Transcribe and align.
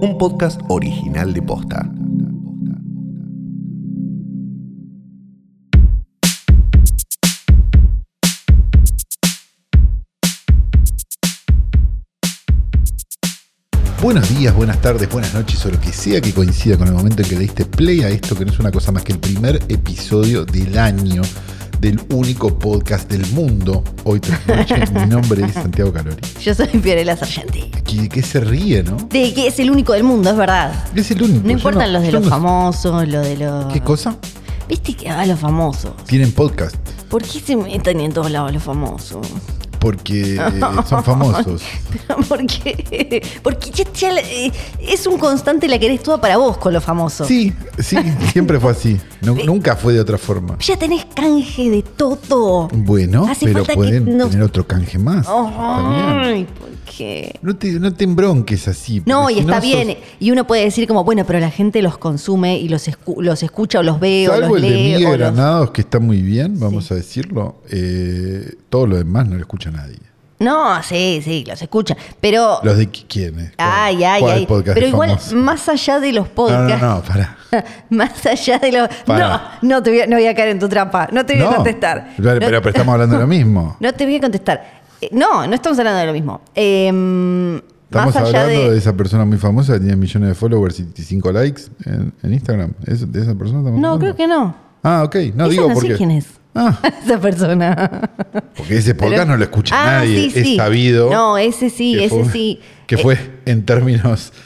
un 0.00 0.16
podcast 0.16 0.60
original 0.68 1.32
de 1.32 1.42
Posta. 1.42 1.90
Buenos 14.00 14.28
días, 14.38 14.54
buenas 14.54 14.80
tardes, 14.80 15.10
buenas 15.10 15.34
noches 15.34 15.64
o 15.66 15.70
lo 15.70 15.80
que 15.80 15.92
sea 15.92 16.20
que 16.20 16.32
coincida 16.32 16.78
con 16.78 16.86
el 16.86 16.94
momento 16.94 17.22
en 17.22 17.28
que 17.28 17.34
le 17.34 17.40
diste 17.42 17.64
play 17.64 18.02
a 18.02 18.08
esto, 18.08 18.36
que 18.36 18.44
no 18.44 18.52
es 18.52 18.58
una 18.60 18.70
cosa 18.70 18.92
más 18.92 19.02
que 19.02 19.12
el 19.12 19.18
primer 19.18 19.56
episodio 19.68 20.44
del 20.44 20.78
año 20.78 21.22
del 21.80 22.00
único 22.12 22.58
podcast 22.58 23.10
del 23.10 23.26
mundo. 23.32 23.82
Hoy 24.04 24.20
tras 24.20 24.46
noche, 24.48 24.76
mi 24.92 25.06
nombre 25.06 25.44
es 25.44 25.52
Santiago 25.52 25.92
Calori. 25.92 26.16
Yo 26.40 26.54
soy 26.54 26.66
Fiorella 26.68 27.16
Sargenti. 27.16 27.70
¿De 27.96 28.08
qué 28.08 28.22
se 28.22 28.40
ríe, 28.40 28.82
no? 28.82 28.96
De 29.10 29.32
que 29.34 29.46
es 29.46 29.58
el 29.58 29.70
único 29.70 29.92
del 29.92 30.04
mundo, 30.04 30.30
es 30.30 30.36
verdad. 30.36 30.72
Es 30.94 31.10
el 31.10 31.22
único. 31.22 31.40
No 31.42 31.46
yo 31.50 31.52
importan 31.52 31.92
los 31.92 32.02
de 32.02 32.12
los 32.12 32.22
no- 32.24 32.28
famosos, 32.30 33.08
lo 33.08 33.20
de 33.20 33.36
los. 33.36 33.72
¿Qué 33.72 33.80
cosa? 33.80 34.16
¿Viste 34.68 34.94
que 34.94 35.08
a 35.08 35.24
los 35.24 35.38
famosos? 35.38 35.92
Tienen 36.06 36.32
podcast. 36.32 36.76
¿Por 37.08 37.22
qué 37.22 37.40
se 37.40 37.56
meten 37.56 38.00
en 38.00 38.12
todos 38.12 38.30
lados 38.30 38.52
los 38.52 38.62
famosos? 38.62 39.26
Porque 39.78 40.36
eh, 40.36 40.60
son 40.88 41.04
famosos. 41.04 41.62
Pero 42.06 42.20
¿Por 42.22 42.44
qué? 42.46 43.22
Porque 43.42 43.70
ya- 43.94 44.10
eh, 44.18 44.52
es 44.80 45.06
un 45.06 45.18
constante 45.18 45.68
la 45.68 45.78
querés 45.78 46.02
toda 46.02 46.20
para 46.20 46.36
vos 46.36 46.58
con 46.58 46.72
los 46.72 46.82
famosos. 46.84 47.26
Sí, 47.26 47.52
sí, 47.78 47.96
siempre 48.32 48.58
fue 48.60 48.72
así. 48.72 49.00
Nu- 49.20 49.36
nunca 49.44 49.76
fue 49.76 49.92
de 49.92 50.00
otra 50.00 50.18
forma. 50.18 50.56
Ya 50.60 50.76
tenés 50.76 51.04
canje 51.14 51.70
de 51.70 51.82
todo. 51.82 52.68
Bueno, 52.72 53.26
Hace 53.28 53.46
pero 53.46 53.64
pueden 53.64 54.04
tener 54.04 54.42
otro 54.42 54.66
canje 54.66 54.98
más. 54.98 55.26
Bien. 55.26 55.52
Ay, 55.58 56.46
¿por 56.58 56.68
No 57.42 57.56
te, 57.56 57.72
no 57.80 57.92
te 57.92 58.04
embronques 58.04 58.68
así. 58.68 59.02
No, 59.06 59.30
y 59.30 59.38
está 59.40 59.60
bien. 59.60 59.96
Y 60.20 60.30
uno 60.30 60.46
puede 60.46 60.64
decir 60.64 60.86
como, 60.88 61.04
bueno, 61.04 61.24
pero 61.26 61.38
la 61.40 61.50
gente 61.50 61.82
los 61.82 61.98
consume 61.98 62.58
y 62.58 62.68
los, 62.68 62.88
escu- 62.88 63.20
los 63.22 63.42
escucha 63.42 63.80
o 63.80 63.82
los 63.82 64.00
ve 64.00 64.28
o 64.28 64.38
los 64.40 64.56
el 64.56 64.62
de 64.62 64.70
lee. 64.70 64.82
Miguel 64.94 65.06
o 65.06 65.08
los- 65.10 65.18
Granados, 65.18 65.70
que 65.70 65.80
está 65.82 65.98
muy 66.00 66.22
bien, 66.22 66.58
vamos 66.58 66.90
a 66.90 66.94
decirlo. 66.94 67.56
eh, 67.70 68.54
todo 68.68 68.86
lo 68.86 68.96
demás 68.96 69.26
no 69.28 69.34
lo 69.34 69.40
escucha 69.40 69.70
nadie. 69.70 69.98
No, 70.40 70.80
sí, 70.84 71.20
sí, 71.24 71.44
los 71.48 71.60
escucha. 71.60 71.96
Pero. 72.20 72.60
¿Los 72.62 72.76
de 72.78 72.88
qui- 72.88 73.06
quiénes? 73.08 73.50
¿Cuál- 73.56 73.68
Ay, 73.72 74.04
ay, 74.04 74.22
ay. 74.24 74.46
Pero 74.48 74.86
igual, 74.86 75.10
famoso? 75.10 75.34
más 75.34 75.68
allá 75.68 75.98
de 75.98 76.12
los 76.12 76.28
No, 76.28 76.34
podcasts. 76.34 76.80
no, 76.80 76.94
no, 76.94 77.02
pará. 77.02 77.36
más 77.90 78.24
allá 78.24 78.58
de 78.60 78.70
los. 78.70 78.88
No, 79.08 79.40
no, 79.62 79.82
te 79.82 79.90
voy 79.90 80.00
a, 80.02 80.06
no 80.06 80.14
voy 80.14 80.26
a 80.26 80.34
caer 80.36 80.50
en 80.50 80.60
tu 80.60 80.68
trampa. 80.68 81.08
No 81.10 81.26
te 81.26 81.32
voy 81.34 81.42
No, 81.42 81.50
a 81.50 81.54
contestar. 81.56 82.12
Pero, 82.16 82.34
no, 82.34 82.38
pero, 82.38 82.58
pero 82.62 82.68
estamos 82.70 82.92
hablando 82.92 83.16
de 83.16 83.22
lo 83.22 83.26
mismo. 83.26 83.76
no 83.80 83.92
te 83.92 84.04
voy 84.04 84.14
a 84.14 84.20
contestar. 84.20 84.77
Eh, 85.00 85.08
No, 85.12 85.46
no 85.46 85.54
estamos 85.54 85.78
hablando 85.78 86.00
de 86.00 86.06
lo 86.06 86.12
mismo. 86.12 86.40
Eh, 86.54 86.88
Estamos 87.90 88.14
más 88.14 88.16
allá 88.16 88.42
hablando 88.42 88.62
de... 88.64 88.70
de. 88.72 88.78
esa 88.78 88.92
persona 88.94 89.24
muy 89.24 89.38
famosa 89.38 89.74
que 89.74 89.80
tiene 89.80 89.96
millones 89.96 90.28
de 90.28 90.34
followers 90.34 90.80
y 90.80 91.02
5 91.02 91.32
likes 91.32 91.62
en, 91.86 92.12
en 92.22 92.34
Instagram. 92.34 92.74
¿Es 92.86 93.10
¿De 93.10 93.20
esa 93.22 93.34
persona 93.34 93.60
estamos 93.60 93.80
No, 93.80 93.92
hablando? 93.92 93.98
creo 93.98 94.16
que 94.16 94.26
no. 94.26 94.54
Ah, 94.82 95.02
ok. 95.04 95.14
No 95.34 95.44
Esa 95.44 95.48
digo 95.52 95.68
no 95.68 95.74
porque. 95.74 95.90
sé 95.92 95.96
quién 95.96 96.10
es. 96.10 96.26
Ah, 96.54 96.78
Esa 97.04 97.18
persona. 97.20 98.10
porque 98.56 98.76
ese 98.78 98.94
podcast 98.94 99.14
Pero- 99.22 99.24
no 99.26 99.36
lo 99.36 99.44
escucha 99.44 99.74
Ah, 99.80 99.98
nadie. 100.00 100.30
sí, 100.30 100.38
es 100.40 100.46
sí. 100.46 100.56
sabido. 100.56 101.10
No, 101.10 101.38
ese 101.38 101.70
sí, 101.70 101.98
ese 102.02 102.08
fue- 102.24 102.32
sí. 102.32 102.60
Que 102.86 102.96
Eh, 102.96 102.98
fue 102.98 103.18
en 103.46 103.64
términos. 103.64 104.32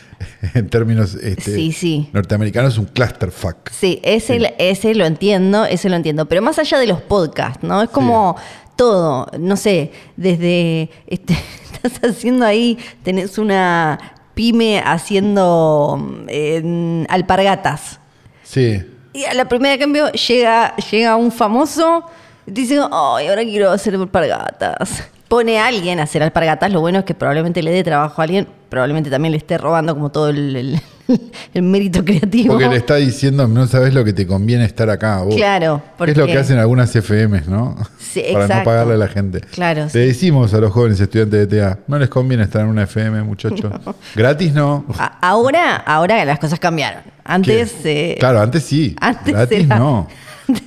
En 0.55 0.69
términos 0.69 1.17
este, 1.17 1.53
Sí, 1.53 1.73
sí. 1.73 2.09
norteamericanos, 2.13 2.79
un 2.79 2.85
clusterfuck. 2.85 3.69
Sí, 3.73 4.01
ese, 4.05 4.39
Sí. 4.39 4.47
ese 4.59 4.95
lo 4.95 5.05
entiendo, 5.05 5.65
ese 5.65 5.89
lo 5.89 5.97
entiendo. 5.97 6.27
Pero 6.27 6.43
más 6.43 6.61
allá 6.61 6.79
de 6.79 6.87
los 6.87 7.01
podcasts, 7.01 7.65
¿no? 7.65 7.83
Es 7.83 7.91
como 7.91 8.37
todo, 8.83 9.29
no 9.39 9.57
sé, 9.57 9.93
desde 10.17 10.91
este, 11.07 11.39
estás 11.85 12.11
haciendo 12.11 12.45
ahí, 12.45 12.77
tenés 13.05 13.39
una 13.39 13.97
pyme 14.35 14.83
haciendo 14.85 16.25
en 16.27 17.07
alpargatas. 17.09 18.01
Sí. 18.43 18.83
Y 19.13 19.25
a 19.25 19.35
la 19.35 19.49
primera 19.49 19.73
de 19.73 19.79
cambio 19.79 20.11
llega, 20.11 20.75
llega 20.77 21.15
un 21.15 21.31
famoso 21.31 22.05
y 22.45 22.51
te 22.51 22.63
dice, 22.63 22.81
ay, 22.91 23.29
ahora 23.29 23.45
quiero 23.45 23.71
hacer 23.71 23.95
alpargatas. 23.95 25.05
Pone 25.33 25.59
a 25.59 25.67
alguien 25.69 25.99
a 25.99 26.03
hacer 26.03 26.23
alpargatas, 26.23 26.71
lo 26.71 26.81
bueno 26.81 26.99
es 26.99 27.05
que 27.07 27.15
probablemente 27.15 27.63
le 27.63 27.71
dé 27.71 27.83
trabajo 27.83 28.21
a 28.21 28.25
alguien, 28.25 28.47
probablemente 28.69 29.09
también 29.09 29.33
le 29.33 29.39
esté 29.39 29.57
robando 29.57 29.95
como 29.95 30.11
todo 30.11 30.29
el, 30.29 30.55
el- 30.55 30.81
el 31.55 31.63
mérito 31.63 32.05
creativo. 32.05 32.53
Porque 32.53 32.69
le 32.69 32.77
está 32.77 32.97
diciendo, 32.97 33.49
no 33.49 33.67
sabes 33.67 33.95
lo 33.95 34.05
que 34.05 34.13
te 34.13 34.27
conviene 34.27 34.67
estar 34.67 34.91
acá. 34.91 35.23
Vos. 35.23 35.35
Claro, 35.35 35.81
Que 35.97 36.11
Es 36.11 36.17
lo 36.19 36.25
porque- 36.25 36.35
que 36.35 36.39
hacen 36.39 36.59
algunas 36.59 36.95
FMs, 36.95 37.49
¿no? 37.49 37.77
Sí, 37.99 38.23
Para 38.33 38.41
no 38.41 38.45
exacto. 38.45 38.65
pagarle 38.71 38.93
a 38.93 38.97
la 38.99 39.09
gente. 39.09 39.41
Claro, 39.41 39.85
Le 39.85 39.91
sí. 39.91 39.99
decimos 40.01 40.53
a 40.53 40.59
los 40.59 40.71
jóvenes 40.71 41.01
estudiantes 41.01 41.49
de 41.49 41.61
TA, 41.61 41.79
no 41.87 41.99
les 41.99 42.11
conviene 42.11 42.43
estar 42.43 42.61
en 42.61 42.69
una 42.69 42.83
FM, 42.83 43.23
muchachos. 43.23 43.73
Gratis 44.15 44.53
no. 44.53 44.85
A- 44.99 45.19
Ahora, 45.27 45.77
ahora 45.77 46.23
las 46.27 46.39
cosas 46.39 46.61
cambiaron. 46.61 47.01
Antes. 47.25 47.75
Eh, 47.85 48.17
claro, 48.21 48.41
antes 48.41 48.65
sí. 48.65 48.95
antes 49.01 49.33
gratis 49.33 49.61
era- 49.65 49.79
no. 49.79 50.09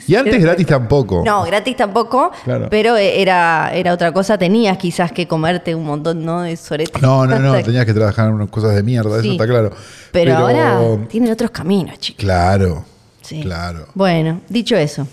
Y 0.08 0.16
antes 0.16 0.42
gratis 0.42 0.66
tampoco. 0.68 1.24
No, 1.26 1.44
gratis 1.44 1.76
tampoco, 1.76 2.32
Claro. 2.44 2.68
pero 2.70 2.96
era, 2.98 3.72
era 3.74 3.94
otra 3.94 4.12
cosa. 4.12 4.38
Tenías 4.38 4.78
quizás 4.78 5.12
que 5.12 5.28
comerte 5.28 5.74
un 5.76 5.86
montón 5.86 6.24
¿no? 6.26 6.42
de 6.42 6.56
soretes. 6.58 7.02
No, 7.02 7.26
no, 7.26 7.40
no, 7.40 7.54
Hasta- 7.54 7.66
tenías 7.66 7.86
que 7.86 7.94
trabajar 7.94 8.28
en 8.30 8.34
unas 8.36 8.50
cosas 8.50 8.76
de 8.76 8.84
mierda, 8.84 9.22
Sí. 9.22 9.28
eso 9.28 9.32
está 9.34 9.48
claro. 9.48 9.72
Pero, 10.12 10.38
ahora 10.38 10.80
tienen 11.10 11.32
otros 11.32 11.52
caminos, 11.52 11.98
chicos. 12.00 12.24
Claro, 12.24 12.86
Sí. 13.22 13.42
claro. 13.42 13.88
Bueno, 13.96 14.42
dicho 14.50 14.76
eso, 14.76 15.08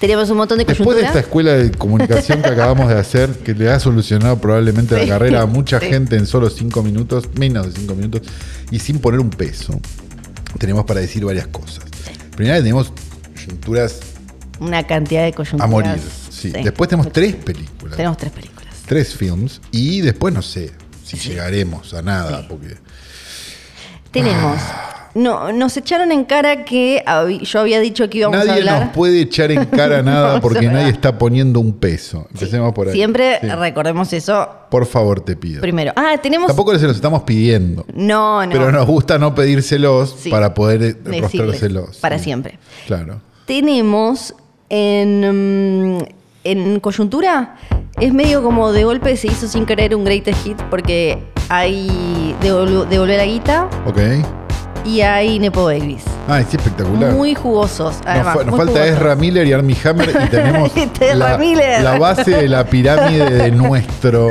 tenemos 0.00 0.30
un 0.30 0.38
montón 0.38 0.56
de 0.58 0.64
Después 0.64 0.78
de 0.78 0.84
coyuntura. 0.86 1.08
esta 1.08 1.20
escuela 1.20 1.52
de 1.52 1.70
comunicación 1.72 2.40
que 2.40 2.48
acabamos 2.48 2.88
de 2.88 2.98
hacer, 2.98 3.28
que 3.40 3.52
le 3.54 3.70
ha 3.70 3.78
solucionado 3.78 4.38
probablemente 4.38 4.98
Sí, 4.98 5.06
la 5.06 5.14
carrera 5.14 5.42
a 5.42 5.46
mucha 5.46 5.78
gente 5.78 6.16
en 6.16 6.24
solo 6.26 6.48
cinco 6.48 6.82
minutos, 6.82 7.28
menos 7.38 7.66
de 7.66 7.78
cinco 7.78 7.94
minutos, 7.94 8.22
y 8.70 8.78
sin 8.78 8.98
poner 8.98 9.20
un 9.20 9.28
peso, 9.30 9.78
tenemos 10.58 10.84
para 10.86 11.00
decir 11.00 11.24
varias 11.24 11.46
cosas. 11.48 11.84
Primero 12.34 12.56
tenemos 12.58 12.92
coyunturas 13.54 14.00
Una 14.60 14.86
cantidad 14.86 15.24
de 15.24 15.32
coyunturas. 15.32 15.64
a 15.64 15.70
morir. 15.70 16.00
Sí. 16.30 16.50
Después 16.50 16.88
tenemos 16.88 17.12
tres 17.12 17.34
películas, 17.36 17.96
Tenemos 17.96 18.16
tres 18.16 18.32
películas. 18.32 18.74
tres 18.86 19.14
films, 19.14 19.60
y 19.70 20.00
después 20.00 20.32
no 20.34 20.42
sé 20.42 20.72
si 21.04 21.16
llegaremos 21.16 21.92
a 21.94 22.02
nada, 22.02 22.46
porque 22.48 22.76
Tenemos. 24.10 24.58
No, 25.12 25.52
nos 25.52 25.76
echaron 25.76 26.12
en 26.12 26.24
cara 26.24 26.64
que 26.64 27.02
yo 27.42 27.58
había 27.60 27.80
dicho 27.80 28.08
que 28.08 28.18
íbamos 28.18 28.40
a 28.40 28.44
nadie 28.44 28.60
hablar. 28.60 28.84
nos 28.86 28.94
puede 28.94 29.20
echar 29.22 29.50
en 29.50 29.64
cara 29.64 30.02
nada 30.04 30.34
No, 30.36 30.40
porque 30.40 30.68
nadie 30.68 30.88
está 30.90 31.18
poniendo 31.18 31.58
un 31.58 31.72
peso. 31.72 32.28
Empecemos 32.32 32.72
por 32.72 32.86
ahí. 32.88 32.94
Siempre 32.94 33.38
Sí. 33.40 33.48
recordemos 33.48 34.12
eso 34.12 34.48
Por 34.70 34.86
favor, 34.86 35.20
te 35.20 35.34
pido. 35.34 35.60
primero. 35.60 35.92
Ah, 35.96 36.14
tenemos. 36.22 36.46
Tampoco 36.46 36.78
se 36.78 36.86
los 36.86 36.94
estamos 36.94 37.24
pidiendo. 37.24 37.84
No, 37.92 38.46
no. 38.46 38.52
Pero 38.52 38.70
nos 38.70 38.86
gusta 38.86 39.18
no 39.18 39.34
pedírselos 39.34 40.14
Sí. 40.16 40.30
para 40.30 40.54
poder 40.54 40.98
rostrárselos. 41.04 41.96
Para 41.96 42.20
siempre. 42.20 42.60
Claro. 42.86 43.20
Tenemos 43.50 44.32
en, 44.68 45.96
mm, 45.96 46.04
en 46.44 46.78
coyuntura, 46.78 47.56
es 47.98 48.12
medio 48.12 48.44
como 48.44 48.70
de 48.70 48.84
golpe 48.84 49.16
se 49.16 49.26
hizo 49.26 49.48
sin 49.48 49.66
querer 49.66 49.96
un 49.96 50.04
greatest 50.04 50.40
hit 50.44 50.56
porque 50.70 51.18
hay 51.48 52.32
devol- 52.40 52.86
devolver 52.86 53.16
la 53.18 53.24
guita 53.24 53.68
Ok. 53.86 53.98
y 54.84 55.00
hay 55.00 55.40
Nepo 55.40 55.64
Babies. 55.64 56.04
Ah, 56.28 56.38
es 56.38 56.54
espectacular. 56.54 57.12
Muy 57.12 57.34
jugosos. 57.34 57.96
nos, 57.96 58.06
Además, 58.06 58.36
fa- 58.36 58.44
nos 58.44 58.56
falta 58.56 58.72
jugosos. 58.72 58.96
Ezra 58.96 59.16
Miller 59.16 59.46
y 59.48 59.52
Armie 59.52 59.76
Hammer 59.84 60.10
y 60.10 60.28
tenemos 60.30 60.70
la, 61.16 61.98
base 61.98 62.30
de 62.30 62.48
la 62.48 62.64
pirámide 62.64 63.30
de 63.30 63.50
nuestro, 63.50 64.28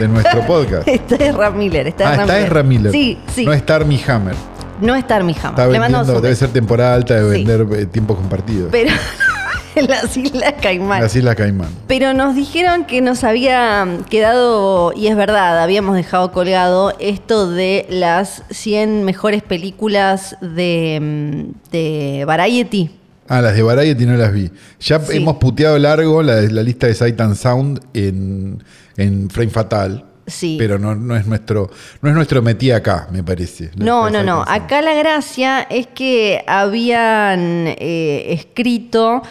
de 0.00 0.08
nuestro 0.08 0.46
podcast. 0.46 0.88
Está 0.88 1.16
Ezra 1.16 1.50
Miller. 1.50 1.88
Está 1.88 2.08
ah, 2.08 2.12
Ezra 2.12 2.22
está 2.22 2.32
Miller. 2.32 2.46
Ezra 2.46 2.62
Miller. 2.62 2.92
Sí, 2.92 3.18
sí. 3.34 3.44
No 3.44 3.52
está 3.52 3.76
Armie 3.76 4.00
Hammer. 4.08 4.34
No 4.82 4.94
está 4.94 5.16
Armie 5.16 5.34
Hammer. 5.42 5.50
Está 5.52 5.66
Le 5.68 5.78
vendiendo, 5.78 6.20
debe 6.20 6.34
ser 6.36 6.50
temporada 6.50 6.94
alta 6.94 7.14
de 7.14 7.22
Sí. 7.36 7.44
vender 7.44 7.66
eh, 7.80 7.86
tiempos 7.86 8.16
compartidos. 8.18 8.68
Pero 8.72 8.90
en 9.76 9.86
las 9.88 10.16
Islas 10.16 10.54
Caimán. 10.60 11.00
Las 11.02 11.16
Islas 11.16 11.34
Caimán. 11.36 11.68
Pero 11.86 12.12
nos 12.14 12.34
dijeron 12.34 12.84
que 12.84 13.00
nos 13.00 13.24
había 13.24 13.86
quedado, 14.10 14.92
y 14.94 15.06
es 15.06 15.16
verdad, 15.16 15.62
habíamos 15.62 15.96
dejado 15.96 16.32
colgado 16.32 16.92
esto 16.98 17.50
de 17.50 17.86
las 17.88 18.42
100 18.50 19.04
mejores 19.04 19.42
películas 19.42 20.36
de, 20.40 20.98
mm, 21.00 21.70
de 21.70 22.24
Variety. 22.26 22.90
Ah, 23.28 23.40
las 23.40 23.54
de 23.54 23.62
Variety 23.62 24.04
no 24.04 24.16
las 24.16 24.32
vi. 24.32 24.50
Ya 24.80 24.98
Sí. 25.00 25.16
hemos 25.16 25.36
puteado 25.36 25.78
largo 25.78 26.22
la, 26.22 26.40
la 26.42 26.62
lista 26.62 26.86
de 26.88 26.94
Sight 26.94 27.18
and 27.20 27.36
Sound 27.36 27.80
en, 27.94 28.62
en 28.96 29.30
Frame 29.30 29.50
Fatal. 29.50 30.04
Sí. 30.26 30.56
Pero 30.58 30.78
no, 30.78 30.94
no 30.94 31.16
es 31.16 31.26
nuestro, 31.26 31.70
no 32.00 32.08
es 32.08 32.14
nuestro 32.14 32.42
metí 32.42 32.70
acá, 32.70 33.08
me 33.10 33.22
parece. 33.24 33.70
No, 33.76 34.08
no, 34.10 34.22
no. 34.22 34.44
Acá 34.46 34.80
la 34.82 34.94
gracia 34.94 35.62
es 35.68 35.86
que 35.88 36.44
habían 36.46 37.66
eh, 37.78 38.26
escrito 38.28 39.22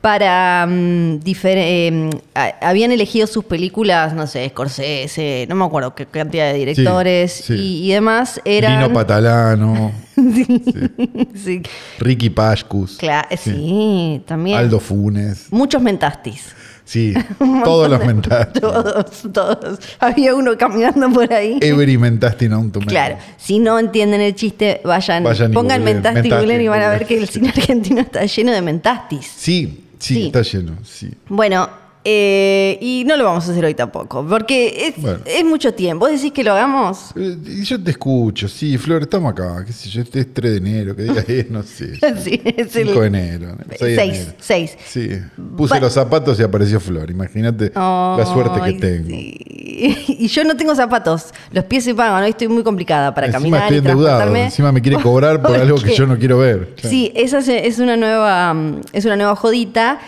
para 0.00 0.64
mm, 0.68 1.18
eh, 1.24 2.10
habían 2.60 2.92
elegido 2.92 3.26
sus 3.26 3.44
películas, 3.44 4.14
no 4.14 4.28
sé, 4.28 4.48
Scorsese, 4.50 5.46
no 5.48 5.56
me 5.56 5.64
acuerdo 5.64 5.96
qué 5.96 6.06
cantidad 6.06 6.52
de 6.52 6.58
directores 6.60 7.32
sí. 7.32 7.54
Y, 7.54 7.90
y 7.90 7.94
demás 7.94 8.40
eran 8.44 8.80
Lino 8.82 8.94
Patalano, 8.94 9.90
sí, 11.34 11.60
Ricky 11.98 12.30
Pashkus, 12.30 12.98
cla- 13.00 13.26
sí, 13.36 14.22
también 14.26 14.58
Aldo 14.58 14.78
Funes. 14.78 15.46
muchos 15.50 15.82
mentastis. 15.82 16.54
Sí, 16.86 17.12
todos 17.64 17.90
los 17.90 17.98
mentaste. 18.06 18.60
Todos, 18.60 19.22
todos. 19.32 19.80
Había 19.98 20.36
uno 20.36 20.56
caminando 20.56 21.10
por 21.10 21.32
ahí. 21.32 21.58
Every 21.60 21.98
mentasti 21.98 22.48
non 22.48 22.70
to 22.70 22.78
me. 22.78 22.86
Claro, 22.86 23.18
si 23.36 23.58
no 23.58 23.76
entienden 23.76 24.20
el 24.20 24.36
chiste, 24.36 24.80
vayan, 24.84 25.24
pongan 25.52 25.82
mentasti, 25.82 26.28
y 26.28 26.68
van 26.68 26.82
a 26.82 26.88
ver 26.90 27.04
que 27.04 27.18
el 27.18 27.28
cine 27.28 27.48
argentino 27.56 28.00
está 28.00 28.24
lleno 28.24 28.52
de 28.52 28.62
mentastis. 28.62 29.26
Sí, 29.26 29.84
sí, 29.98 30.14
Sí. 30.14 30.26
está 30.26 30.42
lleno, 30.42 30.78
sí. 30.84 31.10
Bueno, 31.28 31.68
eh, 32.08 32.78
y 32.80 33.02
no 33.04 33.16
lo 33.16 33.24
vamos 33.24 33.48
a 33.48 33.50
hacer 33.50 33.64
hoy 33.64 33.74
tampoco, 33.74 34.24
porque 34.28 34.86
es, 34.94 35.02
Bueno. 35.02 35.18
es 35.24 35.44
mucho 35.44 35.74
tiempo. 35.74 36.06
¿Vos 36.06 36.14
decís 36.14 36.30
que 36.32 36.44
lo 36.44 36.52
hagamos? 36.52 37.10
Eh, 37.16 37.36
yo 37.64 37.82
te 37.82 37.90
escucho, 37.90 38.46
sí, 38.46 38.78
Flor, 38.78 39.02
estamos 39.02 39.32
acá, 39.32 39.64
qué 39.66 39.72
sé 39.72 39.88
yo, 39.88 40.02
este 40.02 40.20
es 40.20 40.32
3 40.32 40.52
de 40.52 40.56
enero, 40.58 40.94
qué 40.94 41.02
día 41.02 41.24
es, 41.26 41.50
no 41.50 41.64
sé. 41.64 41.94
Sí, 42.22 42.40
es 42.44 42.76
el 42.76 42.86
5 42.86 43.00
de 43.00 43.06
enero, 43.08 43.56
6 43.70 43.80
de 43.80 43.96
Seis, 43.96 44.16
enero. 44.18 44.32
seis. 44.38 44.78
Sí, 44.86 45.08
puse 45.56 45.74
Va- 45.74 45.80
los 45.80 45.92
zapatos 45.92 46.38
y 46.38 46.44
apareció 46.44 46.78
Flor, 46.78 47.10
imagínate 47.10 47.72
la 47.74 48.24
suerte 48.32 48.60
que 48.64 48.72
tengo. 48.78 49.08
sí. 49.08 49.36
Y 50.18 50.28
yo 50.28 50.42
no 50.44 50.56
tengo 50.56 50.74
zapatos, 50.74 51.34
los 51.52 51.64
pies 51.64 51.84
se 51.84 51.94
pagan, 51.94 52.22
hoy 52.22 52.30
estoy 52.30 52.48
muy 52.48 52.62
complicada 52.62 53.12
para 53.14 53.26
encima 53.26 53.40
caminar 53.58 53.62
estoy 53.64 53.78
endeudado, 53.78 54.34
encima 54.36 54.72
me 54.72 54.80
quiere 54.80 54.96
cobrar 55.02 55.42
por 55.42 55.54
algo 55.60 55.76
que 55.76 55.94
yo 55.94 56.06
no 56.06 56.16
quiero 56.18 56.38
ver. 56.38 56.74
Claro. 56.76 56.88
Sí, 56.88 57.12
esa 57.14 57.38
es, 57.40 57.78
una 57.78 57.96
nueva 57.96 58.56
es 58.92 59.04
una 59.04 59.16
nueva 59.16 59.36
jodita. 59.36 59.98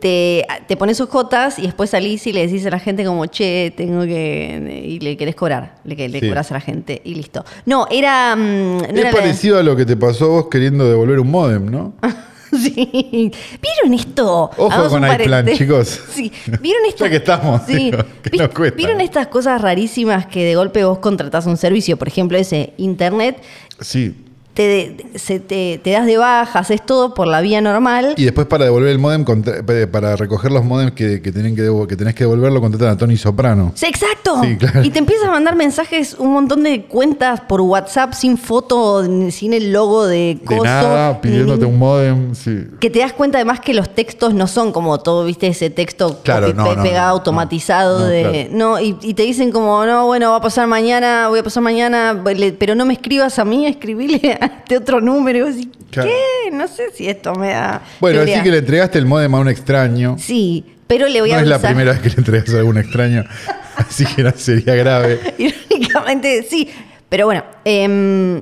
Te, 0.00 0.44
te 0.66 0.76
pones 0.76 1.00
ojotas 1.00 1.60
y 1.60 1.62
después 1.62 1.90
salís 1.90 2.26
y 2.26 2.32
le 2.32 2.44
decís 2.46 2.66
a 2.66 2.70
la 2.70 2.80
gente 2.80 3.04
como, 3.04 3.26
che, 3.26 3.72
tengo 3.76 4.02
que... 4.02 4.82
Y 4.84 4.98
le 4.98 5.16
querés 5.16 5.36
cobrar, 5.36 5.76
le, 5.84 6.08
le 6.08 6.18
Sí. 6.20 6.26
cobras 6.26 6.50
a 6.50 6.54
la 6.54 6.60
gente 6.60 7.00
y 7.04 7.14
listo. 7.14 7.44
No, 7.66 7.86
era... 7.88 8.34
mm, 8.34 8.78
no 8.78 8.84
Es 8.84 8.90
era 8.98 9.12
la- 9.12 9.16
parecido 9.18 9.58
a 9.58 9.62
lo 9.62 9.76
que 9.76 9.86
te 9.86 9.96
pasó 9.96 10.28
vos 10.28 10.46
queriendo 10.50 10.88
devolver 10.88 11.20
un 11.20 11.30
modem, 11.30 11.70
¿no? 11.70 11.94
Sí. 12.50 13.30
¿Vieron 13.62 13.94
esto? 13.94 14.50
Ojo 14.56 14.72
Hagamos 14.72 14.88
con 14.92 15.04
iPlan, 15.08 15.46
chicos. 15.56 16.00
Sí. 16.12 16.32
¿Vieron 16.60 16.84
esto? 16.88 17.04
Ya 17.04 17.10
que 17.10 17.16
estamos, 17.18 17.62
Sí. 17.64 17.76
digo, 17.76 17.98
que 18.24 18.30
¿Vi- 18.30 18.38
nos 18.38 18.48
cuesta. 18.48 18.76
¿Vieron 18.76 19.00
estas 19.00 19.28
cosas 19.28 19.60
rarísimas 19.62 20.26
que 20.26 20.44
de 20.44 20.56
golpe 20.56 20.84
vos 20.84 20.98
contratás 20.98 21.46
un 21.46 21.56
servicio? 21.56 21.96
Por 21.96 22.08
ejemplo, 22.08 22.36
ese 22.36 22.72
internet, 22.76 23.40
Sí. 23.78 24.16
Te, 24.54 25.06
se- 25.14 25.38
te, 25.40 25.80
te 25.82 25.90
das 25.92 26.06
de 26.06 26.16
baja, 26.16 26.58
haces 26.58 26.84
todo 26.84 27.14
por 27.14 27.26
la 27.26 27.40
vía 27.40 27.60
normal. 27.60 28.14
Y 28.16 28.24
después 28.24 28.46
para 28.46 28.64
devolver 28.64 28.90
el 28.90 28.98
modem, 28.98 29.24
contra- 29.24 29.62
para 29.90 30.16
recoger 30.16 30.50
los 30.52 30.64
modems 30.64 30.92
que, 30.92 31.22
que, 31.22 31.32
tienen 31.32 31.54
que, 31.56 31.70
que 31.88 31.96
tenés 31.96 32.14
que 32.14 32.24
devolverlo, 32.24 32.60
contratan 32.60 32.88
a 32.88 32.96
Tony 32.96 33.16
Soprano. 33.16 33.72
Sí, 33.74 33.86
exacto. 33.86 34.40
Sí, 34.42 34.56
claro. 34.56 34.82
Y 34.84 34.90
te 34.90 34.98
empiezas 34.98 35.28
a 35.28 35.30
mandar 35.30 35.56
mensajes, 35.56 36.14
un 36.18 36.32
montón 36.32 36.62
de 36.64 36.82
cuentas 36.84 37.40
por 37.40 37.60
WhatsApp 37.60 38.12
sin 38.12 38.36
foto, 38.36 39.02
sin 39.30 39.52
el 39.54 39.72
logo 39.72 40.06
de 40.06 40.36
De 40.40 40.44
coso. 40.44 40.64
nada, 40.64 41.20
pidiéndote 41.20 41.64
ni- 41.64 41.70
un 41.72 41.78
modem, 41.78 42.34
sí. 42.34 42.64
Que 42.80 42.90
te 42.90 42.98
das 42.98 43.12
cuenta 43.12 43.38
además 43.38 43.60
que 43.60 43.72
los 43.72 43.88
textos 43.94 44.34
no 44.34 44.46
son 44.46 44.72
como 44.72 44.98
todo, 45.00 45.24
viste, 45.24 45.46
ese 45.46 45.70
texto 45.70 46.20
Claro, 46.22 46.48
copy- 46.48 46.56
no, 46.56 46.82
pe- 46.82 46.92
no, 46.92 46.98
automatizado 47.00 48.00
no, 48.00 48.04
de. 48.06 48.22
claro. 48.22 48.48
No, 48.50 48.80
y, 48.80 48.96
y 49.02 49.14
te 49.14 49.22
dicen 49.22 49.52
como, 49.52 49.84
no, 49.86 50.06
bueno, 50.06 50.30
va 50.32 50.36
a 50.36 50.40
pasar 50.40 50.66
mañana, 50.66 51.28
voy 51.28 51.38
a 51.38 51.42
pasar 51.44 51.62
mañana, 51.62 52.22
pero 52.58 52.74
no 52.74 52.84
me 52.84 52.94
escribas 52.94 53.38
a 53.38 53.44
mí, 53.44 53.66
escribile 53.80 54.38
este 54.58 54.76
otro 54.76 55.00
número. 55.00 55.38
Y 55.38 55.42
vos 55.42 55.54
decís, 55.56 55.68
Claro. 55.90 56.08
¿qué? 56.08 56.50
No 56.52 56.68
sé 56.68 56.90
si 56.94 57.08
esto 57.08 57.34
me 57.34 57.48
da. 57.50 57.82
Bueno, 58.00 58.18
seguridad". 58.18 58.38
así 58.38 58.44
que 58.44 58.50
le 58.52 58.58
entregaste 58.58 58.98
el 58.98 59.06
modem 59.06 59.34
a 59.34 59.38
un 59.40 59.48
extraño. 59.48 60.16
Sí, 60.18 60.64
pero 60.86 61.06
le 61.08 61.20
voy 61.20 61.30
No 61.30 61.36
a 61.38 61.40
es 61.40 61.46
la 61.48 61.58
primera 61.58 61.92
vez 61.92 62.00
que 62.00 62.08
le 62.10 62.14
entregas 62.16 62.54
a 62.54 62.58
algún 62.58 62.78
extraño, 62.78 63.24
así 63.76 64.04
que 64.06 64.22
no 64.22 64.30
sería 64.36 64.74
grave. 64.76 65.18
Irónicamente, 65.38 66.42
sí. 66.48 66.68
Pero 67.08 67.26
bueno. 67.26 67.42
em, 67.64 68.40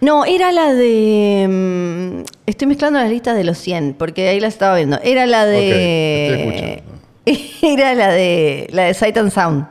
no, 0.00 0.24
era 0.26 0.52
la 0.52 0.72
de. 0.74 1.42
em, 1.42 2.24
estoy 2.46 2.68
mezclando 2.68 2.98
las 3.00 3.10
listas 3.10 3.34
de 3.36 3.44
los 3.44 3.58
100, 3.58 3.94
porque 3.98 4.28
ahí 4.28 4.38
las 4.40 4.52
estaba 4.54 4.76
viendo. 4.76 5.00
Era 5.02 5.26
la 5.26 5.44
de. 5.46 6.82
Era 7.62 7.94
la 7.94 8.12
de. 8.12 8.68
La 8.72 8.84
de 8.84 8.94
Sight 8.94 9.16
and 9.16 9.32
Sound. 9.32 9.66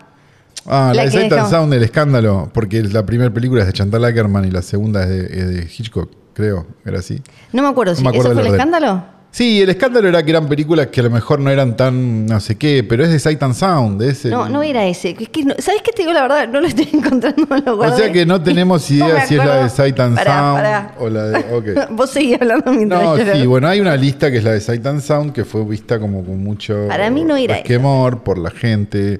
Ah, 0.68 0.88
la, 0.96 1.04
La 1.04 1.06
de 1.06 1.12
Sight 1.12 1.32
and. 1.34 1.50
Sound, 1.50 1.74
el 1.74 1.84
escándalo, 1.84 2.50
porque 2.54 2.82
la 2.84 3.06
primera 3.06 3.32
película 3.34 3.62
es 3.62 3.68
de 3.68 3.74
Chantal 3.74 4.04
Ackerman 4.06 4.46
y 4.46 4.52
la 4.52 4.62
segunda 4.62 5.04
es 5.04 5.10
de, 5.10 5.20
es 5.26 5.48
de 5.50 5.70
Hitchcock, 5.78 6.10
creo, 6.34 6.66
era 6.86 7.00
así. 7.00 7.22
No 7.54 7.62
me 7.62 7.70
acuerdo 7.70 7.94
No 7.96 8.02
me 8.02 8.10
acuerdo 8.10 8.32
¿Eso 8.32 8.40
fue 8.40 8.48
el 8.50 8.54
escándalo? 8.56 9.16
Sí, 9.32 9.62
el 9.62 9.68
escándalo 9.70 10.08
era 10.08 10.24
que 10.24 10.32
eran 10.32 10.48
películas 10.48 10.88
que 10.88 11.02
a 11.02 11.04
lo 11.04 11.10
mejor 11.10 11.42
no 11.42 11.50
eran 11.50 11.76
tan 11.76 12.26
no 12.26 12.40
sé 12.40 12.56
qué, 12.56 12.86
pero 12.88 13.04
es 13.04 13.10
de 13.10 13.20
Sight 13.20 13.44
and 13.44 13.54
Sound. 13.54 14.02
Es 14.02 14.24
el- 14.24 14.32
No, 14.32 14.48
no 14.48 14.64
era 14.64 14.86
ese. 14.86 15.10
Es 15.20 15.28
que 15.28 15.44
no- 15.44 15.56
¿Sabes 15.60 15.82
qué 15.84 15.92
te 15.92 16.04
digo 16.04 16.14
la 16.14 16.22
verdad? 16.22 16.48
No 16.48 16.62
lo 16.62 16.68
estoy 16.68 16.88
encontrando. 16.94 17.46
Lo 17.66 17.74
O 17.74 17.76
guardé. 17.76 17.98
sea 17.98 18.12
que 18.14 18.26
no 18.26 18.42
tenemos 18.42 18.90
idea 18.92 19.26
si 19.28 19.36
es 19.36 19.46
la 19.46 19.64
de 19.64 19.70
Sight 19.70 20.00
and 20.00 20.16
Pará, 20.16 20.32
Sound 20.40 20.56
pará. 20.56 20.96
o 21.00 21.10
la 21.10 21.24
de. 21.26 21.38
ok. 21.54 21.90
Vos 21.92 22.12
seguís 22.12 22.38
hablando 22.40 22.72
mientras 22.72 23.04
No, 23.04 23.18
yo 23.18 23.26
lo- 23.26 23.34
sí, 23.36 23.46
bueno, 23.46 23.68
hay 23.68 23.82
una 23.82 23.98
lista 23.98 24.32
que 24.32 24.38
es 24.38 24.44
la 24.46 24.52
de 24.54 24.62
Sight 24.62 24.86
and 24.88 25.02
Sound 25.02 25.34
que 25.34 25.44
fue 25.44 25.66
vista 25.66 26.00
como 26.00 26.24
con 26.24 26.42
mucho 26.42 26.86
Para 26.88 27.10
mí 27.10 27.26
no 27.26 27.36
era 27.36 27.56
resquemor 27.56 28.24
por 28.24 28.38
la 28.38 28.52
gente 28.52 29.20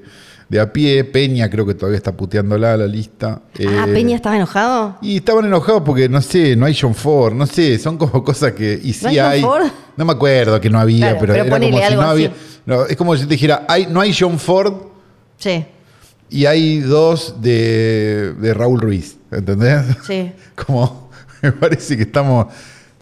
de 0.50 0.60
a 0.60 0.72
pie. 0.72 1.04
Peña 1.04 1.50
creo 1.50 1.66
que 1.66 1.74
todavía 1.74 1.98
está 1.98 2.12
puteándola 2.16 2.78
la 2.78 2.88
lista. 2.88 3.42
Ah, 3.44 3.86
Eh, 3.88 3.94
Peña 3.94 4.16
estaba 4.16 4.36
enojado. 4.36 4.98
Y 5.02 5.18
estaban 5.18 5.46
enojados 5.46 5.84
porque, 5.86 6.08
no 6.10 6.22
sé, 6.22 6.56
no 6.56 6.66
hay 6.66 6.78
John 6.80 6.96
Ford, 6.96 7.34
no 7.34 7.46
sé, 7.46 7.78
son 7.80 7.98
como 7.98 8.24
cosas 8.24 8.54
que... 8.54 8.80
Y 8.84 8.94
sí 8.94 9.06
¿No 9.06 9.10
hay 9.10 9.18
John 9.18 9.32
hay... 9.32 9.42
Ford? 9.42 9.66
No 9.98 10.06
me 10.06 10.14
acuerdo 10.14 10.60
que 10.62 10.70
no 10.70 10.80
había, 10.80 10.98
Claro, 11.00 11.18
pero, 11.20 11.34
pero 11.34 11.46
era 11.46 11.50
como 11.50 11.90
si 11.90 11.96
no 11.96 12.02
había... 12.02 12.32
No, 12.66 12.86
es 12.86 12.96
como 12.98 13.16
si 13.16 13.22
yo 13.22 13.28
te 13.28 13.34
dijera, 13.36 13.66
hay, 13.68 13.88
no 13.88 14.02
hay 14.02 14.14
John 14.18 14.40
Ford 14.40 14.74
Sí, 15.38 15.66
y 16.30 16.46
hay 16.46 16.80
dos 16.80 17.36
de, 17.42 18.34
de 18.40 18.54
Raúl 18.54 18.82
Ruiz, 18.82 19.18
¿entendés? 19.32 19.82
sí. 20.06 20.32
Como, 20.66 21.10
me 21.42 21.52
parece 21.52 21.96
que 21.98 22.04
estamos, 22.04 22.48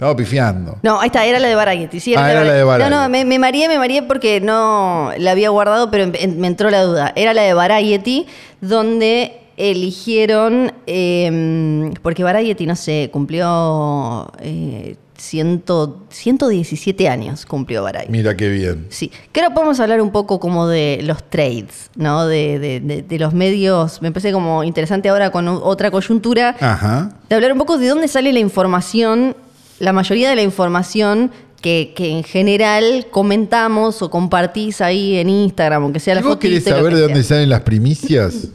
estamos 0.03 0.15
pifiando. 0.17 0.77
No, 0.83 0.99
ahí 0.99 1.07
está, 1.07 1.25
era 1.25 1.39
la 1.39 1.47
de 1.47 1.55
Variety. 1.55 1.99
Sí, 1.99 2.13
Ah, 2.15 2.31
era 2.31 2.43
la 2.43 2.53
de 2.53 2.63
Variety. 2.63 2.89
No, 2.89 3.01
no, 3.03 3.09
me, 3.09 3.25
me 3.25 3.39
mareé, 3.39 3.67
me 3.67 3.77
mareé 3.77 4.03
porque 4.03 4.39
no 4.41 5.11
la 5.17 5.31
había 5.31 5.49
guardado, 5.49 5.89
pero 5.91 6.03
em- 6.03 6.13
em- 6.15 6.37
me 6.37 6.47
entró 6.47 6.69
la 6.69 6.83
duda. 6.83 7.13
Era 7.15 7.33
la 7.33 7.41
de 7.43 7.53
Variety, 7.53 8.25
donde 8.61 9.39
eligieron, 9.57 10.71
eh, 10.87 11.91
porque 12.01 12.23
Variety, 12.23 12.65
no 12.65 12.75
sé, 12.75 13.09
cumplió 13.13 14.31
eh, 14.39 14.95
ciento- 15.17 16.01
117 16.09 17.07
años, 17.07 17.45
cumplió 17.45 17.83
Variety. 17.83 18.11
Mira 18.11 18.35
qué 18.35 18.49
bien. 18.49 18.87
Sí, 18.89 19.11
que 19.31 19.41
ahora 19.41 19.53
podemos 19.53 19.79
hablar 19.79 20.01
un 20.01 20.11
poco 20.11 20.39
como 20.39 20.67
de 20.67 20.99
los 21.03 21.23
trades, 21.29 21.91
¿no? 21.95 22.25
De, 22.25 22.57
de- 22.59 22.79
de- 22.79 23.01
de 23.03 23.19
los 23.19 23.33
medios. 23.33 24.01
Me 24.01 24.11
parece 24.11 24.31
como 24.31 24.63
interesante 24.63 25.09
ahora 25.09 25.29
con 25.29 25.47
otra 25.47 25.91
coyuntura 25.91 26.55
Ajá. 26.59 27.11
de 27.29 27.35
hablar 27.35 27.51
un 27.53 27.59
poco 27.59 27.77
de 27.77 27.87
dónde 27.87 28.07
sale 28.07 28.33
la 28.33 28.39
información, 28.39 29.35
la 29.83 29.91
mayoría 29.91 30.29
de 30.29 30.37
la 30.37 30.41
información 30.41 31.29
que, 31.61 31.91
que 31.93 32.09
en 32.09 32.23
general 32.23 33.07
comentamos 33.11 34.01
o 34.01 34.09
compartís 34.09 34.79
ahí 34.79 35.17
en 35.17 35.29
Instagram, 35.29 35.83
aunque 35.83 35.99
sea 35.99 36.15
la 36.15 36.21
¿Y 36.21 36.23
vos 36.23 36.33
fotito 36.35 36.49
querés 36.49 36.63
saber 36.63 36.89
que 36.93 36.95
de 36.95 37.01
dónde 37.01 37.23
salen 37.23 37.49
las 37.49 37.61
primicias 37.61 38.47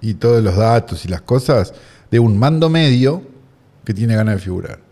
y 0.00 0.14
todos 0.14 0.42
los 0.44 0.56
datos 0.56 1.04
y 1.04 1.08
las 1.08 1.22
cosas? 1.22 1.74
De 2.08 2.20
un 2.20 2.38
mando 2.38 2.70
medio 2.70 3.22
que 3.84 3.94
tiene 3.94 4.14
ganas 4.14 4.36
de 4.36 4.40
figurar. 4.40 4.85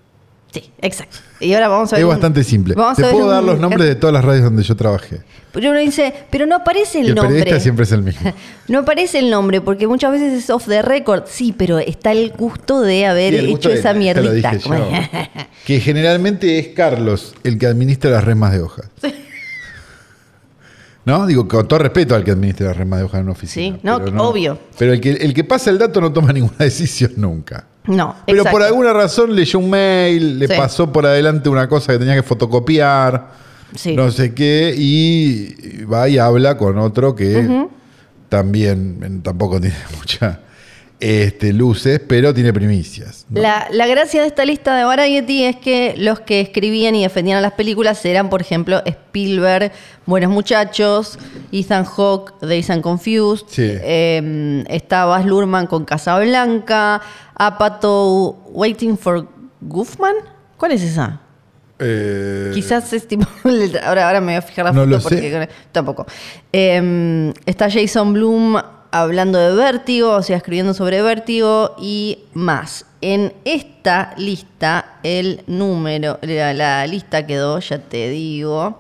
Sí, 0.55 0.71
exacto. 0.81 1.17
Y 1.41 1.53
ahora 1.53 1.67
vamos 1.67 1.93
a 1.93 1.97
ver. 1.97 2.01
Es 2.01 2.05
un- 2.05 2.11
bastante 2.11 2.45
simple. 2.45 2.75
vamos 2.77 2.97
Te 2.97 3.03
a 3.03 3.07
ver 3.07 3.15
puedo 3.17 3.29
dar 3.29 3.43
los 3.43 3.59
nombres 3.59 3.89
de 3.89 3.97
todas 3.97 4.15
las 4.15 4.25
radios 4.25 4.45
donde 4.45 4.63
yo 4.63 4.77
trabajé. 4.77 5.21
Pero 5.53 5.71
uno 5.71 5.81
dice, 5.81 6.15
pero 6.31 6.47
no 6.47 6.55
aparece 6.57 7.01
el, 7.01 7.07
Y 7.07 7.09
el 7.09 7.15
nombre. 7.17 7.39
periodista 7.41 7.61
siempre 7.61 7.83
es 7.83 7.91
el 7.93 8.03
mismo. 8.05 8.33
No 8.69 8.79
aparece 8.79 9.19
el 9.19 9.31
nombre, 9.31 9.61
porque 9.61 9.87
muchas 9.89 10.13
veces 10.13 10.33
es 10.33 10.49
off 10.51 10.67
the 10.69 10.81
record. 10.81 11.25
Sí, 11.27 11.53
pero 11.57 11.79
está 11.81 12.13
el 12.13 12.31
gusto 12.31 12.81
de 12.83 13.05
haber 13.07 13.33
Sí, 13.35 13.39
el 13.41 13.51
gusto 13.51 13.69
hecho 13.69 13.75
de- 13.75 13.81
esa 13.81 13.93
lo 13.93 13.99
mierdita. 13.99 14.53
dije 14.53 14.69
yo. 14.69 14.89
que 15.67 15.81
generalmente 15.81 16.59
es 16.61 16.69
Carlos 16.69 17.35
el 17.43 17.59
que 17.59 17.67
administra 17.67 18.11
las 18.13 18.23
remas 18.25 18.53
de 18.53 18.61
hojas. 18.61 18.87
¿No? 21.05 21.27
Digo, 21.27 21.47
con 21.47 21.69
todo 21.69 21.81
respeto 21.81 22.15
al 22.15 22.25
que 22.25 22.31
administra 22.31 22.69
las 22.69 22.77
remas 22.77 23.01
de 23.01 23.05
hojas 23.05 23.19
en 23.19 23.25
una 23.25 23.33
oficina. 23.33 23.77
Sí, 23.77 23.81
no, 23.83 24.03
pero 24.03 24.29
obvio. 24.29 24.59
Pero 24.79 24.93
el 24.95 25.01
que, 25.01 25.11
el 25.11 25.35
que 25.35 25.45
pasa 25.45 25.69
el 25.71 25.79
dato 25.79 26.01
no 26.01 26.13
toma 26.13 26.33
ninguna 26.33 26.55
decisión 26.59 27.13
nunca. 27.17 27.67
No, 27.87 28.17
Pero 28.27 28.39
exacto. 28.39 28.51
por 28.59 28.63
alguna 28.63 28.93
razón 28.93 29.35
leyó 29.35 29.59
un 29.59 29.71
mail, 29.71 30.39
le 30.39 30.47
Sí. 30.49 30.55
pasó 30.57 30.93
por 30.93 31.07
adelante 31.07 31.49
una 31.49 31.69
cosa 31.69 31.93
que 31.93 31.99
tenía 31.99 32.15
que 32.15 32.23
fotocopiar, 32.23 33.29
Sí. 33.75 33.95
no 33.97 34.11
sé 34.11 34.33
qué, 34.35 34.75
y 34.77 35.85
va 35.85 36.09
y 36.09 36.19
habla 36.19 36.57
con 36.57 36.79
otro 36.79 37.15
que 37.15 37.67
también 38.29 39.21
tampoco 39.23 39.61
tiene 39.61 39.77
mucha 39.99 40.41
este, 41.05 41.53
luces, 41.53 42.01
pero 42.09 42.33
tiene 42.33 42.53
primicias. 42.53 43.27
¿no? 43.29 43.41
La, 43.43 43.67
la 43.71 43.87
gracia 43.87 44.23
de 44.23 44.27
esta 44.27 44.45
lista 44.47 44.75
de 44.75 44.85
Variety 44.85 45.45
es 45.45 45.57
que 45.57 45.95
los 45.99 46.21
que 46.21 46.41
escribían 46.41 46.95
y 46.95 47.03
defendían 47.03 47.43
las 47.43 47.53
películas 47.53 48.03
eran, 48.07 48.31
por 48.31 48.41
ejemplo, 48.41 48.81
Spielberg, 48.87 49.71
Buenos 50.07 50.31
Muchachos, 50.31 51.19
Ethan 51.53 51.85
Hawke, 51.85 52.33
Days 52.41 52.71
and 52.71 52.81
Confused, 52.83 53.47
Sí. 53.49 53.63
eh, 53.69 54.65
está 54.69 55.05
Baz 55.05 55.27
Luhrmann 55.27 55.67
con 55.67 55.85
Casablanca, 55.85 57.03
Apatow, 57.35 58.39
Waiting 58.53 58.97
for 58.97 59.29
Goofman. 59.61 60.15
¿Cuál 60.57 60.73
es 60.73 60.83
esa? 60.83 61.21
Eh, 61.79 62.53
Quizás 62.55 62.93
es 62.93 63.07
tipo. 63.07 63.27
Ahora, 63.85 64.07
ahora 64.07 64.21
me 64.21 64.27
voy 64.29 64.35
a 64.37 64.43
fijar 64.43 64.65
la 64.65 64.73
No 64.73 64.83
foto 64.85 64.91
lo 64.91 65.01
porque 65.03 65.19
sé. 65.31 65.49
tampoco. 65.73 66.07
Eh, 66.53 67.33
está 67.45 67.69
Jason 67.71 68.13
Bloom 68.13 68.57
hablando 69.03 69.39
de 69.39 69.55
vértigo, 69.57 70.11
o 70.13 70.23
sea, 70.23 70.37
escribiendo 70.37 70.73
sobre 70.75 71.03
vértigo 71.03 71.75
y 71.79 72.21
más. 72.33 72.87
En 73.01 73.33
esta 73.45 74.15
lista, 74.17 74.99
el 75.03 75.43
número, 75.47 76.19
la, 76.23 76.55
la 76.55 76.87
lista 76.87 77.27
quedó, 77.27 77.59
ya 77.59 77.79
te 77.79 78.09
digo, 78.11 78.79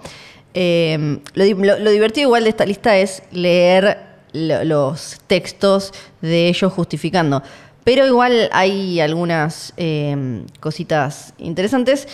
Eh, 0.56 1.18
lo, 1.34 1.44
lo- 1.80 1.90
divertido 1.90 2.28
igual 2.28 2.44
de 2.44 2.50
esta 2.50 2.64
lista 2.64 2.96
es 2.96 3.24
leer 3.32 3.98
lo- 4.32 4.62
los 4.62 5.18
textos 5.26 5.92
de 6.22 6.46
ellos 6.48 6.72
justificando. 6.72 7.42
Pero 7.82 8.06
igual 8.06 8.48
hay 8.52 9.00
algunas 9.00 9.72
eh, 9.76 10.44
cositas 10.60 11.34
interesantes 11.38 12.06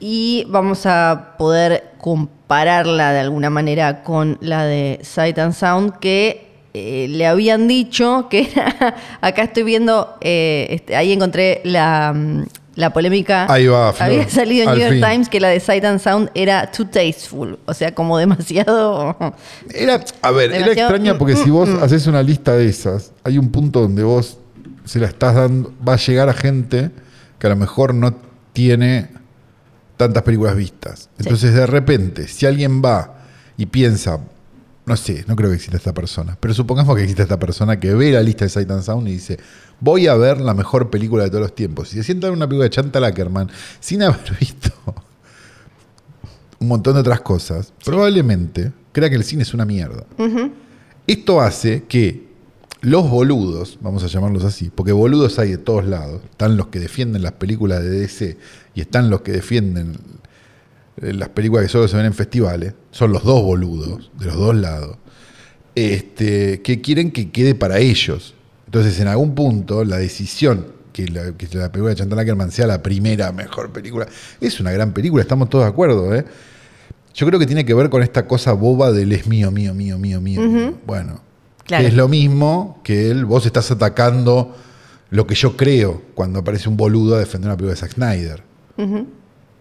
y 0.00 0.44
vamos 0.48 0.86
a 0.86 1.36
poder 1.38 1.92
compararla 1.98 3.12
de 3.12 3.20
alguna 3.20 3.48
manera 3.48 4.02
con 4.02 4.38
la 4.40 4.64
de 4.64 4.98
Sight 5.02 5.38
and 5.38 5.54
Sound 5.54 5.98
que 6.00 6.43
eh, 6.76 7.06
le 7.08 7.24
habían 7.24 7.68
dicho 7.68 8.26
que 8.28 8.50
era, 8.50 8.96
acá 9.20 9.44
estoy 9.44 9.62
viendo, 9.62 10.16
eh, 10.20 10.66
este, 10.70 10.96
ahí 10.96 11.12
encontré 11.12 11.60
la, 11.62 12.12
mm, 12.12 12.44
la 12.74 12.92
polémica. 12.92 13.46
Ahí 13.48 13.68
va, 13.68 13.92
Flor, 13.92 14.10
Había 14.10 14.28
salido 14.28 14.64
en 14.64 14.70
New 14.70 14.80
York 14.80 14.92
fin. 14.94 15.00
Times 15.00 15.28
que 15.28 15.38
la 15.38 15.50
de 15.50 15.60
Sight 15.60 15.84
and 15.84 16.00
Sound 16.00 16.30
era 16.34 16.68
too 16.72 16.86
tasteful, 16.86 17.60
o 17.64 17.74
sea, 17.74 17.94
como 17.94 18.18
demasiado... 18.18 19.16
Era, 19.72 20.04
a 20.20 20.30
ver, 20.32 20.52
era 20.52 20.66
extraña 20.72 21.16
porque 21.18 21.36
si 21.36 21.48
vos 21.48 21.68
haces 21.80 22.08
una 22.08 22.24
lista 22.24 22.54
de 22.54 22.68
esas, 22.68 23.12
hay 23.22 23.38
un 23.38 23.50
punto 23.50 23.80
donde 23.80 24.02
vos 24.02 24.38
se 24.84 24.98
la 24.98 25.06
estás 25.06 25.36
dando, 25.36 25.72
va 25.86 25.94
a 25.94 25.96
llegar 25.96 26.28
a 26.28 26.34
gente 26.34 26.90
que 27.38 27.46
a 27.46 27.50
lo 27.50 27.56
mejor 27.56 27.94
no 27.94 28.16
tiene 28.52 29.10
tantas 29.96 30.24
películas 30.24 30.56
vistas. 30.56 31.08
Entonces, 31.20 31.54
de 31.54 31.66
repente, 31.66 32.26
si 32.26 32.46
alguien 32.46 32.82
va 32.82 33.14
y 33.56 33.66
piensa, 33.66 34.18
no 34.86 34.96
sé, 34.96 35.24
no 35.26 35.34
creo 35.34 35.50
que 35.50 35.56
exista 35.56 35.76
esta 35.76 35.94
persona, 35.94 36.36
pero 36.38 36.52
supongamos 36.52 36.94
que 36.94 37.02
existe 37.02 37.22
esta 37.22 37.38
persona 37.38 37.80
que 37.80 37.94
ve 37.94 38.12
la 38.12 38.22
lista 38.22 38.44
de 38.44 38.50
Sight 38.50 38.70
and 38.70 38.82
Sound 38.82 39.08
y 39.08 39.12
dice, 39.12 39.38
voy 39.80 40.06
a 40.06 40.14
ver 40.14 40.40
la 40.40 40.52
mejor 40.52 40.90
película 40.90 41.24
de 41.24 41.30
todos 41.30 41.42
los 41.42 41.54
tiempos. 41.54 41.92
Y 41.92 41.96
se 41.96 42.02
sienta 42.04 42.26
en 42.26 42.34
una 42.34 42.46
película 42.46 42.64
de 42.64 42.70
Chantal 42.70 43.04
Ackerman 43.04 43.50
sin 43.80 44.02
haber 44.02 44.36
visto 44.40 44.70
un 46.58 46.68
montón 46.68 46.94
de 46.94 47.00
otras 47.00 47.20
cosas, 47.20 47.72
probablemente 47.84 48.72
crea 48.92 49.10
que 49.10 49.16
el 49.16 49.24
cine 49.24 49.42
es 49.42 49.54
una 49.54 49.64
mierda. 49.64 50.04
Esto 51.06 51.40
hace 51.40 51.84
que 51.84 52.24
los 52.80 53.08
boludos, 53.08 53.78
vamos 53.80 54.04
a 54.04 54.06
llamarlos 54.06 54.44
así, 54.44 54.70
porque 54.74 54.92
boludos 54.92 55.38
hay 55.38 55.52
de 55.52 55.58
todos 55.58 55.86
lados, 55.86 56.22
están 56.30 56.56
los 56.56 56.68
que 56.68 56.80
defienden 56.80 57.22
las 57.22 57.32
películas 57.32 57.82
de 57.82 57.90
DC 57.90 58.36
y 58.74 58.80
están 58.82 59.10
los 59.10 59.22
que 59.22 59.32
defienden 59.32 59.96
las 60.96 61.28
películas 61.30 61.64
que 61.64 61.68
solo 61.68 61.88
se 61.88 61.96
ven 61.96 62.06
en 62.06 62.14
festivales, 62.14 62.74
son 62.90 63.12
los 63.12 63.24
dos 63.24 63.42
boludos, 63.42 64.10
de 64.18 64.26
los 64.26 64.36
dos 64.36 64.54
lados, 64.54 64.96
este, 65.74 66.62
que 66.62 66.80
quieren 66.80 67.10
que 67.10 67.30
quede 67.30 67.54
para 67.54 67.78
ellos. 67.78 68.34
Entonces, 68.66 68.98
en 69.00 69.08
algún 69.08 69.34
punto, 69.34 69.84
la 69.84 69.98
decisión 69.98 70.66
que 70.92 71.08
la, 71.08 71.32
que 71.32 71.48
la 71.56 71.72
película 71.72 71.90
de 71.90 71.96
Chantal 71.96 72.18
Ackerman 72.20 72.50
sea 72.52 72.66
la 72.66 72.82
primera 72.82 73.32
mejor 73.32 73.72
película, 73.72 74.06
es 74.40 74.60
una 74.60 74.70
gran 74.72 74.92
película, 74.92 75.22
estamos 75.22 75.50
todos 75.50 75.64
de 75.64 75.70
acuerdo, 75.70 76.14
¿eh? 76.14 76.24
Yo 77.14 77.26
creo 77.26 77.38
que 77.38 77.46
tiene 77.46 77.64
que 77.64 77.74
ver 77.74 77.90
con 77.90 78.02
esta 78.02 78.26
cosa 78.26 78.52
boba 78.52 78.90
del 78.90 79.12
es 79.12 79.26
mío, 79.28 79.50
mío, 79.52 79.72
mío, 79.74 79.98
mío, 79.98 80.20
mío. 80.20 80.40
mío. 80.42 80.74
Bueno, 80.86 81.20
Claro. 81.64 81.82
que 81.82 81.88
es 81.88 81.94
lo 81.94 82.08
mismo 82.08 82.80
que 82.84 83.10
él, 83.10 83.24
vos 83.24 83.46
estás 83.46 83.70
atacando 83.70 84.54
lo 85.10 85.26
que 85.26 85.34
yo 85.34 85.56
creo 85.56 86.02
cuando 86.14 86.40
aparece 86.40 86.68
un 86.68 86.76
boludo 86.76 87.14
a 87.16 87.20
defender 87.20 87.48
una 87.48 87.56
película 87.56 87.74
de 87.74 87.80
Zack 87.80 87.94
Snyder. 87.94 88.42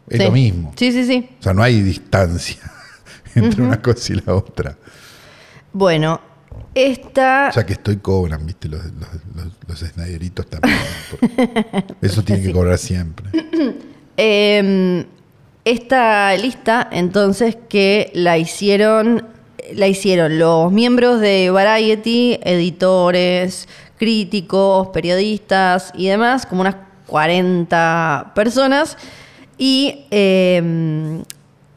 Es 0.10 0.18
Sí. 0.20 0.24
lo 0.26 0.32
mismo. 0.32 0.74
Sí, 0.76 0.92
sí, 0.92 1.06
sí. 1.06 1.30
O 1.40 1.44
sea, 1.44 1.54
no 1.54 1.64
hay 1.64 1.82
distancia 1.82 2.58
entre 3.36 3.62
una 3.64 3.82
cosa 3.82 4.14
y 4.14 4.22
la 4.26 4.36
otra. 4.36 4.78
Bueno, 5.72 6.20
esta... 6.76 7.52
Ya 7.52 7.66
que 7.66 7.74
estoy, 7.74 7.98
cobran, 7.98 8.46
¿viste? 8.46 8.68
Los, 8.68 8.84
los, 8.86 9.10
los, 9.36 9.54
los 9.68 9.80
Snyderitos 9.92 10.48
también. 10.48 10.78
Eso 12.02 12.24
tiene 12.24 12.42
que 12.46 12.52
cobrar 12.52 12.78
siempre. 12.78 13.28
Eh, 14.18 15.06
esta 15.66 16.36
lista, 16.36 16.88
entonces, 16.92 17.58
que 17.70 18.12
la 18.14 18.38
hicieron, 18.38 19.26
la 19.74 19.88
hicieron 19.88 20.38
los 20.38 20.72
miembros 20.72 21.22
de 21.22 21.50
Variety, 21.50 22.38
editores, 22.44 23.68
críticos, 23.98 24.90
periodistas 24.90 25.92
y 25.96 26.08
demás, 26.08 26.46
como 26.46 26.62
unas 26.62 26.76
40 27.08 28.34
personas. 28.36 28.98
Y 29.66 30.04
eh, 30.12 31.24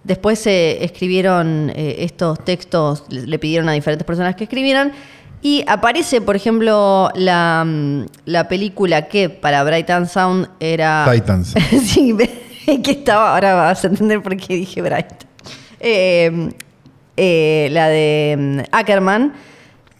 después 0.02 0.40
se 0.40 0.82
escribieron 0.84 1.70
eh, 1.72 1.98
estos 2.00 2.44
textos, 2.44 3.04
le 3.10 3.38
pidieron 3.38 3.68
a 3.68 3.72
diferentes 3.74 4.04
personas 4.04 4.34
que 4.34 4.42
escribieran. 4.42 4.90
Y 5.40 5.62
aparece, 5.68 6.20
por 6.20 6.34
ejemplo, 6.34 7.10
la, 7.14 7.62
mm, 7.64 8.06
la 8.24 8.48
película 8.48 9.06
que 9.06 9.28
para 9.28 9.62
Brighton 9.62 10.08
Sound 10.08 10.48
era. 10.58 11.08
Titans. 11.08 11.54
sí, 11.86 12.16
que 12.82 12.90
estaba. 12.90 13.34
Ahora 13.34 13.54
vas 13.54 13.84
a 13.84 13.86
entender 13.86 14.20
por 14.20 14.36
qué 14.36 14.56
dije 14.56 14.82
Bright. 14.82 15.22
Eh, 15.78 16.50
eh, 17.16 17.68
la 17.70 17.86
de 17.86 18.34
mm, 18.36 18.60
Ackerman 18.72 19.32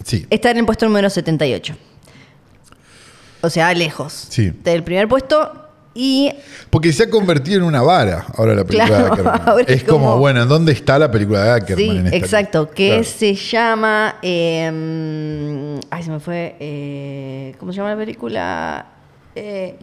Sí. 0.02 0.26
está 0.28 0.50
en 0.50 0.57
el 0.59 0.66
puesto 0.66 0.87
número 0.87 1.09
78. 1.09 1.76
O 3.43 3.49
sea, 3.49 3.73
lejos 3.75 4.12
Sí. 4.28 4.50
del 4.64 4.83
primer 4.83 5.07
puesto. 5.07 5.62
Y 5.99 6.31
Porque 6.69 6.93
se 6.93 7.05
ha 7.05 7.11
convertido 7.11 7.57
en 7.59 7.62
una 7.65 7.81
vara 7.81 8.26
ahora 8.37 8.55
la 8.55 8.65
película 8.65 8.87
Claro, 8.87 9.05
de 9.05 9.11
Ackerman. 9.12 9.43
ahora 9.47 9.65
Es 9.67 9.83
como, 9.85 9.99
como- 10.11 10.19
bueno, 10.19 10.43
¿en 10.43 10.49
dónde 10.49 10.73
está 10.73 10.99
la 10.99 11.11
película 11.11 11.43
de 11.43 11.50
Ackerman? 11.53 11.79
Sí, 11.79 11.91
en 11.97 12.05
esta 12.07 12.17
exacto. 12.19 12.71
Que 12.71 12.88
Claro. 12.88 13.05
se 13.05 13.35
llama. 13.35 14.17
eh, 14.23 15.81
ay, 15.91 16.03
se 16.03 16.11
me 16.11 16.21
fue. 16.21 16.57
eh, 16.61 17.55
¿Cómo 17.59 17.73
se 17.73 17.79
llama 17.79 17.91
la 17.91 17.97
película? 17.97 18.87
Eh, 19.35 19.76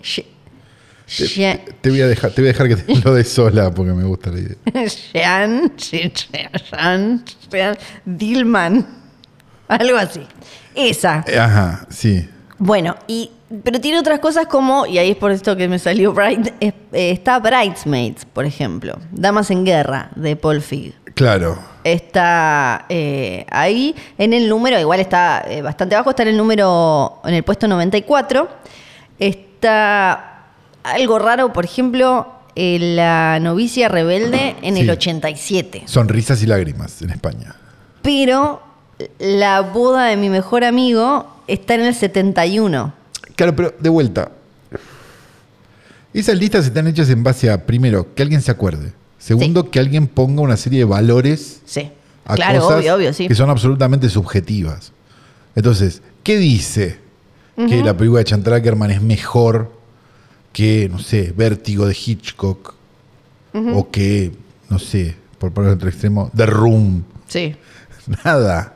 Te, 1.17 1.60
te 1.82 1.89
voy 1.89 2.01
a 2.01 2.08
dejar, 2.08 2.32
te 2.32 2.41
voy 2.41 2.50
a 2.50 2.53
dejar 2.53 2.67
que 2.70 2.75
te 2.77 2.96
lo 3.01 3.13
des 3.13 3.29
sola 3.29 3.72
porque 3.74 3.91
me 3.93 4.03
gusta 4.03 4.32
la 4.32 4.39
idea. 4.39 4.55
Sean, 4.89 5.74
Sean, 5.77 7.24
Dillman. 8.05 8.88
Algo 9.67 9.98
así. 9.98 10.22
Esa. 10.75 11.24
Eh, 11.27 11.38
Ajá, 11.39 11.86
sí. 11.89 12.27
Bueno, 12.65 12.96
y, 13.08 13.29
pero 13.62 13.82
tiene 13.82 14.00
otras 14.00 14.22
cosas 14.22 14.48
como, 14.48 14.86
y 14.86 14.98
ahí 14.98 15.12
es 15.12 15.17
por 15.17 15.32
esto 15.32 15.58
que 15.58 15.67
me 15.67 15.79
salió 15.79 16.13
Bright, 16.13 16.48
eh, 16.62 16.72
está 16.93 17.38
Bridesmaids, 17.39 18.24
por 18.24 18.46
ejemplo. 18.46 18.98
Damas 19.12 19.51
en 19.51 19.65
Guerra, 19.65 20.12
de 20.15 20.38
Paul 20.38 20.62
Feig. 20.62 20.93
Claro. 21.13 21.60
Está 21.84 22.86
eh, 22.88 23.46
ahí 23.51 23.93
en 24.17 24.32
el 24.32 24.48
número, 24.48 24.79
igual 24.79 25.01
está 25.01 25.43
eh, 25.46 25.62
bastante 25.62 25.96
abajo, 25.96 26.12
está 26.12 26.24
en 26.24 26.29
el 26.29 26.38
número, 26.38 27.20
en 27.25 27.34
el 27.34 27.43
puesto 27.43 27.67
94. 27.67 28.48
Está 29.20 30.46
algo 30.84 31.20
raro, 31.20 31.51
por 31.51 31.65
ejemplo, 31.65 32.27
la 32.55 33.39
novicia 33.41 33.89
rebelde 33.89 34.55
en 34.62 34.77
el 34.77 34.86
Sí. 34.86 34.89
87. 34.89 35.84
Sonrisas 35.86 36.41
y 36.41 36.46
lágrimas 36.46 37.01
en 37.01 37.10
España. 37.10 37.55
Pero 38.01 38.62
la 39.20 39.60
boda 39.60 40.05
de 40.05 40.15
mi 40.15 40.29
mejor 40.29 40.63
amigo 40.63 41.33
está 41.47 41.75
en 41.75 41.81
el 41.81 41.95
71. 41.95 42.93
Claro, 43.35 43.55
pero 43.55 43.73
de 43.79 43.89
vuelta. 43.89 44.31
Esas 46.13 46.38
listas 46.38 46.65
están 46.65 46.88
hechas 46.88 47.09
en 47.09 47.23
base 47.23 47.50
a, 47.50 47.65
primero, 47.65 48.13
que 48.13 48.21
alguien 48.21 48.41
se 48.41 48.51
acuerde. 48.51 48.93
Segundo, 49.17 49.71
que 49.71 49.79
alguien 49.79 50.07
ponga 50.07 50.41
una 50.41 50.57
serie 50.57 50.79
de 50.79 50.85
valores 50.85 51.62
Sí. 51.65 51.89
a 52.25 52.35
Claro, 52.35 52.59
cosas 52.62 52.79
obvio, 52.79 52.95
obvio, 52.95 53.13
sí. 53.13 53.27
que 53.27 53.35
son 53.35 53.50
absolutamente 53.50 54.09
subjetivas. 54.09 54.91
Entonces, 55.55 56.01
¿qué 56.23 56.38
dice 56.38 57.00
que 57.55 57.83
la 57.83 57.95
película 57.95 58.19
de 58.19 58.25
Chantal 58.25 58.53
Ackerman 58.55 58.91
es 58.91 59.01
mejor 59.01 59.71
que, 60.51 60.89
no 60.89 61.00
sé, 61.00 61.33
Vértigo 61.35 61.88
de 61.88 61.95
Hitchcock? 62.05 62.75
O 63.55 63.89
que, 63.91 64.31
no 64.69 64.79
sé, 64.79 65.15
por 65.38 65.51
poner 65.51 65.71
otro 65.71 65.88
extremo, 65.88 66.31
The 66.35 66.45
Room. 66.47 67.03
Sí. 67.27 67.55
Nada. 68.25 68.73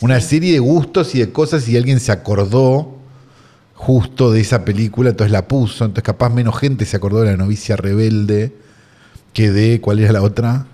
Una 0.00 0.20
serie 0.20 0.52
de 0.52 0.58
gustos 0.60 1.14
y 1.14 1.18
de 1.20 1.30
cosas 1.30 1.68
y 1.68 1.76
alguien 1.76 2.00
se 2.00 2.10
acordó 2.12 2.96
justo 3.74 4.30
de 4.32 4.40
esa 4.40 4.64
película, 4.64 5.10
entonces 5.10 5.32
la 5.32 5.46
puso, 5.48 5.84
entonces 5.84 6.04
capaz 6.04 6.28
menos 6.30 6.58
gente 6.58 6.84
se 6.84 6.96
acordó 6.96 7.20
de 7.20 7.30
la 7.30 7.36
novicia 7.36 7.76
rebelde 7.76 8.52
que 9.32 9.50
de, 9.50 9.80
¿cuál 9.80 10.00
era 10.00 10.12
la 10.12 10.22
otra? 10.22 10.66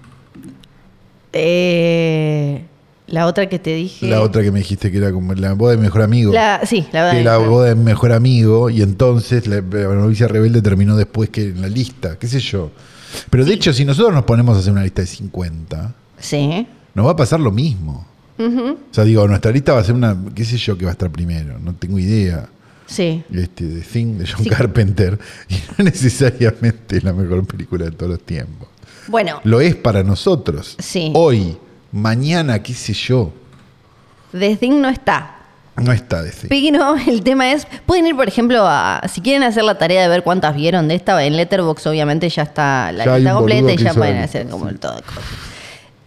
Eh, 1.33 2.65
la 3.07 3.27
otra 3.27 3.49
que 3.49 3.59
te 3.59 3.75
dije. 3.75 4.09
La 4.09 4.21
otra 4.23 4.43
que 4.43 4.51
me 4.51 4.61
dijiste 4.61 4.91
que 4.91 4.99
era 4.99 5.13
como 5.13 5.35
la 5.35 5.53
boda 5.53 5.73
de 5.73 5.79
mejor 5.79 6.03
amigo. 6.03 6.33
La- 6.33 6.61
sí, 6.65 6.87
la 6.93 7.11
que 7.11 7.17
verdad. 7.19 7.25
la 7.25 7.37
boda 7.39 7.69
de 7.69 7.75
mejor 7.75 8.13
amigo 8.13 8.71
y 8.71 8.83
entonces 8.83 9.47
la, 9.47 9.57
la 9.61 9.95
novicia 9.95 10.27
rebelde 10.29 10.63
terminó 10.63 10.97
después 10.97 11.31
que 11.31 11.43
en 11.45 11.61
la 11.63 11.69
lista, 11.69 12.19
qué 12.19 12.27
sé 12.27 12.41
yo. 12.41 12.71
Pero 13.31 13.45
de 13.45 13.55
hecho, 13.55 13.73
si 13.73 13.85
nosotros 13.85 14.13
nos 14.15 14.25
ponemos 14.25 14.57
a 14.57 14.61
hacer 14.61 14.73
una 14.73 14.83
lista 14.83 15.03
de 15.03 15.07
50, 15.07 15.95
Sí. 16.19 16.67
nos 16.95 17.07
va 17.07 17.11
a 17.13 17.17
pasar 17.17 17.39
lo 17.41 17.53
mismo. 17.53 18.07
O 18.39 18.77
sea, 18.91 19.05
digo, 19.05 19.27
nuestra 19.27 19.51
lista 19.51 19.73
va 19.73 19.81
a 19.81 19.85
ser 19.85 19.95
una, 19.95 20.17
qué 20.35 20.45
sé 20.45 20.57
yo, 20.59 20.77
que 20.77 20.85
va 20.85 20.91
a 20.91 20.93
estar 20.93 21.11
primero, 21.11 21.59
no 21.59 21.75
tengo 21.75 21.99
idea. 21.99 22.49
Sí. 22.87 23.25
Este, 23.33 23.65
The 23.67 23.81
Thing 23.81 24.19
de 24.19 24.27
John 24.27 24.45
Sí. 24.45 24.51
Carpenter, 24.51 25.19
y 25.49 25.55
no 25.77 25.85
necesariamente 25.85 26.99
es 26.99 27.05
la 27.05 27.13
mejor 27.13 27.45
película 27.47 27.85
de 27.87 27.91
todos 27.93 28.13
los 28.13 28.21
tiempos. 28.23 28.69
Bueno, 29.09 29.41
Lo 29.45 29.61
es 29.61 29.75
para 29.77 30.03
nosotros. 30.03 30.77
Sí. 30.79 31.11
Hoy, 31.15 31.57
mañana, 31.93 32.63
qué 32.63 32.75
sé 32.75 32.93
yo, 32.93 33.33
The 34.33 34.57
Thing 34.57 34.81
no 34.81 34.89
está. 34.89 35.37
no 35.77 35.93
está 35.93 36.23
The 36.23 36.31
Thing. 36.31 36.49
Pero 36.49 36.97
el 37.07 37.23
tema 37.23 37.51
es, 37.53 37.67
pueden 37.87 38.07
ir, 38.07 38.17
por 38.17 38.29
ejemplo, 38.29 38.65
a, 38.67 39.03
si 39.13 39.21
quieren 39.21 39.43
hacer 39.43 39.65
la 39.65 39.79
tarea 39.79 40.03
de 40.03 40.09
ver 40.09 40.23
cuántas 40.23 40.55
vieron 40.55 40.89
de 40.89 40.95
esta, 40.97 41.25
en 41.25 41.37
Letterboxd 41.37 41.87
obviamente 41.89 42.29
ya 42.29 42.43
está 42.43 42.93
la 42.93 43.05
Ya 43.05 43.17
lista 43.19 43.35
completa 43.35 43.73
y 43.73 43.77
ya 43.79 43.95
pueden 43.95 44.19
hacer 44.19 44.47
como 44.49 44.69
el 44.69 44.79
todo. 44.79 45.01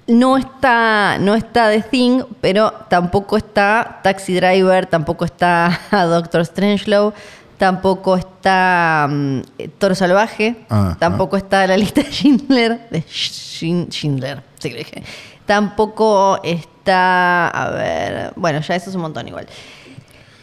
No 0.10 0.38
está, 0.38 1.18
no 1.20 1.36
está 1.36 1.70
The 1.70 1.82
Thing, 1.84 2.24
pero 2.42 2.72
tampoco 2.90 3.38
está 3.38 4.00
Taxi 4.04 4.34
Driver, 4.34 4.86
tampoco 4.88 5.26
está 5.26 5.80
Doctor 5.92 6.46
Strangelove, 6.46 7.16
tampoco 7.58 8.18
está 8.18 9.08
mm, 9.10 9.42
Toro 9.78 9.96
Salvaje, 9.96 10.56
Ah, 10.70 10.98
tampoco 11.00 11.38
está 11.38 11.66
la 11.68 11.78
lista 11.78 12.02
de 12.02 12.12
Schindler, 12.12 12.90
de 12.90 13.04
Schindler, 13.08 14.44
sí 14.58 14.70
que 14.72 14.78
dije. 14.78 15.04
Tampoco 15.46 16.40
está, 16.44 17.48
a 17.48 17.72
ver, 17.72 18.34
bueno, 18.36 18.62
ya 18.62 18.76
eso 18.76 18.90
es 18.90 18.96
un 18.96 19.02
montón 19.02 19.28
igual. 19.28 19.48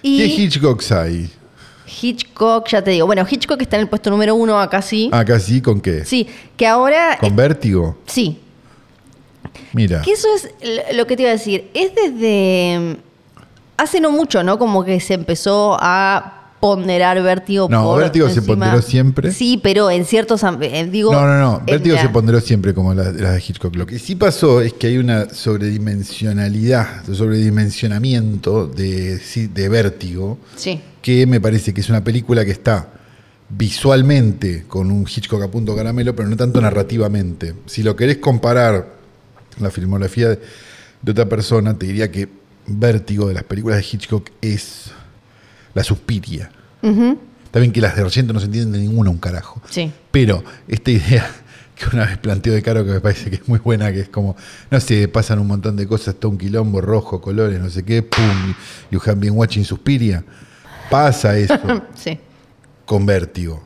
Y 0.03 0.19
¿Qué 0.19 0.43
Hitchcocks 0.43 0.93
hay? 0.93 1.31
Hitchcock, 2.01 2.69
ya 2.69 2.83
te 2.83 2.91
digo, 2.91 3.07
bueno, 3.07 3.25
Hitchcock 3.29 3.61
está 3.63 3.77
en 3.77 3.83
el 3.83 3.89
puesto 3.89 4.11
número 4.11 4.35
uno 4.35 4.61
acá 4.61 4.83
sí. 4.83 5.09
Acá 5.13 5.39
sí, 5.39 5.61
¿con 5.63 5.81
qué? 5.81 6.05
Sí, 6.05 6.29
que 6.57 6.67
ahora, 6.67 7.17
¿Con 7.19 7.35
vértigo? 7.37 7.97
sí, 8.07 8.41
Mira. 9.73 10.03
Que 10.03 10.13
eso 10.13 10.29
es 10.35 10.95
lo 10.97 11.07
que 11.07 11.17
te 11.17 11.23
iba 11.23 11.31
a 11.31 11.35
decir. 11.35 11.71
Es 11.75 11.93
desde 11.95 12.79
mm, 12.79 12.97
hace 13.77 14.01
no 14.01 14.11
mucho, 14.11 14.43
¿no? 14.43 14.59
Como 14.59 14.85
que 14.85 15.01
se 15.01 15.15
empezó 15.15 15.77
a 15.81 16.33
ponderar 16.61 17.23
vértigo. 17.23 17.69
No, 17.71 17.85
por 17.85 18.01
Vértigo 18.01 18.29
se 18.31 18.41
ponderó 18.43 18.81
siempre. 18.83 19.31
Sí, 19.31 19.61
pero 19.63 19.91
en 19.91 20.05
ciertos 20.07 20.43
eh, 20.63 20.89
digo. 20.91 21.13
No, 21.13 21.27
no, 21.27 21.39
no. 21.39 21.63
Vértigo 21.67 21.95
la- 21.97 22.03
se 22.03 22.09
ponderó 22.09 22.41
siempre 22.41 22.73
como 22.75 22.95
las 22.95 23.15
de 23.15 23.43
Hitchcock. 23.47 23.77
Lo 23.77 23.87
que 23.87 23.99
sí 23.99 24.15
pasó 24.17 24.63
es 24.63 24.73
que 24.73 24.87
hay 24.89 24.99
una 24.99 25.29
sobredimensionalidad, 25.29 27.05
sobredimensionamiento 27.13 28.67
de, 28.67 29.19
de 29.53 29.69
Vértigo, 29.69 30.39
Sí. 30.57 30.81
que 31.03 31.27
me 31.27 31.41
parece 31.41 31.75
que 31.75 31.83
es 31.83 31.89
una 31.91 32.03
película 32.03 32.45
que 32.45 32.53
está 32.53 32.89
visualmente 33.49 34.65
con 34.67 34.91
un 34.91 35.03
Hitchcock 35.07 35.43
a 35.43 35.49
punto 35.51 35.77
caramelo, 35.77 36.17
pero 36.17 36.29
no 36.29 36.37
tanto 36.37 36.61
narrativamente. 36.61 37.55
Si 37.67 37.83
lo 37.83 37.95
querés 37.95 38.17
comparar 38.19 38.96
la 39.59 39.71
filmografía 39.71 40.29
de, 40.31 40.41
de 41.03 41.13
otra 41.13 41.27
persona, 41.29 41.77
te 41.79 41.87
diría 41.87 42.11
que 42.11 42.29
Vértigo 42.67 43.29
de 43.29 43.35
las 43.35 43.45
películas 43.45 43.79
de 43.79 43.87
Hitchcock 43.91 44.31
es 44.41 44.91
la 45.75 45.85
Suspiria. 45.85 46.51
Está 46.83 47.61
bien 47.61 47.73
que 47.73 47.81
las 47.81 47.95
de 47.97 48.03
Argento 48.03 48.33
no 48.33 48.41
se 48.41 48.47
entienden 48.47 48.73
de 48.73 48.79
ninguna 48.81 49.11
un 49.11 49.19
carajo. 49.19 49.63
Sí. 49.71 49.93
Pero 50.11 50.43
esta 50.67 50.91
idea 50.91 51.31
que 51.77 51.85
una 51.95 52.07
vez 52.07 52.19
planteó 52.19 52.53
de 52.53 52.63
Caro 52.63 52.85
que 52.85 52.91
me 52.93 53.01
parece 53.01 53.31
que 53.31 53.37
es 53.37 53.49
muy 53.49 53.59
buena, 53.61 53.93
que 53.93 54.01
es 54.01 54.09
como, 54.09 54.37
no 54.71 54.81
sé, 54.81 55.07
pasan 55.09 55.39
un 55.39 55.47
montón 55.47 55.77
de 55.77 55.87
cosas, 55.87 56.17
todo 56.17 56.33
un 56.33 56.39
quilombo 56.39 56.81
rojo, 56.81 57.21
colores, 57.21 57.61
no 57.61 57.71
sé 57.71 57.85
qué, 57.85 58.03
pum, 58.03 58.55
you 58.91 59.01
have 59.05 59.15
been 59.21 59.35
watching 59.37 59.65
Suspiria. 59.65 60.25
Pasa 60.91 61.37
eso 61.39 61.55
Sí. 61.95 62.19
con 62.85 63.07
Vértigo. 63.07 63.65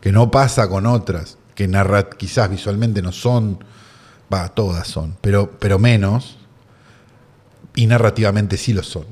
Que 0.00 0.10
no 0.10 0.30
pasa 0.30 0.68
con 0.68 0.86
otras, 0.86 1.38
que 1.54 1.68
narra, 1.68 2.10
quizás 2.10 2.50
visualmente 2.50 3.00
no 3.00 3.12
son, 3.12 3.62
va, 4.32 4.48
todas 4.48 4.86
son, 4.88 5.16
pero, 5.20 5.50
pero 5.58 5.78
menos, 5.78 6.38
y 7.74 7.86
narrativamente 7.86 8.56
sí 8.56 8.72
lo 8.72 8.82
son. 8.82 9.04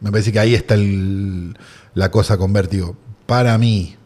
Me 0.00 0.10
parece 0.10 0.32
que 0.32 0.38
ahí 0.40 0.54
está 0.54 0.74
el- 0.74 1.56
la 1.94 2.10
cosa 2.10 2.36
con 2.38 2.52
Vértigo. 2.52 2.96
Para 3.26 3.56
mí. 3.58 3.96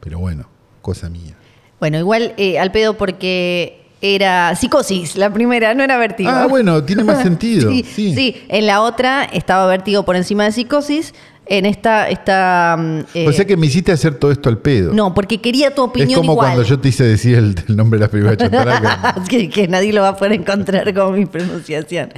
Pero 0.00 0.18
bueno, 0.18 0.46
cosa 0.82 1.08
mía. 1.08 1.34
Bueno, 1.80 1.98
igual 1.98 2.34
eh, 2.36 2.58
al 2.58 2.70
pedo 2.72 2.96
porque 2.96 3.86
era 4.02 4.54
psicosis, 4.56 5.16
la 5.16 5.32
primera, 5.32 5.72
no 5.74 5.82
era 5.82 5.96
vértigo. 5.96 6.30
Ah, 6.30 6.46
bueno, 6.46 6.82
tiene 6.84 7.04
más 7.04 7.22
sentido. 7.22 7.70
sí, 7.70 7.84
sí. 7.84 8.14
sí. 8.14 8.42
en 8.48 8.66
la 8.66 8.82
otra 8.82 9.24
estaba 9.24 9.66
vértigo 9.66 10.04
por 10.04 10.16
encima 10.16 10.44
de 10.44 10.52
psicosis. 10.52 11.14
En 11.46 11.66
esta 11.66 12.08
está. 12.08 12.76
mm, 12.78 12.98
eh, 13.14 13.28
O 13.28 13.32
sea 13.32 13.44
que 13.44 13.56
me 13.56 13.66
hiciste 13.66 13.92
hacer 13.92 14.14
todo 14.14 14.32
esto 14.32 14.48
al 14.48 14.58
pedo. 14.58 14.92
No, 14.94 15.12
porque 15.12 15.40
quería 15.40 15.74
tu 15.74 15.82
es 15.82 15.88
opinión 15.88 16.20
como 16.20 16.32
igual. 16.32 16.48
cuando 16.52 16.62
yo 16.62 16.78
te 16.80 16.88
hice 16.88 17.04
decir 17.04 17.36
el, 17.36 17.54
el 17.68 17.76
nombre 17.76 17.98
de 18.00 18.08
la 18.22 18.36
Chantaraca. 18.36 19.14
Es 19.22 19.28
que, 19.28 19.50
que 19.50 19.68
nadie 19.68 19.92
lo 19.92 20.00
va 20.02 20.08
a 20.08 20.16
poder 20.16 20.32
encontrar 20.32 20.92
con 20.94 21.14
mi 21.18 21.26
pronunciación. 21.26 22.10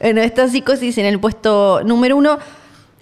Bueno, 0.00 0.22
esta 0.22 0.48
psicosis 0.48 0.96
en 0.98 1.06
el 1.06 1.18
puesto 1.20 1.82
número 1.84 2.16
uno. 2.16 2.38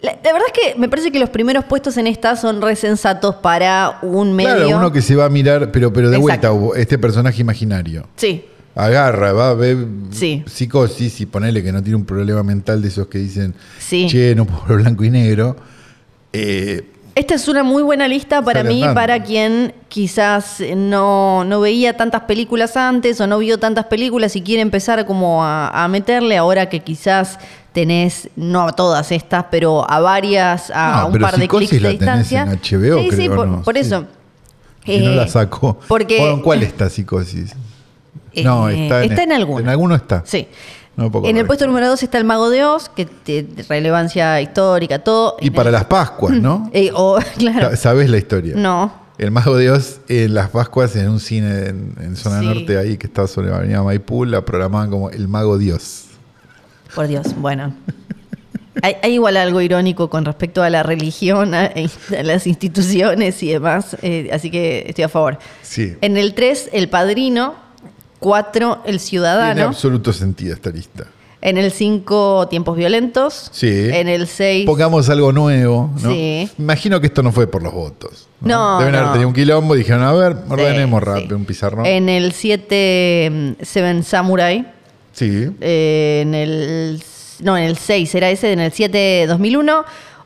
La, 0.01 0.13
la 0.13 0.33
verdad 0.33 0.49
es 0.55 0.61
que 0.73 0.79
me 0.79 0.89
parece 0.89 1.11
que 1.11 1.19
los 1.19 1.29
primeros 1.31 1.65
puestos 1.65 1.97
en 1.97 2.07
esta 2.07 2.37
son 2.37 2.61
resensatos 2.63 3.37
para 3.37 3.99
un 4.03 4.33
medio. 4.35 4.55
Claro, 4.57 4.77
uno 4.79 4.93
que 4.93 5.03
se 5.03 5.17
va 5.17 5.25
a 5.25 5.29
mirar, 5.29 5.73
pero, 5.73 5.93
pero 5.93 6.09
de 6.11 6.19
Exacto. 6.19 6.55
vuelta, 6.55 6.81
este 6.81 6.99
personaje 6.99 7.41
imaginario. 7.41 8.07
Sí, 8.17 8.45
Agarra, 8.79 9.33
va, 9.33 9.55
ve 9.55 9.77
Sí. 10.13 10.45
psicosis 10.47 11.21
y 11.21 11.27
ponele 11.27 11.65
que 11.65 11.73
no 11.73 11.83
tiene 11.83 11.97
un 11.97 12.05
problema 12.05 12.45
mental 12.45 12.81
de 12.81 12.87
esos 12.89 13.09
que 13.09 13.19
dicen, 13.19 13.53
Sí. 13.81 14.07
che, 14.09 14.37
no 14.37 14.45
puedo 14.47 14.77
blanco 14.81 15.03
y 15.03 15.11
negro. 15.11 15.57
Eh, 16.33 16.89
Esta 17.17 17.35
es 17.35 17.49
una 17.49 17.65
muy 17.65 17.83
buena 17.83 18.07
lista 18.07 18.41
para 18.43 18.63
mí, 18.63 18.75
andando. 18.83 18.95
para 18.95 19.21
quien 19.25 19.75
quizás 19.89 20.63
no, 20.77 21.43
no 21.45 21.61
veía 21.61 21.97
tantas 21.97 22.21
películas 22.23 22.77
antes 22.77 23.21
o 23.21 23.27
no 23.27 23.39
vio 23.39 23.59
tantas 23.59 23.87
películas 23.87 24.37
y 24.37 24.43
quiere 24.43 24.63
empezar 24.63 25.05
como 25.07 25.43
a, 25.45 25.71
a 25.71 25.89
meterle 25.89 26.37
ahora 26.37 26.69
que 26.69 26.79
quizás 26.79 27.41
tenés, 27.73 28.29
no 28.37 28.69
a 28.69 28.73
todas 28.77 29.11
estas, 29.11 29.47
pero 29.51 29.91
a 29.91 29.99
varias, 29.99 30.71
a 30.73 31.01
No, 31.01 31.07
un 31.09 31.13
pero 31.15 31.25
par 31.25 31.37
de 31.37 31.49
clics 31.49 31.71
de 31.73 31.81
la 31.81 31.89
tenés 31.89 31.99
distancia. 31.99 32.43
en 32.43 32.49
HBO, 32.51 33.01
sí, 33.11 33.17
sí, 33.17 33.29
por, 33.29 33.49
¿no? 33.49 33.63
por 33.63 33.75
Sí. 33.75 33.81
eso. 33.81 34.03
no 34.03 34.07
Eh, 34.87 35.01
la 35.17 35.27
sacó. 35.27 35.81
porque- 35.89 36.19
Bueno, 36.21 36.35
¿en 36.35 36.41
cuál 36.43 36.63
está 36.63 36.89
psicosis? 36.89 37.53
No, 38.45 38.69
Eh, 38.69 38.85
está 38.85 39.05
en, 39.05 39.11
está 39.11 39.23
en 39.25 39.33
alguno. 39.33 39.61
En 39.61 39.69
alguno 39.69 39.95
está. 39.95 40.23
Sí. 40.27 40.47
No 40.97 41.11
en 41.25 41.37
el 41.37 41.47
puesto 41.47 41.65
número 41.67 41.87
2 41.89 42.03
está 42.03 42.19
el 42.19 42.25
Mago 42.25 42.51
de 42.51 42.65
Oz, 42.65 42.89
que 42.89 43.07
tiene 43.07 43.63
relevancia 43.69 44.41
histórica, 44.41 44.99
todo. 44.99 45.37
Y 45.41 45.47
En 45.47 45.53
para 45.53 45.69
el- 45.69 45.75
las 45.75 45.85
Pascuas, 45.85 46.35
¿no? 46.35 46.69
Eh, 46.75 46.91
claro. 47.39 47.77
¿Sabes 47.77 48.11
la 48.11 48.19
historia? 48.19 48.55
No. 48.57 48.93
El 49.17 49.31
Mago 49.31 49.57
de 49.57 49.71
Oz 49.71 50.01
en 50.09 50.35
las 50.35 50.51
Pascuas 50.51 50.97
en 50.97 51.09
un 51.09 51.21
cine 51.21 51.67
en, 51.67 51.95
en 52.01 52.17
zona 52.17 52.41
Sí. 52.41 52.47
norte 52.47 52.79
ahí 52.79 52.97
que 52.97 53.07
estaba 53.07 53.29
sobre 53.29 53.51
la 53.51 53.59
avenida 53.59 53.83
Maipú, 53.83 54.25
la 54.25 54.45
programaban 54.45 54.91
como 54.91 55.11
El 55.11 55.29
Mago 55.29 55.57
Dios. 55.57 56.05
Por 56.95 57.07
Dios, 57.07 57.29
bueno. 57.37 57.73
Hay, 58.83 58.95
hay 59.03 59.15
igual 59.15 59.37
algo 59.37 59.61
irónico 59.61 60.09
con 60.09 60.25
respecto 60.25 60.63
a 60.63 60.71
la 60.71 60.83
religión, 60.85 61.53
a, 61.55 61.65
a 62.17 62.23
las 62.23 62.47
instituciones 62.47 63.43
y 63.43 63.49
demás, 63.53 63.97
eh, 64.03 64.31
así 64.33 64.51
que 64.53 64.85
estoy 64.89 65.03
a 65.05 65.09
favor. 65.09 65.39
Sí. 65.63 65.97
En 66.01 66.17
el 66.17 66.35
3, 66.35 66.71
El 66.73 66.89
Padrino. 66.89 67.68
4, 68.21 68.75
El 68.79 68.83
Tiene 68.85 68.99
Ciudadano. 68.99 69.65
absoluto 69.65 70.13
sentido 70.13 70.55
esta 70.55 70.71
lista. 70.71 71.07
En 71.41 71.57
el 71.57 71.71
5, 71.71 72.49
Tiempos 72.51 72.77
Violentos. 72.77 73.49
Sí. 73.53 73.69
En 73.93 74.09
el 74.09 74.27
6, 74.27 74.67
Pongamos 74.67 75.09
algo 75.09 75.31
nuevo, 75.33 75.89
¿no? 76.03 76.11
Sí. 76.11 76.51
Imagino 76.59 77.01
que 77.01 77.07
esto 77.07 77.23
no 77.23 77.31
fue 77.31 77.47
por 77.47 77.63
los 77.63 77.73
votos. 77.73 78.27
No, 78.41 78.79
Deben 78.81 78.95
haber 78.97 79.07
no. 79.07 79.13
tenido 79.13 79.29
un 79.29 79.35
quilombo 79.35 79.75
y 79.77 79.79
dijeron, 79.79 80.03
a 80.03 80.13
ver, 80.13 80.37
ordenemos 80.49 81.01
rápido 81.01 81.29
sí. 81.29 81.35
un 81.35 81.45
pizarrón. 81.45 81.87
En 81.87 82.09
el 82.09 82.33
7, 82.33 83.55
Seven 83.63 84.03
Samurai. 84.03 84.67
sí. 85.13 85.49
Eh, 85.61 86.21
en 86.23 86.35
el. 86.35 87.03
No, 87.41 87.57
en 87.57 87.65
el 87.65 87.77
6 87.79 88.13
era 88.17 88.31
ese, 88.31 88.53
en 88.53 88.59
el 88.59 88.73
7, 88.73 89.27
2001. 89.29 89.85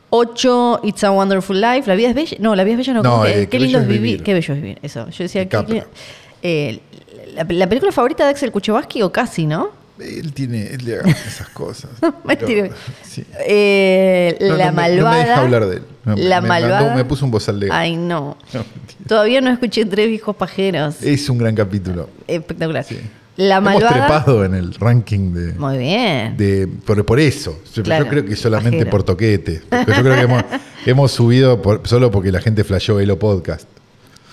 8, 0.09 0.79
It's 0.83 1.03
a 1.03 1.11
Wonderful 1.11 1.59
Life. 1.61 1.83
La 1.87 1.93
vida 1.95 2.09
es 2.09 2.15
bella. 2.15 2.37
No, 2.39 2.55
la 2.55 2.63
vida 2.63 2.73
es 2.73 2.77
bella 2.79 2.93
no. 2.95 3.03
No, 3.03 3.11
¿cómo 3.11 3.23
que- 3.25 3.29
eh, 3.31 3.35
qué 3.41 3.47
qué 3.49 3.59
lindo 3.59 3.79
es 3.79 3.87
vivir. 3.87 4.01
vivir. 4.01 4.23
Qué 4.23 4.33
bello 4.33 4.53
es 4.55 4.61
vivir. 4.61 4.79
Eso. 4.81 5.07
Yo 5.09 5.23
decía. 5.23 5.47
Capra. 5.47 5.85
eh, 6.41 6.79
la, 7.33 7.45
la 7.49 7.67
película 7.67 7.91
favorita 7.91 8.23
de 8.25 8.31
Axel 8.31 8.51
Kuchevaski 8.51 9.01
o 9.01 9.11
casi, 9.11 9.45
¿no? 9.45 9.69
Él 9.99 10.33
tiene, 10.33 10.67
él 10.73 10.85
le 10.85 10.95
esas 11.11 11.49
cosas. 11.49 11.91
Mentira. 12.23 12.63
Pero, 12.63 12.75
sí. 13.03 13.23
Eh, 13.47 14.37
No, 14.41 14.55
la 14.57 14.67
no 14.71 14.73
malvada. 14.73 15.11
No 15.11 15.17
me 15.21 15.27
deja 15.29 15.41
hablar 15.41 15.65
de 15.67 15.75
él. 15.77 15.83
No, 16.03 16.15
la 16.17 16.41
me, 16.41 16.47
malvada. 16.47 16.81
mandó- 16.81 16.95
me 16.95 17.05
puso 17.05 17.25
un 17.25 17.31
bozal 17.31 17.59
de 17.59 17.69
Ay, 17.71 17.95
no. 17.95 18.35
Todavía 19.07 19.39
no 19.41 19.51
escuché 19.51 19.85
tres 19.85 20.07
viejos 20.09 20.35
pajeros. 20.35 21.01
Es 21.01 21.29
un 21.29 21.37
gran 21.37 21.55
capítulo. 21.55 22.09
Espectacular. 22.27 22.83
Sí. 22.83 22.99
La 23.35 23.57
Hemos 23.57 23.73
malvada. 23.73 23.93
trepado 23.93 24.45
en 24.45 24.53
el 24.55 24.73
ranking 24.75 25.33
de. 25.33 25.53
Muy 25.53 25.77
bien. 25.77 26.37
de 26.37 26.67
por, 26.85 27.03
por 27.05 27.19
eso. 27.19 27.59
Yo, 27.73 27.81
Claro, 27.83 28.05
yo 28.05 28.09
creo 28.11 28.25
que 28.25 28.35
solamente 28.35 28.77
pajero. 28.79 28.91
por 28.91 29.03
toquete. 29.03 29.61
Yo 29.71 29.85
creo 29.85 30.15
que 30.15 30.21
hemos, 30.21 30.43
hemos 30.85 31.11
subido 31.11 31.61
por- 31.61 31.87
solo 31.87 32.11
porque 32.11 32.31
la 32.31 32.41
gente 32.41 32.63
flasheó 32.63 32.99
Elo 32.99 33.17
Podcast. 33.19 33.67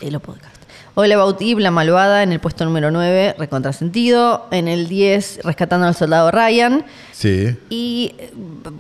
Elo 0.01 0.21
Podcast. 0.21 0.50
Hola 0.94 1.16
Bautib, 1.16 1.59
La 1.61 1.70
Malvada, 1.70 2.22
en 2.24 2.33
el 2.33 2.40
puesto 2.40 2.64
número 2.64 2.90
9, 2.90 3.37
Recontrasentido. 3.38 4.46
En 4.50 4.66
el 4.66 4.88
10, 4.88 5.40
Rescatando 5.44 5.87
al 5.87 5.94
Soldado 5.94 6.31
Ryan. 6.33 6.85
Sí. 7.12 7.57
Y 7.70 8.14
eh, 8.18 8.31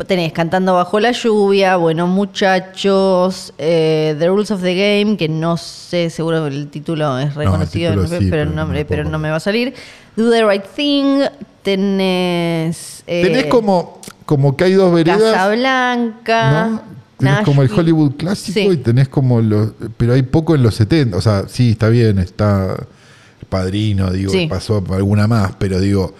tenés 0.06 0.32
Cantando 0.32 0.74
Bajo 0.74 0.98
la 0.98 1.12
Lluvia, 1.12 1.76
Buenos 1.76 2.08
Muchachos, 2.08 3.54
eh, 3.58 4.16
The 4.18 4.26
Rules 4.26 4.50
of 4.50 4.60
the 4.60 4.74
Game, 4.74 5.16
que 5.16 5.28
no 5.28 5.56
sé, 5.56 6.10
seguro 6.10 6.48
el 6.48 6.68
título 6.68 7.16
es 7.18 7.34
reconocido, 7.34 7.90
título 7.92 8.02
no 8.02 8.08
sé, 8.08 8.18
sí, 8.18 8.28
pero, 8.30 8.50
pero 8.50 8.56
no, 8.56 8.66
me 8.66 8.84
pero 8.84 9.04
no 9.04 9.18
me 9.18 9.30
va 9.30 9.36
a 9.36 9.40
salir. 9.40 9.72
Do 10.16 10.30
the 10.30 10.44
Right 10.44 10.64
Thing, 10.74 11.20
tenés... 11.62 13.04
eh, 13.06 13.22
Tenés 13.22 13.46
como, 13.46 14.00
como 14.26 14.56
que 14.56 14.64
hay 14.64 14.72
dos 14.72 14.92
veredas. 14.92 15.20
Casablanca. 15.22 16.50
¿no? 16.70 16.82
Tenés 17.20 17.40
como 17.44 17.62
el. 17.62 17.70
Hollywood 17.72 18.12
clásico 18.16 18.58
Sí. 18.60 18.68
y 18.72 18.76
tenés 18.78 19.08
como 19.08 19.40
los. 19.40 19.70
Pero 19.96 20.14
hay 20.14 20.22
poco 20.22 20.54
en 20.54 20.62
los 20.62 20.74
70. 20.74 21.16
O 21.16 21.20
sea, 21.20 21.44
sí, 21.48 21.70
está 21.72 21.88
bien, 21.88 22.18
está 22.18 22.74
el 23.40 23.46
padrino, 23.48 24.10
digo, 24.10 24.32
Sí. 24.32 24.46
pasó 24.48 24.84
alguna 24.90 25.26
más, 25.26 25.52
pero 25.58 25.78
digo. 25.80 26.14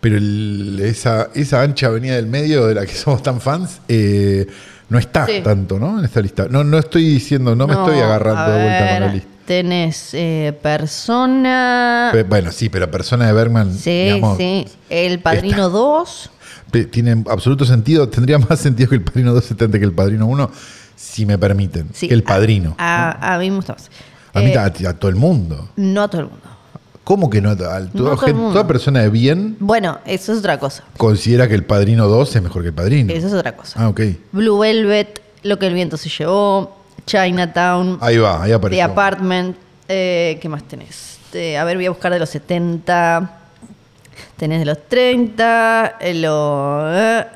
Pero 0.00 0.16
el- 0.16 0.80
esa, 0.82 1.28
esa 1.34 1.60
ancha 1.62 1.88
avenida 1.88 2.16
del 2.16 2.26
medio 2.26 2.66
de 2.66 2.74
la 2.74 2.86
que 2.86 2.92
somos 2.94 3.22
tan 3.22 3.40
fans 3.40 3.80
eh, 3.88 4.46
no 4.88 4.98
está 4.98 5.26
Sí. 5.26 5.40
tanto, 5.44 5.78
¿no? 5.78 5.98
En 5.98 6.04
esta 6.04 6.20
lista. 6.20 6.46
No, 6.50 6.64
no 6.64 6.78
estoy 6.78 7.04
diciendo, 7.04 7.54
no, 7.54 7.66
me 7.66 7.74
estoy 7.74 7.98
agarrando 7.98 8.50
de 8.52 8.62
vuelta 8.64 8.88
con 8.94 9.00
la 9.06 9.12
lista. 9.12 9.28
tenés 9.46 10.10
eh, 10.14 10.56
Persona. 10.62 12.10
Pe- 12.12 12.22
Bueno, 12.22 12.50
sí, 12.52 12.68
pero 12.68 12.90
Persona 12.90 13.26
de 13.26 13.32
Bergman, 13.32 13.74
sí, 13.76 13.90
digamos, 14.04 14.38
sí. 14.38 14.66
El 14.88 15.18
Padrino 15.20 15.68
2. 15.70 16.30
Tiene 16.90 17.24
absoluto 17.28 17.64
sentido. 17.64 18.08
Tendría 18.08 18.38
más 18.48 18.58
sentido 18.60 18.88
que 18.90 18.96
el 18.96 19.02
Padrino 19.02 19.32
270 19.32 19.78
que 19.78 19.84
el 19.84 19.92
Padrino 19.92 20.26
1, 20.26 20.50
si 20.96 21.26
me 21.26 21.38
permiten. 21.38 21.88
Sí, 21.92 22.08
que 22.08 22.14
el 22.14 22.22
Padrino. 22.22 22.74
A, 22.78 23.34
a 23.34 23.38
mí 23.38 23.50
me 23.50 23.56
gusta 23.56 23.72
más. 23.74 23.90
A 24.32 24.40
mí, 24.40 24.46
Eh, 24.52 24.58
a, 24.58 24.64
a 24.66 24.94
todo 24.94 25.08
el 25.08 25.16
mundo. 25.16 25.70
no 25.76 26.02
a 26.02 26.08
todo 26.08 26.20
el 26.22 26.26
mundo. 26.28 26.44
¿Cómo 27.02 27.28
que 27.30 27.40
no? 27.40 27.50
A 27.50 27.56
toda, 27.56 27.80
No 27.80 27.86
a 27.86 27.90
todo 27.92 28.16
gente- 28.18 28.40
toda 28.52 28.66
persona 28.68 29.00
de 29.00 29.08
bien 29.08 29.56
Bueno, 29.58 29.98
eso 30.04 30.32
es 30.32 30.38
otra 30.38 30.58
cosa. 30.60 30.84
considera 30.96 31.48
que 31.48 31.54
el 31.54 31.64
Padrino 31.64 32.06
2 32.06 32.36
es 32.36 32.42
mejor 32.42 32.62
que 32.62 32.68
el 32.68 32.74
Padrino. 32.74 33.12
Eso 33.12 33.26
es 33.26 33.32
otra 33.32 33.56
cosa. 33.56 33.82
Ah, 33.82 33.88
ok. 33.88 34.00
Blue 34.32 34.58
Velvet, 34.58 35.20
Lo 35.42 35.58
que 35.58 35.66
el 35.66 35.74
viento 35.74 35.96
se 35.96 36.08
llevó, 36.10 36.76
Chinatown, 37.06 37.98
Ahí 38.00 38.18
va, 38.18 38.42
ahí 38.42 38.52
The. 38.70 38.82
Apartment. 38.82 39.56
eh, 39.88 40.38
¿Qué 40.40 40.48
más 40.48 40.62
tenés? 40.64 41.18
Eh, 41.32 41.56
a 41.58 41.64
ver, 41.64 41.76
voy 41.78 41.86
a 41.86 41.90
buscar 41.90 42.12
de 42.12 42.18
los 42.20 42.28
70. 42.30 43.39
Tenés 44.36 44.60
de 44.60 44.64
los 44.66 44.78
30. 44.88 45.96
eh, 46.00 46.14
lo, 46.14 46.82
eh, 46.92 47.26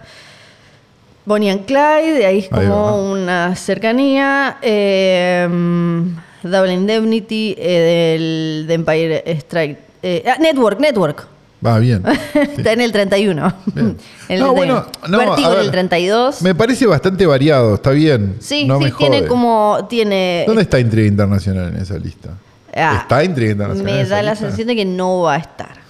Bonnie 1.27 1.51
and 1.51 1.65
Clyde, 1.65 2.13
de 2.19 2.27
ahí 2.27 2.39
es 2.41 2.49
como 2.49 3.11
una 3.13 3.55
cercanía. 3.57 4.59
Eh, 4.63 5.49
mm, 5.51 6.09
Double 6.43 6.73
Indemnity, 6.75 7.55
eh, 7.57 8.19
del 8.19 8.67
de 8.67 8.75
Empire 8.75 9.23
Strike. 9.39 9.79
eh, 10.03 10.25
ah, 10.27 10.37
Network, 10.39 10.79
Network. 10.81 11.27
Va 11.65 11.79
bien. 11.79 12.03
Está 12.59 12.73
en 12.73 12.83
el 12.83 12.93
31. 12.93 13.55
Bien. 13.75 13.97
En 14.29 14.35
el 14.37 14.41
No, 14.41 14.53
31. 14.53 14.55
bueno, 14.55 14.87
no, 15.09 15.33
a 15.33 15.39
en 15.39 15.51
ver, 15.51 15.59
el 15.61 15.71
32. 15.71 16.43
Me 16.43 16.55
parece 16.55 16.85
bastante 16.87 17.25
variado, 17.25 17.77
está 17.77 17.91
bien. 17.91 18.37
Sí, 18.41 18.67
no 18.67 18.77
sí, 18.79 18.85
me 18.85 18.91
tiene 18.93 19.19
jode. 19.21 19.29
como. 19.29 19.87
Tiene. 19.89 20.45
¿Dónde 20.47 20.63
está 20.63 20.79
Intriga 20.79 21.09
Internacional 21.09 21.69
en 21.75 21.81
esa 21.81 21.97
lista? 21.97 22.31
Ah, 22.77 22.99
¿Está 23.03 23.25
Intriga 23.25 23.53
Internacional? 23.53 23.95
Me 23.95 24.05
da 24.05 24.21
la 24.23 24.35
sensación 24.37 24.69
de 24.69 24.77
que 24.77 24.85
no 24.85 25.21
va 25.23 25.35
a 25.35 25.39
estar. 25.39 25.84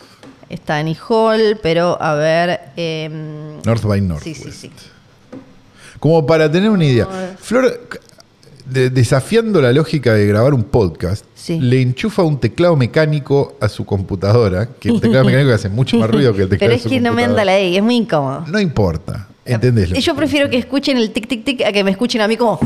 Está 0.54 0.78
en 0.80 0.94
Hall, 1.08 1.58
pero 1.62 2.00
a 2.00 2.14
ver. 2.14 2.60
em, 2.76 3.60
North 3.64 3.82
by 3.84 3.98
sí, 4.00 4.06
Northwest. 4.06 4.42
sí, 4.44 4.52
sí. 4.52 4.70
Como 5.98 6.24
para 6.24 6.50
tener 6.50 6.70
una 6.70 6.84
idea. 6.84 7.08
Flor, 7.40 7.80
de- 8.66 8.90
desafiando 8.90 9.60
la 9.60 9.72
lógica 9.72 10.14
de 10.14 10.26
grabar 10.26 10.54
un 10.54 10.62
podcast, 10.64 11.24
Sí. 11.34 11.58
le 11.60 11.82
enchufa 11.82 12.22
un 12.22 12.38
teclado 12.38 12.76
mecánico 12.76 13.56
a 13.60 13.68
su 13.68 13.84
computadora, 13.84 14.68
que 14.78 14.90
el 14.90 15.00
teclado 15.00 15.24
mecánico 15.26 15.52
hace 15.52 15.68
mucho 15.68 15.96
más 15.98 16.08
ruido 16.08 16.32
que 16.34 16.42
el 16.42 16.48
teclado 16.48 16.58
Pero 16.60 16.70
de 16.70 16.76
es 16.76 16.82
su 16.84 16.88
que 16.88 17.00
no 17.00 17.12
me 17.12 17.24
anda 17.24 17.44
la 17.44 17.58
E, 17.58 17.76
es 17.76 17.82
muy 17.82 17.96
incómodo. 17.96 18.44
No 18.46 18.60
importa, 18.60 19.26
¿entendés? 19.44 19.90
Yo 19.90 20.14
prefiero 20.14 20.48
que 20.48 20.58
escuchen 20.58 20.96
el 20.98 21.10
tic 21.10 21.26
tic 21.26 21.44
tic 21.44 21.62
a 21.62 21.72
que 21.72 21.82
me 21.82 21.90
escuchen 21.90 22.20
a 22.20 22.28
mí 22.28 22.36
como. 22.36 22.60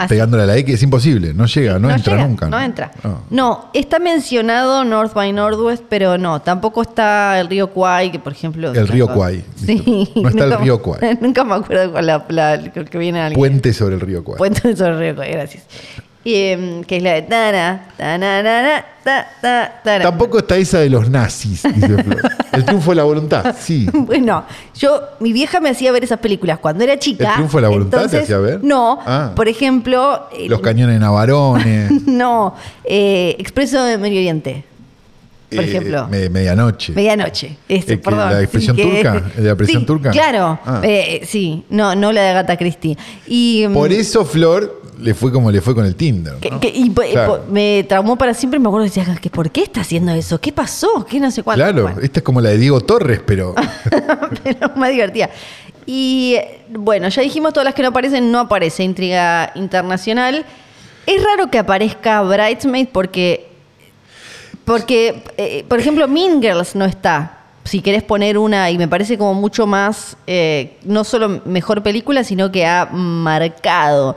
Así. 0.00 0.08
Pegándole 0.08 0.42
a 0.42 0.46
la 0.46 0.56
X 0.58 0.74
es 0.74 0.82
imposible, 0.82 1.34
no 1.34 1.46
llega, 1.46 1.78
no, 1.78 1.90
entra 1.90 2.14
llega, 2.16 2.26
nunca. 2.28 2.48
No 2.48 2.60
entra. 2.60 2.90
No. 3.02 3.22
No, 3.30 3.70
está 3.74 3.98
mencionado 3.98 4.84
North 4.84 5.12
by 5.14 5.32
Northwest, 5.32 5.84
pero 5.88 6.18
no, 6.18 6.40
tampoco 6.40 6.82
está 6.82 7.38
el 7.40 7.48
río 7.48 7.68
Kwai, 7.70 8.10
que 8.12 8.18
por 8.18 8.32
ejemplo. 8.32 8.72
El 8.72 8.88
río 8.88 9.06
Kwai, 9.08 9.44
Sí. 9.56 10.10
No 10.16 10.28
está 10.28 10.44
el 10.44 10.58
río 10.58 10.80
Kwai. 10.82 11.18
Nunca 11.20 11.44
me 11.44 11.54
acuerdo 11.54 11.92
cuál 11.92 12.06
la, 12.06 12.24
la- 12.28 12.58
que 12.72 12.98
viene 12.98 13.20
alguien. 13.20 13.38
Puente 13.38 13.72
sobre 13.72 13.94
el 13.94 14.00
río 14.00 14.24
Cuay. 14.24 14.38
Puente 14.38 14.74
sobre 14.76 14.92
el 14.92 14.98
río 14.98 15.14
Kwai, 15.16 15.32
gracias. 15.32 15.64
Y, 16.22 16.34
em, 16.34 16.84
que 16.84 16.98
es 16.98 17.02
la 17.02 17.12
de. 17.14 17.22
tana, 17.22 17.86
tananana, 17.96 18.84
ta, 19.02 19.26
ta, 19.40 19.80
tara. 19.82 20.04
Tampoco 20.04 20.38
está 20.40 20.56
esa 20.58 20.78
de 20.80 20.90
los 20.90 21.08
nazis, 21.08 21.62
dice 21.62 22.02
Flor. 22.02 22.30
El 22.52 22.64
triunfo 22.66 22.90
de 22.90 22.96
la 22.96 23.04
voluntad, 23.04 23.56
sí. 23.58 23.88
Bueno, 23.94 24.44
yo, 24.74 25.00
mi 25.20 25.32
vieja 25.32 25.60
me 25.60 25.70
hacía 25.70 25.90
ver 25.92 26.04
esas 26.04 26.18
películas 26.18 26.58
cuando 26.58 26.84
era 26.84 26.98
chica. 26.98 27.26
¿El 27.28 27.34
triunfo 27.36 27.56
de 27.58 27.62
la 27.62 27.68
voluntad 27.70 27.98
te 28.00 28.04
entonces, 28.04 28.22
hacía 28.24 28.38
ver? 28.38 28.62
No, 28.62 28.98
Ah. 29.06 29.32
por 29.34 29.48
ejemplo. 29.48 30.28
Los 30.46 30.60
cañones 30.60 31.00
navarones. 31.00 31.90
No, 32.06 32.54
eh, 32.84 33.36
Expreso 33.38 33.82
de 33.82 33.96
Medio 33.96 34.18
Oriente, 34.18 34.64
por 35.48 35.64
eh, 35.64 35.68
ejemplo. 35.68 36.06
me- 36.08 36.28
medianoche. 36.28 36.92
Medianoche. 36.92 37.56
Eso, 37.68 37.92
¿El 37.92 37.98
que- 37.98 38.04
perdón. 38.04 38.30
la 38.30 38.40
expresión 38.42 38.76
Sí, 38.76 38.82
turca? 38.82 39.14
¿El 39.14 39.36
de 39.36 39.42
la 39.42 39.50
expresión 39.50 39.80
Sí, 39.82 39.86
turca? 39.86 40.10
Claro, 40.10 40.58
Ah. 40.66 40.80
eh, 40.84 41.22
sí, 41.26 41.64
no, 41.70 41.94
no 41.94 42.12
la 42.12 42.20
de 42.22 42.28
Agatha 42.28 42.56
Christie. 42.58 42.98
Y, 43.26 43.64
mm, 43.68 43.72
Por 43.72 43.90
eso 43.92 44.24
Flor 44.26 44.79
le 45.00 45.14
fue 45.14 45.32
como 45.32 45.50
le 45.50 45.60
fue 45.60 45.74
con 45.74 45.84
el 45.86 45.96
Tinder. 45.96 46.34
que- 46.36 46.50
¿no? 46.50 46.60
que- 46.60 46.68
y 46.74 46.90
Claro. 46.90 47.38
po- 47.44 47.52
me 47.52 47.84
traumó 47.88 48.16
para 48.16 48.34
siempre. 48.34 48.60
Me 48.60 48.68
acuerdo 48.68 48.86
y 48.86 48.88
decía, 48.90 49.16
que 49.20 49.30
¿por 49.30 49.50
qué 49.50 49.62
está 49.62 49.80
haciendo 49.80 50.12
eso? 50.12 50.40
¿Qué 50.40 50.52
pasó? 50.52 51.04
¿Qué 51.08 51.18
no 51.20 51.30
sé 51.30 51.42
cuánto? 51.42 51.62
Claro, 51.64 51.82
Bueno. 51.82 52.00
esta 52.02 52.20
es 52.20 52.22
como 52.24 52.40
la 52.40 52.50
de 52.50 52.58
Diego 52.58 52.80
Torres, 52.80 53.20
pero 53.26 53.54
pero 54.44 54.70
más 54.76 54.90
divertida. 54.90 55.30
Y 55.86 56.34
eh, 56.36 56.60
bueno, 56.70 57.08
ya 57.08 57.22
dijimos 57.22 57.52
todas 57.52 57.64
las 57.64 57.74
que 57.74 57.82
no 57.82 57.88
aparecen, 57.88 58.30
no 58.30 58.38
aparece 58.40 58.84
Intriga 58.84 59.50
Internacional. 59.54 60.44
Es 61.06 61.22
raro 61.24 61.50
que 61.50 61.58
aparezca 61.58 62.20
Bridesmaid 62.22 62.88
porque, 62.92 63.48
porque 64.64 65.24
eh, 65.36 65.64
por 65.68 65.80
ejemplo, 65.80 66.06
Mean 66.06 66.40
Girls 66.40 66.74
no 66.76 66.84
está. 66.84 67.36
Si 67.64 67.82
querés 67.82 68.02
poner 68.02 68.38
una, 68.38 68.70
y 68.70 68.78
me 68.78 68.88
parece 68.88 69.18
como 69.18 69.34
mucho 69.34 69.66
más, 69.66 70.16
eh, 70.26 70.78
no 70.84 71.04
solo 71.04 71.40
mejor 71.44 71.82
película, 71.82 72.24
sino 72.24 72.50
que 72.50 72.66
ha 72.66 72.86
marcado 72.86 74.16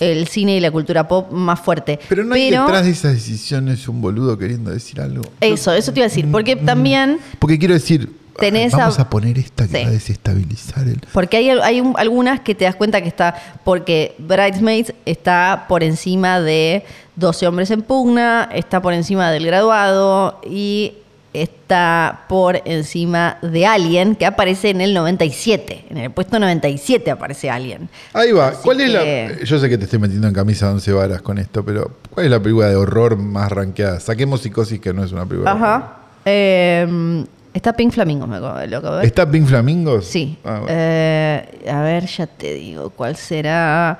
el 0.00 0.26
cine 0.28 0.56
y 0.56 0.60
la 0.60 0.70
cultura 0.70 1.06
pop 1.06 1.30
más 1.30 1.60
fuerte. 1.60 1.98
pero 2.08 2.24
no 2.24 2.34
hay 2.34 2.50
detrás 2.50 2.84
de 2.84 2.90
esas 2.90 3.12
decisiones 3.14 3.86
un 3.88 4.00
boludo 4.00 4.36
queriendo 4.38 4.70
decir 4.70 5.00
algo. 5.00 5.22
Eso, 5.40 5.72
eso 5.72 5.92
te 5.92 6.00
iba 6.00 6.06
a 6.06 6.08
decir. 6.08 6.26
Porque 6.30 6.56
también 6.56 7.18
Porque 7.38 7.58
quiero 7.58 7.74
decir, 7.74 8.18
Tenés 8.38 8.72
vamos 8.72 8.98
a- 8.98 9.02
a, 9.02 9.10
poner 9.10 9.38
esta 9.38 9.68
que 9.68 9.76
Sí. 9.76 9.82
va 9.84 9.88
a 9.90 9.92
desestabilizar 9.92 10.88
el. 10.88 11.00
Porque 11.12 11.36
hay, 11.36 11.50
hay 11.50 11.80
un- 11.82 11.94
algunas 11.98 12.40
que 12.40 12.54
te 12.54 12.64
das 12.64 12.74
cuenta 12.74 13.02
que 13.02 13.08
está, 13.08 13.34
porque 13.64 14.14
Bridesmaids 14.18 14.94
está 15.04 15.66
por 15.68 15.82
encima 15.82 16.40
de 16.40 16.82
12 17.16 17.46
hombres 17.46 17.70
en 17.70 17.82
pugna, 17.82 18.48
está 18.54 18.80
por 18.80 18.94
encima 18.94 19.30
del 19.30 19.44
graduado 19.44 20.40
y 20.48 20.94
está 21.32 22.24
por 22.28 22.60
encima 22.64 23.38
de 23.42 23.66
Alien, 23.66 24.16
que 24.16 24.26
aparece 24.26 24.70
en 24.70 24.80
el 24.80 24.94
97. 24.94 25.86
En 25.90 25.98
el 25.98 26.10
puesto 26.10 26.38
97 26.38 27.10
aparece 27.10 27.50
Alien. 27.50 27.88
Ahí 28.12 28.32
va. 28.32 28.48
Así 28.48 28.60
¿Cuál 28.62 28.80
es 28.80 28.90
la.? 28.90 29.44
Yo 29.44 29.58
sé 29.58 29.68
que 29.68 29.78
te 29.78 29.84
estoy 29.84 29.98
metiendo 29.98 30.28
en 30.28 30.34
camisa 30.34 30.66
de 30.66 30.72
once 30.74 30.92
varas 30.92 31.22
con 31.22 31.38
esto, 31.38 31.64
pero 31.64 31.90
¿cuál 32.10 32.26
es 32.26 32.32
la 32.32 32.40
película 32.40 32.68
de 32.68 32.76
horror 32.76 33.16
más 33.16 33.50
rankeada? 33.50 34.00
Saquemos 34.00 34.40
psicosis, 34.40 34.80
que 34.80 34.92
no 34.92 35.04
es 35.04 35.12
una 35.12 35.24
película. 35.26 35.52
Ajá. 35.52 35.96
Eh, 36.24 37.24
está 37.54 37.72
Pink 37.72 37.92
Flamingos, 37.92 38.28
me 38.28 38.36
acabo 38.36 38.96
de. 38.96 39.06
¿Está 39.06 39.30
Pink 39.30 39.46
Flamingos? 39.46 40.06
Sí. 40.06 40.36
Ah, 40.44 40.58
bueno. 40.60 40.66
Eh, 40.68 41.68
a 41.70 41.82
ver, 41.82 42.06
ya 42.06 42.26
te 42.26 42.54
digo, 42.54 42.90
¿cuál 42.90 43.16
será 43.16 43.98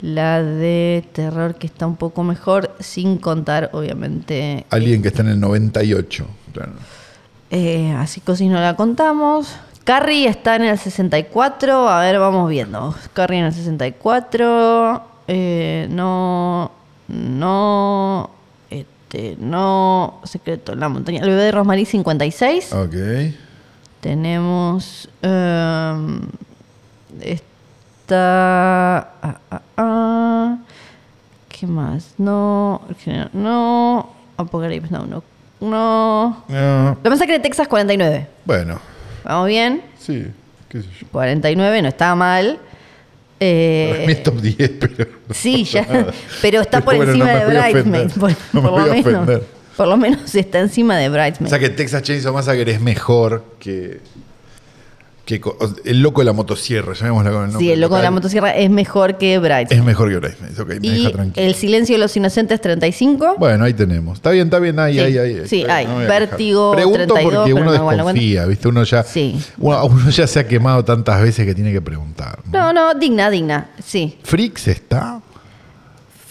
la 0.00 0.42
de 0.42 1.04
terror 1.12 1.56
que 1.56 1.66
está 1.66 1.86
un 1.86 1.96
poco 1.96 2.22
mejor? 2.22 2.74
Sin 2.78 3.18
contar, 3.18 3.70
obviamente. 3.72 4.64
Alguien 4.70 5.02
que 5.02 5.08
está 5.08 5.22
en 5.22 5.30
el 5.30 5.40
98. 5.40 6.26
Claro. 6.52 6.72
Eh, 7.50 7.92
así 7.96 8.20
que 8.20 8.36
si 8.36 8.48
no 8.48 8.60
la 8.60 8.76
contamos. 8.76 9.56
Carrie 9.84 10.28
está 10.28 10.56
en 10.56 10.64
el 10.64 10.78
64. 10.78 11.88
A 11.88 12.00
ver, 12.00 12.18
vamos 12.18 12.50
viendo. 12.50 12.94
Carrie 13.14 13.38
en 13.38 13.46
el 13.46 13.52
64. 13.54 15.02
eh, 15.28 15.86
no. 15.90 16.70
No. 17.08 18.30
Este, 18.68 19.36
no. 19.38 20.20
Secreto 20.24 20.72
en 20.74 20.80
la 20.80 20.88
montaña. 20.90 21.20
El 21.22 21.30
bebé 21.30 21.42
de 21.44 21.52
Rosmarie 21.52 21.86
56. 21.86 22.72
Ok. 22.74 22.94
Tenemos. 24.00 25.08
em, 25.22 26.20
esta. 27.22 28.98
ah, 28.98 29.40
ah, 29.50 29.62
ah. 29.78 30.58
¿Qué 31.48 31.66
más? 31.66 32.14
No. 32.18 32.82
No. 33.32 34.10
Apocalypse, 34.36 34.92
no, 34.92 35.06
no. 35.06 35.24
No. 35.60 36.44
No, 36.48 36.98
La 37.02 37.10
masacre 37.10 37.34
de 37.34 37.40
Texas 37.40 37.66
49. 37.68 38.26
bueno, 38.44 38.80
¿Vamos 39.24 39.48
bien? 39.48 39.82
sí, 39.98 40.26
qué 40.68 40.82
sé 40.82 40.88
yo. 41.00 41.06
49, 41.10 41.82
no 41.82 41.88
está 41.88 42.14
mal. 42.14 42.58
Eh, 43.40 43.88
Para 43.92 44.06
mí 44.06 44.12
es 44.12 44.22
top 44.22 44.40
10, 44.40 44.70
pero. 44.80 45.10
no 45.28 45.34
sí, 45.34 45.64
ya. 45.64 45.82
nada. 45.82 46.12
Pero 46.42 46.60
está 46.60 46.80
por 46.80 46.96
bueno, 46.96 47.12
encima 47.12 47.32
no 47.32 47.38
de. 47.38 47.46
Bridesmaids. 47.46 48.12
Por, 48.14 48.30
No 48.52 48.62
me 48.62 48.62
por 48.62 48.62
lo 48.62 48.70
voy 48.70 48.80
a 48.80 48.92
menos. 48.94 49.06
ofender. 49.14 49.46
Por 49.76 49.86
lo 49.88 49.96
menos 49.96 50.34
está 50.34 50.58
encima 50.58 50.96
de 50.96 51.08
O 51.08 51.12
Bridesmaids. 51.12 51.50
sea 51.50 51.58
que 51.60 51.68
Texas 51.70 52.02
Chainsaw 52.02 52.34
Massacre 52.34 52.70
es 52.72 52.80
mejor 52.80 53.44
que. 53.60 54.00
Que 55.28 55.42
el 55.84 56.00
loco 56.00 56.22
de 56.22 56.24
la 56.24 56.32
motosierra, 56.32 56.94
llamémosla 56.94 57.30
con 57.30 57.40
el 57.44 57.46
nombre. 57.48 57.66
Sí, 57.66 57.70
el 57.70 57.80
loco 57.82 57.96
de 57.96 58.02
la 58.02 58.10
motosierra 58.10 58.54
es 58.56 58.70
mejor 58.70 59.18
que 59.18 59.38
Bridesmaids. 59.38 59.72
Es 59.72 59.84
mejor 59.84 60.08
que 60.08 60.16
Bridesmaids, 60.16 60.58
ok, 60.58 60.68
me 60.68 60.76
Y 60.80 60.90
deja 61.02 61.10
tranquilo. 61.12 61.46
El 61.46 61.54
silencio 61.54 61.94
de 61.96 61.98
los 62.00 62.16
inocentes 62.16 62.60
35. 62.62 63.34
Bueno, 63.38 63.64
ahí 63.64 63.74
tenemos. 63.74 64.16
Está 64.16 64.30
bien, 64.30 64.46
está 64.46 64.58
bien, 64.58 64.78
ahí, 64.78 64.94
Sí, 64.94 65.00
ahí, 65.00 65.18
ahí. 65.18 65.42
sí, 65.46 65.64
hay. 65.68 65.86
no. 65.86 65.98
Vértigo 65.98 66.72
Pregunto 66.72 67.14
32, 67.14 67.34
porque 67.34 67.52
uno 67.52 67.64
no, 67.66 67.90
desconfía, 67.90 68.46
¿viste? 68.46 68.68
Uno 68.68 68.82
ya, 68.84 69.02
Sí. 69.02 69.38
uno, 69.58 69.84
uno 69.84 70.08
ya 70.10 70.26
se 70.26 70.40
ha 70.40 70.46
quemado 70.48 70.82
tantas 70.84 71.20
veces 71.20 71.44
que 71.44 71.54
tiene 71.54 71.72
que 71.72 71.82
preguntar. 71.82 72.38
¿no? 72.50 72.72
No, 72.72 72.72
no, 72.72 72.98
digna, 72.98 73.28
digna. 73.28 73.68
Sí. 73.84 74.16
¿Frix 74.22 74.68
está? 74.68 75.20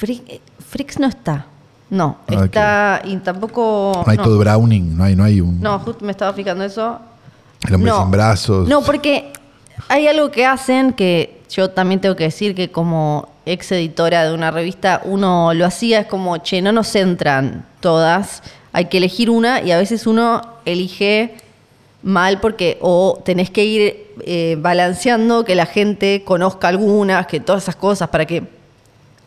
Eh, 0.01 0.41
Frix 0.69 0.99
no 0.99 1.07
está. 1.07 1.45
No, 1.89 2.17
Ah, 2.27 2.43
está. 2.45 3.01
Y 3.05 3.15
tampoco. 3.17 4.03
No 4.05 4.11
hay 4.11 4.17
todo 4.17 4.37
Browning, 4.39 4.97
no 4.97 5.03
hay, 5.05 5.15
no 5.15 5.23
hay 5.23 5.39
un. 5.39 5.61
No, 5.61 5.79
justo 5.79 6.03
me 6.03 6.11
estaba 6.11 6.33
fijando 6.33 6.63
eso. 6.65 6.99
El 7.65 7.75
hombre 7.75 7.91
no. 7.91 8.01
sin 8.01 8.11
brazos. 8.11 8.67
No, 8.67 8.81
porque 8.81 9.31
hay 9.87 10.07
algo 10.07 10.31
que 10.31 10.45
hacen 10.45 10.93
que 10.93 11.41
yo 11.49 11.69
también 11.69 12.01
tengo 12.01 12.15
que 12.15 12.25
decir 12.25 12.55
que 12.55 12.69
como 12.69 13.29
ex 13.45 13.71
editora 13.71 14.25
de 14.25 14.33
una 14.33 14.51
revista, 14.51 15.01
uno 15.05 15.53
lo 15.53 15.65
hacía, 15.65 16.01
es 16.01 16.07
como, 16.07 16.37
che, 16.39 16.61
no 16.61 16.71
nos 16.71 16.93
entran 16.95 17.65
todas, 17.79 18.43
hay 18.73 18.85
que 18.85 18.97
elegir 18.97 19.29
una 19.29 19.61
y 19.61 19.71
a 19.71 19.77
veces 19.77 20.05
uno 20.05 20.41
elige 20.65 21.35
mal 22.03 22.39
porque 22.39 22.77
o 22.81 23.21
tenés 23.23 23.49
que 23.49 23.65
ir 23.65 24.07
eh, 24.25 24.57
balanceando 24.59 25.45
que 25.45 25.55
la 25.55 25.65
gente 25.65 26.23
conozca 26.23 26.67
algunas, 26.67 27.27
que 27.27 27.39
todas 27.39 27.63
esas 27.63 27.75
cosas 27.75 28.09
para 28.09 28.25
que, 28.25 28.43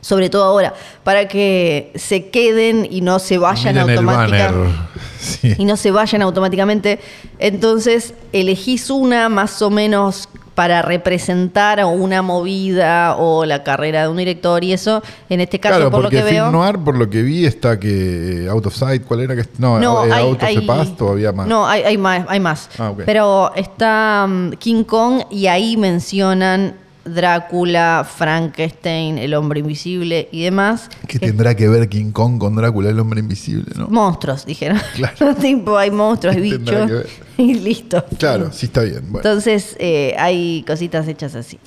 sobre 0.01 0.31
todo 0.31 0.45
ahora, 0.45 0.75
para 1.05 1.29
que 1.29 1.93
se 1.95 2.29
queden 2.31 2.87
y 2.91 3.01
no 3.01 3.19
se 3.19 3.39
vayan 3.39 3.79
automáticamente. 3.79 4.71
Sí. 5.21 5.55
y 5.59 5.67
no 5.67 5.77
se 5.77 5.91
vayan 5.91 6.23
automáticamente. 6.23 6.99
Entonces 7.39 8.15
elegís 8.33 8.89
una 8.89 9.29
más 9.29 9.61
o 9.61 9.69
menos 9.69 10.31
para 10.55 10.81
representar 10.83 11.85
una 11.85 12.23
movida 12.23 13.17
o 13.17 13.45
la 13.45 13.63
carrera 13.63 14.03
de 14.03 14.09
un 14.09 14.17
director 14.17 14.65
y 14.65 14.73
eso, 14.73 15.03
en 15.29 15.41
este 15.41 15.61
caso, 15.61 15.77
Claro, 15.77 15.91
por 15.91 16.01
lo 16.01 16.05
porque 16.05 16.17
que 16.19 16.23
Film 16.23 16.35
veo... 16.37 16.51
Noir, 16.51 16.79
por 16.79 16.97
lo 16.97 17.09
que 17.11 17.23
vi, 17.23 17.45
está 17.45 17.79
que 17.79 18.45
eh, 18.45 18.49
Out 18.49 18.67
of 18.67 18.75
Sight, 18.75 19.05
¿cuál 19.05 19.21
era? 19.21 19.37
que 19.37 19.45
No, 19.59 19.79
No, 19.79 20.05
eh, 20.07 20.11
hay, 20.13 20.25
Out 20.25 20.37
of 20.37 20.43
hay- 20.43 20.57
the 20.57 20.63
Past 20.67 21.01
o 21.03 21.11
había 21.11 21.33
más. 21.33 21.47
No, 21.47 21.67
hay, 21.67 21.83
hay 21.83 21.99
más, 21.99 22.25
hay 22.29 22.41
más. 22.41 22.69
Ah. 22.79 22.93
Pero 23.05 23.53
está 23.55 24.27
mm, 24.29 24.51
King 24.53 24.85
Kong 24.85 25.23
y 25.31 25.47
ahí 25.49 25.77
mencionan 25.77 26.75
Drácula, 27.05 28.07
Frankenstein, 28.09 29.19
el 29.19 29.35
hombre 29.35 29.61
invisible 29.61 30.29
y 30.33 30.43
demás. 30.45 30.89
¿Qué 31.09 31.19
tendrá 31.19 31.55
que 31.55 31.69
ver 31.69 31.89
King 31.89 32.13
Kong 32.13 32.39
con 32.39 32.55
Drácula, 32.57 32.91
el 32.91 32.99
hombre 33.01 33.21
invisible, 33.21 33.65
no? 33.77 33.89
Monstruos, 33.89 34.45
dijeron. 34.47 34.79
Claro. 34.95 35.35
tipo, 35.35 35.77
hay 35.79 35.91
monstruos, 35.91 36.37
hay 36.37 36.51
¿Qué 36.51 36.59
bichos. 36.59 36.91
que? 36.91 37.07
Y 37.43 37.55
listo. 37.55 38.05
Claro, 38.19 38.53
sí 38.53 38.67
está 38.67 38.83
bien. 38.83 39.01
Bueno. 39.11 39.19
Entonces, 39.19 39.75
eh, 39.79 40.15
hay 40.19 40.63
cositas 40.67 41.09
hechas 41.09 41.35
así. 41.35 41.59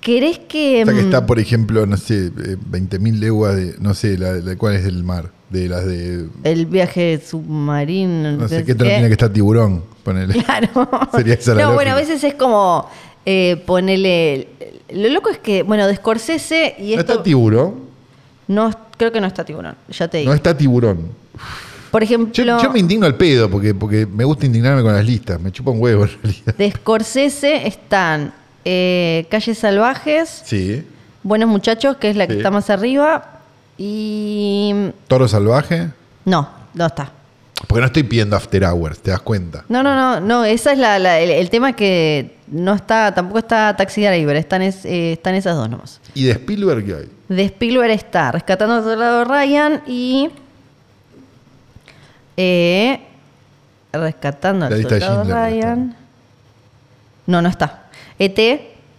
¿Querés 0.00 0.38
que.? 0.38 0.82
O 0.82 0.86
sea 0.86 0.94
que 0.94 1.02
mm, 1.02 1.04
está, 1.06 1.26
por 1.26 1.40
ejemplo, 1.40 1.84
no 1.86 1.96
sé, 1.96 2.26
eh, 2.26 2.56
20.000 2.70 3.18
leguas 3.18 3.56
de, 3.56 3.74
no 3.80 3.94
sé, 3.94 4.16
la, 4.16 4.32
la- 4.34 4.54
¿cuál 4.56 4.74
es 4.76 4.84
del 4.84 5.02
mar? 5.02 5.32
De 5.50 5.68
las 5.68 5.84
de, 5.84 6.26
El 6.44 6.66
viaje 6.66 7.20
submarino. 7.24 8.32
no 8.32 8.48
sé, 8.48 8.64
¿qué 8.64 8.74
tal 8.76 8.86
tiene 8.88 9.06
que 9.08 9.12
estar 9.14 9.30
tiburón? 9.32 9.82
Ponele. 10.04 10.34
Claro. 10.44 10.88
Sería 11.12 11.34
esa 11.34 11.54
la 11.54 11.62
no, 11.64 11.74
bueno, 11.74 11.90
a 11.92 11.94
veces 11.96 12.22
es 12.22 12.34
como 12.34 12.88
eh, 13.26 13.62
ponerle. 13.66 14.48
Lo 14.90 15.08
loco 15.10 15.28
es 15.30 15.38
que, 15.38 15.62
bueno, 15.62 15.86
de 15.86 15.96
Scorsese 15.96 16.76
y 16.78 16.94
¿No 16.94 17.00
esto. 17.00 17.12
está 17.12 17.22
tiburón? 17.22 17.74
no, 18.48 18.70
creo 18.96 19.12
que 19.12 19.20
no 19.20 19.26
está 19.26 19.44
tiburón, 19.44 19.74
ya 19.90 20.08
te 20.08 20.18
digo. 20.18 20.30
No 20.30 20.34
está 20.36 20.56
tiburón. 20.56 21.10
Por 21.90 22.02
ejemplo, 22.02 22.32
Yo, 22.32 22.44
yo 22.62 22.70
me 22.70 22.78
indigno 22.78 23.06
al 23.06 23.16
pedo 23.16 23.48
porque, 23.50 23.74
porque 23.74 24.06
me 24.06 24.24
gusta 24.24 24.46
indignarme 24.46 24.82
con 24.82 24.92
las 24.94 25.04
listas. 25.04 25.40
Me 25.40 25.50
chupa 25.52 25.70
un 25.70 25.80
huevo 25.82 26.04
en 26.04 26.10
realidad. 26.22 26.54
de 26.56 26.70
Scorsese 26.72 27.66
están 27.66 28.32
eh, 28.64 29.26
Calles 29.30 29.58
Salvajes, 29.58 30.42
Sí. 30.44 30.84
Buenos 31.22 31.48
Muchachos, 31.48 31.96
que 31.96 32.10
es 32.10 32.16
la 32.16 32.26
que 32.26 32.34
Sí. 32.34 32.38
está 32.38 32.50
más 32.50 32.70
arriba, 32.70 33.40
y. 33.78 34.72
Toro 35.08 35.26
salvaje. 35.28 35.88
No, 36.24 36.48
no 36.74 36.86
está. 36.86 37.10
Porque 37.66 37.80
no 37.80 37.86
estoy 37.86 38.02
pidiendo 38.02 38.36
after 38.36 38.64
hours, 38.64 38.98
¿te 39.00 39.10
das 39.10 39.20
cuenta? 39.20 39.64
No, 39.68 39.82
no, 39.82 39.94
no, 39.94 40.20
no, 40.20 40.44
esa 40.44 40.72
es 40.72 40.78
la, 40.78 40.98
la- 40.98 41.18
el, 41.20 41.30
el 41.30 41.48
tema 41.50 41.72
que 41.74 42.36
no 42.48 42.74
está, 42.74 43.14
tampoco 43.14 43.38
está 43.38 43.74
Taxi 43.76 44.04
Driver, 44.04 44.36
están, 44.36 44.60
es- 44.62 44.84
eh, 44.84 45.12
están 45.14 45.34
esas 45.34 45.56
dos 45.56 45.68
nomás. 45.70 46.00
¿Y 46.14 46.24
de 46.24 46.32
Spielberg 46.32 46.84
qué 46.84 46.94
hay? 46.94 47.08
De 47.28 47.44
Spielberg 47.44 47.90
está 47.92 48.30
Rescatando 48.30 48.74
a 48.76 48.82
Soldado 48.82 49.24
Ryan 49.24 49.82
y. 49.86 50.30
eh, 52.36 53.00
rescatando 53.92 54.66
al 54.66 54.82
Soldado 54.82 55.24
Ryan. 55.24 55.96
No, 57.26 57.40
no 57.42 57.48
está. 57.48 57.84
ET, 58.18 58.38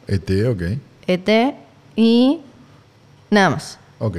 ET, 0.08 0.30
ok. 0.48 0.62
ET 1.08 1.56
y. 1.96 2.40
Nada 3.30 3.52
más. 3.52 3.78
Ok. 4.00 4.18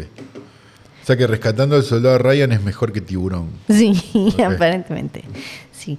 O 1.08 1.10
sea 1.10 1.16
que 1.16 1.26
rescatando 1.26 1.74
al 1.74 1.84
soldado 1.84 2.18
Ryan 2.18 2.52
es 2.52 2.62
mejor 2.62 2.92
que 2.92 3.00
tiburón. 3.00 3.48
Sí, 3.66 3.94
aparentemente. 4.46 5.24
Sí. 5.72 5.96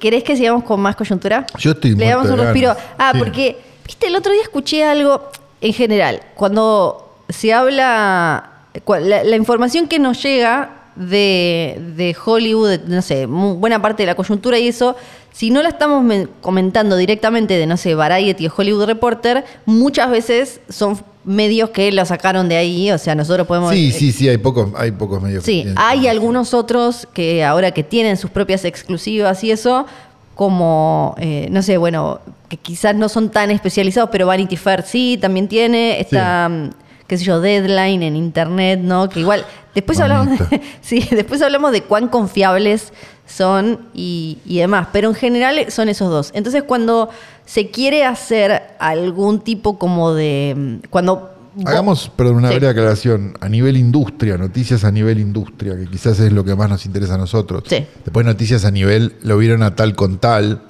¿Querés 0.00 0.24
que 0.24 0.34
sigamos 0.34 0.64
con 0.64 0.80
más 0.80 0.96
coyuntura? 0.96 1.44
Yo 1.58 1.72
estoy 1.72 1.94
Le 1.94 2.06
damos 2.08 2.30
un 2.30 2.38
respiro. 2.38 2.74
Ah, 2.96 3.10
Sí. 3.12 3.18
porque, 3.18 3.58
viste, 3.86 4.06
el 4.06 4.16
otro 4.16 4.32
día 4.32 4.40
escuché 4.40 4.82
algo 4.82 5.28
en 5.60 5.74
general. 5.74 6.22
Cuando 6.36 7.16
se 7.28 7.52
habla, 7.52 8.50
la, 8.86 9.24
la 9.24 9.36
información 9.36 9.86
que 9.88 9.98
nos 9.98 10.22
llega 10.22 10.70
de, 10.96 11.78
de 11.94 12.16
Hollywood, 12.24 12.70
de, 12.70 12.78
no 12.86 13.02
sé, 13.02 13.26
buena 13.26 13.82
parte 13.82 14.04
de 14.04 14.06
la 14.06 14.14
coyuntura 14.14 14.58
y 14.58 14.68
eso, 14.68 14.96
si 15.32 15.50
no 15.50 15.62
la 15.62 15.68
estamos 15.68 16.02
men- 16.02 16.30
comentando 16.40 16.96
directamente 16.96 17.58
de, 17.58 17.66
no 17.66 17.76
sé, 17.76 17.94
Variety 17.94 18.46
o 18.46 18.52
Hollywood 18.56 18.86
Reporter, 18.86 19.44
muchas 19.66 20.08
veces 20.10 20.62
son 20.70 20.98
medios 21.28 21.70
que 21.70 21.92
lo 21.92 22.04
sacaron 22.04 22.48
de 22.48 22.56
ahí, 22.56 22.90
o 22.90 22.98
sea, 22.98 23.14
nosotros 23.14 23.46
podemos... 23.46 23.72
Sí, 23.72 23.88
eh, 23.88 23.92
sí, 23.92 24.12
sí, 24.12 24.28
hay 24.28 24.38
pocos, 24.38 24.70
hay 24.76 24.90
pocos 24.90 25.22
medios 25.22 25.44
Sí, 25.44 25.66
hay 25.76 26.08
algunos 26.08 26.54
otros 26.54 27.06
que 27.12 27.44
ahora 27.44 27.70
que 27.70 27.84
tienen 27.84 28.16
sus 28.16 28.30
propias 28.30 28.64
exclusivas 28.64 29.44
y 29.44 29.50
eso, 29.50 29.86
como, 30.34 31.14
eh, 31.18 31.48
no 31.50 31.62
sé, 31.62 31.76
bueno, 31.76 32.20
que 32.48 32.56
quizás 32.56 32.94
no 32.94 33.08
son 33.08 33.30
tan 33.30 33.50
especializados, 33.50 34.08
pero 34.10 34.26
Vanity 34.26 34.56
Fair 34.56 34.82
sí, 34.82 35.18
también 35.20 35.48
tiene, 35.48 36.00
está, 36.00 36.48
mm, 36.48 36.70
qué 37.06 37.18
sé 37.18 37.24
yo, 37.24 37.40
Deadline 37.40 38.02
en 38.02 38.16
Internet, 38.16 38.80
¿no? 38.80 39.08
Que 39.08 39.20
igual, 39.20 39.44
después 39.74 40.00
hablamos, 40.00 40.38
de, 40.38 40.60
sí, 40.80 41.06
después 41.10 41.42
hablamos 41.42 41.72
de 41.72 41.82
cuán 41.82 42.08
confiables 42.08 42.92
son 43.28 43.88
y, 43.94 44.38
y 44.44 44.58
demás, 44.58 44.88
pero 44.92 45.08
en 45.08 45.14
general 45.14 45.66
son 45.68 45.88
esos 45.88 46.10
dos. 46.10 46.30
Entonces 46.34 46.64
cuando 46.64 47.10
se 47.44 47.70
quiere 47.70 48.04
hacer 48.04 48.62
algún 48.80 49.40
tipo 49.40 49.78
como 49.78 50.12
de, 50.14 50.54
mm, 50.56 50.86
cuando... 50.90 51.34
Hagamos, 51.64 52.10
perdón, 52.14 52.36
una 52.36 52.48
Sí. 52.50 52.54
breve 52.56 52.70
aclaración. 52.70 53.34
A 53.40 53.48
nivel 53.48 53.76
industria, 53.76 54.36
noticias 54.38 54.84
a 54.84 54.92
nivel 54.92 55.18
industria, 55.18 55.76
que 55.76 55.86
quizás 55.86 56.20
es 56.20 56.32
lo 56.32 56.44
que 56.44 56.54
más 56.54 56.68
nos 56.70 56.86
interesa 56.86 57.14
a 57.14 57.18
nosotros. 57.18 57.64
Sí. 57.66 57.84
Después 58.04 58.24
noticias 58.24 58.64
a 58.64 58.70
nivel, 58.70 59.16
lo 59.22 59.36
vieron 59.38 59.62
a 59.62 59.74
tal 59.74 59.94
con 59.96 60.18
tal. 60.18 60.62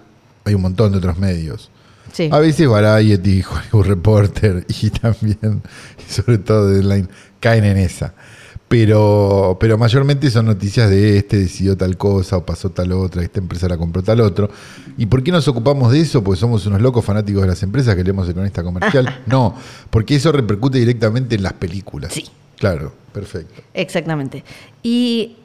Hay 0.44 0.54
un 0.54 0.62
montón 0.62 0.92
de 0.92 0.98
otros 0.98 1.18
medios. 1.18 1.70
Sí. 2.12 2.30
A 2.32 2.38
veces 2.38 2.66
Variety, 2.68 3.42
Hollywood 3.72 3.86
Reporter 3.86 4.66
y 4.80 4.90
también, 4.90 5.62
y 5.98 6.10
sobre 6.12 6.38
todo 6.38 6.70
Deadline, 6.70 7.08
caen 7.38 7.64
en 7.64 7.76
esa. 7.76 8.14
Pero, 8.68 9.56
pero 9.58 9.78
mayormente 9.78 10.30
son 10.30 10.44
noticias 10.44 10.90
de 10.90 11.16
este 11.16 11.38
decidió 11.38 11.74
tal 11.74 11.96
cosa 11.96 12.36
o 12.36 12.44
pasó 12.44 12.70
tal 12.70 12.92
otra, 12.92 13.22
esta 13.22 13.38
empresa 13.40 13.66
la 13.66 13.78
compró 13.78 14.02
tal 14.02 14.20
otro. 14.20 14.50
¿Y 14.98 15.06
por 15.06 15.22
qué 15.22 15.32
nos 15.32 15.48
ocupamos 15.48 15.90
de 15.90 16.00
eso? 16.00 16.22
Porque 16.22 16.38
somos 16.38 16.66
unos 16.66 16.82
locos 16.82 17.02
fanáticos 17.02 17.42
de 17.42 17.48
las 17.48 17.62
empresas 17.62 17.96
que 17.96 18.04
leemos 18.04 18.28
Economista 18.28 18.62
Comercial. 18.62 19.22
no, 19.26 19.54
porque 19.88 20.16
eso 20.16 20.32
repercute 20.32 20.78
directamente 20.78 21.36
en 21.36 21.44
las 21.44 21.54
películas. 21.54 22.12
Sí. 22.12 22.26
Claro, 22.58 22.92
perfecto. 23.12 23.62
Exactamente. 23.72 24.44
Y 24.82 25.36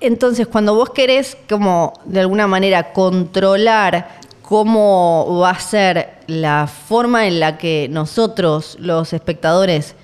entonces, 0.00 0.46
cuando 0.46 0.74
vos 0.74 0.90
querés 0.90 1.36
como 1.48 1.94
de 2.04 2.20
alguna 2.20 2.46
manera 2.46 2.92
controlar 2.92 4.20
cómo 4.42 5.38
va 5.40 5.50
a 5.50 5.60
ser 5.60 6.18
la 6.26 6.66
forma 6.66 7.26
en 7.26 7.38
la 7.38 7.56
que 7.56 7.88
nosotros, 7.90 8.76
los 8.80 9.12
espectadores, 9.12 9.94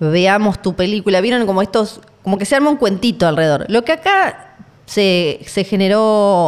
veamos 0.00 0.60
tu 0.62 0.74
película, 0.74 1.20
vieron 1.20 1.46
como 1.46 1.62
estos, 1.62 2.00
como 2.22 2.38
que 2.38 2.44
se 2.44 2.56
arma 2.56 2.70
un 2.70 2.76
cuentito 2.76 3.26
alrededor. 3.26 3.66
Lo 3.68 3.84
que 3.84 3.92
acá 3.92 4.42
se, 4.84 5.40
se 5.46 5.64
generó 5.64 6.00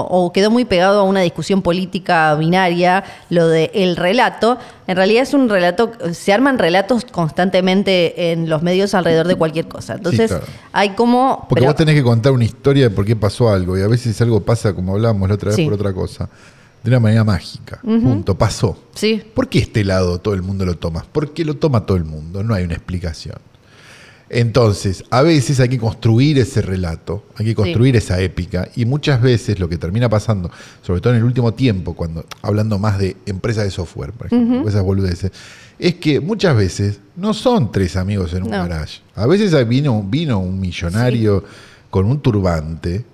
o 0.08 0.32
quedó 0.32 0.50
muy 0.50 0.64
pegado 0.64 1.00
a 1.00 1.02
una 1.02 1.20
discusión 1.22 1.60
política 1.60 2.34
binaria, 2.36 3.02
lo 3.30 3.48
de 3.48 3.70
el 3.74 3.96
relato, 3.96 4.58
en 4.86 4.94
realidad 4.96 5.24
es 5.24 5.34
un 5.34 5.48
relato, 5.48 5.90
se 6.12 6.32
arman 6.32 6.56
relatos 6.58 7.04
constantemente 7.04 8.30
en 8.32 8.48
los 8.48 8.62
medios 8.62 8.94
alrededor 8.94 9.26
de 9.26 9.34
cualquier 9.34 9.66
cosa. 9.66 9.94
Entonces, 9.94 10.28
claro. 10.30 10.44
hay 10.72 10.90
como... 10.90 11.46
Porque 11.48 11.62
pero- 11.62 11.66
vos 11.72 11.76
tenés 11.76 11.94
que 11.96 12.02
contar 12.02 12.32
una 12.32 12.44
historia 12.44 12.84
de 12.84 12.90
por 12.90 13.04
qué 13.04 13.16
pasó 13.16 13.48
algo. 13.50 13.76
Y 13.76 13.82
a 13.82 13.88
veces 13.88 14.20
algo 14.20 14.40
pasa, 14.40 14.72
como 14.72 14.92
hablábamos 14.94 15.28
la 15.28 15.34
otra 15.34 15.48
vez, 15.48 15.56
Sí. 15.56 15.64
por 15.64 15.74
otra 15.74 15.92
cosa. 15.92 16.28
De 16.88 16.94
una 16.96 17.00
manera 17.00 17.22
mágica. 17.22 17.80
Punto. 17.82 18.38
Pasó. 18.38 18.78
Sí, 18.94 19.22
¿Por 19.34 19.50
qué 19.50 19.58
este 19.58 19.84
lado 19.84 20.20
todo 20.20 20.32
el 20.32 20.40
mundo 20.40 20.64
lo 20.64 20.74
toma? 20.78 21.04
Porque 21.12 21.44
lo 21.44 21.54
toma 21.54 21.84
todo 21.84 21.98
el 21.98 22.04
mundo, 22.04 22.42
no 22.42 22.54
hay 22.54 22.64
una 22.64 22.72
explicación. 22.72 23.36
Entonces, 24.30 25.04
a 25.10 25.20
veces 25.20 25.60
hay 25.60 25.68
que 25.68 25.76
construir 25.78 26.38
ese 26.38 26.62
relato, 26.62 27.24
hay 27.36 27.44
que 27.44 27.54
construir 27.54 27.94
esa 27.96 28.18
épica, 28.20 28.70
y 28.74 28.86
muchas 28.86 29.20
veces 29.20 29.58
lo 29.58 29.68
que 29.68 29.76
termina 29.76 30.08
pasando, 30.08 30.50
sobre 30.82 31.02
todo 31.02 31.12
en 31.12 31.18
el 31.18 31.24
último 31.24 31.52
tiempo, 31.52 31.92
cuando 31.94 32.24
hablando 32.40 32.78
más 32.78 32.98
de 32.98 33.18
empresas 33.26 33.64
de 33.64 33.70
software, 33.70 34.12
por 34.12 34.28
ejemplo, 34.28 34.66
esas 34.66 34.82
boludeces, 34.82 35.30
es 35.78 35.96
que 35.96 36.20
muchas 36.20 36.56
veces 36.56 37.00
no 37.16 37.34
son 37.34 37.70
tres 37.70 37.96
amigos 37.96 38.32
en 38.32 38.44
un 38.44 38.50
No. 38.50 38.66
garage. 38.66 39.00
A 39.14 39.26
veces 39.26 39.68
vino, 39.68 40.02
vino 40.02 40.38
un 40.38 40.58
millonario 40.58 41.44
con 41.90 42.06
un 42.06 42.20
turbante 42.20 43.04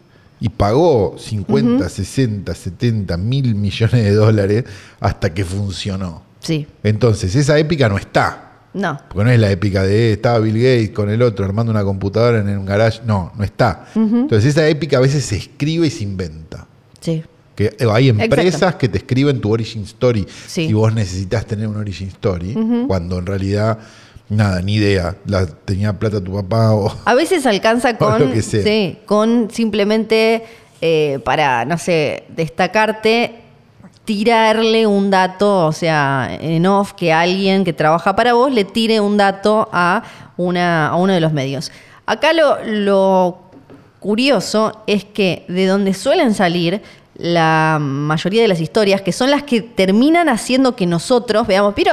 y 0.40 0.48
pagó 0.48 1.16
50, 1.18 1.88
60, 1.88 2.54
70 2.54 3.16
mil 3.16 3.54
millones 3.54 4.04
de 4.04 4.12
dólares 4.14 4.64
hasta 5.00 5.32
que 5.32 5.44
funcionó. 5.44 6.22
sí. 6.40 6.66
Entonces, 6.82 7.34
esa 7.36 7.58
épica 7.58 7.88
no 7.88 7.96
está. 7.96 8.40
No. 8.74 8.98
Porque 9.08 9.24
no 9.24 9.30
es 9.30 9.38
la 9.38 9.50
épica 9.52 9.84
de 9.84 10.08
eh, 10.10 10.12
estaba 10.14 10.40
Bill 10.40 10.56
Gates 10.56 10.90
con 10.90 11.08
el 11.08 11.22
otro 11.22 11.44
armando 11.44 11.70
una 11.70 11.84
computadora 11.84 12.40
en 12.40 12.58
un 12.58 12.66
garage. 12.66 13.00
No, 13.06 13.32
no 13.36 13.44
está. 13.44 13.86
Entonces, 13.94 14.46
esa 14.46 14.66
épica 14.68 14.96
a 14.98 15.00
veces 15.00 15.24
se 15.24 15.36
escribe 15.36 15.86
y 15.86 15.90
se 15.90 16.02
inventa. 16.02 16.66
Sí. 17.00 17.22
Que 17.54 17.66
eh, 17.78 17.86
hay 17.88 18.08
empresas 18.08 18.74
que 18.74 18.88
te 18.88 18.98
escriben 18.98 19.40
tu 19.40 19.52
origin 19.52 19.84
story 19.84 20.26
Sí. 20.48 20.62
y 20.62 20.72
vos 20.72 20.92
necesitas 20.92 21.46
tener 21.46 21.68
un 21.68 21.76
origin 21.76 22.08
story, 22.08 22.54
cuando 22.88 23.18
en 23.20 23.26
realidad, 23.26 23.78
nada, 24.28 24.62
ni 24.62 24.74
idea. 24.74 25.16
La, 25.26 25.46
tenía 25.46 25.92
plata 25.92 26.22
tu 26.22 26.34
papá 26.34 26.72
o. 26.72 26.94
A 27.04 27.14
veces 27.14 27.46
alcanza 27.46 27.96
con, 27.98 28.20
lo 28.20 28.32
que 28.32 28.42
sea. 28.42 28.62
sí, 28.62 28.98
con 29.06 29.50
simplemente 29.50 30.44
eh, 30.80 31.18
para, 31.24 31.64
no 31.64 31.78
sé, 31.78 32.24
destacarte, 32.28 33.36
tirarle 34.04 34.86
un 34.86 35.10
dato, 35.10 35.66
o 35.66 35.72
sea, 35.72 36.28
en 36.40 36.66
off, 36.66 36.92
que 36.92 37.12
alguien 37.12 37.64
que 37.64 37.72
trabaja 37.72 38.14
para 38.14 38.34
vos 38.34 38.52
le 38.52 38.64
tire 38.64 39.00
un 39.00 39.16
dato 39.16 39.68
a, 39.72 40.02
una, 40.36 40.88
a 40.88 40.96
uno 40.96 41.12
de 41.12 41.20
los 41.20 41.32
medios. 41.32 41.72
Acá 42.06 42.32
lo, 42.34 42.62
lo 42.64 43.38
curioso 43.98 44.82
es 44.86 45.04
que 45.04 45.46
de 45.48 45.66
donde 45.66 45.94
suelen 45.94 46.34
salir 46.34 46.82
la 47.16 47.78
mayoría 47.80 48.42
de 48.42 48.48
las 48.48 48.60
historias, 48.60 49.00
que 49.00 49.12
son 49.12 49.30
las 49.30 49.44
que 49.44 49.62
terminan 49.62 50.28
haciendo 50.28 50.76
que 50.76 50.84
nosotros 50.84 51.46
veamos, 51.46 51.72
pero 51.74 51.92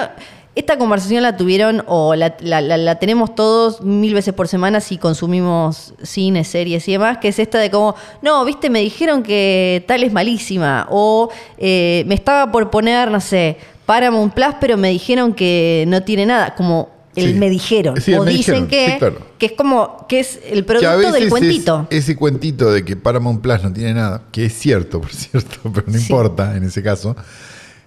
esta 0.54 0.78
conversación 0.78 1.24
la 1.24 1.38
tuvieron 1.38 1.84
o 1.88 2.14
la, 2.16 2.36
la- 2.42 2.60
la- 2.62 2.78
la 2.78 2.96
tenemos 3.00 3.34
todos 3.36 3.82
mil 3.82 4.14
veces 4.14 4.34
por 4.34 4.48
semana 4.50 4.82
si 4.82 4.98
consumimos 4.98 5.94
cine, 6.04 6.44
series 6.44 6.88
y 6.88 6.92
demás, 6.94 7.20
que 7.20 7.30
es 7.30 7.40
esta 7.40 7.58
de 7.60 7.72
como, 7.72 7.96
no, 8.22 8.44
viste, 8.44 8.70
me 8.70 8.82
dijeron 8.82 9.24
que 9.24 9.84
tal 9.88 10.04
es 10.04 10.12
malísima, 10.12 10.88
o 10.90 11.30
eh, 11.58 12.04
me 12.08 12.16
estaba 12.16 12.52
por 12.52 12.70
poner, 12.70 13.10
no 13.12 13.22
sé, 13.22 13.58
Paramount 13.86 14.34
Plus, 14.34 14.56
pero 14.60 14.78
me 14.78 14.90
dijeron 14.90 15.34
que 15.34 15.86
no 15.88 16.04
tiene 16.04 16.26
nada, 16.26 16.54
como 16.56 16.90
el 17.16 17.34
Sí. 17.34 17.40
me 17.40 17.50
dijeron, 17.50 18.00
Sí, 18.00 18.14
o 18.14 18.24
me 18.24 18.32
dicen 18.32 18.68
dijeron, 18.68 18.68
que, 18.68 18.92
sí, 18.94 19.00
claro. 19.00 19.18
que 19.38 19.46
es 19.46 19.52
como, 19.54 20.06
que 20.08 20.20
es 20.22 20.40
el 20.50 20.64
producto 20.66 21.12
del 21.12 21.24
es- 21.24 21.30
cuentito. 21.30 21.88
ese 21.90 22.16
cuentito 22.16 22.72
de 22.72 22.84
que 22.86 22.96
Paramount 22.96 23.42
Plus 23.42 23.64
no 23.64 23.72
tiene 23.74 23.94
nada, 23.94 24.24
que 24.32 24.46
es 24.46 24.54
cierto, 24.54 25.00
por 25.02 25.12
cierto, 25.14 25.58
pero 25.74 25.86
no 25.88 25.98
importa 25.98 26.56
en 26.58 26.64
ese 26.66 26.82
caso, 26.84 27.16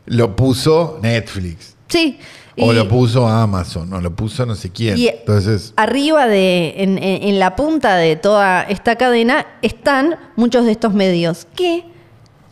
lo 0.07 0.35
puso 0.37 0.99
Netflix. 1.03 1.75
Sí. 1.89 2.19
O 2.59 2.73
y- 2.73 2.77
lo 2.77 2.89
puso 2.89 3.27
Amazon, 3.27 3.93
o 3.93 4.01
lo 4.01 4.15
puso 4.15 4.47
no 4.47 4.55
sé 4.55 4.71
quién. 4.71 4.97
Y- 4.99 5.09
Entonces, 5.09 5.73
Arriba 5.77 6.27
de, 6.27 6.75
en, 6.79 6.99
en- 6.99 7.23
en 7.25 7.39
la 7.41 7.57
punta 7.57 7.97
de 7.97 8.17
toda 8.17 8.63
esta 8.63 8.97
cadena 8.97 9.47
están 9.63 10.17
muchos 10.37 10.65
de 10.65 10.73
estos 10.73 10.95
medios 10.95 11.47
que 11.57 11.85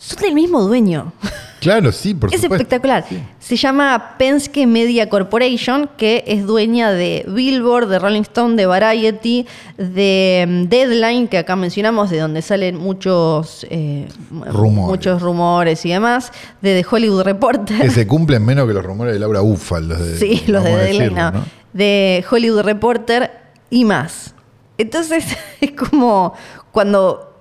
son 0.05 0.21
del 0.23 0.35
mismo 0.35 0.63
dueño. 0.63 1.13
claro, 1.61 1.93
sí, 1.93 2.13
por 2.13 2.35
es 2.35 2.41
supuesto. 2.41 2.57
espectacular. 2.63 3.05
Se 3.39 3.57
llama 3.57 4.17
Penske 4.19 4.67
Media 4.67 5.09
Corporation, 5.09 5.89
que 5.97 6.25
es 6.27 6.45
dueña 6.45 6.91
de 6.91 7.25
Billboard, 7.29 7.89
de 7.89 7.99
Rolling 8.01 8.23
Stone, 8.23 8.57
de 8.57 8.67
Variety, 8.67 9.47
de 9.79 10.45
mm, 10.49 10.69
Deadline, 10.69 11.29
que 11.29 11.39
acá 11.39 11.55
mencionamos, 11.55 12.11
de 12.11 12.19
donde 12.19 12.43
salen 12.43 12.77
muchos 12.79 13.65
eh, 13.71 14.09
Rumores. 14.31 14.89
muchos 14.91 15.23
rumores 15.23 15.85
y 15.87 15.91
demás, 15.91 16.33
de 16.61 16.83
The 16.83 16.87
Hollywood 16.91 17.23
Reporter. 17.23 17.81
Que 17.81 17.91
se 17.91 18.07
cumplen 18.09 18.45
menos 18.45 18.67
que 18.67 18.75
los 18.75 18.85
rumores 18.85 19.15
de 19.15 19.21
Laura 19.21 19.43
Ufa, 19.43 19.79
los 19.81 19.99
de, 20.01 20.19
Sí, 20.19 20.43
los 20.49 20.65
de 20.65 20.71
Deadline, 20.71 21.15
decirlo, 21.15 21.31
no. 21.31 21.45
de 21.73 22.25
Hollywood 22.29 22.63
Reporter 22.63 23.31
y 23.71 23.85
más. 23.85 24.35
Entonces 24.79 25.25
es 25.61 25.73
como 25.73 26.33
cuando, 26.73 27.32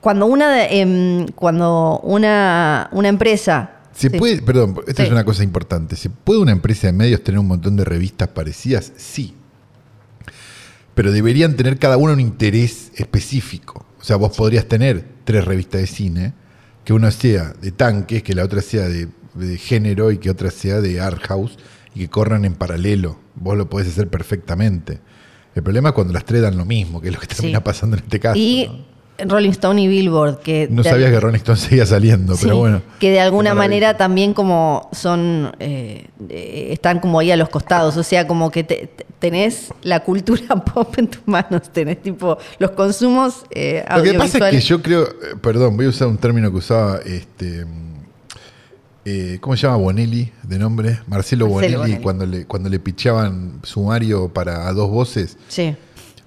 cuando 0.00 0.26
una 0.26 0.52
de- 0.54 0.80
em, 0.80 1.26
cuando 1.28 2.00
una, 2.02 2.88
una 2.92 3.08
empresa 3.08 3.72
¿Se 3.94 4.10
Sí. 4.10 4.16
puede, 4.16 4.40
perdón, 4.42 4.76
esto 4.86 5.02
es 5.02 5.10
una 5.10 5.24
cosa 5.24 5.42
importante. 5.42 5.96
¿Se 5.96 6.08
puede 6.08 6.38
una 6.38 6.52
empresa 6.52 6.86
de 6.86 6.92
medios 6.92 7.24
tener 7.24 7.40
un 7.40 7.48
montón 7.48 7.74
de 7.76 7.84
revistas 7.84 8.28
parecidas? 8.28 8.92
Sí. 8.96 9.34
Pero 10.94 11.10
deberían 11.12 11.56
tener 11.56 11.78
cada 11.78 11.96
una 11.96 12.12
un 12.12 12.20
interés 12.20 12.92
específico. 12.96 13.86
O 14.00 14.04
sea, 14.04 14.14
vos 14.16 14.36
podrías 14.36 14.66
tener 14.66 15.04
tres 15.24 15.44
revistas 15.44 15.80
de 15.80 15.86
cine, 15.88 16.32
que 16.84 16.92
una 16.92 17.10
sea 17.10 17.52
de 17.60 17.72
tanques, 17.72 18.22
que 18.22 18.34
la 18.34 18.44
otra 18.44 18.62
sea 18.62 18.88
de, 18.88 19.08
de 19.34 19.58
género 19.58 20.10
y 20.12 20.18
que 20.18 20.30
otra 20.30 20.50
sea 20.52 20.80
de 20.80 21.00
art 21.00 21.20
house 21.26 21.56
y 21.94 22.00
que 22.00 22.08
corran 22.08 22.44
en 22.44 22.54
paralelo. 22.54 23.18
Vos 23.34 23.56
lo 23.56 23.68
podés 23.68 23.88
hacer 23.88 24.08
perfectamente. 24.08 25.00
El 25.56 25.62
problema 25.64 25.88
es 25.88 25.94
cuando 25.96 26.12
las 26.12 26.24
tres 26.24 26.42
dan 26.42 26.56
lo 26.56 26.64
mismo, 26.64 27.00
que 27.00 27.08
es 27.08 27.14
lo 27.14 27.20
que 27.20 27.26
termina 27.26 27.58
Sí. 27.58 27.64
pasando 27.64 27.96
en 27.96 28.04
este 28.04 28.20
caso. 28.20 28.38
y 28.38 28.66
¿no? 28.68 28.87
Rolling 29.26 29.50
Stone 29.50 29.82
y 29.82 29.88
Billboard 29.88 30.38
que 30.40 30.68
No 30.70 30.84
sabía 30.84 31.10
que 31.10 31.18
Rolling 31.18 31.36
Stone 31.38 31.58
seguía 31.58 31.86
saliendo, 31.86 32.34
sí, 32.36 32.44
pero 32.44 32.58
bueno. 32.58 32.82
que 33.00 33.10
de 33.10 33.20
alguna 33.20 33.54
manera 33.54 33.96
también 33.96 34.32
como 34.34 34.88
son 34.92 35.52
eh, 35.58 36.06
eh, 36.28 36.68
están 36.70 37.00
como 37.00 37.18
ahí 37.18 37.30
a 37.30 37.36
los 37.36 37.48
costados 37.48 37.96
o 37.96 38.02
sea 38.02 38.26
como 38.26 38.50
que 38.50 38.64
te- 38.64 38.86
te- 38.96 39.06
tenés 39.18 39.72
la 39.82 40.00
cultura 40.04 40.54
pop 40.64 40.94
en 40.98 41.08
tus 41.08 41.26
manos 41.26 41.62
tenés 41.72 42.00
tipo 42.02 42.38
los 42.58 42.70
consumos 42.72 43.44
eh, 43.50 43.84
Lo 43.96 44.02
que 44.02 44.14
pasa 44.14 44.48
es 44.48 44.54
que 44.54 44.60
yo 44.60 44.80
creo, 44.82 45.02
eh, 45.04 45.34
perdón, 45.40 45.76
voy 45.76 45.86
a 45.86 45.88
usar 45.88 46.06
un 46.08 46.16
término 46.18 46.50
que 46.50 46.56
usaba, 46.58 46.98
este, 47.04 47.66
eh, 49.04 49.38
¿cómo 49.40 49.56
se 49.56 49.62
llama 49.62 49.76
Bonelli 49.78 50.30
de 50.42 50.58
nombre? 50.58 51.00
Marcelo, 51.06 51.46
Marcelo 51.46 51.48
Bonelli, 51.48 51.74
Bonelli. 51.76 51.96
cuando 52.02 52.26
le 52.26 52.44
cuando 52.46 52.68
le 52.68 52.78
pichaban 52.78 53.60
sumario 53.62 54.28
para 54.28 54.68
a 54.68 54.72
dos 54.72 54.90
voces. 54.90 55.36
sí 55.48 55.74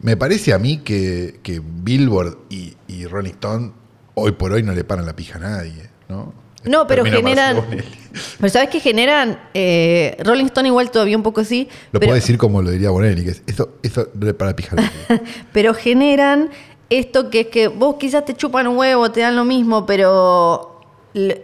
Me 0.01 0.17
parece 0.17 0.53
a 0.53 0.59
mí 0.59 0.77
que, 0.77 1.39
que 1.43 1.61
Billboard 1.63 2.37
y, 2.49 2.75
y 2.87 3.05
Rolling 3.05 3.31
Stone 3.31 3.71
hoy 4.15 4.31
por 4.33 4.51
hoy 4.51 4.63
no 4.63 4.73
le 4.73 4.83
paran 4.83 5.05
la 5.05 5.15
pija 5.15 5.37
a 5.37 5.41
nadie, 5.41 5.89
¿no? 6.09 6.33
No, 6.63 6.85
pero 6.85 7.03
Termina 7.03 7.47
generan. 7.47 7.65
Pero 8.39 8.49
¿sabes 8.49 8.69
qué 8.69 8.79
generan? 8.79 9.39
Eh, 9.53 10.15
Rolling 10.19 10.45
Stone 10.45 10.67
igual 10.67 10.91
todavía 10.91 11.17
un 11.17 11.23
poco 11.23 11.43
sí. 11.43 11.67
Lo 11.91 11.99
pero, 11.99 12.09
puedo 12.11 12.15
decir 12.15 12.37
como 12.37 12.61
lo 12.61 12.69
diría 12.69 12.91
Bonelli, 12.91 13.23
que 13.23 13.31
es 13.31 13.43
eso, 13.47 13.71
eso 13.81 14.09
no 14.13 14.27
le 14.27 14.33
para 14.33 14.51
la 14.51 14.55
pija 14.55 14.75
a 14.75 14.81
nadie. 14.81 15.23
pero 15.53 15.73
generan 15.73 16.49
esto 16.89 17.29
que 17.29 17.41
es 17.41 17.47
que 17.47 17.67
vos 17.67 17.95
quizás 17.99 18.25
te 18.25 18.35
chupan 18.35 18.67
un 18.67 18.77
huevo, 18.77 19.11
te 19.11 19.21
dan 19.21 19.35
lo 19.35 19.45
mismo, 19.45 19.85
pero 19.85 20.81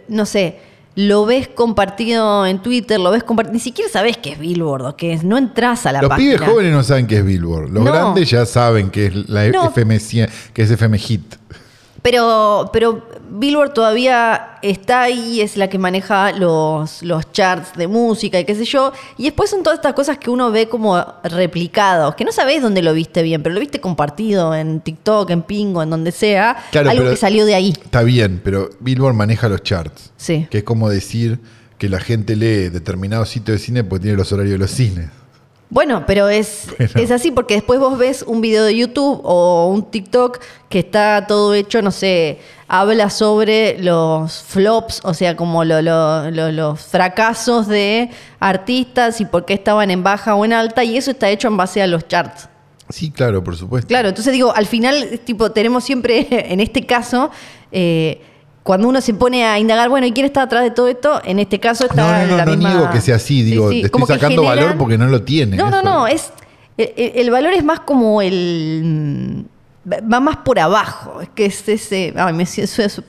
no 0.08 0.26
sé. 0.26 0.67
Lo 1.00 1.26
ves 1.26 1.46
compartido 1.46 2.44
en 2.44 2.58
Twitter, 2.60 2.98
lo 2.98 3.12
ves 3.12 3.22
compartido. 3.22 3.52
Ni 3.54 3.60
siquiera 3.60 3.88
sabés 3.88 4.16
qué 4.16 4.32
es 4.32 4.38
Billboard 4.40 4.84
o 4.84 4.96
qué 4.96 5.12
es. 5.12 5.22
No 5.22 5.38
entras 5.38 5.86
a 5.86 5.92
la 5.92 6.02
Los 6.02 6.08
página. 6.08 6.34
pibes 6.34 6.48
jóvenes 6.50 6.72
no 6.72 6.82
saben 6.82 7.06
qué 7.06 7.18
es 7.18 7.24
Billboard. 7.24 7.70
Los 7.70 7.84
No. 7.84 7.92
grandes 7.92 8.28
ya 8.28 8.44
saben 8.44 8.90
que 8.90 9.06
es 9.06 9.28
la 9.28 9.46
No. 9.48 9.68
FM, 9.68 9.96
100, 10.00 10.28
que 10.52 10.62
es 10.62 10.70
FM 10.72 10.98
Hit. 10.98 11.36
Pero, 12.02 12.70
pero 12.72 13.07
Billboard 13.30 13.72
todavía 13.72 14.58
está 14.62 15.02
ahí, 15.02 15.40
es 15.40 15.56
la 15.56 15.68
que 15.68 15.78
maneja 15.78 16.32
los, 16.32 17.02
los 17.02 17.30
charts 17.32 17.76
de 17.76 17.86
música 17.86 18.40
y 18.40 18.44
qué 18.44 18.54
sé 18.54 18.64
yo. 18.64 18.92
Y 19.16 19.24
después 19.24 19.50
son 19.50 19.62
todas 19.62 19.78
estas 19.78 19.94
cosas 19.94 20.18
que 20.18 20.30
uno 20.30 20.50
ve 20.50 20.68
como 20.68 21.04
replicados, 21.24 22.14
que 22.14 22.24
no 22.24 22.32
sabés 22.32 22.62
dónde 22.62 22.82
lo 22.82 22.92
viste 22.94 23.22
bien, 23.22 23.42
pero 23.42 23.54
lo 23.54 23.60
viste 23.60 23.80
compartido 23.80 24.54
en 24.54 24.80
TikTok, 24.80 25.30
en 25.30 25.42
Pingo, 25.42 25.82
en 25.82 25.90
donde 25.90 26.12
sea. 26.12 26.56
Claro, 26.70 26.90
algo 26.90 27.10
que 27.10 27.16
salió 27.16 27.44
de 27.46 27.54
ahí. 27.54 27.74
Está 27.82 28.02
bien, 28.02 28.40
pero 28.42 28.70
Billboard 28.80 29.14
maneja 29.14 29.48
los 29.48 29.62
charts. 29.62 30.12
Sí. 30.16 30.46
Que 30.50 30.58
es 30.58 30.64
como 30.64 30.88
decir 30.88 31.38
que 31.78 31.88
la 31.88 32.00
gente 32.00 32.36
lee 32.36 32.68
determinado 32.68 33.24
sitio 33.24 33.54
de 33.54 33.60
cine 33.60 33.84
porque 33.84 34.04
tiene 34.04 34.16
los 34.16 34.32
horarios 34.32 34.52
de 34.52 34.58
los 34.58 34.70
cines. 34.70 35.08
Bueno, 35.70 36.04
pero 36.06 36.28
es, 36.30 36.68
es 36.78 37.10
así 37.10 37.30
porque 37.30 37.54
después 37.54 37.78
vos 37.78 37.98
ves 37.98 38.22
un 38.26 38.40
video 38.40 38.64
de 38.64 38.74
YouTube 38.74 39.20
o 39.22 39.68
un 39.70 39.90
TikTok 39.90 40.38
que 40.70 40.78
está 40.78 41.26
todo 41.28 41.52
hecho, 41.52 41.82
no 41.82 41.90
sé, 41.90 42.38
habla 42.68 43.10
sobre 43.10 43.78
los 43.82 44.32
flops, 44.44 45.02
o 45.04 45.12
sea, 45.12 45.36
como 45.36 45.64
lo- 45.64 45.82
lo- 45.82 46.30
lo- 46.30 46.52
los 46.52 46.80
fracasos 46.80 47.66
de 47.68 48.08
artistas 48.40 49.20
y 49.20 49.26
por 49.26 49.44
qué 49.44 49.52
estaban 49.54 49.90
en 49.90 50.02
baja 50.02 50.34
o 50.34 50.44
en 50.44 50.54
alta, 50.54 50.84
y 50.84 50.96
eso 50.96 51.10
está 51.10 51.28
hecho 51.28 51.48
en 51.48 51.56
base 51.58 51.82
a 51.82 51.86
los 51.86 52.08
charts. 52.08 52.48
Sí, 52.88 53.10
claro, 53.10 53.44
por 53.44 53.54
supuesto. 53.54 53.86
Claro, 53.88 54.08
entonces 54.08 54.32
digo, 54.32 54.54
al 54.56 54.64
final, 54.64 55.20
tipo, 55.24 55.50
tenemos 55.52 55.84
siempre, 55.84 56.26
en 56.30 56.60
este 56.60 56.86
caso, 56.86 57.30
eh, 57.72 58.22
cuando 58.68 58.86
uno 58.86 59.00
se 59.00 59.14
pone 59.14 59.46
a 59.46 59.58
indagar, 59.58 59.88
bueno, 59.88 60.06
¿y 60.06 60.12
quién 60.12 60.26
está 60.26 60.42
atrás 60.42 60.62
de 60.62 60.70
todo 60.70 60.88
esto? 60.88 61.22
En 61.24 61.38
este 61.38 61.58
caso 61.58 61.84
No, 61.84 61.88
está 61.90 62.26
no, 62.26 62.26
no, 62.32 62.36
la 62.36 62.44
no 62.44 62.52
misma- 62.52 62.68
niego 62.68 62.90
que 62.90 63.00
sea 63.00 63.16
así, 63.16 63.38
Sí, 63.38 63.42
digo, 63.44 63.70
sí, 63.70 63.80
estoy 63.80 64.02
sacando 64.02 64.42
generan- 64.42 64.56
valor 64.64 64.76
porque 64.76 64.98
no 64.98 65.06
lo 65.06 65.22
tiene. 65.22 65.56
No, 65.56 65.70
no, 65.70 65.78
eso. 65.78 65.84
no, 65.88 66.06
es 66.06 66.32
el, 66.76 66.92
el- 66.94 67.12
el 67.14 67.30
valor 67.30 67.54
es 67.54 67.64
más 67.64 67.80
como 67.80 68.20
el 68.20 69.46
va 69.90 70.20
más 70.20 70.36
por 70.44 70.58
abajo, 70.58 71.22
es 71.22 71.30
que 71.30 71.46
es 71.46 71.66
ese, 71.66 72.12
ay, 72.14 72.34
me 72.34 72.44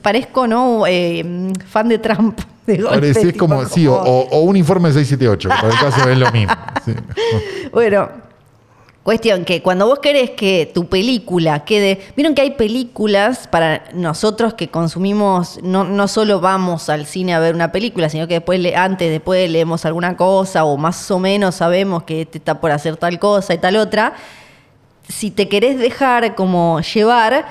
parezco, 0.00 0.46
¿no? 0.46 0.86
Eh, 0.86 1.52
fan 1.68 1.88
de 1.90 1.98
Trump. 1.98 2.40
De 2.66 3.34
como, 3.36 3.66
sí, 3.66 3.86
o, 3.86 3.96
un 4.40 4.56
informe 4.56 4.90
678, 4.92 5.48
que 5.50 5.54
por 5.60 5.70
el 5.74 5.78
caso 5.78 6.08
es 6.08 6.16
lo 6.16 6.32
mismo. 6.32 6.54
sí. 6.86 6.92
Bueno, 7.70 8.08
cuestión 9.10 9.44
que 9.44 9.60
cuando 9.60 9.88
vos 9.88 9.98
querés 9.98 10.30
que 10.30 10.70
tu 10.72 10.86
película 10.86 11.64
quede. 11.64 12.00
Vieron 12.14 12.32
que 12.32 12.42
hay 12.42 12.52
películas 12.52 13.48
para 13.48 13.82
nosotros 13.92 14.54
que 14.54 14.68
consumimos, 14.68 15.58
no, 15.64 15.82
no 15.82 16.06
solo 16.06 16.40
vamos 16.40 16.88
al 16.88 17.06
cine 17.06 17.34
a 17.34 17.40
ver 17.40 17.56
una 17.56 17.72
película, 17.72 18.08
sino 18.08 18.28
que 18.28 18.34
después, 18.34 18.60
antes, 18.72 19.10
después 19.10 19.50
leemos 19.50 19.84
alguna 19.84 20.16
cosa 20.16 20.62
o 20.62 20.76
más 20.76 21.10
o 21.10 21.18
menos 21.18 21.56
sabemos 21.56 22.04
que 22.04 22.20
este 22.20 22.38
está 22.38 22.60
por 22.60 22.70
hacer 22.70 22.96
tal 22.98 23.18
cosa 23.18 23.52
y 23.52 23.58
tal 23.58 23.74
otra. 23.78 24.14
Si 25.08 25.32
te 25.32 25.48
querés 25.48 25.80
dejar 25.80 26.36
como 26.36 26.80
llevar, 26.80 27.46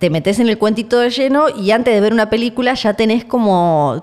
te 0.00 0.08
metes 0.08 0.40
en 0.40 0.48
el 0.48 0.56
cuentito 0.56 0.98
de 0.98 1.10
lleno 1.10 1.50
y 1.50 1.72
antes 1.72 1.92
de 1.92 2.00
ver 2.00 2.14
una 2.14 2.30
película 2.30 2.72
ya 2.72 2.94
tenés 2.94 3.22
como 3.26 4.02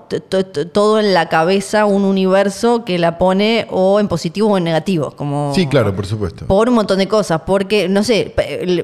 todo 0.72 1.00
en 1.00 1.12
la 1.12 1.28
cabeza 1.28 1.86
un 1.86 2.04
universo 2.04 2.84
que 2.84 2.98
la 3.00 3.18
pone 3.18 3.66
o 3.68 3.98
en 3.98 4.06
positivo 4.06 4.48
o 4.52 4.56
en 4.56 4.62
negativo. 4.62 5.10
Como 5.16 5.52
Sí, 5.56 5.66
claro, 5.66 5.96
por 5.96 6.06
supuesto. 6.06 6.46
por 6.46 6.68
un 6.68 6.76
montón 6.76 6.98
de 6.98 7.08
cosas, 7.08 7.40
porque, 7.44 7.88
no 7.88 8.04
sé, 8.04 8.32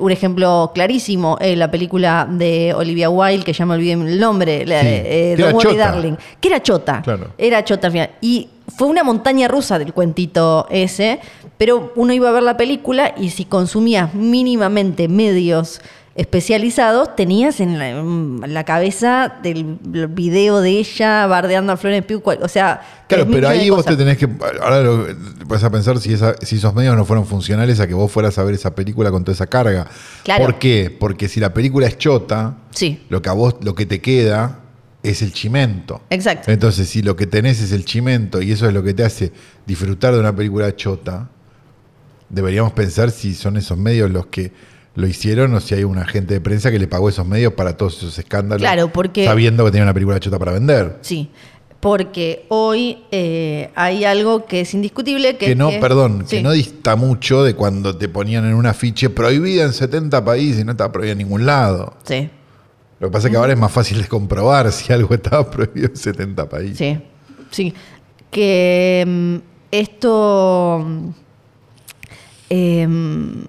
un 0.00 0.10
ejemplo 0.10 0.72
clarísimo, 0.74 1.38
eh, 1.40 1.54
la 1.54 1.70
película 1.70 2.26
de 2.28 2.74
Olivia 2.76 3.08
Wilde, 3.08 3.44
que 3.44 3.52
ya 3.52 3.64
me 3.64 3.74
olvidé 3.74 3.92
el 3.92 4.18
nombre, 4.18 4.64
Sí, 4.66 4.72
eh, 4.74 5.36
Don't 5.38 5.54
Worry, 5.54 5.68
chota. 5.70 5.92
Darling, 5.92 6.14
que 6.40 6.48
era 6.48 6.60
chota, 6.62 7.00
Claro. 7.02 7.28
era 7.38 7.62
chota 7.62 7.86
al 7.86 7.92
final. 7.92 8.10
Y 8.22 8.48
fue 8.76 8.88
una 8.88 9.04
montaña 9.04 9.46
rusa 9.46 9.78
del 9.78 9.92
cuentito 9.92 10.66
ese, 10.68 11.20
pero 11.58 11.92
uno 11.94 12.12
iba 12.12 12.28
a 12.28 12.32
ver 12.32 12.42
la 12.42 12.56
película 12.56 13.14
y 13.16 13.30
si 13.30 13.44
consumías 13.44 14.14
mínimamente 14.14 15.06
medios 15.06 15.80
especializados, 16.16 17.16
tenías 17.16 17.58
en 17.60 17.78
la, 17.78 17.90
en 17.90 18.54
la 18.54 18.64
cabeza 18.64 19.34
del 19.42 19.78
video 20.10 20.60
de 20.60 20.70
ella 20.70 21.26
bardeando 21.26 21.72
a 21.72 21.76
Florence 21.76 22.06
Pugh, 22.06 22.22
cual- 22.22 22.38
o 22.42 22.48
sea... 22.48 22.80
Claro, 23.08 23.26
pero 23.30 23.48
ahí 23.48 23.68
vos 23.68 23.84
te 23.84 23.96
tenés 23.96 24.16
que. 24.16 24.28
Ahora 24.62 24.80
lo, 24.80 25.06
vas 25.46 25.62
a 25.62 25.70
pensar 25.70 25.98
si, 25.98 26.12
esa- 26.12 26.36
si 26.40 26.56
esos 26.56 26.74
medios 26.74 26.96
no 26.96 27.04
fueron 27.04 27.26
funcionales 27.26 27.78
a 27.80 27.86
que 27.86 27.94
vos 27.94 28.10
fueras 28.10 28.38
a 28.38 28.44
ver 28.44 28.54
esa 28.54 28.74
película 28.74 29.10
con 29.10 29.24
toda 29.24 29.34
esa 29.34 29.46
carga. 29.46 29.86
Claro. 30.22 30.44
¿Por 30.44 30.58
qué? 30.58 30.96
Porque 30.98 31.28
si 31.28 31.38
la 31.40 31.52
película 31.52 31.86
es 31.86 31.98
chota, 31.98 32.56
Sí. 32.70 33.02
lo 33.10 33.20
que 33.20 33.28
a 33.28 33.32
vos, 33.32 33.56
lo 33.62 33.74
que 33.74 33.84
te 33.86 34.00
queda 34.00 34.60
es 35.02 35.20
el 35.20 35.32
chimento. 35.32 36.00
Exacto. 36.10 36.50
Entonces, 36.50 36.88
si 36.88 37.02
lo 37.02 37.14
que 37.14 37.26
tenés 37.26 37.60
es 37.60 37.72
el 37.72 37.84
chimento 37.84 38.40
y 38.40 38.52
eso 38.52 38.66
es 38.66 38.72
lo 38.72 38.82
que 38.82 38.94
te 38.94 39.04
hace 39.04 39.32
disfrutar 39.66 40.14
de 40.14 40.20
una 40.20 40.34
película 40.34 40.74
chota, 40.74 41.28
deberíamos 42.30 42.72
pensar 42.72 43.10
si 43.10 43.34
son 43.34 43.56
esos 43.58 43.76
medios 43.76 44.10
los 44.10 44.26
que 44.26 44.50
lo 44.96 45.06
hicieron 45.06 45.52
o 45.54 45.60
si 45.60 45.74
hay 45.74 45.84
un 45.84 45.98
agente 45.98 46.34
de 46.34 46.40
prensa 46.40 46.70
que 46.70 46.78
le 46.78 46.86
pagó 46.86 47.08
esos 47.08 47.26
medios 47.26 47.52
para 47.54 47.76
todos 47.76 47.96
esos 47.98 48.18
escándalos. 48.18 48.62
Claro, 48.62 48.92
porque- 48.92 49.24
Sabiendo 49.24 49.64
que 49.64 49.70
tenía 49.72 49.82
una 49.84 49.94
película 49.94 50.20
chota 50.20 50.38
para 50.38 50.52
vender. 50.52 50.98
Sí, 51.02 51.30
porque 51.80 52.46
hoy 52.48 52.98
eh, 53.10 53.70
hay 53.74 54.04
algo 54.04 54.46
que 54.46 54.60
es 54.60 54.72
indiscutible 54.72 55.36
que, 55.36 55.46
que 55.46 55.54
no, 55.56 55.70
perdón, 55.80 56.24
sí, 56.26 56.36
que 56.36 56.42
no 56.42 56.52
dista 56.52 56.96
mucho 56.96 57.42
de 57.42 57.54
cuando 57.54 57.96
te 57.98 58.08
ponían 58.08 58.46
en 58.46 58.54
un 58.54 58.64
afiche 58.66 59.10
prohibida 59.10 59.64
en 59.64 59.72
70 59.72 60.24
países 60.24 60.60
y 60.62 60.64
no 60.64 60.70
estaba 60.72 60.90
prohibida 60.92 61.12
en 61.12 61.18
ningún 61.18 61.44
lado. 61.44 61.94
Sí, 62.04 62.30
Lo 63.00 63.08
que 63.08 63.12
pasa 63.12 63.26
es 63.28 63.32
que 63.32 63.36
ahora 63.36 63.52
es 63.52 63.58
más 63.58 63.70
fácil 63.72 64.00
de 64.00 64.08
comprobar 64.08 64.70
si 64.72 64.92
algo 64.92 65.12
estaba 65.14 65.50
prohibido 65.50 65.88
en 65.88 65.96
70 65.96 66.48
países. 66.48 66.76
sí, 66.78 66.98
sí. 67.50 67.74
Que 68.30 69.04
mm, 69.06 69.36
esto... 69.70 70.84
mm, 70.86 71.08
em, 72.50 73.44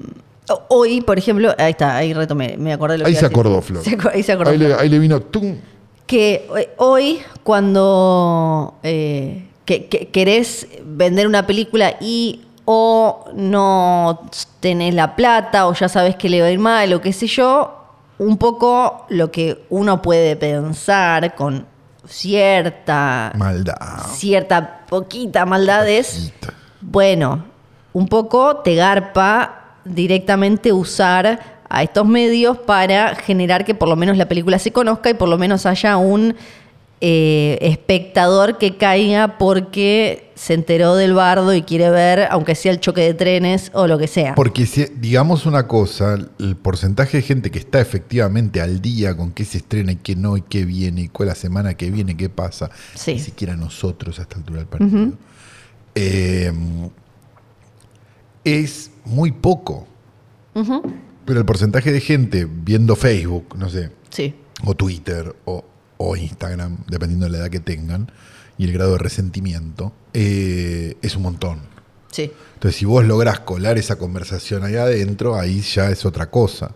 hoy, 0.70 1.02
por 1.02 1.18
ejemplo, 1.18 1.54
ahí 1.58 1.72
está, 1.72 1.96
ahí 1.98 2.14
retomé, 2.14 2.56
me 2.58 2.74
acordé 2.74 2.93
de 2.93 2.98
lo 3.00 3.06
Ahí 3.08 3.14
que 3.14 3.20
se 3.20 3.26
acordó, 3.26 3.62
Flor. 3.62 3.84
Se 3.86 3.91
aco- 3.98 4.10
ahí 4.14 4.24
se 4.24 4.32
acordó. 4.32 4.52
Ahí 4.52 4.58
le, 4.58 4.74
ahí 4.74 4.89
le 4.89 5.00
vino 5.00 5.20
tum. 5.22 5.58
que 6.06 6.48
eh, 6.58 6.70
hoy 6.78 7.20
cuando 7.43 8.76
eh, 8.84 9.48
que- 9.66 9.86
que- 9.88 10.08
querés 10.10 10.68
vender 10.84 11.28
una 11.28 11.46
película 11.48 11.96
y 12.00 12.41
o 12.66 13.26
no 13.36 14.22
tenés 14.60 14.93
la 14.96 15.16
plata 15.16 15.68
o 15.68 15.74
ya 15.74 15.88
sabes 15.89 16.16
que 16.16 16.30
le 16.30 16.41
va 16.41 16.48
a 16.48 16.52
ir 16.52 16.60
mal 16.60 16.91
o 16.93 17.02
qué 17.02 17.14
sé 17.14 17.28
yo, 17.28 17.74
un 18.18 18.38
poco 18.38 19.06
lo 19.10 19.30
que 19.32 19.66
uno 19.70 20.02
puede 20.02 20.36
pensar 20.36 21.36
con 21.36 21.66
cierta 22.08 23.32
Maldad. 23.36 23.76
cierta 24.14 24.86
poquita 24.88 25.46
maldad 25.46 25.88
es 25.88 26.32
Poquita. 26.34 26.54
bueno, 26.82 27.46
un 27.93 28.08
poco 28.08 28.58
te 28.58 28.76
garpa 28.76 29.64
directamente 29.86 30.74
usar 30.74 31.62
a 31.70 31.84
estos 31.84 32.06
medios 32.08 32.58
para 32.58 33.16
generar 33.16 33.66
que 33.66 33.76
por 33.76 33.88
lo 33.90 33.96
menos 33.96 34.18
la 34.18 34.28
película 34.28 34.60
se 34.60 34.72
conozca 34.72 35.10
y 35.10 35.14
por 35.14 35.30
lo 35.30 35.38
menos 35.38 35.66
haya 35.66 35.98
un 35.98 36.36
eh, 37.02 37.58
espectador 37.62 38.58
que 38.58 38.78
caiga 38.78 39.38
porque 39.38 40.32
se 40.36 40.54
enteró 40.54 40.96
del 40.96 41.14
bardo 41.14 41.54
y 41.54 41.62
quiere 41.62 41.90
ver, 41.90 42.28
aunque 42.32 42.56
sea 42.56 42.72
el 42.72 42.80
choque 42.80 43.02
de 43.02 43.14
trenes 43.14 43.70
o 43.74 43.88
lo 43.88 43.98
que 43.98 44.08
sea. 44.08 44.34
Porque 44.36 44.66
si, 44.66 44.86
digamos 44.96 45.46
una 45.46 45.68
cosa, 45.68 46.18
el 46.40 46.56
porcentaje 46.56 47.18
de 47.18 47.24
gente 47.24 47.52
que 47.52 47.60
está 47.60 47.80
efectivamente 47.82 48.62
al 48.62 48.82
día 48.82 49.16
con 49.16 49.32
qué 49.32 49.44
se 49.46 49.58
estrena 49.58 49.92
y 49.92 49.96
qué 49.98 50.16
no, 50.16 50.38
y 50.38 50.42
qué 50.42 50.66
viene, 50.66 51.02
y 51.02 51.08
cuál 51.10 51.30
la 51.30 51.36
semana 51.36 51.74
que 51.76 51.92
viene, 51.92 52.16
qué 52.16 52.30
pasa, 52.30 52.70
Sí. 52.96 53.14
ni 53.14 53.20
siquiera 53.20 53.56
nosotros 53.56 54.20
a 54.20 54.24
esta 54.24 54.38
altura 54.38 54.60
del 54.60 54.68
partido, 54.68 55.12
eh, 55.96 56.52
es 58.44 58.92
muy 59.06 59.32
poco. 59.32 59.88
Pero 61.26 61.39
el 61.39 61.45
porcentaje 61.45 61.91
de 61.91 61.99
gente 61.99 62.47
viendo 62.49 62.95
Facebook, 62.95 63.56
no 63.58 63.70
sé, 63.70 63.91
Sí, 64.10 64.34
o 64.64 64.74
Twitter 64.76 65.36
o, 65.45 65.66
o 65.97 66.16
Instagram, 66.16 66.78
dependiendo 66.88 67.26
de 67.26 67.32
la 67.34 67.38
edad 67.39 67.49
que 67.49 67.60
tengan, 67.60 68.10
y 68.58 68.64
el 68.66 68.72
grado 68.72 68.93
de 68.93 68.99
resentimiento, 68.99 69.91
eh, 70.14 70.95
es 71.01 71.16
un 71.16 71.24
montón. 71.24 71.60
sí. 72.12 72.32
Entonces, 72.53 72.80
si 72.80 72.86
vos 72.86 73.03
lográs 73.03 73.41
colar 73.41 73.78
esa 73.78 73.97
conversación 73.97 74.64
ahí 74.64 74.76
adentro, 74.76 75.36
ahí 75.36 75.60
ya 75.60 75.89
es 75.89 76.06
otra 76.06 76.32
cosa. 76.32 76.72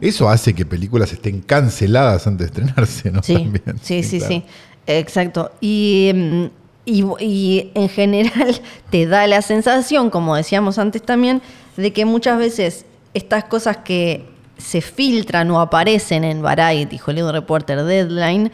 Eso 0.00 0.28
hace 0.30 0.54
que 0.54 0.64
películas 0.64 1.12
estén 1.12 1.40
canceladas 1.40 2.28
antes 2.28 2.52
de 2.52 2.62
estrenarse, 2.62 3.10
¿no? 3.10 3.20
Sí, 3.24 3.34
También. 3.34 3.64
sí, 3.82 4.04
sí, 4.04 4.18
claro. 4.18 4.34
sí. 4.34 4.44
Exacto. 4.86 5.50
Y, 5.60 6.12
mm, 6.14 6.44
y, 6.84 7.04
y 7.20 7.72
en 7.74 7.88
general 7.88 8.60
te 8.90 9.06
da 9.06 9.26
la 9.26 9.42
sensación, 9.42 10.08
como 10.10 10.36
decíamos 10.36 10.78
antes 10.78 11.02
también, 11.02 11.42
de 11.76 11.92
que 11.92 12.04
muchas 12.04 12.38
veces 12.38 12.84
estas 13.14 13.44
cosas 13.44 13.78
que 13.78 14.28
se 14.58 14.80
filtran 14.80 15.50
o 15.50 15.60
aparecen 15.60 16.24
en 16.24 16.40
Variety, 16.42 16.98
Hollywood 17.04 17.32
Reporter, 17.32 17.82
Deadline, 17.84 18.50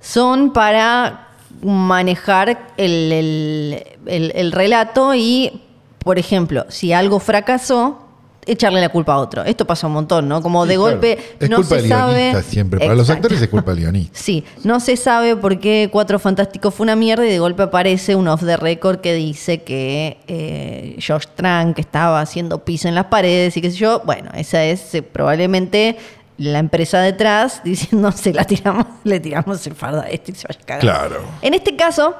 son 0.00 0.52
para 0.52 1.28
manejar 1.62 2.72
el, 2.76 3.12
el- 3.12 3.84
el- 4.06 4.32
el 4.34 4.52
relato 4.52 5.14
y, 5.14 5.62
por 5.98 6.18
ejemplo, 6.18 6.66
si 6.68 6.92
algo 6.92 7.18
fracasó, 7.20 8.03
echarle 8.46 8.80
la 8.80 8.88
culpa 8.88 9.14
a 9.14 9.18
otro. 9.18 9.44
Esto 9.44 9.66
pasa 9.66 9.86
un 9.86 9.94
montón, 9.94 10.28
¿no? 10.28 10.42
Como 10.42 10.62
Sí, 10.64 10.68
de 10.70 10.74
claro. 10.76 10.90
golpe 10.92 11.18
Es 11.40 11.50
no 11.50 11.56
culpa 11.56 11.76
se 11.76 11.82
del 11.82 11.88
sabe. 11.88 12.42
siempre. 12.42 12.78
Para 12.80 12.94
los 12.94 13.08
actores 13.10 13.40
es 13.40 13.48
culpa 13.48 13.70
del 13.72 13.80
guionista. 13.80 14.18
Sí, 14.18 14.44
no 14.64 14.80
se 14.80 14.96
sabe 14.96 15.36
por 15.36 15.58
qué 15.60 15.88
Cuatro 15.90 16.18
Fantásticos 16.18 16.74
fue 16.74 16.84
una 16.84 16.96
mierda 16.96 17.26
y 17.26 17.30
de 17.30 17.38
golpe 17.38 17.62
aparece 17.64 18.14
un 18.16 18.28
off 18.28 18.44
the 18.44 18.56
record 18.56 19.00
que 19.00 19.14
dice 19.14 19.62
que 19.62 20.18
eh, 20.26 20.96
Josh 21.06 21.24
Trank 21.34 21.78
estaba 21.78 22.20
haciendo 22.20 22.64
pis 22.64 22.84
en 22.84 22.94
las 22.94 23.06
paredes 23.06 23.56
y 23.56 23.60
qué 23.60 23.70
sé 23.70 23.76
yo. 23.78 24.02
Bueno, 24.04 24.30
esa 24.34 24.64
es 24.64 24.94
eh, 24.94 25.02
probablemente 25.02 25.96
la 26.36 26.58
empresa 26.58 27.00
detrás 27.00 27.62
diciendo 27.64 28.10
se 28.12 28.32
la 28.32 28.44
tiramos, 28.44 28.86
le 29.04 29.20
tiramos 29.20 29.66
el 29.66 29.74
fardo 29.74 30.00
a 30.00 30.08
este 30.10 30.32
y 30.32 30.34
se 30.34 30.46
vaya 30.48 30.60
a 30.62 30.66
cagar. 30.66 30.80
Claro. 30.80 31.20
En 31.42 31.54
este 31.54 31.76
caso, 31.76 32.14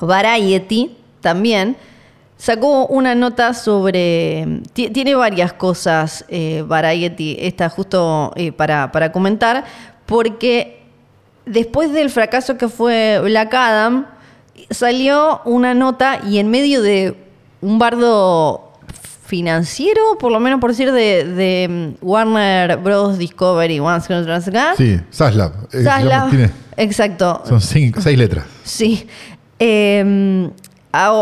Variety 0.00 0.96
también 1.20 1.76
sacó 2.38 2.86
una 2.86 3.14
nota 3.14 3.54
sobre. 3.54 4.60
ti- 4.72 4.90
Tiene 4.90 5.14
varias 5.14 5.52
cosas, 5.52 6.24
eh, 6.28 6.62
Variety, 6.66 7.36
esta 7.40 7.68
justo 7.68 8.32
eh, 8.36 8.52
para, 8.52 8.92
para 8.92 9.12
comentar, 9.12 9.64
porque 10.06 10.82
después 11.46 11.92
del 11.92 12.10
fracaso 12.10 12.56
que 12.58 12.68
fue 12.68 13.20
Black 13.22 13.54
Adam, 13.54 14.06
salió 14.70 15.40
una 15.44 15.74
nota 15.74 16.20
y 16.26 16.38
en 16.38 16.50
medio 16.50 16.82
de 16.82 17.16
un 17.60 17.78
bardo 17.78 18.62
financiero, 19.26 20.00
por 20.20 20.30
lo 20.30 20.38
menos 20.38 20.60
por 20.60 20.70
decir, 20.70 20.92
de, 20.92 21.24
de 21.24 21.96
mm, 22.00 22.06
Warner 22.06 22.76
Bros. 22.76 23.18
Discovery, 23.18 23.80
Once 23.80 24.06
Sí, 24.76 25.00
Saslav. 25.10 25.52
Eh, 25.72 25.82
tiene- 26.30 26.50
exacto. 26.76 27.42
son 27.44 27.60
cinco, 27.60 28.00
seis 28.00 28.16
letras. 28.18 28.44
Sí. 28.62 29.06
Eh, 29.58 30.48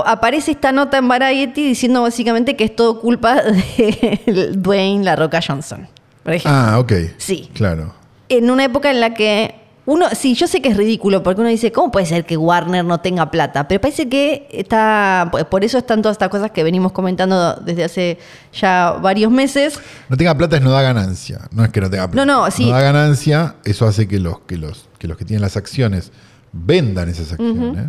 aparece 0.07 0.53
esta 0.53 0.72
nota 0.72 0.99
en 0.99 1.09
Variety 1.09 1.62
diciendo 1.62 2.03
básicamente 2.03 2.57
que 2.57 2.64
es 2.64 2.77
todo 2.77 3.01
culpa 3.01 3.43
de 3.43 4.53
Dwayne 4.55 5.05
La 5.05 5.16
Roca 5.16 5.41
Johnson. 5.47 5.89
Por 6.22 6.35
ejemplo. 6.35 6.61
Ah, 6.61 6.79
ok. 6.79 6.93
Sí. 7.18 7.51
Claro. 7.55 7.95
En 8.29 8.51
una 8.51 8.64
época 8.64 8.91
en 8.91 9.01
la 9.01 9.14
que 9.14 9.55
uno, 9.87 10.07
sí, 10.14 10.35
yo 10.35 10.47
sé 10.47 10.62
que 10.62 10.70
es 10.70 10.77
ridículo 10.79 11.22
porque 11.22 11.43
uno 11.43 11.51
dice, 11.51 11.70
¿cómo 11.70 11.91
puede 11.91 12.07
ser 12.07 12.25
que 12.25 12.39
Warner 12.39 12.85
no 12.85 13.01
tenga 13.01 13.31
plata? 13.31 13.68
Pero 13.68 13.83
parece 13.83 14.09
que 14.09 14.49
está, 14.51 15.31
por 15.51 15.62
eso 15.62 15.77
están 15.77 16.01
todas 16.01 16.14
estas 16.14 16.31
cosas 16.31 16.53
que 16.53 16.64
venimos 16.64 16.93
comentando 16.93 17.55
desde 17.57 17.85
hace 17.85 18.18
ya 18.53 18.97
varios 19.03 19.31
meses. 19.31 19.79
No 20.09 20.16
tenga 20.16 20.35
plata 20.35 20.57
es 20.57 20.62
no 20.62 20.70
da 20.70 20.81
ganancia. 20.81 21.41
No 21.53 21.64
es 21.64 21.70
que 21.70 21.83
no 21.83 21.91
tenga 21.91 22.09
plata. 22.09 22.25
No, 22.25 22.45
no, 22.45 22.51
sí. 22.51 22.70
da 22.70 22.81
ganancia, 22.81 23.57
eso 23.64 23.87
hace 23.87 24.09
que 24.09 24.18
los 24.18 24.41
que 24.41 24.57
los, 24.57 24.89
que 24.99 25.07
los 25.07 25.18
que 25.18 25.27
tienen 25.27 25.43
las 25.43 25.59
acciones 25.59 26.12
vendan 26.53 27.11
esas 27.11 27.33
acciones. 27.33 27.89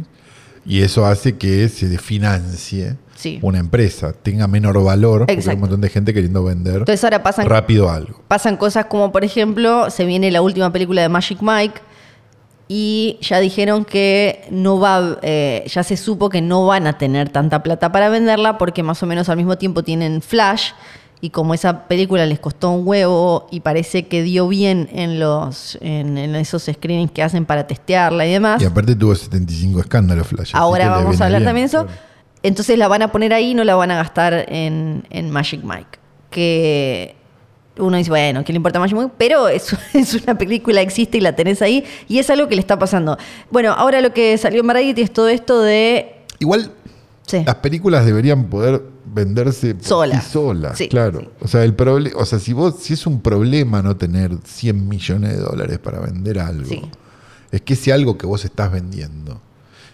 Y 0.66 0.82
eso 0.82 1.06
hace 1.06 1.38
que 1.38 1.70
se 1.70 1.98
financie 1.98 2.96
Sí. 3.16 3.40
una 3.42 3.60
empresa, 3.60 4.12
tenga 4.12 4.46
menor 4.48 4.84
valor, 4.84 5.20
porque 5.26 5.42
hay 5.48 5.56
un 5.56 5.62
montón 5.62 5.80
de 5.80 5.88
gente 5.90 6.14
queriendo 6.14 6.44
vender 6.44 6.80
Entonces 6.80 7.02
ahora 7.04 7.24
pasan 7.24 7.48
rápido 7.48 7.90
algo. 7.90 8.22
pasan 8.28 8.58
cosas 8.58 8.86
como, 8.88 9.12
por 9.14 9.24
ejemplo, 9.24 9.90
se 9.90 10.04
viene 10.06 10.32
la 10.32 10.42
última 10.42 10.72
película 10.74 11.02
de 11.02 11.08
Magic 11.10 11.38
Mike 11.42 11.80
y 12.68 13.18
ya 13.22 13.40
dijeron 13.40 13.86
que 13.86 14.44
no 14.50 14.80
va, 14.80 15.18
eh, 15.22 15.64
ya 15.68 15.84
se 15.84 15.96
supo 15.98 16.30
que 16.30 16.42
no 16.42 16.66
van 16.66 16.88
a 16.88 16.98
tener 16.98 17.30
tanta 17.30 17.64
plata 17.64 17.92
para 17.92 18.10
venderla 18.10 18.58
porque 18.58 18.84
más 18.84 19.02
o 19.02 19.06
menos 19.06 19.30
al 19.30 19.38
mismo 19.38 19.58
tiempo 19.58 19.84
tienen 19.84 20.22
Flash 20.22 20.72
y 21.22 21.30
como 21.30 21.54
esa 21.54 21.88
película 21.88 22.26
les 22.26 22.40
costó 22.40 22.70
un 22.72 22.88
huevo 22.88 23.48
y 23.52 23.62
parece 23.62 24.08
que 24.08 24.22
dio 24.22 24.48
bien 24.48 24.90
en 24.94 25.20
los 25.20 25.78
en, 25.82 26.18
en 26.18 26.36
esos 26.36 26.64
screenings 26.72 27.12
que 27.12 27.24
hacen 27.24 27.46
para 27.46 27.66
testearla 27.68 28.26
y 28.28 28.32
demás. 28.32 28.62
Y 28.62 28.66
aparte 28.66 28.96
tuvo 28.96 29.16
75 29.16 29.80
escándalos 29.80 30.28
Flash. 30.28 30.52
Ahora 30.54 30.90
vamos 30.90 31.20
a 31.22 31.26
hablar 31.26 31.42
bien, 31.42 31.48
también 31.50 31.66
de 31.68 31.70
eso. 31.70 31.86
claro. 31.86 32.00
Entonces 32.44 32.78
la 32.78 32.88
van 32.88 33.02
a 33.02 33.12
poner 33.12 33.34
ahí, 33.34 33.54
no 33.56 33.64
la 33.64 33.76
van 33.76 33.90
a 33.92 33.96
gastar 33.96 34.46
en, 34.50 35.04
en 35.10 35.32
Magic 35.32 35.64
Mike. 35.64 35.98
Que 36.30 37.16
uno 37.78 37.98
dice, 37.98 38.10
bueno, 38.12 38.44
¿qué 38.44 38.54
le 38.54 38.58
importa 38.58 38.80
Magic 38.80 38.96
Mike? 38.96 39.12
Pero 39.18 39.48
es, 39.48 39.76
es 39.94 40.14
una 40.14 40.38
película, 40.38 40.82
existe 40.82 41.18
y 41.18 41.22
la 41.22 41.36
tenés 41.36 41.62
ahí. 41.64 41.84
Y 42.08 42.20
es 42.20 42.30
algo 42.30 42.48
que 42.48 42.56
le 42.56 42.62
está 42.62 42.78
pasando. 42.78 43.18
Bueno, 43.50 43.72
ahora 43.74 44.00
lo 44.02 44.14
que 44.14 44.38
salió 44.38 44.62
en 44.62 44.68
Variety 44.68 45.02
es 45.02 45.12
todo 45.12 45.28
esto 45.30 45.62
de... 45.62 46.18
Igual 46.40 46.72
Sí. 47.28 47.42
las 47.44 47.56
películas 47.56 48.06
deberían 48.06 48.44
poder 48.52 48.84
venderse 49.16 49.76
sí 49.80 50.30
solas, 50.30 50.78
Sí, 50.78 50.88
claro. 50.88 51.22
sí. 51.22 51.30
O 51.42 51.48
sea, 51.48 51.64
el 51.64 51.74
o 52.16 52.26
sea, 52.26 52.38
si 52.38 52.54
vos 52.54 52.76
si 52.80 52.94
es 52.94 53.08
un 53.08 53.22
problema 53.22 53.82
no 53.82 53.96
tener 53.98 54.32
100 54.44 54.88
millones 54.88 55.32
de 55.38 55.42
dólares 55.42 55.80
para 55.80 56.00
vender 56.02 56.38
algo. 56.40 56.70
Es 57.52 57.62
que 57.62 57.76
si 57.76 57.90
algo 57.92 58.18
que 58.18 58.28
vos 58.28 58.44
estás 58.46 58.72
vendiendo 58.72 59.42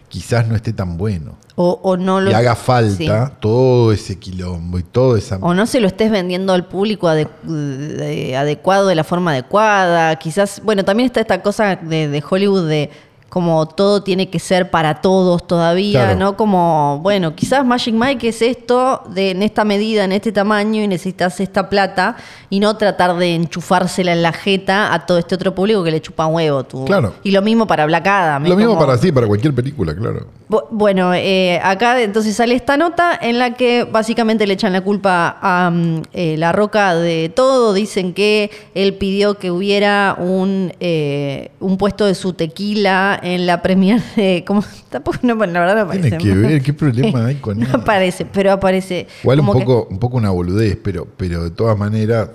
quizás 0.09 0.45
no 0.45 0.57
esté 0.57 0.74
tan 0.74 0.97
bueno 0.97 1.38
O, 1.55 1.80
o 1.84 1.95
no 1.95 2.19
lo... 2.19 2.32
y 2.32 2.34
haga 2.34 2.55
falta 2.57 3.38
todo 3.39 3.93
ese 3.93 4.19
quilombo 4.19 4.78
y 4.78 4.84
todo 4.84 5.15
esa 5.15 5.38
O 5.38 5.53
no 5.53 5.65
se 5.65 5.80
lo 5.80 5.88
estés 5.88 6.11
vendiendo 6.11 6.51
al 6.51 6.65
público 6.67 7.07
ade- 7.07 7.30
de- 7.43 8.36
adecuado, 8.36 8.88
de 8.88 8.95
la 8.95 9.05
forma 9.05 9.32
adecuada. 9.32 10.13
Quizás, 10.17 10.61
bueno, 10.65 10.84
también 10.84 11.05
está 11.07 11.22
esta 11.22 11.41
cosa 11.41 11.78
de, 11.78 12.09
de 12.09 12.24
Hollywood 12.30 12.67
de 12.67 12.89
como 13.32 13.65
todo 13.65 14.03
tiene 14.03 14.29
que 14.29 14.39
ser 14.39 14.69
para 14.71 14.95
todos 14.99 15.47
todavía, 15.47 16.01
Claro. 16.03 16.19
¿no? 16.19 16.36
Como, 16.36 16.99
bueno, 17.01 17.34
quizás 17.34 17.65
Magic 17.65 17.95
Mike 17.95 18.27
es 18.27 18.41
esto 18.41 19.03
de, 19.09 19.32
en 19.32 19.41
esta 19.41 19.63
medida, 19.63 20.03
en 20.03 20.11
este 20.11 20.34
tamaño 20.34 20.84
y 20.84 20.88
necesitas 20.89 21.39
esta 21.39 21.69
plata 21.69 22.17
y 22.49 22.59
no 22.59 22.75
tratar 22.75 23.15
de 23.15 23.34
enchufársela 23.36 24.11
en 24.11 24.21
la 24.21 24.34
jeta 24.34 24.93
a 24.93 25.05
todo 25.05 25.17
este 25.17 25.36
otro 25.36 25.55
público 25.55 25.82
que 25.82 25.91
le 25.91 26.01
chupa 26.01 26.25
un 26.25 26.36
huevo. 26.36 26.65
Tú. 26.65 26.84
Claro. 26.84 27.13
Y 27.23 27.32
lo 27.32 27.41
mismo 27.41 27.65
para 27.65 27.86
Black 27.86 28.05
Adam. 28.05 28.45
Lo 28.45 28.57
mismo 28.57 28.77
para 28.77 28.97
sí, 28.97 29.13
para 29.13 29.27
cualquier 29.27 29.55
película, 29.55 29.95
claro. 29.95 30.27
Bu- 30.49 30.65
Bueno, 30.69 31.13
eh, 31.13 31.57
acá 31.63 32.01
entonces 32.01 32.36
sale 32.36 32.53
esta 32.55 32.75
nota 32.75 33.17
en 33.21 33.39
la 33.39 33.53
que 33.53 33.86
básicamente 33.86 34.45
le 34.45 34.55
echan 34.55 34.73
la 34.73 34.82
culpa 34.82 35.38
a 35.41 35.69
mm, 35.71 36.01
eh, 36.11 36.36
La 36.38 36.51
Roca 36.51 36.95
de 36.95 37.32
todo. 37.34 37.71
Dicen 37.73 38.13
que 38.13 38.51
él 38.75 38.95
pidió 38.95 39.36
que 39.36 39.51
hubiera 39.51 40.17
un, 40.19 40.73
eh, 40.82 41.51
un 41.61 41.77
puesto 41.77 42.05
de 42.05 42.13
su 42.15 42.34
tequila 42.34 43.19
en 43.24 43.45
la 43.45 43.61
premier 43.61 44.01
de... 44.15 44.43
¿cómo? 44.45 44.63
Tampoco, 44.89 45.17
no, 45.24 45.36
la 45.36 45.59
verdad 45.59 45.76
no 45.76 45.82
aparece. 45.82 46.09
Tiene 46.17 46.24
que 46.24 46.34
ver, 46.39 46.61
¿qué 46.63 46.74
problema 46.74 47.26
hay 47.28 47.36
con 47.36 47.59
No 47.59 47.65
eso? 47.67 47.78
aparece, 47.78 48.26
pero 48.26 48.51
aparece. 48.51 49.07
Igual 49.24 49.39
un 49.41 49.45
como 49.47 49.59
que- 49.59 49.65
poco, 49.65 49.88
un 49.89 49.99
poco 49.99 50.17
una 50.17 50.30
boludez, 50.32 50.78
pero, 50.84 51.07
pero 51.17 51.43
de 51.43 51.51
todas 51.51 51.78
maneras, 51.78 52.30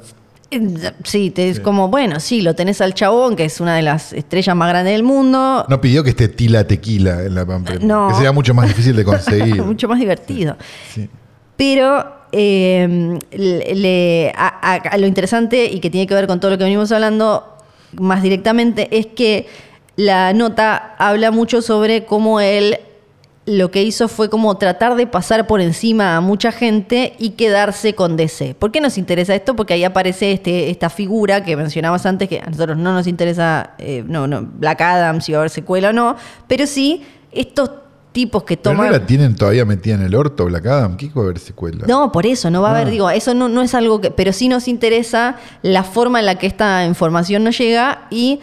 Sí, 1.03 1.31
te 1.31 1.51
es 1.51 1.59
como, 1.59 1.89
bueno, 1.89 2.21
sí, 2.21 2.41
lo 2.41 2.55
tenés 2.55 2.81
al 2.81 2.95
chabón, 2.95 3.35
que 3.35 3.45
es 3.45 3.61
una 3.61 3.75
de 3.75 3.83
las 3.83 4.13
estrellas 4.13 4.55
más 4.55 4.69
grandes 4.69 4.93
del 4.95 5.03
mundo. 5.03 5.67
no 5.69 5.81
pidió 5.81 6.05
que 6.05 6.11
esté 6.11 6.29
tila 6.29 6.65
tequila 6.67 7.25
en 7.25 7.35
la. 7.35 7.45
No. 7.45 8.09
Que 8.09 8.15
sea 8.15 8.31
mucho 8.31 8.55
más 8.55 8.69
difícil 8.69 8.95
de 8.95 9.05
conseguir. 9.05 9.61
Mucho 9.65 9.89
más 9.89 9.99
divertido. 9.99 10.57
Sí. 10.95 11.11
Pero 11.57 12.05
eh, 12.31 13.19
le- 13.33 13.75
le- 13.75 14.33
a, 14.37 14.75
a- 14.75 14.75
a 14.77 14.97
lo 14.99 15.07
interesante 15.09 15.65
y 15.67 15.81
que 15.81 15.91
tiene 15.91 16.07
que 16.07 16.15
ver 16.15 16.29
con 16.29 16.39
todo 16.39 16.53
lo 16.53 16.59
que 16.59 16.65
venimos 16.65 16.93
hablando 16.93 17.57
más 17.99 18.23
directamente 18.23 18.89
es 18.97 19.07
que 19.07 19.49
la 19.97 20.33
nota 20.33 20.95
habla 20.99 21.31
mucho 21.31 21.63
sobre 21.63 22.05
cómo 22.05 22.41
él 22.41 22.79
lo 23.47 23.71
que 23.71 23.83
hizo 23.85 24.09
fue 24.09 24.29
como 24.29 24.57
tratar 24.57 24.97
de 24.97 25.07
pasar 25.07 25.47
por 25.47 25.61
encima 25.61 26.17
a 26.17 26.21
mucha 26.21 26.51
gente 26.51 27.15
y 27.19 27.31
quedarse 27.31 27.95
con 27.95 28.17
DC. 28.17 28.57
¿Por 28.59 28.73
qué 28.73 28.81
nos 28.81 28.99
interesa 28.99 29.37
esto? 29.37 29.55
Porque 29.55 29.75
ahí 29.75 29.85
aparece 29.85 30.33
este, 30.33 30.69
esta 30.69 30.91
figura 30.91 31.45
que 31.45 31.57
mencionabas 31.57 32.05
antes, 32.07 32.29
que 32.29 32.41
a 32.41 32.51
nosotros 32.51 32.77
no 32.77 32.93
nos 32.93 33.07
interesa, 33.07 33.75
eh, 33.79 34.03
no, 34.05 34.27
no, 34.27 34.43
Black 34.43 34.81
Adam, 34.81 35.21
si 35.21 35.31
va 35.31 35.39
a 35.39 35.41
haber 35.43 35.51
secuela 35.51 35.91
o 35.91 35.93
no, 35.93 36.17
pero 36.49 36.67
sí 36.67 37.05
estos 37.31 37.71
tipos 38.11 38.43
que 38.43 38.57
Pero 38.57 38.75
toman... 38.75 38.87
no 38.87 38.93
la 38.99 39.07
tienen 39.07 39.37
todavía 39.37 39.65
metida 39.65 39.95
en 39.95 40.03
el 40.03 40.15
orto, 40.17 40.47
Black 40.47 40.67
Adam. 40.67 40.97
¿Qué 40.97 41.09
va 41.15 41.21
a 41.21 41.25
haber 41.27 41.39
secuela? 41.39 41.85
No, 41.87 42.11
por 42.11 42.27
eso, 42.27 42.51
no 42.51 42.63
va 42.63 42.71
a 42.71 42.73
haber, 42.73 42.89
Ah. 42.89 42.91
digo, 42.91 43.11
eso 43.11 43.33
no, 43.35 43.49
no 43.49 43.63
es 43.63 43.75
algo 43.75 44.01
que, 44.01 44.11
pero 44.11 44.33
sí 44.33 44.49
nos 44.49 44.67
interesa 44.67 45.37
la 45.63 45.85
forma 45.85 46.19
en 46.19 46.27
la 46.27 46.35
que 46.37 46.49
esta 46.49 46.85
información 46.85 47.45
nos 47.45 47.57
llega 47.59 48.09
y 48.11 48.41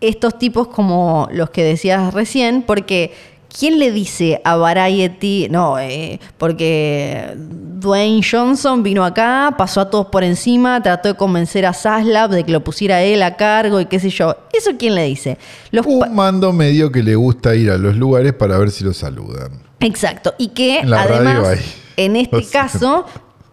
estos 0.00 0.38
tipos 0.38 0.68
como 0.68 1.28
los 1.32 1.50
que 1.50 1.62
decías 1.64 2.12
recién, 2.14 2.62
porque 2.62 3.12
¿quién 3.58 3.78
le 3.78 3.90
dice 3.90 4.40
a 4.44 4.56
Variety? 4.56 5.48
No, 5.50 5.78
eh, 5.78 6.20
porque 6.38 7.34
Dwayne 7.36 8.20
Johnson 8.28 8.82
vino 8.82 9.04
acá, 9.04 9.54
pasó 9.56 9.80
a 9.80 9.90
todos 9.90 10.06
por 10.06 10.22
encima, 10.24 10.82
trató 10.82 11.08
de 11.08 11.14
convencer 11.14 11.66
a 11.66 11.72
Zaslav 11.72 12.30
de 12.30 12.44
que 12.44 12.52
lo 12.52 12.62
pusiera 12.62 13.02
él 13.02 13.22
a 13.22 13.36
cargo 13.36 13.80
y 13.80 13.86
qué 13.86 13.98
sé 13.98 14.10
yo. 14.10 14.36
¿Eso 14.52 14.72
quién 14.78 14.94
le 14.94 15.04
dice? 15.04 15.38
Los 15.70 15.86
Un 15.86 16.14
mando 16.14 16.52
medio 16.52 16.92
que 16.92 17.02
le 17.02 17.14
gusta 17.16 17.54
ir 17.54 17.70
a 17.70 17.78
los 17.78 17.96
lugares 17.96 18.32
para 18.32 18.58
ver 18.58 18.70
si 18.70 18.84
lo 18.84 18.92
saludan. 18.92 19.62
Exacto. 19.80 20.34
Y 20.38 20.48
que 20.48 20.80
En 20.80 20.92
además, 20.92 21.58
en 21.96 22.16
este 22.16 22.36
O 22.40 22.42
sea. 22.42 22.62
caso, 22.62 23.06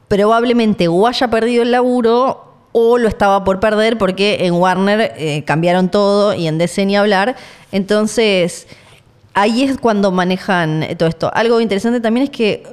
probablemente 0.07 0.87
o 0.87 1.07
haya 1.07 1.29
perdido 1.29 1.63
el 1.63 1.71
laburo 1.71 2.46
o 2.80 2.99
lo 2.99 3.07
estaba 3.07 3.43
por 3.43 3.59
perder 3.59 3.97
porque 3.97 4.45
en 4.45 4.53
Warner 4.53 5.13
eh, 5.17 5.43
cambiaron 5.45 5.89
todo 5.89 6.36
y 6.36 6.45
en 6.47 6.59
DC 6.59 6.86
ni 6.86 6.95
hablar. 6.95 7.36
Entonces, 7.71 8.67
ahí 9.34 9.63
es 9.63 9.80
cuando 9.80 10.11
manejan 10.11 10.86
todo 10.95 11.09
esto. 11.09 11.32
Algo 11.34 11.59
interesante 11.59 12.01
también 12.01 12.25
es 12.25 12.30
que 12.30 12.67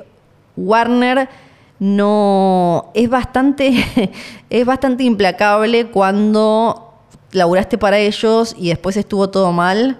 Warner 0.59 1.31
no 1.79 2.91
es 2.93 3.09
bastante 3.09 4.13
es 4.51 4.67
bastante 4.67 5.05
implacable 5.05 5.87
cuando 5.87 6.93
laburaste 7.33 7.79
para 7.79 7.97
ellos 7.97 8.55
y 8.59 8.69
después 8.69 8.99
estuvo 8.99 9.31
todo 9.31 9.53
mal 9.53 9.97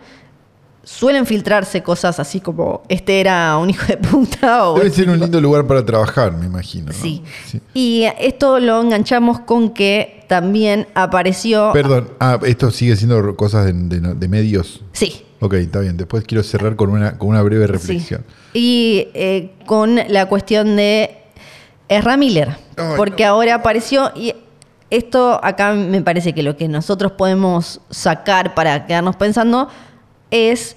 suelen 0.85 1.25
filtrarse 1.27 1.83
cosas 1.83 2.21
así 2.21 2.41
como 2.41 2.83
este 2.89 3.19
era 3.21 3.57
un 3.59 3.71
hijo 3.71 3.87
de 3.87 3.97
puta 3.97 4.69
o 4.69 4.75
Debe 4.75 4.89
este 4.89 5.01
ser 5.03 5.11
un 5.11 5.19
lindo 5.19 5.41
lugar 5.41 5.67
para 5.67 5.85
trabajar, 5.85 6.33
me 6.33 6.47
imagino. 6.47 6.87
¿no? 6.89 6.93
Sí. 6.93 7.23
Sí. 7.47 7.61
Y 7.73 8.05
esto 8.19 8.61
lo 8.61 8.81
enganchamos 8.81 9.41
con 9.41 9.71
que 9.71 10.25
también 10.29 10.87
apareció. 10.95 11.71
Perdón, 11.73 12.11
ah, 12.21 12.39
esto 12.45 12.71
sigue 12.71 12.97
siendo 12.97 13.35
cosas 13.37 13.67
de, 13.67 13.73
de- 13.73 14.15
de 14.15 14.29
medios. 14.29 14.83
Sí. 14.93 15.23
Ok, 15.41 15.55
está 15.55 15.81
bien. 15.81 15.97
Después 15.97 16.25
quiero 16.25 16.43
cerrar 16.43 16.77
con 16.77 16.91
una, 16.91 17.19
con 17.19 17.29
una 17.29 17.43
breve 17.43 17.67
reflexión. 17.67 18.23
sí. 18.53 18.59
Y 18.59 19.09
eh, 19.15 19.53
con 19.67 19.97
la 20.09 20.27
cuestión 20.27 20.77
de 20.77 21.17
Ezra 21.89 22.17
Miller. 22.17 22.57
Ay, 22.77 22.95
porque 22.97 23.25
ahora 23.25 23.57
apareció 23.57 24.13
y 24.15 24.35
esto 24.91 25.41
acá 25.43 25.73
me 25.73 26.01
parece 26.03 26.33
que 26.35 26.43
lo 26.43 26.57
que 26.57 26.69
nosotros 26.69 27.13
podemos 27.13 27.81
sacar 27.91 28.55
para 28.55 28.87
quedarnos 28.87 29.17
pensando 29.17 29.69
es 30.31 30.77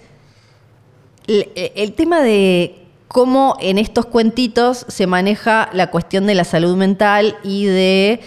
el, 1.27 1.49
el 1.55 1.93
tema 1.93 2.21
de 2.21 2.83
cómo 3.07 3.55
en 3.59 3.77
estos 3.77 4.05
cuentitos 4.05 4.85
se 4.87 5.07
maneja 5.07 5.69
la 5.73 5.89
cuestión 5.91 6.25
de 6.27 6.35
la 6.35 6.43
salud 6.43 6.75
mental 6.75 7.37
y 7.43 7.65
de 7.65 8.19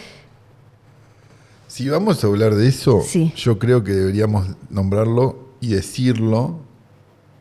Si 1.67 1.89
vamos 1.89 2.23
a 2.25 2.27
hablar 2.27 2.55
de 2.55 2.67
eso, 2.69 3.03
Sí. 3.07 3.33
yo 3.37 3.59
creo 3.59 3.85
que 3.85 3.93
deberíamos 3.93 4.49
nombrarlo 4.71 5.51
y 5.61 5.69
decirlo 5.69 6.59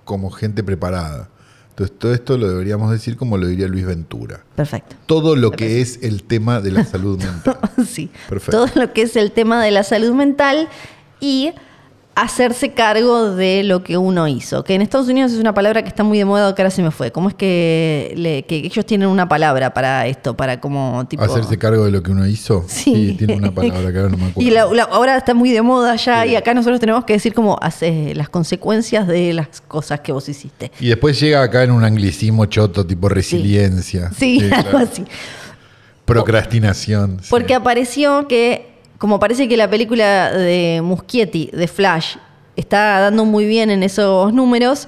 como 0.06 0.30
gente 0.30 0.64
preparada. 0.64 1.30
Entonces, 1.70 1.98
todo 1.98 2.14
esto 2.14 2.38
lo 2.38 2.50
deberíamos 2.50 2.92
decir 2.92 3.16
como 3.16 3.38
lo 3.38 3.48
diría 3.48 3.68
Luis 3.68 3.86
Ventura. 3.86 4.44
perfecto. 4.56 4.98
Todo 5.06 5.36
lo 5.38 5.52
que 5.52 5.80
es 5.82 6.00
el 6.04 6.24
tema 6.24 6.60
de 6.60 6.72
la 6.72 6.84
salud 6.84 7.18
mental. 7.24 7.58
sí. 7.88 8.12
Perfecto. 8.28 8.66
Todo 8.66 8.82
lo 8.82 8.94
que 8.94 9.04
es 9.04 9.16
el 9.16 9.32
tema 9.32 9.64
de 9.64 9.72
la 9.72 9.84
salud 9.84 10.14
mental 10.14 10.68
y 11.22 11.54
hacerse 12.22 12.72
cargo 12.74 13.36
de 13.36 13.64
lo 13.64 13.84
que 13.84 13.98
uno 13.98 14.28
hizo. 14.28 14.64
Que 14.64 14.76
en 14.76 14.82
Estados 14.82 15.08
Unidos 15.08 15.32
es 15.32 15.40
una 15.40 15.54
palabra 15.54 15.82
que 15.84 15.90
está 15.90 16.04
muy 16.04 16.18
de 16.18 16.26
moda, 16.26 16.54
que 16.56 16.62
ahora 16.62 16.70
se 16.72 16.82
me 16.82 16.92
fue. 16.92 17.12
¿Cómo 17.12 17.30
es 17.30 17.36
que, 17.36 18.14
le- 18.18 18.44
que 18.44 18.58
ellos 18.58 18.86
tienen 18.86 19.08
una 19.10 19.28
palabra 19.30 19.74
para 19.74 20.08
esto? 20.08 20.36
Para 20.36 20.60
como 20.60 21.06
tipo... 21.08 21.24
Hacerse 21.24 21.58
cargo 21.58 21.86
de 21.86 21.92
lo 21.92 22.02
que 22.04 22.12
uno 22.12 22.26
hizo. 22.28 22.64
Sí. 22.68 23.16
tiene 23.18 23.36
una 23.36 23.52
palabra 23.52 23.92
que 23.92 23.98
ahora 24.00 24.10
no 24.10 24.18
me 24.18 24.26
acuerdo. 24.28 24.42
Y 24.50 24.52
la- 24.52 24.66
la- 24.66 24.84
ahora 24.84 25.18
está 25.18 25.34
muy 25.34 25.52
de 25.52 25.62
moda 25.62 25.96
ya 25.96 26.24
Sí. 26.24 26.30
y 26.30 26.36
acá 26.36 26.54
nosotros 26.54 26.80
tenemos 26.80 27.06
que 27.06 27.14
decir 27.14 27.34
como 27.34 27.58
hace 27.62 28.14
las 28.16 28.30
consecuencias 28.30 29.08
de 29.08 29.34
las 29.34 29.62
cosas 29.68 30.00
que 30.02 30.12
vos 30.12 30.28
hiciste. 30.30 30.72
Y 30.80 30.88
después 30.90 31.20
llega 31.20 31.42
acá 31.44 31.64
en 31.64 31.72
un 31.72 31.84
anglicismo 31.84 32.46
choto, 32.46 32.86
tipo 32.86 33.10
resiliencia. 33.10 34.12
Sí, 34.18 34.40
algo 34.52 34.70
claro. 34.72 34.88
así. 34.92 35.04
Procrastinación. 36.06 37.20
sí. 37.22 37.28
Porque 37.30 37.54
apareció 37.54 38.28
que, 38.28 38.69
como 39.00 39.20
parece 39.20 39.48
que 39.48 39.58
la 39.58 39.70
película 39.70 40.32
de 40.32 40.82
Muschietti, 40.84 41.50
de 41.52 41.68
Flash, 41.68 42.18
está 42.56 43.00
dando 43.00 43.26
muy 43.26 43.46
bien 43.46 43.72
en 43.72 43.82
esos 43.82 44.34
números, 44.34 44.88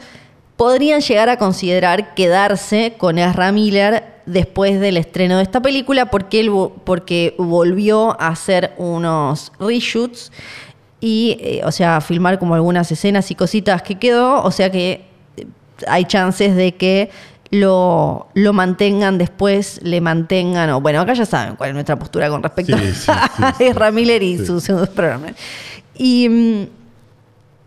podrían 0.58 1.00
llegar 1.02 1.30
a 1.30 1.38
considerar 1.38 2.14
quedarse 2.14 2.94
con 2.98 3.18
Ezra 3.18 3.52
Miller 3.54 4.04
después 4.26 4.80
del 4.80 4.98
estreno 4.98 5.38
de 5.38 5.44
esta 5.44 5.62
película 5.62 6.08
porque, 6.12 6.42
él, 6.42 6.52
porque 6.84 7.34
volvió 7.38 8.22
a 8.22 8.28
hacer 8.28 8.74
unos 8.78 9.52
reshoots 9.60 10.32
y, 11.00 11.38
eh, 11.40 11.62
o 11.64 11.72
sea, 11.72 12.02
filmar 12.02 12.38
como 12.38 12.54
algunas 12.54 12.92
escenas 12.92 13.32
y 13.32 13.36
cositas 13.36 13.82
que 13.82 13.96
quedó, 13.96 14.44
o 14.44 14.52
sea 14.52 14.70
que 14.70 15.06
eh, 15.38 15.48
hay 15.88 16.04
chances 16.06 16.56
de 16.56 16.76
que 16.76 17.10
lo, 17.52 18.30
lo 18.34 18.54
mantengan 18.54 19.18
después, 19.18 19.82
le 19.84 20.00
mantengan, 20.00 20.70
o 20.70 20.82
bueno, 20.82 21.02
acá 21.02 21.14
ya 21.14 21.26
saben 21.26 21.58
cuál 21.58 21.70
es 21.70 21.74
nuestra 21.74 22.00
postura 22.00 22.30
con 22.30 22.42
respecto 22.42 22.78
Sí, 22.78 23.06
a 23.08 23.54
sí. 23.58 23.64
Ezra 23.66 23.92
Miller 23.92 24.24
y 24.24 24.38
sus 24.44 24.66
programas. 24.96 25.34
Y 25.96 26.30
mm, 26.30 26.68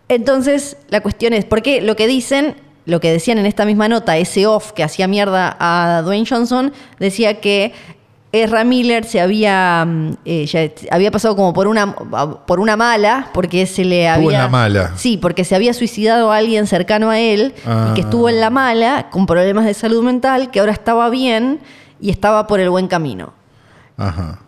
entonces 0.08 0.78
la 0.88 1.02
cuestión 1.02 1.34
es, 1.34 1.44
porque 1.44 1.82
lo 1.82 1.96
que 1.96 2.06
dicen, 2.06 2.56
lo 2.86 2.98
que 3.00 3.12
decían 3.12 3.36
en 3.36 3.46
esta 3.46 3.66
misma 3.66 3.88
nota, 3.88 4.16
ese 4.16 4.46
off 4.46 4.72
que 4.72 4.82
hacía 4.82 5.06
mierda 5.06 5.54
a 5.60 6.00
Dwayne 6.02 6.26
Johnson, 6.28 6.72
decía 6.98 7.40
que 7.40 7.72
Ezra 8.42 8.64
Miller 8.64 9.04
se 9.04 9.20
había, 9.20 9.84
mm, 9.86 10.16
eh, 10.24 10.46
ya 10.46 10.68
había 10.90 11.10
pasado 11.12 11.36
como 11.36 11.52
por 11.52 11.68
una, 11.68 11.94
por 11.94 12.58
una 12.58 12.76
mala, 12.76 13.30
porque 13.32 13.64
se 13.66 13.84
le 13.84 14.06
Estuvo 14.06 14.26
había... 14.28 14.38
en 14.38 14.44
la 14.44 14.48
mala. 14.48 14.92
Sí, 14.96 15.16
porque 15.18 15.44
se 15.44 15.54
había 15.54 15.72
suicidado 15.72 16.32
a 16.32 16.38
alguien 16.38 16.66
cercano 16.66 17.10
a 17.10 17.20
él 17.20 17.54
Ah. 17.64 17.88
y 17.90 17.94
que 17.94 18.00
estuvo 18.00 18.28
en 18.28 18.40
la 18.40 18.50
mala, 18.50 19.08
con 19.10 19.26
problemas 19.26 19.64
de 19.66 19.74
salud 19.74 20.02
mental, 20.02 20.50
que 20.50 20.58
ahora 20.58 20.72
estaba 20.72 21.08
bien 21.10 21.60
y 22.00 22.10
estaba 22.10 22.46
por 22.48 22.58
el 22.58 22.70
buen 22.70 22.88
camino. 22.88 23.32
Ajá. 23.96 24.40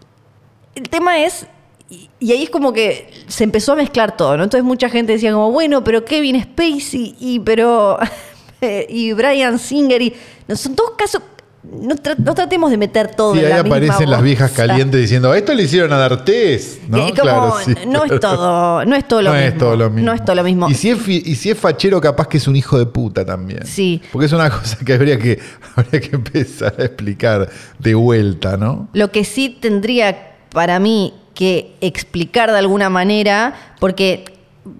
El 0.74 0.89
tema 0.89 1.20
es, 1.20 1.47
y, 1.89 2.11
ahí 2.32 2.43
es 2.43 2.51
como 2.51 2.72
que 2.72 3.09
se 3.28 3.45
empezó 3.45 3.74
a 3.74 3.76
mezclar 3.76 4.16
todo, 4.16 4.37
¿no? 4.37 4.43
Entonces 4.43 4.64
mucha 4.64 4.89
gente 4.89 5.12
decía 5.12 5.32
como, 5.32 5.53
bueno, 5.53 5.84
pero 5.84 6.05
Kevin 6.05 6.43
Spacey 6.43 7.14
y 7.20 7.39
pero 7.39 7.99
y 8.89 9.12
Brian 9.12 9.61
Singer 9.61 10.03
y 10.03 10.12
no 10.49 10.57
son 10.57 10.74
todos 10.74 10.91
casos 10.99 11.22
no, 11.81 11.95
tra- 11.97 12.17
no 12.17 12.35
tratemos 12.35 12.71
de 12.71 12.77
meter 12.77 13.14
todo 13.14 13.35
Sí, 13.35 13.41
en 13.41 13.47
ahí 13.47 13.51
la 13.53 13.62
misma 13.62 13.77
aparecen 13.77 14.11
las 14.11 14.23
viejas 14.23 14.51
calientes 14.53 15.01
diciendo, 15.01 15.35
esto 15.35 15.53
le 15.55 15.62
hicieron 15.64 15.93
a 15.93 15.99
D'Artés. 15.99 16.81
¿no? 16.89 16.99
Como, 16.99 17.12
Claro, 17.14 17.55
sí. 17.64 17.75
no 17.87 18.05
es 18.05 18.21
todo, 18.21 18.85
no 18.85 18.97
es 18.97 19.07
todo 19.09 19.23
lo 19.23 19.31
no 19.35 19.37
mismo. 19.37 19.49
es 19.49 19.59
todo 19.59 19.77
lo 19.77 19.91
mismo. 19.91 20.07
No 20.07 20.12
es 20.14 20.25
todo 20.25 20.37
lo 20.37 20.45
mismo. 20.45 20.71
Y 20.71 20.75
si, 20.75 20.91
es, 20.91 21.09
y 21.09 21.35
si 21.37 21.51
es 21.51 21.59
fachero, 21.59 22.01
capaz 22.01 22.29
que 22.29 22.39
es 22.39 22.47
un 22.49 22.57
hijo 22.57 22.79
de 22.79 22.87
puta 22.87 23.25
también. 23.25 23.67
Sí. 23.67 24.01
Porque 24.12 24.27
es 24.27 24.33
una 24.33 24.51
cosa 24.51 24.79
que 24.85 24.93
habría 24.95 25.19
que, 25.19 25.39
habría 25.77 26.01
que 26.01 26.17
empezar 26.17 26.75
a 26.79 26.85
explicar 26.85 27.49
de 27.79 27.95
vuelta, 27.95 28.57
¿no? 28.57 28.89
Lo 28.93 29.11
que 29.11 29.25
sí 29.25 29.57
tendría 29.61 30.35
para 30.53 30.79
mí 30.79 31.14
que 31.35 31.75
explicar 31.83 32.51
de 32.51 32.59
alguna 32.59 32.89
manera, 32.89 33.55
porque 33.79 34.25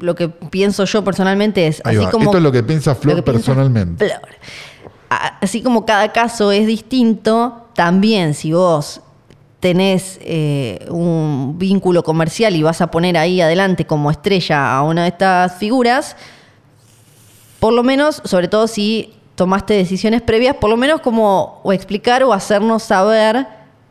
lo 0.01 0.15
que 0.15 0.29
pienso 0.29 0.85
yo 0.85 1.05
personalmente 1.05 1.67
es 1.67 1.81
Ahí 1.85 1.97
así 1.97 2.05
va. 2.07 2.11
como 2.11 2.25
Esto 2.25 2.39
es 2.39 2.43
lo 2.43 2.51
que 2.51 2.63
piensa 2.63 2.95
Flor 2.95 3.17
piensa 3.23 3.33
personalmente. 3.33 4.07
Flor. 4.09 4.21
Así 5.09 5.63
como 5.63 5.87
cada 5.87 6.13
caso 6.13 6.51
es 6.53 6.67
distinto, 6.67 7.69
también 7.75 8.35
si 8.35 8.53
vos 8.53 9.01
tenés 9.61 10.19
eh, 10.23 10.87
un 10.91 11.55
vínculo 11.59 12.03
comercial 12.03 12.55
y 12.57 12.63
vas 12.63 12.81
a 12.81 12.91
poner 12.91 13.17
ahí 13.17 13.41
adelante 13.41 13.87
como 13.87 14.11
estrella 14.11 14.77
a 14.77 14.83
una 14.83 15.03
de 15.03 15.09
estas 15.09 15.57
figuras, 15.57 16.17
por 17.61 17.73
lo 17.73 17.83
menos, 17.83 18.21
sobre 18.25 18.49
todo 18.49 18.67
si 18.67 19.15
tomaste 19.35 19.75
decisiones 19.75 20.23
previas, 20.23 20.57
por 20.57 20.71
lo 20.71 20.77
menos 20.77 21.01
como 21.01 21.61
explicar 21.73 22.23
o 22.23 22.33
hacernos 22.33 22.83
saber 22.83 23.47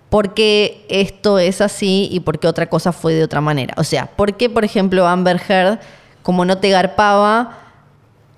por 0.10 0.34
qué 0.34 0.86
esto 0.90 1.40
es 1.40 1.62
así 1.62 2.08
y 2.12 2.20
por 2.22 2.40
qué 2.40 2.48
otra 2.48 2.68
cosa 2.70 2.92
fue 2.92 3.14
de 3.14 3.24
otra 3.24 3.42
manera. 3.42 3.74
O 3.78 3.84
sea, 3.84 4.06
por 4.08 4.38
qué, 4.38 4.50
por 4.50 4.64
ejemplo, 4.64 5.08
Amber 5.08 5.42
Heard, 5.48 5.80
como 6.24 6.46
no 6.46 6.58
te 6.58 6.70
garpaba, 6.70 7.65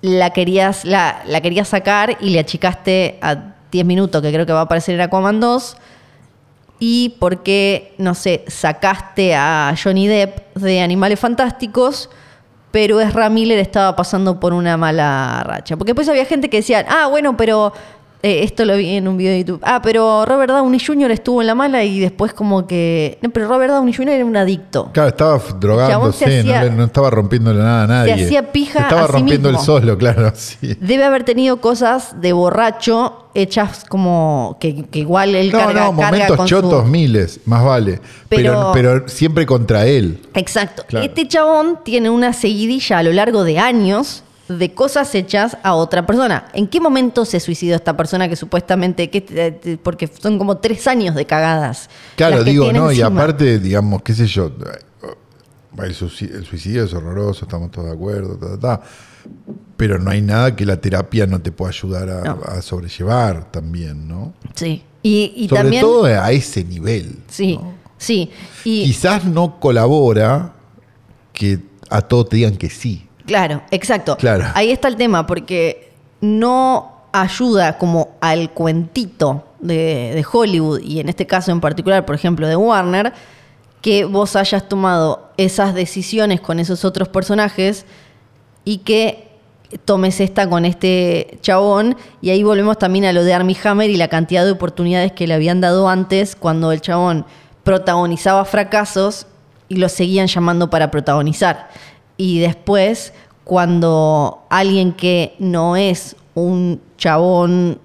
la 0.02 0.32
querías, 0.32 0.86
la, 0.86 1.22
la 1.26 1.41
querías 1.41 1.68
sacar 1.68 2.18
y 2.20 2.30
le 2.30 2.39
achicaste 2.39 3.18
a 3.22 3.56
10 3.72 3.86
minutos, 3.86 4.22
que 4.22 4.32
creo 4.32 4.45
que 4.45 4.54
va 4.54 4.60
a 4.60 4.64
aparecer 4.64 4.95
en 4.95 5.02
Aquaman 5.02 5.39
2. 5.39 5.78
Y 6.80 7.16
por 7.20 7.41
qué, 7.41 7.95
no 7.98 8.14
sé, 8.14 8.45
sacaste 8.48 9.36
a 9.36 9.74
Johnny 9.82 10.08
Depp 10.08 10.56
de 10.56 10.82
Animales 10.82 11.20
Fantásticos, 11.20 12.10
pero 12.72 13.02
Ezra 13.02 13.30
Miller 13.30 13.58
estaba 13.58 13.95
pasando 13.95 14.39
por 14.39 14.54
una 14.54 14.78
mala 14.78 15.43
racha. 15.43 15.76
Porque 15.76 15.93
después 15.93 16.08
había 16.10 16.26
gente 16.26 16.50
que 16.50 16.58
decía, 16.58 16.86
ah, 16.88 17.08
bueno, 17.08 17.36
pero 17.36 17.74
eh, 18.24 18.43
esto 18.43 18.65
lo 18.65 18.76
vi 18.76 18.95
en 18.95 19.07
un 19.07 19.15
video 19.18 19.32
de 19.34 19.39
YouTube. 19.39 19.59
Ah, 19.63 19.80
pero 19.82 20.26
Robert 20.26 20.51
Downey 20.51 20.80
Jr. 20.80 21.11
estuvo 21.11 21.41
en 21.41 21.47
la 21.47 21.55
mala 21.55 21.84
y 21.84 21.99
después 21.99 22.34
como 22.34 22.65
que... 22.65 23.18
No, 23.22 23.30
pero 23.30 23.47
Robert 23.47 23.72
Downey 23.74 23.93
Jr. 23.93 24.09
era 24.09 24.26
un 24.26 24.36
adicto. 24.36 24.89
Claro, 24.91 25.09
estaba 25.09 25.39
se 25.39 25.53
no, 25.53 26.05
hacía- 26.07 26.70
no 26.72 26.84
estaba 26.86 27.09
rompiéndole 27.09 27.59
nada 27.59 27.84
a 27.84 27.88
nadie. 27.88 28.13
hacía 28.26 28.51
pija 28.51 28.80
Estaba 28.82 29.03
a 29.03 29.07
sí 29.07 29.13
rompiendo 29.13 29.49
mismo. 29.49 29.59
el 29.61 29.65
solo, 29.65 29.97
claro, 29.97 30.32
sí. 30.36 30.57
Debe 30.80 31.03
haber 31.03 31.24
tenido 31.24 31.57
cosas 31.61 32.20
de 32.20 32.34
borracho 32.34 33.26
hechas 33.36 33.86
como 33.88 34.57
que, 34.59 34.84
que 34.86 34.99
igual 34.99 35.36
él 35.36 35.51
No, 35.51 35.59
carga, 35.59 35.74
no, 35.91 35.95
carga 35.95 36.11
momentos 36.28 36.38
su- 36.49 36.55
chotos 36.55 36.88
miles, 36.88 37.39
más 37.45 37.63
vale. 37.63 38.01
Pero, 38.30 38.72
Pero- 38.74 38.95
pero, 38.97 39.07
siempre 39.07 39.45
contra 39.45 39.86
él. 39.86 40.22
Exacto. 40.34 40.84
Claro. 40.88 41.05
Este 41.05 41.28
chabón 41.28 41.80
tiene 41.84 42.09
una 42.09 42.34
seguidilla 42.34 42.97
a 42.97 43.03
lo 43.03 43.11
largo 43.13 43.43
de 43.43 43.59
años 43.59 44.24
de 44.48 44.74
cosas 44.74 45.14
hechas 45.16 45.58
a 45.64 45.74
otra 45.76 46.06
persona. 46.06 46.48
¿En 46.54 46.68
qué 46.68 46.80
momento 46.80 47.26
se 47.26 47.39
suicidó 47.39 47.76
esta 47.76 47.98
persona 47.98 48.30
que 48.30 48.36
supuestamente, 48.36 49.10
que, 49.10 49.26
eh, 49.30 49.78
porque 49.84 50.08
son 50.08 50.38
como 50.38 50.58
tres 50.58 50.88
años 50.88 51.16
de 51.16 51.26
cagadas? 51.26 51.89
Claro, 52.16 52.43
digo, 52.43 52.72
¿no? 52.72 52.91
Y 52.91 53.02
aparte, 53.02 53.60
digamos, 53.60 54.02
qué 54.04 54.14
sé 54.14 54.28
yo, 54.28 54.52
el 55.84 55.93
suicidio, 55.93 56.38
el 56.38 56.45
suicidio 56.45 56.86
es 56.86 56.93
horroroso, 56.93 57.45
estamos 57.45 57.72
todos 57.72 57.88
de 57.88 57.93
acuerdo, 57.93 58.36
ta, 58.38 58.58
ta, 58.58 58.60
ta. 58.80 58.82
pero 59.76 60.00
no 60.00 60.10
hay 60.10 60.22
nada 60.22 60.56
que 60.56 60.66
la 60.66 60.78
terapia 60.82 61.28
no 61.28 61.39
te 61.41 61.52
pueda 61.52 61.70
ayudar 61.72 62.10
a, 62.10 62.22
No. 62.24 62.39
a 62.45 62.62
sobrellevar 62.62 63.52
también, 63.52 64.08
¿no? 64.08 64.34
Sí. 64.56 64.84
Y, 65.04 65.34
y 65.36 65.48
Sobre 65.48 65.62
también... 65.62 65.82
todo 65.82 66.06
a 66.06 66.32
ese 66.32 66.64
nivel. 66.64 67.18
Sí, 67.28 67.60
sí. 67.98 68.32
Y, 68.64 68.86
Quizás 68.86 69.26
no 69.26 69.60
colabora 69.60 70.54
que 71.34 71.60
a 71.89 72.02
todos 72.02 72.30
te 72.30 72.38
digan 72.38 72.58
que 72.58 72.70
sí. 72.70 73.07
Claro, 73.28 73.61
exacto. 73.69 74.17
Claro. 74.17 74.45
Ahí 74.55 74.71
está 74.71 74.88
el 74.88 74.95
tema, 74.95 75.28
porque 75.28 75.91
no 76.21 77.03
ayuda 77.11 77.78
como 77.78 78.15
al 78.19 78.49
cuentito 78.49 79.43
de, 79.59 80.13
de 80.15 80.25
Hollywood, 80.32 80.82
y 80.82 80.99
en 80.99 81.09
este 81.09 81.28
caso 81.28 81.51
en 81.51 81.61
particular, 81.61 82.05
por 82.05 82.15
ejemplo, 82.15 82.47
de 82.47 82.55
Warner, 82.55 83.13
que 83.82 84.05
vos 84.05 84.36
hayas 84.36 84.67
tomado 84.67 85.30
esas 85.38 85.75
decisiones 85.75 86.41
con 86.41 86.59
esos 86.59 86.84
otros 86.84 87.09
personajes 87.09 87.86
y 88.65 88.80
que 88.80 89.28
tomes 89.86 90.19
esta 90.19 90.49
con 90.49 90.65
este 90.65 91.38
chabón. 91.41 91.95
Y 92.21 92.30
ahí 92.30 92.43
volvemos 92.43 92.78
también 92.78 93.05
a 93.05 93.13
lo 93.13 93.23
de 93.23 93.34
Armie 93.34 93.57
Hammer 93.63 93.89
y 93.89 93.97
la 93.97 94.07
cantidad 94.07 94.45
de 94.45 94.51
oportunidades 94.51 95.11
que 95.11 95.28
le 95.28 95.34
habían 95.34 95.61
dado 95.61 95.89
antes 95.89 96.36
cuando 96.36 96.71
el 96.71 96.82
chabón 96.82 97.25
protagonizaba 97.63 98.45
fracasos 98.45 99.28
y 99.69 99.75
lo 99.75 99.89
seguían 99.89 100.28
llamando 100.28 100.69
para 100.69 100.89
protagonizar. 100.89 101.69
Y 102.18 102.39
después, 102.39 103.13
cuando 103.43 104.45
alguien 104.49 104.93
que 104.93 105.36
no 105.39 105.76
es 105.76 106.15
un 106.34 106.82
chabón 106.97 107.80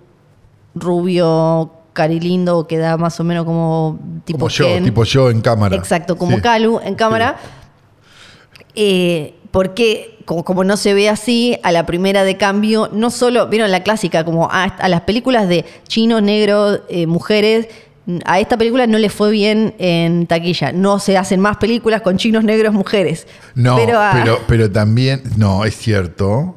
rubio, 0.75 1.71
carilindo, 1.93 2.67
que 2.67 2.79
da 2.79 2.97
más 2.97 3.21
o 3.21 3.25
menos 3.25 3.45
como 3.45 3.99
tipo 4.25 4.39
Como 4.39 4.49
yo, 4.49 4.65
Ken, 4.67 4.85
tipo 4.85 5.05
yo 5.05 5.31
en 5.31 5.41
cámara. 5.41 5.77
Exacto, 5.77 6.17
como 6.17 6.37
Sí. 6.37 6.43
Calu 6.43 6.81
en 6.83 6.95
cámara. 6.95 7.37
Eh, 8.75 9.35
porque 9.51 10.19
como, 10.25 10.45
como 10.45 10.65
no 10.65 10.77
se 10.77 10.95
ve 10.95 11.09
así, 11.09 11.59
a 11.63 11.73
la 11.73 11.85
primera 11.85 12.25
de 12.25 12.37
cambio, 12.37 12.89
no 12.93 13.11
solo, 13.11 13.49
vieron 13.49 13.71
la 13.71 13.83
clásica, 13.83 14.25
como 14.25 14.49
a, 14.51 14.65
a 14.65 14.89
las 14.89 15.03
películas 15.03 15.49
de 15.49 15.65
chinos, 15.87 16.23
negros, 16.23 16.81
eh, 16.89 17.07
mujeres, 17.07 17.69
a 18.25 18.41
esta 18.41 18.57
película 18.57 18.87
no 18.87 18.99
le 18.99 19.09
fue 19.09 19.31
bien 19.31 19.75
en 19.79 20.27
taquilla. 20.27 20.73
No 20.73 20.99
se 20.99 21.17
hacen 21.17 21.41
más 21.41 21.57
películas 21.57 22.03
con 22.03 22.17
chinos, 22.17 22.45
negros, 22.45 22.75
mujeres. 22.75 23.27
No, 23.55 23.77
pero, 23.77 24.01
ah, 24.01 24.11
pero, 24.15 24.39
pero, 24.47 24.71
también, 24.71 25.23
no, 25.37 25.65
es 25.65 25.77
cierto, 25.77 26.57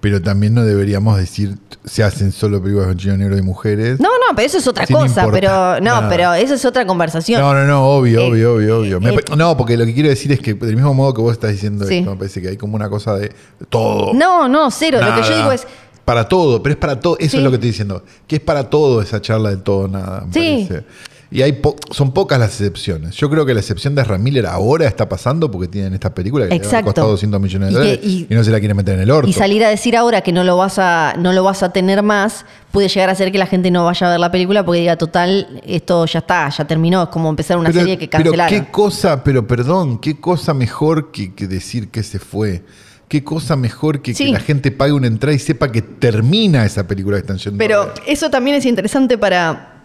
pero 0.00 0.22
también 0.22 0.54
no 0.54 0.64
deberíamos 0.64 1.18
decir 1.18 1.58
se 1.88 2.04
hacen 2.04 2.32
solo 2.32 2.62
películas 2.62 2.88
con 2.88 2.96
chino, 2.96 3.16
negro 3.16 3.36
y 3.36 3.42
mujeres. 3.42 3.98
No, 3.98 4.08
no, 4.08 4.36
pero 4.36 4.46
eso 4.46 4.58
es 4.58 4.66
otra 4.66 4.86
cosa, 4.86 5.22
importar 5.24 5.30
pero 5.30 5.80
no, 5.80 6.08
pero 6.08 6.34
eso 6.34 6.54
es 6.54 6.64
otra 6.64 6.86
conversación. 6.86 7.40
No, 7.40 7.54
no, 7.54 7.64
no, 7.64 7.84
obvio, 7.86 8.20
Eh, 8.20 8.28
obvio, 8.28 8.54
obvio, 8.54 8.78
obvio. 8.78 9.00
Me 9.00 9.10
eh, 9.14 9.24
no, 9.36 9.56
porque 9.56 9.76
lo 9.76 9.86
que 9.86 9.94
quiero 9.94 10.08
decir 10.08 10.30
es 10.32 10.40
que 10.40 10.54
del 10.54 10.76
mismo 10.76 10.94
modo 10.94 11.14
que 11.14 11.20
vos 11.20 11.32
estás 11.32 11.50
diciendo 11.52 11.86
Sí. 11.86 11.98
esto, 11.98 12.10
me 12.10 12.16
parece 12.16 12.42
que 12.42 12.48
hay 12.48 12.56
como 12.56 12.76
una 12.76 12.88
cosa 12.88 13.16
de 13.16 13.32
todo. 13.70 14.12
No, 14.14 14.48
no, 14.48 14.70
cero. 14.70 14.98
Lo 15.00 15.14
que 15.14 15.28
yo 15.28 15.36
digo 15.36 15.52
es, 15.52 15.66
Para 16.08 16.26
todo, 16.26 16.62
pero 16.62 16.72
es 16.72 16.78
para 16.78 16.98
todo. 16.98 17.18
Eso 17.18 17.32
Sí. 17.32 17.36
es 17.36 17.42
lo 17.42 17.50
que 17.50 17.56
estoy 17.56 17.68
diciendo. 17.68 18.02
Que 18.26 18.36
es 18.36 18.42
para 18.42 18.70
todo 18.70 19.02
esa 19.02 19.20
charla 19.20 19.50
de 19.50 19.58
todo, 19.58 19.88
nada. 19.88 20.24
me 20.26 20.32
Sí. 20.32 20.66
parece. 20.68 20.86
Y 21.30 21.42
hay 21.42 21.52
po- 21.52 21.76
son 21.90 22.12
pocas 22.12 22.38
las 22.40 22.48
excepciones. 22.58 23.14
Yo 23.14 23.28
creo 23.28 23.44
que 23.44 23.52
la 23.52 23.60
excepción 23.60 23.94
de 23.94 24.02
Ram 24.02 24.22
Miller 24.22 24.46
ahora 24.46 24.86
está 24.86 25.06
pasando 25.10 25.50
porque 25.50 25.68
tienen 25.68 25.92
esta 25.92 26.14
película 26.14 26.48
que 26.48 26.58
le 26.58 26.76
ha 26.76 26.82
costado 26.82 27.08
200 27.10 27.38
millones 27.38 27.68
de 27.68 27.72
Y 27.72 27.74
que- 27.74 27.78
dólares 27.80 28.00
y, 28.02 28.26
y- 28.30 28.34
no 28.34 28.42
se 28.42 28.50
la 28.50 28.58
quieren 28.58 28.74
meter 28.78 28.94
en 28.94 29.00
el 29.02 29.10
orto. 29.10 29.28
Y 29.28 29.34
salir 29.34 29.62
a 29.62 29.68
decir 29.68 29.94
ahora 29.94 30.22
que 30.22 30.32
no 30.32 30.42
lo 30.44 30.56
vas 30.56 30.78
a, 30.78 31.12
no 31.18 31.34
lo 31.34 31.44
vas 31.44 31.62
a 31.62 31.70
tener 31.74 32.02
más, 32.02 32.46
puede 32.72 32.88
llegar 32.88 33.10
a 33.10 33.14
ser 33.14 33.30
que 33.30 33.36
la 33.36 33.44
gente 33.46 33.70
no 33.70 33.84
vaya 33.84 34.06
a 34.06 34.10
ver 34.12 34.20
la 34.20 34.30
película 34.30 34.64
porque 34.64 34.80
diga, 34.80 34.96
total, 34.96 35.60
esto 35.66 36.06
ya 36.06 36.20
está, 36.20 36.48
ya 36.48 36.66
terminó, 36.66 37.02
es 37.02 37.08
como 37.10 37.28
empezar 37.28 37.58
una 37.58 37.68
pero, 37.68 37.80
serie 37.80 37.98
que 37.98 38.08
pero 38.08 38.24
cancelaron. 38.32 38.58
qué 38.64 38.70
cosa, 38.70 39.22
pero 39.22 39.46
perdón, 39.46 39.98
qué 39.98 40.18
cosa 40.18 40.54
mejor 40.54 41.10
que, 41.12 41.34
que 41.34 41.46
decir 41.46 41.90
que 41.90 42.02
se 42.02 42.18
fue. 42.18 42.62
Qué 43.08 43.24
cosa 43.24 43.56
mejor 43.56 44.02
que 44.02 44.14
Sí. 44.14 44.26
que 44.26 44.32
la 44.32 44.40
gente 44.40 44.70
pague 44.70 44.92
una 44.92 45.06
entrada 45.06 45.34
y 45.34 45.38
sepa 45.38 45.72
que 45.72 45.80
termina 45.82 46.64
esa 46.66 46.86
película 46.86 47.16
que 47.16 47.20
están 47.22 47.38
yendo 47.38 47.56
a 47.56 47.58
Pero 47.58 47.86
ver. 47.86 47.94
eso 48.06 48.28
también 48.30 48.56
es 48.56 48.66
interesante 48.66 49.16
para 49.16 49.82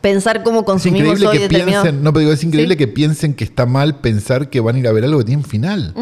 pensar 0.00 0.42
cómo 0.42 0.60
Es 0.60 0.64
consumimos 0.66 1.18
increíble 1.18 1.26
hoy 1.26 1.36
que 1.38 1.48
determinado- 1.48 1.82
piensen, 1.82 2.02
no, 2.04 2.12
pero 2.12 2.20
digo, 2.20 2.32
es 2.32 2.44
increíble 2.44 2.74
Sí. 2.74 2.78
que 2.78 2.88
piensen 2.88 3.34
que 3.34 3.44
está 3.44 3.66
mal 3.66 3.96
pensar 4.00 4.48
que 4.48 4.60
van 4.60 4.76
a 4.76 4.78
ir 4.78 4.86
a 4.88 4.92
ver 4.92 5.04
algo 5.04 5.18
que 5.18 5.24
tiene 5.24 5.42
final. 5.42 5.92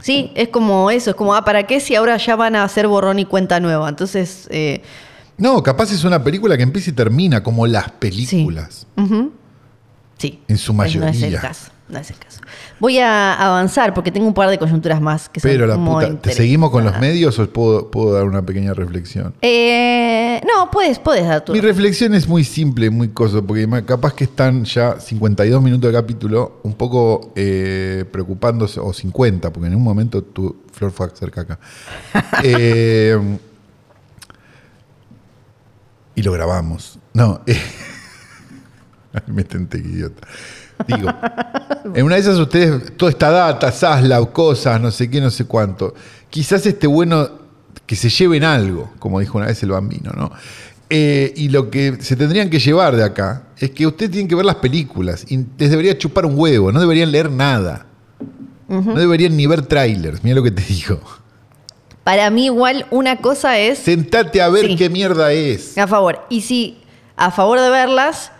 Sí, 0.00 0.32
es 0.34 0.48
como 0.48 0.90
eso, 0.90 1.10
es 1.10 1.16
como, 1.16 1.34
ah, 1.34 1.44
¿para 1.44 1.66
qué 1.66 1.78
si 1.78 1.94
ahora 1.94 2.16
ya 2.16 2.34
van 2.34 2.56
a 2.56 2.64
hacer 2.64 2.86
borrón 2.88 3.18
y 3.18 3.26
cuenta 3.26 3.60
nueva? 3.60 3.88
Entonces, 3.88 4.46
eh, 4.50 4.82
No, 5.36 5.62
capaz 5.62 5.90
es 5.92 6.04
una 6.04 6.22
película 6.22 6.56
que 6.56 6.62
empieza 6.62 6.90
y 6.90 6.92
termina 6.92 7.42
como 7.42 7.66
las 7.66 7.90
películas. 7.92 8.86
Sí. 10.18 10.40
En 10.48 10.58
su 10.58 10.74
No 10.74 10.82
es 10.84 10.94
el 10.94 11.00
mayoría. 11.00 11.40
caso. 11.40 11.70
No 11.90 11.98
es 11.98 12.10
el 12.10 12.18
caso. 12.18 12.40
Voy 12.78 12.98
a 12.98 13.34
avanzar 13.34 13.92
porque 13.94 14.12
tengo 14.12 14.26
un 14.26 14.34
par 14.34 14.48
de 14.48 14.58
coyunturas 14.58 15.00
más 15.00 15.28
que 15.28 15.40
son 15.40 15.50
Pero 15.50 15.66
la 15.66 15.76
muy 15.76 16.06
puta, 16.06 16.22
¿te 16.22 16.32
seguimos 16.32 16.70
con 16.70 16.84
los 16.84 16.98
medios 17.00 17.38
o 17.38 17.50
puedo, 17.50 17.90
puedo 17.90 18.12
dar 18.14 18.24
una 18.24 18.42
pequeña 18.42 18.74
reflexión? 18.74 19.34
Eh, 19.42 20.40
no, 20.46 20.70
puedes, 20.70 20.98
puedes 20.98 21.26
dar 21.26 21.44
tu. 21.44 21.52
Mi 21.52 21.60
reflexión 21.60 22.14
es 22.14 22.28
muy 22.28 22.44
simple, 22.44 22.90
muy 22.90 23.08
cosa, 23.08 23.42
porque 23.42 23.68
capaz 23.84 24.14
que 24.14 24.24
están 24.24 24.64
ya 24.64 25.00
52 25.00 25.62
minutos 25.62 25.92
de 25.92 25.98
capítulo, 25.98 26.60
un 26.62 26.74
poco 26.74 27.32
eh, 27.34 28.04
preocupándose, 28.10 28.80
o 28.80 28.92
50, 28.92 29.52
porque 29.52 29.66
en 29.66 29.74
un 29.74 29.82
momento 29.82 30.22
tu 30.22 30.62
Flor 30.72 30.92
fue 30.92 31.10
cerca 31.14 31.42
acá. 31.42 31.58
Eh, 32.42 33.18
y 36.14 36.22
lo 36.22 36.32
grabamos. 36.32 36.98
No, 37.12 37.42
eh, 37.46 37.60
me 39.26 39.44
tenté, 39.44 39.78
idiota. 39.78 40.26
Digo, 40.86 41.08
en 41.94 42.04
una 42.04 42.14
de 42.16 42.20
esas 42.20 42.38
ustedes, 42.38 42.96
toda 42.96 43.10
esta 43.10 43.30
data, 43.30 43.70
SASLab, 43.72 44.32
cosas, 44.32 44.80
no 44.80 44.90
sé 44.90 45.10
qué, 45.10 45.20
no 45.20 45.30
sé 45.30 45.44
cuánto. 45.46 45.94
Quizás 46.30 46.64
esté 46.66 46.86
bueno 46.86 47.28
que 47.86 47.96
se 47.96 48.08
lleven 48.08 48.44
algo, 48.44 48.90
como 48.98 49.20
dijo 49.20 49.38
una 49.38 49.48
vez 49.48 49.62
el 49.62 49.70
bambino, 49.70 50.12
¿no? 50.16 50.30
Eh, 50.88 51.32
y 51.36 51.48
lo 51.50 51.70
que 51.70 51.98
se 52.00 52.16
tendrían 52.16 52.50
que 52.50 52.58
llevar 52.58 52.96
de 52.96 53.04
acá 53.04 53.44
es 53.58 53.70
que 53.70 53.86
ustedes 53.86 54.10
tienen 54.10 54.26
que 54.28 54.34
ver 54.34 54.44
las 54.44 54.56
películas 54.56 55.24
y 55.28 55.36
les 55.58 55.70
debería 55.70 55.96
chupar 55.96 56.26
un 56.26 56.36
huevo, 56.38 56.72
no 56.72 56.80
deberían 56.80 57.12
leer 57.12 57.30
nada. 57.30 57.86
No 58.68 58.94
deberían 58.94 59.36
ni 59.36 59.46
ver 59.48 59.62
trailers, 59.62 60.22
mira 60.22 60.36
lo 60.36 60.42
que 60.44 60.52
te 60.52 60.62
digo. 60.62 61.00
Para 62.04 62.30
mí, 62.30 62.46
igual, 62.46 62.86
una 62.90 63.16
cosa 63.16 63.58
es. 63.58 63.78
Sentate 63.80 64.40
a 64.40 64.48
ver 64.48 64.66
Sí. 64.66 64.76
qué 64.76 64.88
mierda 64.88 65.32
es. 65.32 65.76
A 65.76 65.86
favor. 65.88 66.24
Y 66.30 66.42
si 66.42 66.78
a 67.16 67.30
favor 67.32 67.60
de 67.60 67.68
verlas, 67.68 68.30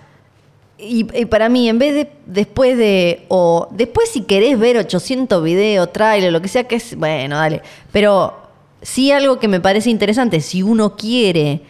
y, 0.83 1.05
para 1.27 1.49
mí, 1.49 1.69
en 1.69 1.79
vez 1.79 1.95
de 1.95 2.11
después 2.27 2.77
de. 2.77 3.25
O 3.29 3.69
después, 3.71 4.09
si 4.11 4.23
querés 4.23 4.59
ver 4.59 4.77
800 4.77 5.43
videos, 5.43 5.93
trailer, 5.93 6.33
lo 6.33 6.41
que 6.41 6.49
sea, 6.49 6.65
que 6.65 6.77
es. 6.77 6.97
Bueno, 6.97 7.37
dale. 7.37 7.63
Pero 7.93 8.35
sí, 8.83 9.13
algo 9.13 9.39
que 9.39 9.49
me 9.49 9.61
parece 9.61 9.91
interesante, 9.91 10.41
si 10.41 10.63
uno 10.63 10.97
quiere 10.97 11.63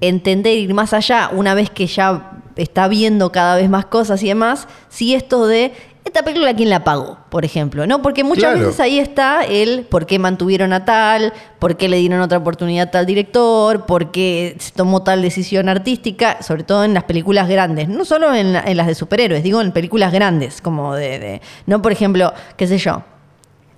entender, 0.00 0.58
ir 0.58 0.74
más 0.74 0.92
allá, 0.92 1.30
una 1.32 1.54
vez 1.54 1.70
que 1.70 1.86
ya 1.86 2.40
está 2.56 2.88
viendo 2.88 3.32
cada 3.32 3.56
vez 3.56 3.70
más 3.70 3.86
cosas 3.86 4.22
y 4.22 4.28
demás, 4.28 4.68
sí, 4.88 5.14
esto 5.14 5.46
de. 5.46 5.72
Esta 6.04 6.24
película, 6.24 6.52
¿quién 6.54 6.68
la 6.68 6.82
pagó? 6.82 7.16
Por 7.30 7.44
ejemplo, 7.44 7.86
¿no? 7.86 8.02
Porque 8.02 8.24
muchas 8.24 8.50
Claro. 8.52 8.66
veces 8.66 8.80
ahí 8.80 8.98
está 8.98 9.44
el 9.44 9.82
por 9.88 10.04
qué 10.04 10.18
mantuvieron 10.18 10.72
a 10.72 10.84
tal, 10.84 11.32
por 11.60 11.76
qué 11.76 11.88
le 11.88 11.98
dieron 11.98 12.20
otra 12.20 12.38
oportunidad 12.38 12.88
a 12.88 12.90
tal 12.90 13.06
director, 13.06 13.86
por 13.86 14.10
qué 14.10 14.56
se 14.58 14.72
tomó 14.72 15.02
tal 15.04 15.22
decisión 15.22 15.68
artística, 15.68 16.42
sobre 16.42 16.64
todo 16.64 16.84
en 16.84 16.92
las 16.92 17.04
películas 17.04 17.48
grandes, 17.48 17.88
no 17.88 18.04
solo 18.04 18.34
en, 18.34 18.52
la- 18.52 18.64
en 18.64 18.76
las 18.76 18.88
de 18.88 18.96
superhéroes, 18.96 19.44
digo 19.44 19.60
en 19.60 19.70
películas 19.70 20.12
grandes, 20.12 20.60
como 20.60 20.94
de, 20.96 21.18
de- 21.20 21.40
no 21.66 21.80
por 21.80 21.92
ejemplo, 21.92 22.32
qué 22.56 22.66
sé 22.66 22.78
yo, 22.78 23.04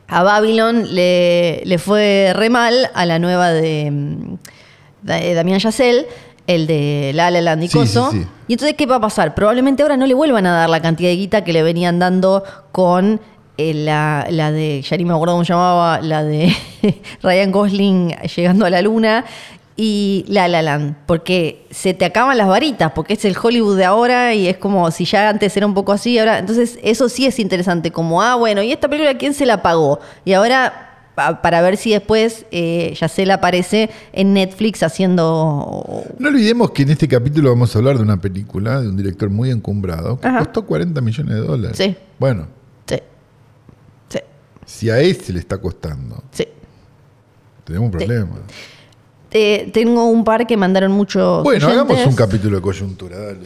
a 0.09 0.23
Babylon 0.23 0.95
le, 0.95 1.61
le 1.67 1.79
fue 1.79 2.33
re 2.35 2.49
mal 2.49 2.91
a 2.95 3.05
la 3.05 3.19
nueva 3.19 3.51
de, 3.51 3.91
mm, 3.91 4.37
de 5.03 5.35
Damián 5.35 5.61
el 6.47 6.67
de 6.67 7.13
La 7.15 7.31
La 7.31 7.41
Land 7.41 7.63
y 7.65 7.69
Sí, 7.69 7.79
Coso. 7.79 8.11
sí, 8.11 8.23
sí. 8.23 8.27
Y 8.49 8.53
entonces, 8.55 8.77
¿qué 8.77 8.87
va 8.87 8.97
a 8.97 9.01
pasar? 9.01 9.35
Probablemente 9.35 9.83
ahora 9.83 9.97
no 9.97 10.07
le 10.07 10.15
vuelvan 10.15 10.47
a 10.47 10.53
dar 10.53 10.69
la 10.71 10.81
cantidad 10.83 11.09
de 11.09 11.17
guita 11.17 11.45
que 11.45 11.53
le 11.53 11.63
venían 11.63 11.99
dando 11.99 12.45
con 12.73 13.21
eh, 13.57 13.73
la, 13.73 14.27
la 14.31 14.51
de, 14.53 14.83
ya 14.83 14.97
ni 14.97 15.05
me 15.05 15.15
acuerdo 15.15 15.35
cómo 15.35 15.45
llamaba, 15.45 16.01
la 16.01 16.23
de 16.25 16.55
Ryan 17.23 17.53
Gosling 17.53 18.09
llegando 18.37 18.67
a 18.67 18.71
la 18.71 18.83
luna 18.83 19.25
y 19.77 20.25
La 20.29 20.47
La 20.47 20.63
Land, 20.63 20.95
porque 21.07 21.67
se 21.71 21.95
te 21.95 22.05
acaban 22.05 22.37
las 22.39 22.47
varitas, 22.47 22.93
porque 22.93 23.15
es 23.15 23.25
el 23.25 23.37
Hollywood 23.41 23.77
de 23.77 23.85
ahora 23.85 24.33
y 24.35 24.47
es 24.47 24.57
como 24.57 24.91
si 24.91 25.05
ya 25.05 25.29
antes 25.29 25.57
era 25.57 25.67
un 25.67 25.75
poco 25.75 25.91
así, 25.93 26.17
ahora, 26.19 26.39
entonces 26.39 26.79
eso 26.83 27.09
sí 27.09 27.27
es 27.27 27.39
interesante, 27.41 27.91
como, 27.91 28.23
ah, 28.23 28.37
bueno, 28.37 28.63
¿y 28.63 28.71
esta 28.71 28.89
película 28.89 29.17
quién 29.19 29.35
se 29.35 29.47
la 29.47 29.63
pagó? 29.63 29.99
Y 30.25 30.33
ahora 30.35 30.94
pa- 31.15 31.41
para 31.43 31.61
ver 31.63 31.77
si 31.77 31.93
después 31.93 32.47
eh, 32.51 32.95
Yacela 33.01 33.35
aparece 33.35 33.91
en 34.13 34.33
Netflix 34.35 34.83
haciendo 34.83 36.05
No 36.19 36.29
olvidemos 36.29 36.71
que 36.73 36.83
en 36.83 36.91
este 36.91 37.09
capítulo 37.09 37.51
vamos 37.51 37.75
a 37.75 37.79
hablar 37.79 37.97
de 37.97 38.03
una 38.03 38.21
película 38.21 38.81
de 38.81 38.89
un 38.89 38.97
director 38.97 39.31
muy 39.31 39.51
encumbrado 39.51 40.19
que 40.21 40.27
Ajá. 40.29 40.39
costó 40.41 40.65
40 40.67 41.01
millones 41.01 41.35
de 41.35 41.41
dólares. 41.41 41.77
Sí. 41.77 41.97
Bueno, 42.19 42.47
Sí. 42.87 42.97
Sí. 44.09 44.19
si 44.67 44.91
a 44.91 44.99
ese 45.01 45.33
le 45.33 45.39
está 45.41 45.59
costando, 45.59 46.23
Sí. 46.33 46.47
tenemos 47.65 47.87
un 47.93 48.01
Sí. 48.01 48.07
problema. 48.07 48.37
Eh, 49.37 49.71
tengo 49.73 50.05
un 50.07 50.23
par 50.23 50.47
que 50.47 50.57
mandaron 50.57 50.93
muchos. 50.93 51.43
Bueno, 51.43 51.67
hagamos 51.67 52.07
un 52.07 52.15
capítulo 52.15 52.57
de 52.57 52.63
coyuntura, 52.63 53.19
dale. 53.19 53.41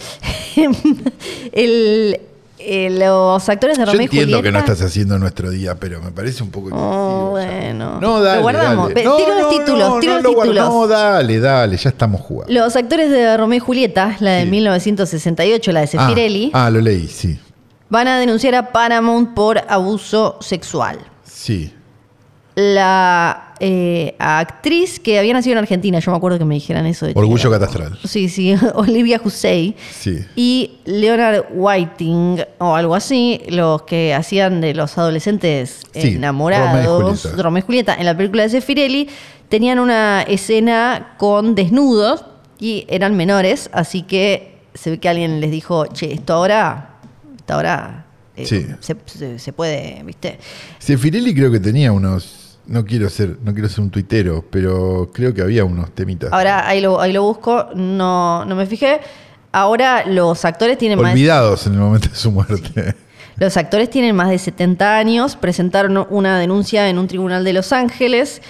El, 1.53 2.21
eh, 2.59 2.89
los 2.91 3.49
actores 3.49 3.79
de 3.79 3.85
Yo 3.85 3.93
Romeo 3.93 4.03
y 4.03 4.05
entiendo 4.05 4.39
Julieta. 4.39 4.43
que 4.43 4.53
no 4.53 4.59
estás 4.59 4.83
haciendo 4.87 5.19
nuestro 5.19 5.51
día, 5.51 5.75
pero 5.77 6.01
me 6.03 6.11
parece 6.11 6.43
un 6.43 6.51
poco 6.51 6.71
Oh, 6.73 7.31
bueno. 7.31 8.01
No, 8.01 8.21
dale. 8.21 8.37
Lo 8.37 8.43
guardamos. 8.43 8.89
dale. 8.89 8.95
Ve- 8.95 9.05
No, 9.05 9.17
tiro 9.17 9.29
los 9.35 9.43
no, 9.43 9.49
títulos, 9.49 9.89
no, 9.89 10.01
tiro 10.01 10.13
no 10.13 10.17
los 10.19 10.23
lo 10.25 10.33
guardo. 10.35 10.53
títulos. 10.53 10.69
No, 10.75 10.87
dale, 10.89 11.41
dale, 11.41 11.77
ya 11.77 11.91
estamos 11.91 12.21
jugando. 12.21 12.53
Los 12.53 12.75
actores 12.77 13.11
de 13.11 13.37
Romeo 13.37 13.57
y 13.57 13.61
Julieta, 13.61 14.17
la 14.21 14.33
de 14.33 14.43
Sí. 14.45 14.51
1968, 14.51 15.73
la 15.73 15.81
de 15.81 15.85
ah, 15.85 15.89
Sefirelli, 15.89 16.51
ah, 16.53 16.71
lo 16.71 16.81
leí, 16.81 17.07
sí. 17.09 17.39
van 17.89 18.09
a 18.09 18.19
denunciar 18.19 18.55
a 18.55 18.73
Paramount 18.73 19.35
por 19.35 19.59
abuso 19.69 20.37
sexual. 20.41 20.99
Sí. 21.25 21.73
La 22.61 23.55
eh, 23.61 24.17
actriz 24.19 24.99
que 24.99 25.17
había 25.17 25.33
nacido 25.33 25.53
en 25.53 25.59
Argentina, 25.59 26.01
yo 26.01 26.11
me 26.11 26.17
acuerdo 26.17 26.39
que 26.41 26.45
me 26.45 26.57
dijeran 26.57 26.87
eso 26.87 27.07
de 27.07 27.13
Orgullo 27.15 27.37
chica. 27.45 27.51
catastral. 27.61 27.97
Sí, 28.05 28.29
sí, 28.29 28.53
Olivia 28.75 29.21
Hussey. 29.25 29.77
Sí. 29.93 30.19
Y 30.35 30.73
Leonard 30.85 31.47
Whiting, 31.53 32.41
o 32.59 32.75
algo 32.75 32.97
así, 32.97 33.41
los 33.49 33.83
que 33.83 34.13
hacían 34.13 34.61
de 34.61 34.75
los 34.75 34.99
adolescentes 34.99 35.83
Sí, 35.95 36.17
enamorados 36.17 37.33
Romeo 37.37 37.61
y 37.61 37.63
Julieta 37.65 37.95
en 37.95 38.07
la 38.07 38.17
película 38.17 38.43
de 38.43 38.49
Sefirelli, 38.49 39.09
tenían 39.49 39.79
una 39.79 40.23
escena 40.23 41.15
con 41.17 41.55
desnudos 41.55 42.25
y 42.59 42.87
eran 42.89 43.17
menores, 43.17 43.71
así 43.73 44.03
que 44.03 44.59
se 44.75 44.91
ve 44.91 44.99
que 44.99 45.09
alguien 45.09 45.41
les 45.41 45.53
dijo, 45.53 45.87
che, 45.87 46.13
esto 46.13 46.33
ahora, 46.35 46.97
esto 47.39 47.55
ahora 47.55 48.05
eh, 48.37 48.47
Sí. 48.47 48.67
se, 48.81 48.97
se- 49.07 49.39
se 49.39 49.53
puede, 49.53 50.03
¿viste? 50.05 50.41
Sefirelli 50.81 51.33
creo 51.35 51.53
que 51.53 51.61
tenía 51.61 51.93
unos. 51.93 52.48
No 52.69 52.85
quiero 52.85 53.09
ser, 53.11 53.39
no 53.43 53.53
quiero 53.53 53.69
ser 53.69 53.81
un 53.81 53.91
tuitero, 53.91 54.45
pero 54.51 55.11
creo 55.13 55.35
que 55.35 55.43
había 55.43 55.65
unos 55.65 55.91
temitas. 55.93 56.33
Ahora 56.33 56.69
ahí 56.69 56.81
lo, 56.81 57.01
ahí 57.01 57.13
lo 57.13 57.23
busco, 57.23 57.69
no, 57.75 58.45
no 58.45 58.55
me 58.55 58.67
fijé. 58.67 59.01
Ahora 59.51 60.05
los 60.07 60.45
actores 60.45 60.79
tienen 60.79 61.01
más... 61.01 61.13
Olvidados 61.13 61.67
en 61.67 61.73
el 61.75 61.79
momento 61.81 62.09
de 62.11 62.15
su 62.15 62.31
muerte. 62.31 62.95
Los 63.37 63.57
actores 63.57 63.89
tienen 63.89 64.15
más 64.15 64.31
de 64.31 64.39
70 64.39 64.99
años, 64.99 65.37
presentaron 65.37 66.07
una 66.11 66.39
denuncia 66.39 66.89
en 66.89 66.99
un 66.99 67.07
tribunal 67.07 67.45
de 67.45 67.53
Los 67.53 67.73
Ángeles 67.73 68.43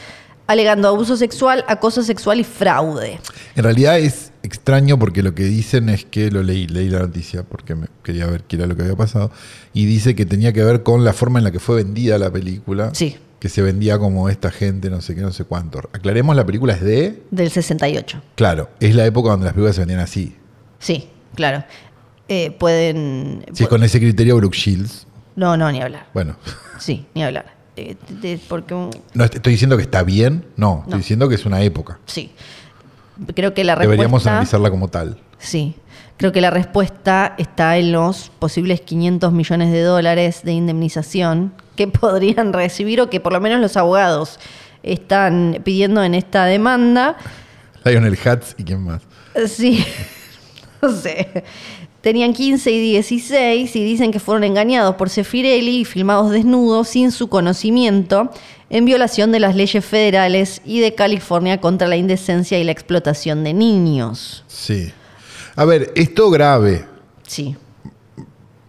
alegando 0.48 0.88
abuso 0.88 1.16
sexual, 1.16 1.64
acoso 1.68 2.02
sexual 2.02 2.40
y 2.40 2.44
fraude. 2.44 3.20
En 3.54 3.62
realidad 3.62 3.98
es 3.98 4.32
extraño 4.42 4.98
porque 4.98 5.22
lo 5.22 5.34
que 5.34 5.44
dicen 5.44 5.90
es 5.90 6.06
que 6.06 6.30
lo 6.30 6.42
leí, 6.42 6.66
leí 6.66 6.88
la 6.88 7.00
noticia 7.00 7.42
porque 7.42 7.74
me 7.74 7.86
quería 8.02 8.26
ver 8.26 8.44
qué 8.44 8.56
era 8.56 8.66
lo 8.66 8.74
que 8.74 8.82
había 8.82 8.96
pasado 8.96 9.30
y 9.74 9.84
dice 9.84 10.16
que 10.16 10.24
tenía 10.24 10.54
que 10.54 10.64
ver 10.64 10.82
con 10.82 11.04
la 11.04 11.12
forma 11.12 11.38
en 11.38 11.44
la 11.44 11.50
que 11.50 11.60
fue 11.60 11.76
vendida 11.76 12.16
la 12.16 12.32
película. 12.32 12.90
Sí. 12.94 13.18
Que 13.38 13.48
se 13.48 13.62
vendía 13.62 13.98
como 13.98 14.28
esta 14.28 14.50
gente, 14.50 14.90
no 14.90 15.00
sé 15.00 15.14
qué, 15.14 15.20
no 15.20 15.30
sé 15.32 15.44
cuánto. 15.44 15.78
Aclaremos, 15.92 16.34
la 16.34 16.44
película 16.44 16.72
es 16.74 16.80
de. 16.82 17.22
Del 17.30 17.50
68. 17.50 18.20
Claro, 18.34 18.68
es 18.80 18.94
la 18.96 19.06
época 19.06 19.30
donde 19.30 19.44
las 19.44 19.52
películas 19.54 19.76
se 19.76 19.82
vendían 19.82 20.00
así. 20.00 20.36
Sí, 20.80 21.08
claro. 21.34 21.64
Eh, 22.28 22.50
pueden... 22.50 23.44
Si 23.54 23.62
es 23.62 23.68
con 23.68 23.82
ese 23.84 23.98
criterio 24.00 24.36
Brooke 24.36 24.56
Shields, 24.56 25.06
No, 25.36 25.56
no, 25.56 25.70
ni 25.72 25.80
hablar. 25.80 26.08
bueno. 26.12 26.36
Sí, 26.78 27.06
ni 27.14 27.22
hablar. 27.24 27.54
Eh, 27.76 27.96
de- 28.20 28.38
porque... 28.48 28.74
un- 28.74 28.90
No 29.14 29.24
est- 29.24 29.36
estoy 29.36 29.52
diciendo 29.52 29.76
que 29.76 29.82
está 29.84 30.02
bien, 30.02 30.44
no, 30.56 30.78
estoy 30.80 30.90
No. 30.92 30.98
diciendo 30.98 31.28
que 31.28 31.36
es 31.36 31.46
una 31.46 31.62
época. 31.62 31.98
Sí. 32.06 32.32
Creo 33.34 33.54
que 33.54 33.64
la 33.64 33.74
respuesta... 33.76 33.90
Deberíamos 33.90 34.26
analizarla 34.26 34.70
como 34.70 34.88
tal. 34.88 35.18
Sí. 35.38 35.76
Creo 36.18 36.32
que 36.32 36.40
la 36.40 36.50
respuesta 36.50 37.36
está 37.38 37.78
en 37.78 37.92
los 37.92 38.32
posibles 38.40 38.80
500 38.80 39.32
millones 39.32 39.70
de 39.70 39.82
dólares 39.82 40.42
de 40.42 40.52
indemnización 40.52 41.52
que 41.76 41.86
podrían 41.86 42.52
recibir 42.52 43.00
o 43.00 43.08
que 43.08 43.20
por 43.20 43.32
lo 43.32 43.40
menos 43.40 43.60
los 43.60 43.76
abogados 43.76 44.40
están 44.82 45.60
pidiendo 45.64 46.02
en 46.02 46.16
esta 46.16 46.44
demanda. 46.44 47.16
Lionel 47.84 48.14
Hutz 48.14 48.56
y 48.58 48.64
quién 48.64 48.82
más. 48.82 49.02
Sí, 49.46 49.84
no 50.82 50.90
sé. 50.90 51.44
Tenían 52.00 52.32
15 52.32 52.68
y 52.68 52.80
16 52.80 53.76
y 53.76 53.84
dicen 53.84 54.10
que 54.10 54.18
fueron 54.18 54.42
engañados 54.42 54.96
por 54.96 55.10
Sefirelli 55.10 55.80
y 55.80 55.84
filmados 55.84 56.32
desnudos 56.32 56.88
sin 56.88 57.12
su 57.12 57.28
conocimiento 57.28 58.32
en 58.70 58.84
violación 58.84 59.30
de 59.30 59.38
las 59.38 59.54
leyes 59.54 59.84
federales 59.84 60.62
y 60.64 60.80
de 60.80 60.96
California 60.96 61.60
contra 61.60 61.86
la 61.86 61.96
indecencia 61.96 62.58
y 62.58 62.64
la 62.64 62.72
explotación 62.72 63.44
de 63.44 63.54
niños. 63.54 64.42
Sí. 64.48 64.92
A 65.58 65.64
ver, 65.64 65.92
esto 65.96 66.30
grave. 66.30 66.84
Sí. 67.26 67.56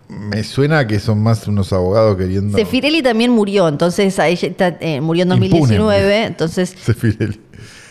Me 0.07 0.43
suena 0.43 0.87
que 0.87 0.99
son 0.99 1.21
más 1.21 1.47
unos 1.47 1.71
abogados 1.71 2.17
queriendo. 2.17 2.57
Sefirelli 2.57 3.03
también 3.03 3.29
murió, 3.31 3.67
entonces 3.67 4.17
a 4.17 4.27
ella 4.27 4.47
está- 4.47 4.77
eh, 4.79 4.99
murió 5.01 5.23
en 5.23 5.29
Impune 5.33 5.49
2019, 5.49 6.03
murió. 6.03 6.27
entonces 6.27 6.73
Sefirelli. 6.81 7.39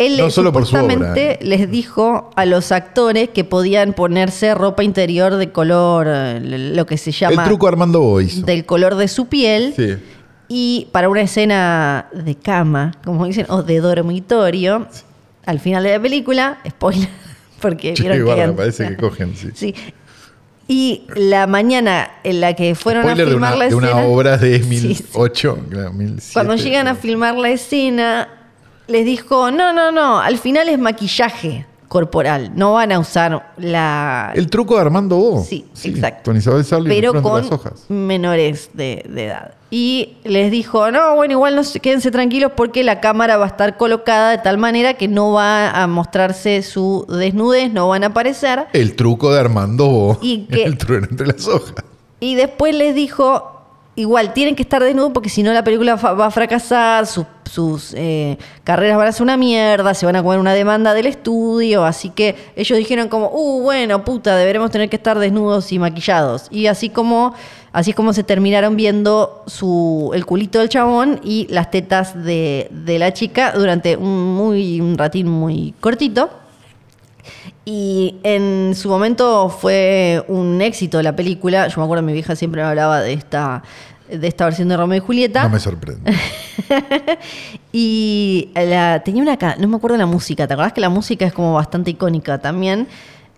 Él 0.01 0.17
no 0.17 0.31
solo 0.31 0.53
por 0.53 0.67
su 0.67 0.77
obra. 0.77 1.13
¿eh? 1.17 1.39
les 1.43 1.71
dijo 1.71 2.31
a 2.37 2.45
los 2.45 2.73
actores 2.73 3.29
que 3.31 3.45
podían 3.45 3.93
ponerse 3.93 4.55
ropa 4.55 4.83
interior 4.83 5.37
de 5.37 5.51
color, 5.53 6.07
eh, 6.09 6.41
lo 6.41 6.87
que 6.87 6.97
se 6.97 7.11
El 7.11 7.17
llama 7.17 7.45
truco 7.45 7.69
Armando 7.69 8.01
Bo 8.01 8.21
hizo. 8.21 8.45
del 8.45 8.65
color 8.67 8.97
de 8.97 9.07
su 9.09 9.27
piel. 9.27 9.75
Sí. 9.77 9.97
Y 10.49 10.89
para 10.93 11.09
una 11.09 11.21
escena 11.23 12.09
de 12.13 12.35
cama, 12.37 12.93
como 13.05 13.27
dicen, 13.27 13.47
o 13.49 13.63
de 13.63 13.79
dormitorio, 13.81 14.87
al 15.47 15.61
final 15.61 15.83
de 15.85 15.93
la 15.93 16.01
película, 16.03 16.59
spoiler, 16.69 17.09
porque 17.61 17.95
Che, 17.95 18.03
vieron 18.03 18.25
guarda, 18.25 18.47
que 18.47 18.53
parece 18.53 18.89
que 18.89 18.97
cogen, 18.97 19.35
sí. 19.37 19.49
Sí. 19.55 19.75
Y 20.71 21.05
la 21.15 21.47
mañana 21.47 22.11
en 22.25 22.41
la 22.43 22.55
que 22.55 22.75
fueron 22.75 23.03
Spoiler 23.05 23.23
a 23.23 23.25
de 23.27 23.33
filmar 23.33 23.53
una, 23.55 23.59
la 23.65 23.69
de 23.71 23.75
una 23.75 23.87
escena. 23.89 24.07
obra 24.07 24.37
de 24.37 24.59
Sí, 24.63 24.95
sí. 24.95 25.05
2008, 25.15 25.59
claro, 25.71 25.85
2007. 25.91 26.31
Cuando 26.35 26.57
llegan 26.57 26.89
a 26.89 26.95
filmar 26.95 27.35
la 27.37 27.51
escena, 27.51 28.29
les 28.87 29.05
dijo: 29.07 29.51
No, 29.51 29.73
no, 29.73 29.91
no, 29.93 30.21
al 30.21 30.37
final 30.39 30.69
es 30.69 30.79
maquillaje 30.79 31.65
corporal. 31.89 32.53
No 32.55 32.75
van 32.75 32.93
a 32.93 32.99
usar 32.99 33.53
la. 33.57 34.33
El 34.35 34.49
truco 34.51 34.75
de 34.77 34.83
Armando 34.83 35.17
Bo. 35.17 35.43
Sí, 35.45 35.67
exacto. 35.85 36.31
Con 36.31 36.37
Isabel 36.37 36.65
Sarli 36.65 36.89
pero 36.89 37.21
con 37.23 37.43
las 37.43 37.51
hojas. 37.51 37.85
menores 37.89 38.71
de, 38.75 39.05
de 39.09 39.27
edad. 39.27 39.55
Y 39.71 40.17
les 40.25 40.51
dijo, 40.51 40.91
no, 40.91 41.15
bueno, 41.17 41.33
igual 41.35 41.55
no 41.55 41.63
se, 41.63 41.79
quédense 41.81 42.11
tranquilos 42.11 42.53
porque 42.57 42.83
la 42.85 43.01
cámara 43.01 43.37
va 43.37 43.45
a 43.45 43.49
estar 43.49 43.77
colocada 43.77 44.31
de 44.31 44.39
tal 44.39 44.57
manera 44.57 44.95
que 44.95 45.09
no 45.09 45.33
va 45.33 45.71
a 45.71 45.87
mostrarse 45.87 46.63
su 46.63 47.05
desnudez, 47.09 47.71
no 47.71 47.89
van 47.89 48.05
a 48.05 48.07
aparecer. 48.09 48.67
El 48.73 48.97
truco 48.97 49.31
de 49.33 49.41
Armando 49.41 49.87
Bo. 49.89 50.19
Y 50.23 50.47
que- 50.51 50.65
El 50.65 50.79
trueno 50.79 51.07
entre 51.11 51.27
las 51.27 51.47
hojas. 51.49 51.75
Y 52.21 52.35
después 52.35 52.75
les 52.75 52.95
dijo, 52.95 53.58
igual, 53.99 54.33
tienen 54.33 54.55
que 54.55 54.63
estar 54.63 54.83
desnudos 54.83 55.13
porque 55.13 55.29
si 55.29 55.43
no 55.43 55.53
la 55.53 55.65
película 55.65 55.97
va 55.97 56.27
a 56.27 56.31
fracasar, 56.31 57.07
sus, 57.07 57.27
sus, 57.51 57.95
eh, 57.97 58.39
carreras 58.63 58.97
van 58.97 59.09
a 59.09 59.13
ser 59.13 59.23
una 59.23 59.37
mierda, 59.37 59.93
se 59.93 60.07
van 60.07 60.15
a 60.15 60.23
comer 60.23 60.39
una 60.39 60.55
demanda 60.55 60.95
del 60.95 61.07
estudio, 61.07 61.85
así 61.85 62.11
que 62.11 62.37
ellos 62.55 62.79
dijeron 62.79 63.09
como, 63.09 63.29
uh, 63.33 63.63
bueno, 63.63 64.05
puta, 64.05 64.37
deberemos 64.37 64.71
tener 64.71 64.89
que 64.89 64.97
estar 64.97 65.19
desnudos 65.19 65.73
y 65.73 65.79
maquillados. 65.79 66.47
Y 66.51 66.67
así 66.67 66.91
como, 66.91 67.35
así 67.73 67.91
es 67.91 67.97
como 67.97 68.13
se 68.13 68.23
terminaron 68.23 68.77
viendo 68.77 69.43
su, 69.47 70.13
el 70.15 70.25
culito 70.25 70.61
del 70.61 70.69
chabón 70.69 71.21
y 71.25 71.49
las 71.51 71.71
tetas 71.71 72.25
de, 72.25 72.69
de 72.71 72.99
la 73.01 73.13
chica 73.13 73.53
durante 73.53 73.97
un, 73.97 74.35
muy, 74.35 74.81
un 74.81 74.97
ratín 74.97 75.29
muy 75.29 75.75
cortito. 75.81 76.31
Y 77.71 78.15
en 78.23 78.73
su 78.75 78.89
momento 78.89 79.51
fue 79.51 80.25
un 80.29 80.63
éxito 80.63 81.03
la 81.03 81.15
película. 81.15 81.69
Yo 81.69 81.75
me 81.81 81.85
acuerdo, 81.85 82.03
mi 82.03 82.15
vieja 82.15 82.35
siempre 82.35 82.63
me 82.63 82.69
hablaba 82.69 83.03
de 83.03 83.13
esta, 83.13 83.63
de 84.11 84.27
esta 84.27 84.47
versión 84.47 84.69
de 84.69 84.77
Romeo 84.79 84.97
y 84.97 85.01
Julieta. 85.01 85.43
No 85.43 85.51
me 85.51 85.61
sorprende. 85.61 86.15
Y 87.73 88.49
la, 88.55 89.03
tenía 89.05 89.23
una. 89.23 89.37
No 89.59 89.69
me 89.69 89.77
acuerdo 89.77 89.97
la 89.99 90.07
música. 90.07 90.47
¿Te 90.47 90.55
acordás 90.55 90.73
que 90.73 90.81
la 90.81 90.89
música 90.89 91.27
es 91.27 91.33
como 91.33 91.53
bastante 91.55 91.91
icónica 91.91 92.39
también? 92.39 92.89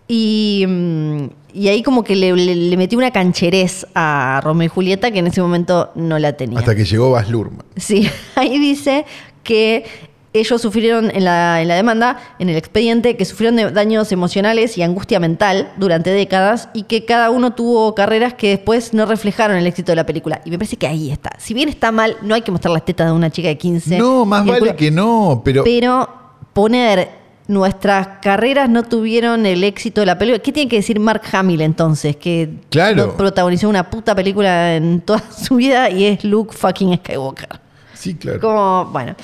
Y, 0.07 0.65
mm, 0.67 1.23
y 1.53 1.67
ahí 1.67 1.83
como 1.83 2.03
que 2.03 2.15
le, 2.15 2.33
le- 2.35 2.55
le 2.55 2.77
metí 2.77 2.95
una 2.95 3.11
cancherez 3.11 3.85
a 3.93 4.39
Romeo 4.43 4.65
y 4.65 4.69
Julieta 4.69 5.11
que 5.11 5.19
en 5.19 5.27
ese 5.27 5.41
momento 5.41 5.91
no 5.95 6.17
la 6.19 6.33
tenía. 6.33 6.59
Hasta 6.59 6.75
que 6.75 6.85
llegó 6.85 7.19
Luhrmann. 7.29 7.65
Sí, 7.75 8.09
ahí 8.35 8.57
dice 8.57 9.05
que 9.43 9.83
ellos 10.33 10.61
sufrieron 10.61 11.11
en 11.13 11.25
la, 11.25 11.61
en 11.61 11.67
la 11.67 11.75
demanda, 11.75 12.17
en 12.39 12.47
el 12.49 12.55
expediente, 12.55 13.17
que 13.17 13.25
sufrieron 13.25 13.57
de 13.57 13.69
daños 13.71 14.11
emocionales 14.11 14.77
y 14.77 14.83
angustia 14.83 15.19
mental 15.19 15.73
durante 15.77 16.09
décadas 16.09 16.69
y 16.73 16.83
que 16.83 17.03
cada 17.05 17.29
uno 17.31 17.53
tuvo 17.53 17.93
carreras 17.95 18.33
que 18.35 18.49
después 18.49 18.93
no 18.93 19.05
reflejaron 19.05 19.57
el 19.57 19.67
éxito 19.67 19.91
de 19.91 19.97
la 19.97 20.05
película. 20.05 20.41
Y 20.45 20.51
me 20.51 20.57
parece 20.57 20.77
que 20.77 20.87
ahí 20.87 21.11
está. 21.11 21.31
Si 21.37 21.53
bien 21.53 21.67
está 21.67 21.91
mal, 21.91 22.15
no 22.21 22.33
hay 22.35 22.41
que 22.43 22.51
mostrar 22.51 22.71
las 22.71 22.85
tetas 22.85 23.07
de 23.07 23.13
una 23.13 23.29
chica 23.29 23.49
de 23.49 23.57
15. 23.57 23.97
No, 23.97 24.23
más 24.25 24.45
vale 24.45 24.59
culo. 24.59 24.75
que 24.77 24.89
no, 24.91 25.41
pero. 25.43 25.63
Pero 25.65 26.07
poner 26.53 27.09
nuestras 27.47 28.07
carreras 28.21 28.69
no 28.69 28.83
tuvieron 28.83 29.45
el 29.45 29.63
éxito 29.65 29.99
de 30.01 30.05
la 30.07 30.17
película. 30.17 30.41
¿Qué 30.41 30.53
tiene 30.53 30.69
que 30.69 30.77
decir 30.77 30.99
Mark 30.99 31.23
Hamill 31.33 31.59
entonces? 31.61 32.15
Que 32.15 32.49
Claro. 32.69 33.07
no 33.07 33.17
protagonizó 33.17 33.67
una 33.67 33.89
puta 33.89 34.15
película 34.15 34.75
en 34.75 35.01
toda 35.01 35.21
su 35.37 35.55
vida 35.55 35.89
y 35.89 36.05
es 36.05 36.23
Luke 36.23 36.55
fucking 36.55 36.95
Skywalker. 36.97 37.49
sí, 37.93 38.15
claro. 38.15 38.39
Como, 38.39 38.85
bueno, 38.93 39.15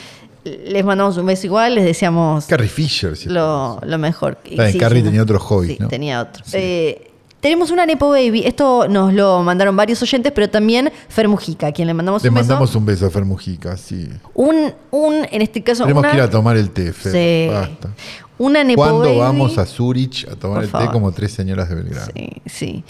les 0.67 0.83
mandamos 0.85 1.17
un 1.17 1.25
beso 1.25 1.45
igual, 1.47 1.75
les 1.75 1.85
deseamos 1.85 2.45
Carrie 2.45 2.69
Fisher. 2.69 3.15
sí. 3.15 3.29
lo, 3.29 3.79
lo 3.83 3.97
mejor. 3.97 4.37
Bien, 4.49 4.77
Carrie 4.77 5.03
tenía 5.03 5.21
otros 5.23 5.41
hobbies, 5.43 5.73
Sí, 5.77 5.77
¿no? 5.81 5.87
tenía 5.87 6.21
otro. 6.21 6.43
Eh, 6.53 7.11
tenemos 7.39 7.69
una 7.69 7.85
Nepo 7.85 8.09
Baby, 8.09 8.43
esto 8.45 8.87
nos 8.87 9.13
lo 9.13 9.43
mandaron 9.43 9.75
varios 9.75 10.01
oyentes, 10.01 10.31
pero 10.33 10.49
también 10.49 10.91
Fer 11.07 11.27
Mujica, 11.27 11.67
a 11.67 11.71
quien 11.71 11.87
le 11.87 11.93
mandamos 11.93 12.23
Le 12.23 12.29
un 12.29 12.35
beso. 12.35 12.43
mandamos 12.47 12.75
un 12.75 12.85
beso 12.85 13.05
a 13.05 13.09
Fer 13.11 13.25
Mujica, 13.25 13.77
sí. 13.77 14.09
Un, 14.33 14.73
un, 14.91 15.25
en 15.31 15.41
este 15.41 15.61
caso, 15.63 15.83
Tenemos 15.83 16.01
una, 16.01 16.11
que 16.11 16.17
ir 16.17 16.23
a 16.23 16.29
tomar 16.29 16.57
el 16.57 16.71
té, 16.71 16.91
Fer. 16.93 17.11
Sí. 17.11 17.53
Basta. 17.53 17.89
una 18.39 18.63
Nepo 18.63 18.81
¿Cuándo 18.81 18.99
Baby- 19.01 19.17
vamos 19.19 19.57
a 19.59 19.65
Zurich 19.67 20.27
a 20.27 20.35
tomar 20.35 20.67
Por 20.67 20.81
el 20.81 20.87
té 20.87 20.91
como 20.91 21.11
tres 21.11 21.31
señoras 21.31 21.69
de 21.69 21.75
Belgrano? 21.75 22.11
Sí, 22.15 22.29
sí. 22.47 22.83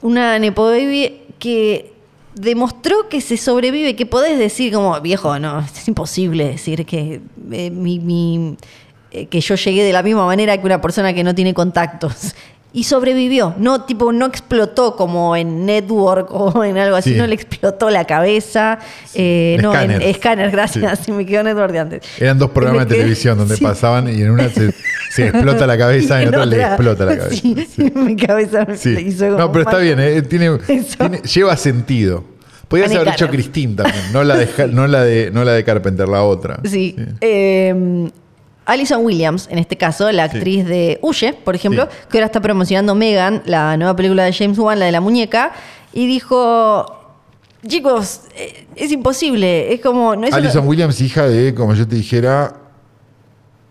Una 0.00 0.38
Nepo 0.38 0.64
Baby 0.64 1.20
que 1.38 1.91
demostró 2.34 3.08
que 3.08 3.20
se 3.20 3.36
sobrevive, 3.36 3.96
que 3.96 4.06
podés 4.06 4.38
decir 4.38 4.72
como, 4.72 5.00
viejo, 5.00 5.38
no, 5.38 5.60
es 5.60 5.88
imposible 5.88 6.46
decir 6.46 6.84
que 6.86 7.20
eh, 7.50 7.70
mi, 7.70 7.98
mi- 7.98 8.56
eh, 9.10 9.26
que 9.26 9.40
yo 9.40 9.54
llegué 9.56 9.84
de 9.84 9.92
la 9.92 10.02
misma 10.02 10.24
manera 10.26 10.56
que 10.58 10.64
una 10.66 10.80
persona 10.80 11.12
que 11.12 11.22
no 11.24 11.34
tiene 11.34 11.52
contactos. 11.54 12.34
Y 12.74 12.84
sobrevivió, 12.84 13.54
no 13.58 13.82
tipo 13.84 14.12
no 14.12 14.24
explotó 14.24 14.96
como 14.96 15.36
en 15.36 15.66
network 15.66 16.28
o 16.32 16.64
en 16.64 16.78
algo 16.78 16.96
así, 16.96 17.12
Sí. 17.12 17.18
no 17.18 17.26
le 17.26 17.34
explotó 17.34 17.90
la 17.90 18.06
cabeza, 18.06 18.78
eh, 19.14 19.58
no 19.60 19.78
en 19.78 19.90
escáner, 20.02 20.50
gracias, 20.50 21.00
Sí. 21.04 21.12
me 21.12 21.26
quedó 21.26 21.42
network 21.42 21.72
de 21.72 21.78
antes. 21.78 22.02
Eran 22.18 22.38
dos 22.38 22.50
programas 22.50 22.88
de 22.88 22.94
televisión 22.96 23.36
donde 23.36 23.56
pasaban 23.58 24.08
y 24.08 24.22
en 24.22 24.30
una 24.30 24.48
se, 24.48 24.72
se 25.10 25.28
explota 25.28 25.66
la 25.66 25.76
cabeza 25.76 26.18
y 26.20 26.22
en 26.22 26.28
en 26.28 26.34
otra 26.34 26.46
le 26.46 26.62
explota 26.62 27.04
la 27.04 27.18
cabeza. 27.18 27.36
Sí, 27.42 27.68
Sí. 27.76 27.92
mi 27.94 28.16
cabeza 28.16 28.66
me 28.66 29.00
hizo 29.02 29.26
como 29.26 29.38
No, 29.38 29.52
pero 29.52 29.64
está 29.64 29.78
bien, 29.78 30.00
eh, 30.00 30.22
tiene, 30.22 30.58
lleva 31.34 31.56
sentido. 31.58 32.24
Podías 32.68 32.90
haber 32.94 33.08
hecho 33.08 33.26
Cannon. 33.26 33.32
Christine 33.34 33.74
también, 33.76 34.02
no 34.14 34.24
la 34.24 34.34
de, 34.38 34.48
no 34.72 34.86
la 34.86 35.02
de, 35.04 35.30
no 35.30 35.44
la 35.44 35.52
de 35.52 35.62
Carpenter, 35.62 36.08
la 36.08 36.22
otra. 36.22 36.58
Sí. 36.64 36.96
Eh, 37.20 38.08
Alison 38.64 39.04
Williams, 39.04 39.48
en 39.50 39.58
este 39.58 39.76
caso, 39.76 40.10
la 40.12 40.28
Sí. 40.28 40.36
actriz 40.36 40.66
de 40.66 40.98
Huye, 41.02 41.32
por 41.34 41.54
ejemplo, 41.54 41.88
Sí. 41.90 41.96
que 42.10 42.18
ahora 42.18 42.26
está 42.26 42.40
promocionando 42.40 42.94
Megan, 42.94 43.42
la 43.44 43.76
nueva 43.76 43.96
película 43.96 44.24
de 44.24 44.32
James 44.32 44.58
Wan, 44.58 44.78
la 44.78 44.86
de 44.86 44.92
la 44.92 45.00
muñeca, 45.00 45.52
y 45.92 46.06
dijo, 46.06 46.86
chicos, 47.66 48.22
eh, 48.36 48.66
es 48.76 48.92
imposible, 48.92 49.72
es 49.74 49.80
como... 49.80 50.14
No 50.16 50.24
es 50.26 50.28
una- 50.32 50.36
Alison 50.38 50.66
Williams, 50.66 51.00
hija 51.00 51.26
de, 51.26 51.54
como 51.54 51.74
yo 51.74 51.86
te 51.86 51.96
dijera, 51.96 52.54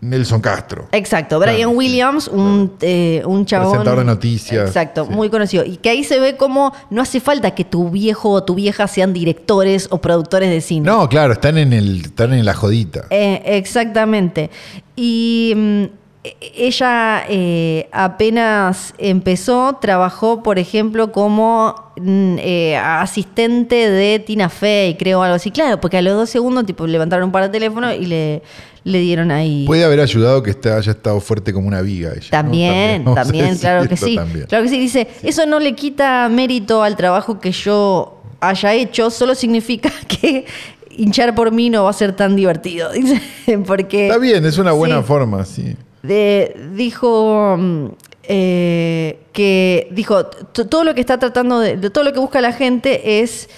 Nelson 0.02 0.42
Castro. 0.42 0.88
Exacto, 0.92 1.40
Brian 1.40 1.56
Claro, 1.58 1.70
sí. 1.72 1.76
Williams, 1.78 2.28
un, 2.28 2.72
eh, 2.82 3.22
un 3.26 3.46
chabón. 3.46 3.70
Presentador 3.70 4.00
de 4.00 4.06
noticias, 4.06 4.68
Exacto, 4.68 5.06
sí. 5.08 5.14
muy 5.14 5.30
conocido. 5.30 5.64
Y 5.64 5.78
que 5.78 5.90
ahí 5.92 6.04
se 6.04 6.20
ve 6.20 6.36
como 6.38 6.74
no 6.90 7.02
hace 7.04 7.20
falta 7.20 7.52
que 7.52 7.64
tu 7.66 7.90
viejo 7.92 8.30
o 8.32 8.44
tu 8.44 8.56
vieja 8.56 8.88
sean 8.88 9.14
directores 9.14 9.88
o 9.92 10.00
productores 10.00 10.50
de 10.50 10.60
cine. 10.62 10.86
No, 10.88 11.08
claro, 11.08 11.34
están 11.34 11.58
en 11.60 11.72
el, 11.72 12.02
están 12.06 12.34
en 12.34 12.44
la 12.46 12.54
jodita. 12.56 13.06
Eh, 13.12 13.44
exactamente. 13.46 14.50
Y 14.96 15.54
mm, 15.56 15.84
e- 16.24 16.36
ella 16.58 17.24
eh, 17.30 17.88
apenas 17.92 18.94
empezó, 18.98 19.78
trabajó, 19.82 20.42
por 20.44 20.58
ejemplo, 20.60 21.12
como 21.12 21.76
mm, 21.98 22.36
eh, 22.40 22.76
asistente 22.78 23.90
de 23.90 24.20
Tina 24.20 24.50
Fey, 24.50 24.96
creo, 24.98 25.22
algo 25.22 25.36
así. 25.36 25.52
Claro, 25.52 25.80
porque 25.80 25.98
a 25.98 26.02
los 26.02 26.16
dos 26.16 26.30
segundos, 26.30 26.66
tipo, 26.66 26.88
levantaron 26.88 27.26
un 27.26 27.32
par 27.32 27.44
de 27.44 27.50
teléfonos 27.50 27.94
y 27.96 28.06
le, 28.08 28.42
le 28.84 29.00
dieron 29.00 29.30
ahí. 29.32 29.66
Puede 29.68 29.84
haber 29.84 30.00
ayudado 30.00 30.42
que 30.44 30.52
esté- 30.52 30.72
haya 30.72 30.92
estado 30.92 31.20
fuerte 31.22 31.54
como 31.54 31.68
una 31.68 31.82
viga 31.82 32.12
ella. 32.12 32.22
¿no? 32.24 32.30
También, 32.32 33.06
también, 33.16 33.58
claro 33.60 33.88
que 33.88 33.96
sí. 33.98 34.16
también. 34.16 34.46
Claro 34.48 34.64
que 34.64 34.70
sí. 34.70 34.80
Dice, 34.80 35.08
eso 35.24 35.46
no 35.46 35.60
le 35.60 35.74
quita 35.76 36.28
mérito 36.30 36.82
al 36.84 36.96
trabajo 36.96 37.40
que 37.40 37.52
yo 37.52 38.22
haya 38.40 38.74
hecho, 38.74 39.10
solo 39.12 39.36
significa 39.36 39.92
que 40.08 40.46
hinchar 40.90 41.36
por 41.36 41.52
mí 41.52 41.70
no 41.70 41.84
va 41.84 41.92
a 41.92 41.94
ser 41.94 42.16
tan 42.16 42.36
divertido. 42.36 42.92
Dice, 42.94 43.22
porque. 43.66 44.08
Está 44.08 44.18
bien, 44.20 44.44
es 44.46 44.58
una 44.58 44.72
buena 44.72 45.00
Sí. 45.02 45.04
forma, 45.08 45.46
sí. 45.46 45.76
de- 46.02 46.56
dijo 46.76 47.58
mm, 47.60 47.86
eh, 48.24 49.20
que 49.34 49.88
dijo 49.92 50.26
"T- 50.26 50.66
todo 50.66 50.84
lo 50.84 50.96
que 50.96 51.02
está 51.02 51.20
tratando 51.20 51.60
de, 51.60 51.78
de 51.78 51.90
todo 51.92 52.04
lo 52.04 52.14
que 52.14 52.20
busca 52.20 52.42
la 52.42 52.54
gente 52.54 53.22
es 53.22 53.50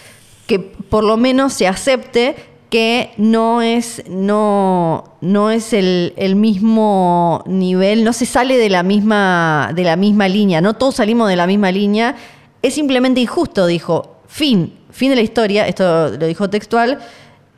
que 0.48 0.60
por 0.60 1.04
lo 1.06 1.16
menos 1.16 1.54
se 1.54 1.68
acepte 1.68 2.36
que 2.74 3.12
no 3.18 3.62
es 3.62 4.02
no 4.10 5.04
no 5.22 5.52
es 5.52 5.74
el, 5.74 6.16
el 6.18 6.36
mismo 6.36 7.44
nivel 7.46 8.04
no 8.04 8.14
se 8.14 8.26
sale 8.26 8.58
de 8.58 8.68
la 8.68 8.82
misma 8.82 9.70
de 9.76 9.84
la 9.84 9.96
misma 9.96 10.28
línea 10.28 10.60
no 10.60 10.74
todos 10.74 10.96
salimos 10.96 11.30
de 11.30 11.36
la 11.36 11.46
misma 11.46 11.72
línea 11.72 12.16
es 12.64 12.74
simplemente 12.74 13.22
injusto 13.22 13.68
dijo 13.68 14.16
fin 14.26 14.74
fin 14.90 15.12
de 15.12 15.18
la 15.18 15.22
historia 15.22 15.68
esto 15.68 16.18
lo 16.18 16.26
dijo 16.26 16.50
textual 16.50 16.98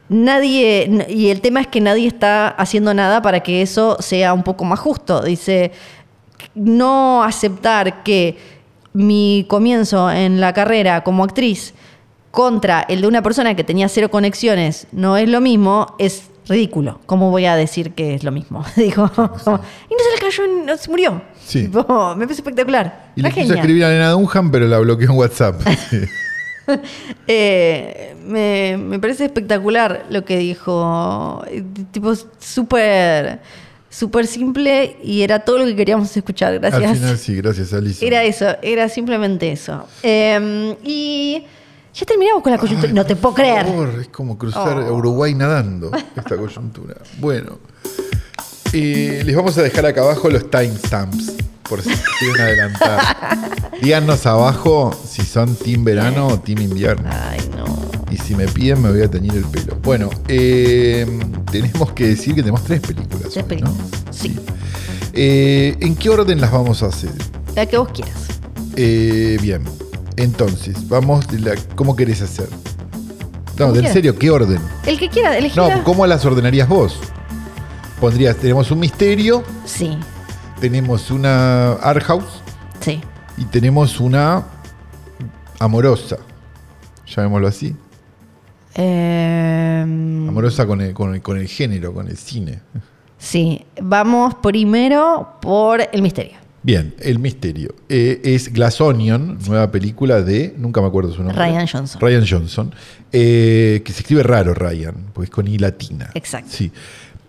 Nadie, 0.07 1.07
y 1.09 1.29
el 1.29 1.41
tema 1.41 1.61
es 1.61 1.67
que 1.67 1.81
nadie 1.81 2.05
está 2.07 2.49
haciendo 2.49 2.93
nada 2.93 3.23
para 3.23 3.39
que 3.39 3.63
eso 3.63 3.97
sea 4.01 4.33
un 4.33 4.43
poco 4.43 4.63
más 4.63 4.79
justo. 4.79 5.21
Dice, 5.21 5.71
no 6.53 7.23
aceptar 7.23 8.03
que 8.03 8.37
mi 8.93 9.47
comienzo 9.49 10.11
en 10.11 10.39
la 10.39 10.53
carrera 10.53 11.03
como 11.03 11.23
actriz 11.23 11.73
contra 12.35 12.81
el 12.81 12.99
de 12.99 13.07
una 13.07 13.23
persona 13.23 13.55
que 13.55 13.63
tenía 13.63 13.87
cero 13.87 14.11
conexiones 14.11 14.87
no 14.91 15.15
es 15.15 15.29
lo 15.29 15.39
mismo, 15.39 15.95
es 15.97 16.23
ridículo. 16.49 16.99
¿Cómo 17.05 17.31
voy 17.31 17.45
a 17.45 17.55
decir 17.55 17.93
que 17.93 18.13
es 18.13 18.25
lo 18.25 18.31
mismo? 18.33 18.65
Dijo, 18.75 19.09
como, 19.09 19.29
y 19.89 19.93
no 19.93 19.99
se 20.03 20.11
le 20.13 20.19
cayó, 20.19 20.43
no 20.65 20.75
se 20.77 20.89
murió. 20.89 21.21
Sí. 21.45 21.63
Tipo, 21.63 22.13
me 22.17 22.25
parece 22.25 22.41
espectacular. 22.41 23.13
Y 23.15 23.21
La 23.21 23.29
le 23.29 23.35
quiso 23.35 23.53
escribir 23.53 23.85
a 23.85 23.89
Elena 23.89 24.09
Dunham, 24.09 24.51
pero 24.51 24.67
la 24.67 24.79
bloqueó 24.79 25.09
en 25.11 25.17
WhatsApp. 25.17 25.61
Eh, 27.27 28.15
me, 28.25 28.75
me 28.75 28.97
parece 28.97 29.25
espectacular 29.25 30.07
lo 30.09 30.25
que 30.25 30.35
dijo. 30.39 31.43
Eh, 31.47 31.63
Tipo, 31.91 32.11
súper, 32.39 33.39
súper 33.87 34.25
simple 34.25 34.97
y 35.03 35.21
era 35.21 35.37
todo 35.37 35.59
lo 35.59 35.65
que 35.65 35.75
queríamos 35.75 36.17
escuchar. 36.17 36.57
Gracias. 36.59 36.89
Al 36.89 36.95
final 36.97 37.17
sí, 37.19 37.35
gracias 37.35 37.71
Alison. 37.71 38.07
Era 38.07 38.23
eso, 38.23 38.47
era 38.63 38.89
simplemente 38.89 39.51
eso. 39.51 39.87
Eh, 40.01 40.75
y 40.83 41.43
ya 41.95 42.05
terminamos 42.05 42.43
con 42.43 42.51
la 42.51 42.57
coyuntura. 42.57 42.91
no 42.93 43.05
te 43.05 43.15
puedo 43.15 43.33
Por 43.35 43.43
creer. 43.43 43.65
favor, 43.65 43.89
es 44.01 44.07
como 44.09 44.37
cruzar 44.37 44.77
Oh. 44.79 44.95
Uruguay 44.95 45.33
nadando, 45.33 45.91
esta 46.15 46.35
coyuntura. 46.37 46.95
Bueno, 47.19 47.59
eh, 48.73 49.21
les 49.25 49.35
vamos 49.35 49.57
a 49.57 49.61
dejar 49.63 49.85
acá 49.85 50.01
abajo 50.01 50.29
los 50.29 50.49
timestamps, 50.49 51.33
por 51.63 51.81
si 51.81 51.89
quieren 52.19 52.41
adelantar. 52.41 53.01
Díganos 53.81 54.25
abajo 54.25 54.91
si 55.07 55.23
son 55.23 55.55
team 55.55 55.83
verano 55.83 56.27
o 56.27 56.39
team 56.39 56.59
invierno. 56.61 57.09
Ay, 57.11 57.39
no. 57.55 57.65
Y 58.11 58.17
si 58.17 58.35
me 58.35 58.47
piden, 58.47 58.81
me 58.81 58.91
voy 58.91 59.01
a 59.01 59.09
teñir 59.09 59.33
el 59.33 59.45
pelo. 59.45 59.77
Bueno, 59.81 60.09
eh, 60.27 61.05
tenemos 61.51 61.91
que 61.93 62.07
decir 62.07 62.35
que 62.35 62.41
tenemos 62.41 62.63
tres 62.63 62.79
películas. 62.81 63.23
Tres 63.23 63.37
hoy, 63.37 63.43
películas, 63.43 63.75
¿no? 63.77 64.13
sí. 64.13 64.37
Eh, 65.13 65.75
¿En 65.79 65.95
qué 65.95 66.09
orden 66.09 66.39
las 66.41 66.51
vamos 66.51 66.83
a 66.83 66.87
hacer? 66.87 67.11
La 67.55 67.65
que 67.65 67.77
vos 67.77 67.89
quieras. 67.93 68.13
Eh, 68.75 69.37
bien, 69.41 69.63
entonces, 70.17 70.87
vamos 70.87 71.27
de 71.27 71.39
la. 71.39 71.55
¿Cómo 71.75 71.95
querés 71.95 72.21
hacer? 72.21 72.47
No, 73.57 73.71
quieras. 73.71 73.93
serio, 73.93 74.17
¿qué 74.17 74.29
orden? 74.29 74.59
El 74.85 74.99
que 74.99 75.09
quiera, 75.09 75.37
elegir. 75.37 75.57
No, 75.57 75.83
¿cómo 75.83 76.05
las 76.05 76.25
ordenarías 76.25 76.67
vos? 76.67 76.99
Pondrías, 78.01 78.35
tenemos 78.35 78.69
un 78.71 78.79
misterio, 78.79 79.43
Sí, 79.65 79.97
tenemos 80.59 81.09
una 81.11 81.73
art 81.73 82.03
house 82.03 82.41
sí. 82.81 82.99
y 83.37 83.45
tenemos 83.45 83.99
una 84.01 84.43
amorosa. 85.59 86.17
Llamémoslo 87.07 87.47
así. 87.47 87.75
Eh, 88.75 89.81
Amorosa 90.27 90.65
con 90.67 90.81
el, 90.81 90.93
con 90.93 91.15
el- 91.15 91.21
con 91.21 91.37
el 91.37 91.47
género, 91.47 91.93
con 91.93 92.07
el 92.09 92.17
cine. 92.17 92.59
sí, 93.17 93.65
vamos 93.81 94.35
primero 94.35 95.37
por 95.41 95.81
el 95.91 96.01
misterio. 96.01 96.37
Bien, 96.65 96.95
el 96.99 97.19
misterio. 97.19 97.75
Eh, 97.89 98.21
es 98.23 98.51
Glass 98.51 98.81
Onion, 98.81 99.37
nueva 99.47 99.69
película 99.71 100.23
de, 100.23 100.55
nunca 100.57 100.81
me 100.81 100.87
acuerdo 100.87 101.11
su 101.13 101.21
nombre. 101.21 101.37
Ryan 101.37 101.67
Johnson. 101.67 102.01
Ryan 102.01 102.25
Johnson. 102.27 102.73
eh, 103.13 103.83
que 103.85 103.93
se 103.93 103.99
escribe 103.99 104.23
raro 104.23 104.55
Ryan, 104.55 104.95
porque 105.13 105.25
es 105.25 105.29
con 105.29 105.47
I 105.47 105.59
latina. 105.59 106.09
Exacto. 106.15 106.49
Sí. 106.49 106.71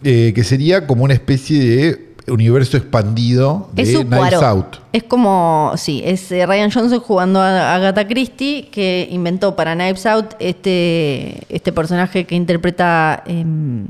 Eh, 0.02 0.32
que 0.34 0.42
sería 0.42 0.86
como 0.86 1.04
una 1.04 1.12
especie 1.12 1.60
de 1.60 2.32
universo 2.32 2.78
expandido 2.78 3.68
de 3.74 3.82
Es 3.82 3.92
su 3.92 4.06
Knives 4.06 4.18
Poirot. 4.18 4.42
Out. 4.42 4.76
Es 4.94 5.02
como, 5.02 5.74
sí, 5.76 6.00
es 6.02 6.30
Ryan 6.30 6.70
Johnson 6.70 6.98
jugando 7.00 7.38
a 7.42 7.74
Agatha 7.74 8.08
Christie, 8.08 8.68
que 8.72 9.06
inventó 9.10 9.54
para 9.54 9.74
Knives 9.74 10.06
Out 10.06 10.32
este, 10.38 11.42
este 11.54 11.72
personaje 11.74 12.24
que 12.24 12.34
interpreta 12.36 13.22
em, 13.26 13.86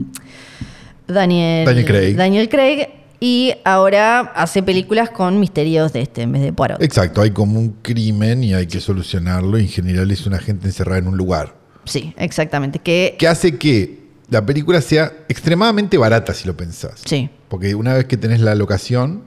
Daniel, 1.07 1.64
Daniel 1.66 1.84
Craig. 1.86 2.16
Daniel 2.16 2.49
Craig, 2.49 2.88
y 3.28 3.54
ahora 3.64 4.20
hace 4.20 4.62
películas 4.62 5.10
con 5.10 5.40
misterios 5.40 5.92
de 5.92 6.02
este, 6.02 6.22
en 6.22 6.30
vez 6.30 6.42
de 6.42 6.52
Poirot. 6.52 6.80
Exacto, 6.80 7.22
hay 7.22 7.32
como 7.32 7.58
un 7.58 7.70
crimen 7.82 8.44
y 8.44 8.54
hay 8.54 8.68
que 8.68 8.78
solucionarlo. 8.80 9.58
En 9.58 9.66
general 9.66 10.08
es 10.12 10.26
una 10.26 10.38
gente 10.38 10.68
encerrada 10.68 10.98
en 10.98 11.08
un 11.08 11.16
lugar. 11.16 11.56
Sí, 11.82 12.14
exactamente. 12.18 12.78
Que, 12.78 13.16
Que 13.18 13.26
hace 13.26 13.58
que 13.58 13.98
la 14.28 14.46
película 14.46 14.80
sea 14.80 15.12
extremadamente 15.28 15.98
barata 15.98 16.34
si 16.34 16.46
lo 16.46 16.56
pensás. 16.56 17.02
sí, 17.04 17.28
Porque 17.48 17.74
una 17.74 17.94
vez 17.94 18.04
que 18.04 18.16
tenés 18.16 18.40
la 18.40 18.54
locación, 18.54 19.24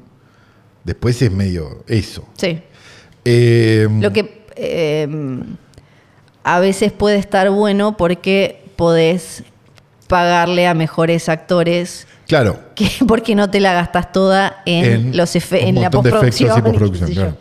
después 0.85 1.21
es 1.21 1.31
medio 1.31 1.83
eso. 1.87 2.25
sí. 2.37 2.61
Eh, 3.25 3.85
Lo 3.99 4.13
que 4.13 4.45
em, 4.55 5.57
a 6.45 6.61
veces 6.61 6.93
puede 6.93 7.17
estar 7.17 7.49
bueno 7.49 7.97
porque 7.97 8.63
podés 8.77 9.43
pagarle 10.07 10.67
a 10.67 10.73
mejores 10.73 11.27
actores 11.27 12.07
Claro, 12.30 12.59
que 12.75 12.88
porque 13.07 13.34
no 13.36 13.49
te 13.49 13.59
la 13.59 13.73
gastas 13.73 14.11
toda 14.13 14.61
en, 14.65 14.86
En 14.86 15.17
los 15.17 15.36
en 15.36 15.82
la 15.82 15.89
postproducción. 15.89 16.49
postproducción, 16.63 17.11
claro. 17.11 17.34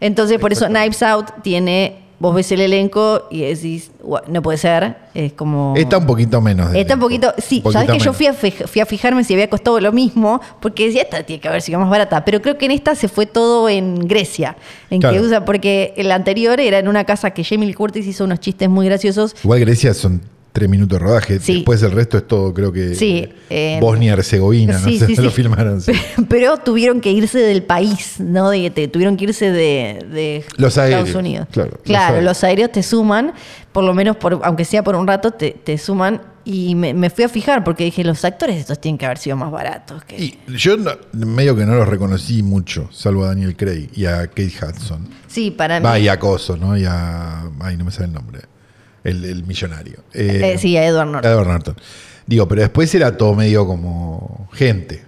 Entonces, 0.00 0.38
por 0.40 0.52
eso 0.52 0.66
Knives 0.66 1.00
Out 1.04 1.26
tiene, 1.44 2.02
vos 2.18 2.34
ves 2.34 2.50
el 2.50 2.60
elenco 2.60 3.28
y 3.30 3.42
decís, 3.42 3.92
"Gua- 4.02 4.24
no 4.26 4.42
puede 4.42 4.58
ser, 4.58 4.96
es 5.14 5.32
como... 5.34 5.74
está 5.76 5.98
un 5.98 6.06
poquito 6.06 6.40
menos. 6.40 6.74
Está 6.74 6.94
un 6.94 7.00
poquito, 7.00 7.32
sí, 7.38 7.62
Un 7.64 7.72
sabes 7.72 7.88
que 7.88 8.00
yo 8.00 8.12
fui 8.12 8.26
a, 8.26 8.34
fui 8.34 8.50
fijarme 8.84 9.22
si 9.22 9.34
había 9.34 9.48
costado 9.48 9.78
lo 9.78 9.92
mismo, 9.92 10.40
porque 10.60 10.86
decía, 10.86 11.02
esta 11.02 11.22
tiene 11.22 11.40
que 11.40 11.46
haber 11.46 11.62
sido 11.62 11.78
más 11.78 11.88
barata, 11.88 12.24
pero 12.24 12.42
creo 12.42 12.58
que 12.58 12.64
en 12.64 12.72
esta 12.72 12.96
se 12.96 13.06
fue 13.06 13.26
todo 13.26 13.68
en 13.68 14.08
Grecia, 14.08 14.56
en 14.90 15.00
que 15.00 15.20
usa, 15.20 15.44
porque 15.44 15.94
el 15.96 16.10
anterior 16.10 16.58
era 16.58 16.80
en 16.80 16.88
una 16.88 17.04
casa 17.04 17.30
que 17.30 17.44
Jamie 17.44 17.72
Curtis 17.72 18.04
hizo 18.04 18.24
unos 18.24 18.40
chistes 18.40 18.68
muy 18.68 18.86
graciosos. 18.86 19.36
Igual 19.44 19.60
Grecia 19.60 19.94
son 19.94 20.20
tres 20.52 20.68
minutos 20.68 20.98
de 20.98 21.04
rodaje. 21.04 21.38
Sí. 21.40 21.54
Después 21.56 21.82
el 21.82 21.92
resto 21.92 22.18
es 22.18 22.26
todo, 22.28 22.52
creo 22.52 22.72
que. 22.72 22.94
Sí, 22.94 23.18
eh, 23.18 23.34
eh, 23.50 23.78
Bosnia-Herzegovina, 23.80 24.78
Sí, 24.78 24.98
no 25.00 25.06
sé, 25.16 25.22
lo 25.22 25.30
filmaron. 25.30 25.82
Pero, 26.28 26.58
tuvieron 26.58 27.00
que 27.00 27.10
irse 27.10 27.38
del 27.38 27.62
país, 27.62 28.16
¿no? 28.18 28.50
De, 28.50 28.70
te- 28.70 28.88
tuvieron 28.88 29.16
que 29.16 29.24
irse 29.24 29.50
de, 29.50 30.04
de 30.12 30.44
Los 30.56 30.76
Estados 30.76 31.14
Unidos. 31.14 31.48
claro, 31.50 31.70
los 31.72 31.80
Claro, 31.82 32.14
aéreos. 32.16 32.24
los 32.24 32.44
aéreos 32.44 32.72
te 32.72 32.82
suman, 32.82 33.32
por 33.72 33.84
lo 33.84 33.94
menos, 33.94 34.16
por, 34.16 34.40
aunque 34.44 34.64
sea 34.64 34.82
por 34.84 34.94
un 34.94 35.06
rato, 35.06 35.30
te, 35.32 35.52
te 35.52 35.78
suman. 35.78 36.20
Y 36.44 36.74
me, 36.74 36.92
me 36.92 37.08
fui 37.08 37.22
a 37.22 37.28
fijar 37.28 37.62
porque 37.62 37.84
dije, 37.84 38.02
los 38.02 38.24
actores 38.24 38.56
estos 38.56 38.80
tienen 38.80 38.98
que 38.98 39.06
haber 39.06 39.16
sido 39.18 39.36
más 39.36 39.52
baratos. 39.52 40.02
Que... 40.04 40.16
Y 40.20 40.38
yo 40.56 40.76
no- 40.76 40.90
medio 41.12 41.54
que 41.54 41.64
no 41.64 41.76
los 41.76 41.86
reconocí 41.86 42.42
mucho, 42.42 42.88
salvo 42.92 43.22
a 43.24 43.28
Daniel 43.28 43.56
Craig 43.56 43.88
y 43.94 44.06
a 44.06 44.26
Kate 44.26 44.50
Hudson. 44.60 45.08
Sí, 45.28 45.52
para 45.52 45.78
mí. 45.78 45.84
Va, 45.86 46.00
y 46.00 46.08
a 46.08 46.18
Coso, 46.18 46.56
¿no? 46.56 46.76
Y 46.76 46.84
a. 46.84 47.44
Ay, 47.60 47.76
no 47.76 47.84
me 47.84 47.92
sale 47.92 48.06
el 48.06 48.12
nombre. 48.14 48.40
El, 49.04 49.24
el 49.24 49.44
millonario. 49.44 49.98
Eh, 50.14 50.52
Eh, 50.54 50.58
sí, 50.58 50.76
Edward 50.76 51.08
Norton. 51.08 51.30
Edward 51.32 51.48
Norton. 51.48 51.76
Digo, 52.26 52.46
pero 52.48 52.62
después 52.62 52.94
era 52.94 53.16
todo 53.16 53.34
medio 53.34 53.66
como 53.66 54.48
gente. 54.52 55.02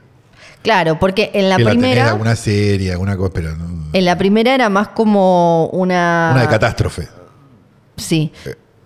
Claro, 0.63 0.99
porque 0.99 1.31
en 1.35 1.49
la 1.51 1.57
que 1.57 1.65
la 1.65 1.71
primera. 1.71 2.09
alguna 2.11 2.35
serie, 2.37 2.93
alguna 2.93 3.17
cosa, 3.17 3.33
pero. 3.35 3.55
no- 3.57 3.85
En 3.93 4.05
la 4.05 4.17
primera 4.19 4.55
era 4.55 4.69
más 4.69 4.89
como 4.89 5.67
una. 5.69 6.31
Una 6.33 6.43
de 6.43 6.49
catástrofe. 6.49 7.07
Sí. 7.97 8.33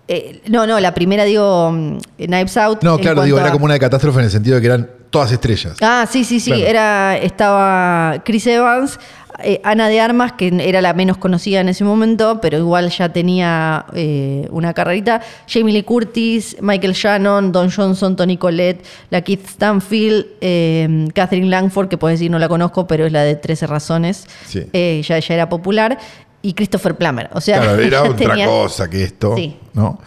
Eh, 0.07 0.41
no, 0.49 0.65
no, 0.67 0.79
la 0.79 0.93
primera 0.93 1.23
digo 1.23 1.71
mm, 1.71 1.97
Knives 2.17 2.57
Out. 2.57 2.83
No, 2.83 2.97
claro, 2.99 3.23
digo, 3.23 3.39
era 3.39 3.51
como 3.51 3.65
una 3.65 3.75
de 3.75 3.79
catástrofe 3.79 4.19
en 4.19 4.25
el 4.25 4.31
sentido 4.31 4.55
de 4.55 4.61
que 4.61 4.67
eran 4.67 4.89
todas 5.09 5.31
estrellas. 5.31 5.77
Ah, 5.81 6.05
sí, 6.09 6.23
sí, 6.23 6.39
sí. 6.39 6.51
Claro. 6.51 6.65
Era, 6.67 7.17
estaba 7.17 8.21
Chris 8.23 8.45
Evans, 8.47 8.99
eh, 9.41 9.61
Ana 9.63 9.87
de 9.87 9.99
Armas, 10.01 10.33
que 10.33 10.51
era 10.61 10.81
la 10.81 10.93
menos 10.93 11.17
conocida 11.17 11.61
en 11.61 11.69
ese 11.69 11.83
momento, 11.85 12.39
pero 12.41 12.57
igual 12.57 12.89
ya 12.89 13.09
tenía 13.11 13.85
eh, 13.93 14.47
una 14.51 14.73
carrerita. 14.73 15.21
Jamie 15.47 15.73
Lee 15.73 15.83
Curtis, 15.83 16.57
Michael 16.61 16.93
Shannon, 16.93 17.51
Don 17.51 17.71
Johnson, 17.71 18.15
Tony 18.15 18.37
Collette, 18.37 18.83
la 19.09 19.21
Keith 19.21 19.47
Stanfield, 19.47 20.25
eh, 20.41 21.07
Catherine 21.15 21.47
Langford, 21.49 21.87
que 21.87 21.97
puedes 21.97 22.19
decir 22.19 22.29
no 22.29 22.37
la 22.37 22.49
conozco, 22.49 22.85
pero 22.85 23.05
es 23.05 23.11
la 23.13 23.23
de 23.23 23.35
13 23.35 23.65
razones. 23.67 24.25
Sí. 24.45 24.65
Ya, 24.73 25.19
ya 25.19 25.33
era 25.33 25.47
popular. 25.49 25.97
Y 26.41 26.53
Christopher 26.53 26.95
Plummer. 26.95 27.29
O 27.33 27.41
sea, 27.41 27.61
Claro, 27.61 27.81
era 27.81 28.03
otra 28.09 28.15
tenía- 28.15 28.45
cosa 28.45 28.89
que 28.89 29.03
esto. 29.03 29.35
Sí. 29.35 29.57
¿no? 29.73 29.99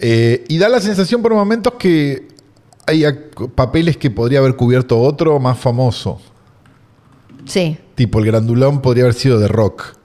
Y 0.00 0.58
da 0.58 0.68
la 0.68 0.80
sensación 0.80 1.22
por 1.22 1.34
momentos 1.34 1.74
que 1.78 2.28
hay 2.88 3.04
papeles 3.54 3.96
que 3.96 4.10
podría 4.10 4.38
haber 4.40 4.56
cubierto 4.56 4.98
otro 5.00 5.38
más 5.38 5.58
famoso. 5.58 6.20
Sí, 7.44 7.76
Tipo, 7.94 8.18
el 8.20 8.26
grandulón 8.26 8.80
podría 8.82 9.04
haber 9.04 9.14
sido 9.14 9.38
de 9.38 9.48
rock. 9.48 9.96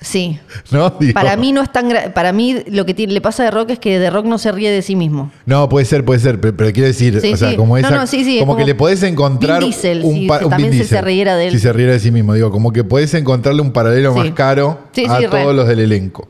sí. 0.00 0.38
¿No? 0.70 0.90
Digo, 1.00 1.12
Para 1.14 1.36
mí 1.36 1.52
no 1.52 1.62
es 1.62 1.70
tan 1.72 1.88
para 2.14 2.32
mí 2.32 2.62
lo 2.68 2.84
que 2.86 2.94
tiene- 2.94 3.12
le 3.12 3.20
pasa 3.20 3.42
a 3.44 3.46
The 3.46 3.50
Rock 3.52 3.70
es 3.70 3.78
que 3.78 3.98
The 3.98 4.10
Rock 4.10 4.26
no 4.26 4.38
se 4.38 4.50
ríe 4.52 4.70
de 4.70 4.82
sí 4.82 4.96
mismo. 4.96 5.30
No, 5.46 5.68
puede 5.68 5.84
ser, 5.86 6.04
puede 6.04 6.20
ser, 6.20 6.40
pero, 6.40 6.56
pero 6.56 6.72
quiero 6.72 6.86
decir, 6.88 7.20
Sí, 7.20 7.32
o 7.32 7.36
sea, 7.36 7.50
sí. 7.50 7.56
como 7.56 7.74
No, 7.78 7.86
esa, 7.86 7.90
no, 7.96 8.06
sí, 8.06 8.24
sí, 8.24 8.36
es 8.38 8.42
como, 8.42 8.54
que 8.56 8.62
como 8.62 8.66
le 8.66 8.74
podés 8.74 9.02
encontrar 9.02 9.60
Vin 9.60 9.70
Diesel, 9.70 10.02
un, 10.04 10.14
si 10.14 10.28
un 10.28 10.50
también 10.50 10.70
Vin 10.70 10.84
se 10.84 11.00
riera 11.00 11.36
de 11.36 11.46
él. 11.48 11.52
Si 11.52 11.58
se 11.58 11.72
riera 11.72 11.92
de 11.92 12.00
sí 12.00 12.10
mismo, 12.10 12.34
digo, 12.34 12.50
como 12.50 12.72
que 12.72 12.84
podés 12.84 13.14
encontrarle 13.14 13.62
un 13.62 13.72
paralelo 13.72 14.14
más 14.14 14.30
caro 14.32 14.78
Sí, 14.92 15.04
a 15.08 15.18
re. 15.18 15.28
todos 15.28 15.54
los 15.54 15.66
del 15.68 15.80
elenco. 15.80 16.28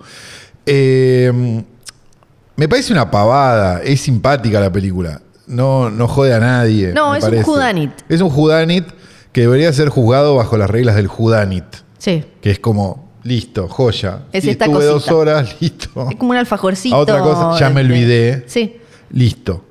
Eh, 0.67 1.63
me 2.57 2.69
parece 2.69 2.93
una 2.93 3.11
pavada, 3.11 3.83
es 3.83 4.01
simpática 4.01 4.61
la 4.61 4.71
película. 4.73 5.21
No, 5.47 5.91
no 5.91 6.09
jode 6.09 6.35
a 6.35 6.41
nadie. 6.41 6.93
No, 6.93 7.13
me 7.13 7.19
es 7.19 7.25
un 7.25 7.45
whodunit. 7.45 7.93
Es 8.09 8.21
un 8.21 8.33
whodunit 8.35 8.85
que 9.33 9.43
debería 9.43 9.73
ser 9.73 9.89
juzgado 9.91 10.35
bajo 10.37 10.57
las 10.57 10.69
reglas 10.71 10.97
del 10.97 11.09
whodunit. 11.09 11.65
Sí. 11.99 12.25
Que 12.41 12.51
es 12.51 12.59
como, 12.59 13.11
listo, 13.23 13.69
joya. 13.69 14.23
Es 14.33 14.45
Sí, 14.45 14.51
esta 14.51 14.65
estuve 14.65 14.87
cosita. 14.87 14.93
dos 14.95 15.09
horas, 15.11 15.57
listo. 15.61 16.09
Es 16.11 16.17
como 16.17 16.31
un 16.33 16.37
alfajorcito. 16.37 16.97
A 16.97 16.99
otra 16.99 17.21
cosa, 17.21 17.59
ya 17.59 17.71
me 17.71 17.83
olvidé. 17.83 18.45
Sí. 18.47 18.77
Listo. 19.11 19.65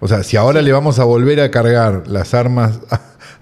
O 0.00 0.08
sea, 0.08 0.24
si 0.24 0.36
ahora 0.36 0.60
le 0.62 0.72
vamos 0.72 0.98
a 0.98 1.04
volver 1.04 1.40
a 1.40 1.50
cargar 1.52 2.04
las 2.08 2.34
armas 2.34 2.80
a, 2.90 3.00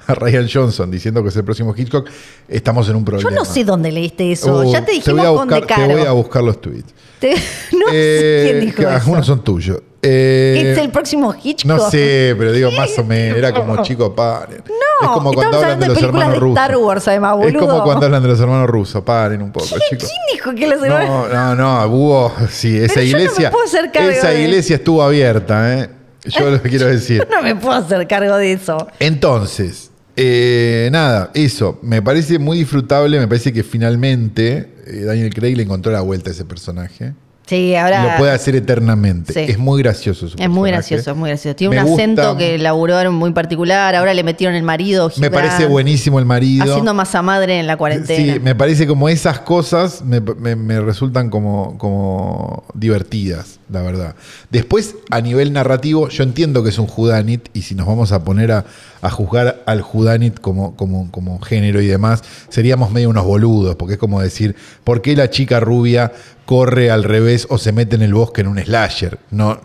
a 0.08 0.14
Ryan 0.14 0.46
Johnson 0.52 0.90
diciendo 0.90 1.22
que 1.22 1.30
es 1.30 1.36
el 1.36 1.44
próximo 1.44 1.74
Hitchcock, 1.74 2.06
estamos 2.48 2.86
en 2.90 2.96
un 2.96 3.02
Yo 3.02 3.06
problema. 3.06 3.30
no 3.30 3.44
sé 3.46 3.64
dónde 3.64 3.90
leíste 3.90 4.30
eso. 4.32 4.58
Uh, 4.58 4.70
ya 4.70 4.84
te 4.84 4.92
voy 4.92 4.94
dijimos 5.00 5.24
a 5.24 5.28
con 5.30 5.48
buscar, 5.48 5.78
De 5.78 5.86
Te 5.86 5.94
voy 5.94 6.06
a 6.06 6.12
buscar 6.12 6.42
los 6.42 6.60
tweets. 6.60 6.92
Te- 7.20 7.34
no 7.72 7.86
sé 7.88 7.92
Eh, 7.92 8.42
quién 8.50 8.60
dijo 8.66 8.76
que 8.76 8.82
eso. 8.82 8.90
algunos 8.90 9.26
son 9.26 9.44
tuyos. 9.44 9.82
Eh, 10.02 10.72
¿Es 10.72 10.78
el 10.78 10.88
próximo 10.90 11.34
Hitchcock? 11.44 11.66
No 11.66 11.90
sé, 11.90 12.34
pero 12.38 12.52
digo 12.52 12.70
más 12.72 12.88
o 12.98 13.04
menos. 13.04 13.36
Era 13.36 13.52
como 13.52 13.82
chico, 13.82 14.14
paren. 14.14 14.62
No, 14.66 15.06
es 15.06 15.12
como 15.12 15.30
cuando 15.34 15.58
hablan 15.58 15.78
de 15.78 15.88
de 15.88 15.92
los 15.94 16.02
hermanos 16.02 16.32
de 16.32 16.40
rusos. 16.40 16.56
Star 16.58 16.76
Wars, 16.78 17.08
además, 17.08 17.36
Es 17.46 17.54
como 17.54 17.84
cuando 17.84 18.06
hablan 18.06 18.22
de 18.22 18.28
los 18.30 18.40
hermanos 18.40 18.70
rusos. 18.70 19.02
Paren 19.02 19.42
un 19.42 19.52
poco, 19.52 19.66
chicos. 19.66 20.08
¿Quién 20.08 20.20
dijo 20.32 20.54
que 20.54 20.66
los 20.68 20.82
hermanos- 20.82 21.28
No, 21.30 21.54
no, 21.54 21.86
no, 21.86 21.86
hubo, 21.94 22.32
sí, 22.50 22.78
esa 22.78 22.94
Pero 22.94 23.06
yo 23.06 23.12
no 23.12 23.18
me 23.18 23.24
iglesia, 23.24 23.50
puedo 23.50 23.64
hacer 23.66 23.92
cargo 23.92 24.08
esa 24.10 24.28
de- 24.30 24.40
iglesia 24.42 24.76
estuvo 24.76 25.02
abierta, 25.02 25.78
¿eh? 25.78 25.90
Yo 26.24 26.50
lo 26.50 26.62
que 26.62 26.70
quiero 26.70 26.86
decir. 26.88 27.28
No 27.30 27.42
me 27.42 27.54
puedo 27.56 27.74
hacer 27.76 28.06
cargo 28.08 28.36
de 28.38 28.52
eso. 28.54 28.88
Entonces, 29.00 29.90
eh, 30.16 30.88
nada, 30.92 31.30
eso, 31.34 31.78
me 31.82 32.00
parece 32.00 32.38
muy 32.38 32.56
disfrutable, 32.58 33.18
me 33.20 33.28
parece 33.28 33.52
que 33.52 33.62
finalmente 33.62 34.76
Daniel 34.92 35.32
Craig 35.34 35.56
le 35.56 35.62
encontró 35.62 35.92
la 35.92 36.00
vuelta 36.00 36.30
a 36.30 36.32
ese 36.32 36.44
personaje. 36.44 37.14
Sí, 37.46 37.74
ahora. 37.74 38.12
lo 38.12 38.18
puede 38.18 38.30
hacer 38.30 38.54
eternamente. 38.54 39.32
Sí. 39.32 39.40
Es 39.40 39.58
muy 39.58 39.82
gracioso 39.82 40.28
su 40.28 40.36
Es 40.38 40.48
muy 40.48 40.70
gracioso, 40.70 41.10
es 41.10 41.16
muy 41.16 41.30
gracioso. 41.30 41.56
Tiene 41.56 41.74
Me 41.76 41.82
un 41.82 41.88
gusta- 41.88 42.02
acento 42.04 42.36
que 42.36 42.58
laburó 42.58 43.10
muy 43.10 43.32
particular. 43.32 43.96
Ahora 43.96 44.14
le 44.14 44.22
metieron 44.22 44.54
el 44.54 44.62
marido. 44.62 45.08
Me 45.08 45.14
Gibran, 45.14 45.32
parece 45.32 45.66
buenísimo 45.66 46.18
el 46.20 46.26
marido. 46.26 46.64
Haciendo 46.64 46.94
masa 46.94 47.22
madre 47.22 47.58
en 47.58 47.66
la 47.66 47.76
cuarentena. 47.76 48.34
Sí, 48.34 48.38
me 48.40 48.54
parece 48.54 48.86
como 48.86 49.08
esas 49.08 49.40
cosas 49.40 50.02
me, 50.04 50.20
me- 50.20 50.54
me 50.56 50.80
resultan 50.80 51.28
como, 51.28 51.76
como 51.78 52.64
divertidas, 52.74 53.58
la 53.70 53.82
verdad. 53.82 54.14
Después, 54.50 54.96
a 55.10 55.20
nivel 55.20 55.52
narrativo, 55.52 56.08
yo 56.08 56.22
entiendo 56.22 56.62
que 56.62 56.70
es 56.70 56.78
un 56.78 56.86
Judanit 56.86 57.48
y 57.52 57.62
si 57.62 57.74
nos 57.74 57.86
vamos 57.86 58.12
a 58.12 58.24
poner 58.24 58.52
a, 58.52 58.64
a 59.02 59.10
juzgar 59.10 59.62
al 59.66 59.82
Judanit 59.82 60.40
como, 60.40 60.76
como, 60.76 61.10
como 61.10 61.40
género 61.40 61.80
y 61.80 61.86
demás, 61.86 62.22
seríamos 62.48 62.90
medio 62.90 63.10
unos 63.10 63.24
boludos, 63.24 63.76
porque 63.76 63.94
es 63.94 64.00
como 64.00 64.20
decir, 64.20 64.56
¿por 64.84 65.02
qué 65.02 65.16
la 65.16 65.30
chica 65.30 65.60
rubia 65.60 66.12
corre 66.46 66.90
al 66.90 67.04
revés 67.04 67.46
o 67.50 67.58
se 67.58 67.72
mete 67.72 67.96
en 67.96 68.02
el 68.02 68.14
bosque 68.14 68.40
en 68.40 68.48
un 68.48 68.58
slasher? 68.58 69.18
No, 69.30 69.60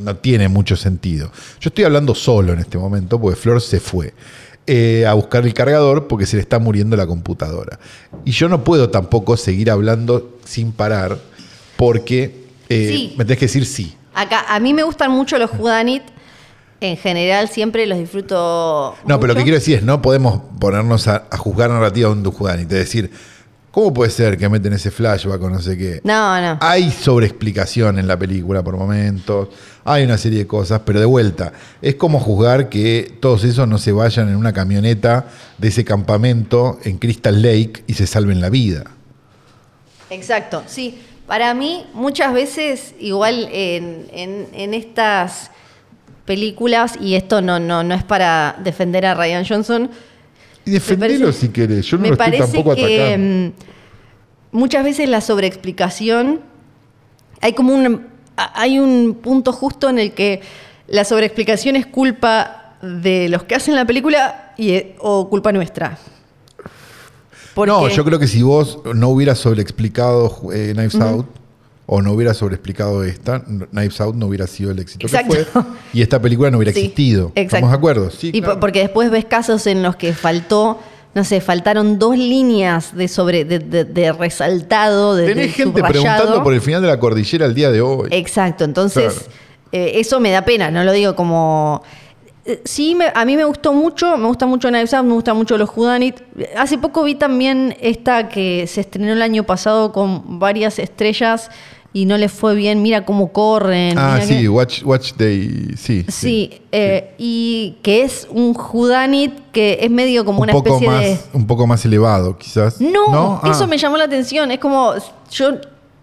no 0.00 0.16
tiene 0.16 0.48
mucho 0.48 0.76
sentido. 0.76 1.30
Yo 1.60 1.68
estoy 1.68 1.84
hablando 1.84 2.14
solo 2.14 2.52
en 2.52 2.60
este 2.60 2.78
momento 2.78 3.20
porque 3.20 3.36
Flor 3.36 3.60
se 3.60 3.80
fue 3.80 4.14
eh, 4.66 5.04
a 5.06 5.14
buscar 5.14 5.44
el 5.44 5.54
cargador 5.54 6.06
porque 6.06 6.24
se 6.24 6.36
le 6.36 6.42
está 6.42 6.58
muriendo 6.58 6.96
la 6.96 7.06
computadora. 7.06 7.78
Y 8.24 8.30
yo 8.30 8.48
no 8.48 8.64
puedo 8.64 8.90
tampoco 8.90 9.36
seguir 9.36 9.70
hablando 9.70 10.38
sin 10.44 10.72
parar 10.72 11.18
porque 11.76 12.41
eh, 12.72 12.88
Sí. 12.88 13.14
me 13.16 13.24
tenés 13.24 13.38
que 13.38 13.46
decir 13.46 13.66
sí. 13.66 13.94
Acá, 14.14 14.44
a 14.48 14.60
mí 14.60 14.74
me 14.74 14.82
gustan 14.82 15.10
mucho 15.10 15.38
los 15.38 15.50
Judanit. 15.50 16.02
En 16.80 16.96
general, 16.96 17.48
siempre 17.48 17.86
los 17.86 17.96
disfruto. 17.96 18.96
No, 19.06 19.20
pero 19.20 19.34
lo 19.34 19.38
que 19.38 19.44
quiero 19.44 19.58
decir 19.58 19.78
es, 19.78 19.82
no 19.84 20.02
podemos 20.02 20.40
ponernos 20.58 21.06
a, 21.06 21.24
a 21.30 21.36
juzgar 21.36 21.70
narrativa 21.70 22.08
de 22.08 22.14
un 22.14 22.22
Dujudanit. 22.24 22.64
Es 22.72 22.78
decir, 22.78 23.08
¿cómo 23.70 23.94
puede 23.94 24.10
ser 24.10 24.36
que 24.36 24.48
meten 24.48 24.72
ese 24.72 24.90
flashback 24.90 25.40
o 25.42 25.48
no 25.48 25.60
sé 25.60 25.78
qué? 25.78 26.00
No, 26.02 26.40
no. 26.40 26.58
Hay 26.60 26.90
sobreexplicación 26.90 28.00
en 28.00 28.08
la 28.08 28.18
película 28.18 28.64
por 28.64 28.76
momentos, 28.76 29.48
hay 29.84 30.02
una 30.02 30.18
serie 30.18 30.40
de 30.40 30.46
cosas, 30.48 30.80
pero 30.84 30.98
de 30.98 31.06
vuelta, 31.06 31.52
es 31.80 31.94
como 31.94 32.18
juzgar 32.18 32.68
que 32.68 33.16
todos 33.20 33.44
esos 33.44 33.68
no 33.68 33.78
se 33.78 33.92
vayan 33.92 34.28
en 34.28 34.34
una 34.34 34.52
camioneta 34.52 35.26
de 35.58 35.68
ese 35.68 35.84
campamento 35.84 36.80
en 36.82 36.98
Crystal 36.98 37.40
Lake 37.40 37.84
y 37.86 37.94
se 37.94 38.08
salven 38.08 38.40
la 38.40 38.50
vida. 38.50 38.84
Exacto, 40.10 40.64
sí. 40.66 40.98
Para 41.32 41.54
mí, 41.54 41.86
muchas 41.94 42.34
veces, 42.34 42.94
igual 43.00 43.48
en, 43.52 44.06
en- 44.12 44.48
en 44.52 44.74
estas 44.74 45.50
películas, 46.26 46.98
y 47.00 47.14
esto 47.14 47.40
no, 47.40 47.58
no, 47.58 47.82
no 47.82 47.94
es 47.94 48.04
para 48.04 48.56
defender 48.62 49.06
a 49.06 49.14
Ryan 49.14 49.42
Johnson, 49.48 49.90
Y 50.66 50.72
defendelo 50.72 51.20
parece- 51.28 51.40
si 51.40 51.48
querés, 51.48 51.86
yo 51.86 51.96
no 51.96 52.02
me 52.02 52.08
lo 52.08 52.14
estoy 52.16 52.26
parece 52.32 52.52
tampoco 52.52 52.76
que 52.76 52.84
atacando. 53.02 53.26
mm, 53.26 53.52
muchas 54.58 54.84
veces 54.84 55.08
la 55.08 55.22
sobreexplicación, 55.22 56.40
hay 57.40 57.54
como 57.54 57.72
un, 57.74 58.08
hay 58.36 58.78
un 58.78 59.14
punto 59.14 59.54
justo 59.54 59.88
en 59.88 59.98
el 60.00 60.12
que 60.12 60.42
la 60.86 61.04
sobreexplicación 61.04 61.76
es 61.76 61.86
culpa 61.86 62.74
de 62.82 63.30
los 63.30 63.44
que 63.44 63.54
hacen 63.54 63.74
la 63.74 63.86
película 63.86 64.52
y, 64.58 64.72
eh, 64.72 64.96
o 64.98 65.30
culpa 65.30 65.50
nuestra. 65.50 65.96
Porque- 67.54 67.70
No, 67.72 67.88
yo 67.88 68.04
creo 68.04 68.18
que 68.18 68.26
si 68.28 68.42
vos 68.42 68.78
no 68.94 69.08
hubieras 69.08 69.38
sobreexplicado 69.38 70.30
eh, 70.52 70.72
Knives 70.74 70.94
Out, 70.96 71.26
o 71.86 72.00
no 72.00 72.12
hubieras 72.12 72.36
sobreexplicado 72.38 73.04
esta, 73.04 73.40
Knives 73.44 74.00
Out 74.00 74.14
no 74.14 74.26
hubiera 74.26 74.46
sido 74.46 74.70
el 74.70 74.78
éxito 74.78 75.06
Exacto. 75.06 75.34
que 75.34 75.44
fue, 75.44 75.62
y 75.92 76.00
esta 76.02 76.20
película 76.22 76.50
no 76.50 76.58
hubiera 76.58 76.72
Sí, 76.72 76.78
existido. 76.80 77.26
exacto. 77.34 77.40
¿Estamos 77.56 77.70
de 77.70 77.76
acuerdo? 77.76 78.10
Sí, 78.10 78.30
Y 78.32 78.40
claro. 78.40 78.60
porque 78.60 78.80
después 78.80 79.10
ves 79.10 79.24
casos 79.26 79.66
en 79.66 79.82
los 79.82 79.96
que 79.96 80.14
faltó, 80.14 80.78
no 81.14 81.24
sé, 81.24 81.40
faltaron 81.42 81.98
dos 81.98 82.16
líneas 82.16 82.96
de 82.96 83.08
sobre 83.08 83.44
de, 83.44 83.58
de- 83.58 83.84
de 83.84 84.12
resaltado, 84.12 85.14
de, 85.16 85.26
Tenés 85.26 85.46
de 85.48 85.52
gente 85.52 85.80
subrayado. 85.80 86.02
preguntando 86.04 86.42
por 86.44 86.54
el 86.54 86.60
final 86.62 86.80
de 86.80 86.88
la 86.88 86.98
cordillera 86.98 87.44
el 87.44 87.54
día 87.54 87.70
de 87.70 87.82
hoy. 87.82 88.08
Exacto, 88.12 88.64
entonces 88.64 89.12
Claro. 89.12 89.28
eh, 89.72 89.92
eso 90.00 90.20
me 90.20 90.30
da 90.30 90.42
pena, 90.46 90.70
no 90.70 90.84
lo 90.84 90.92
digo 90.92 91.14
como... 91.14 91.82
eh, 92.44 92.60
Sí, 92.64 92.94
me- 92.94 93.12
a 93.14 93.24
mí 93.24 93.36
me 93.36 93.44
gustó 93.44 93.72
mucho, 93.72 94.16
me 94.16 94.26
gusta 94.26 94.46
mucho 94.46 94.68
Knives 94.68 94.92
Out, 94.94 95.06
me 95.06 95.14
gustan 95.14 95.36
mucho 95.36 95.56
los 95.58 95.68
Judanit. 95.70 96.16
Hace 96.56 96.78
poco 96.78 97.02
vi 97.04 97.14
también 97.14 97.76
esta 97.80 98.28
que 98.28 98.66
se 98.66 98.80
estrenó 98.80 99.12
el 99.12 99.22
año 99.22 99.44
pasado 99.44 99.92
con 99.92 100.38
varias 100.38 100.78
estrellas 100.78 101.50
y 101.94 102.06
no 102.06 102.16
les 102.16 102.32
fue 102.32 102.54
bien. 102.54 102.80
Mira 102.82 103.04
cómo 103.04 103.32
corren. 103.32 103.98
ah, 103.98 104.18
sí, 104.22 104.40
que- 104.40 104.48
Watch, 104.48 104.82
Watch 104.82 105.12
Day, 105.14 105.72
sí. 105.76 106.04
Sí, 106.08 106.60
eh, 106.72 107.14
y 107.18 107.76
que 107.82 108.02
es 108.02 108.26
un 108.30 108.54
Judanit 108.54 109.32
que 109.52 109.78
es 109.82 109.90
medio 109.90 110.24
como 110.24 110.38
un 110.38 110.44
una 110.44 110.52
poco 110.54 110.70
especie 110.76 110.88
más, 110.88 111.00
de... 111.02 111.18
un 111.38 111.46
poco 111.46 111.66
más 111.66 111.84
elevado, 111.84 112.38
quizás. 112.38 112.80
No, 112.80 113.40
Ah. 113.42 113.50
eso 113.50 113.66
me 113.66 113.76
llamó 113.76 113.96
la 113.98 114.04
atención. 114.04 114.50
Es 114.50 114.58
como, 114.58 114.94
yo 115.30 115.50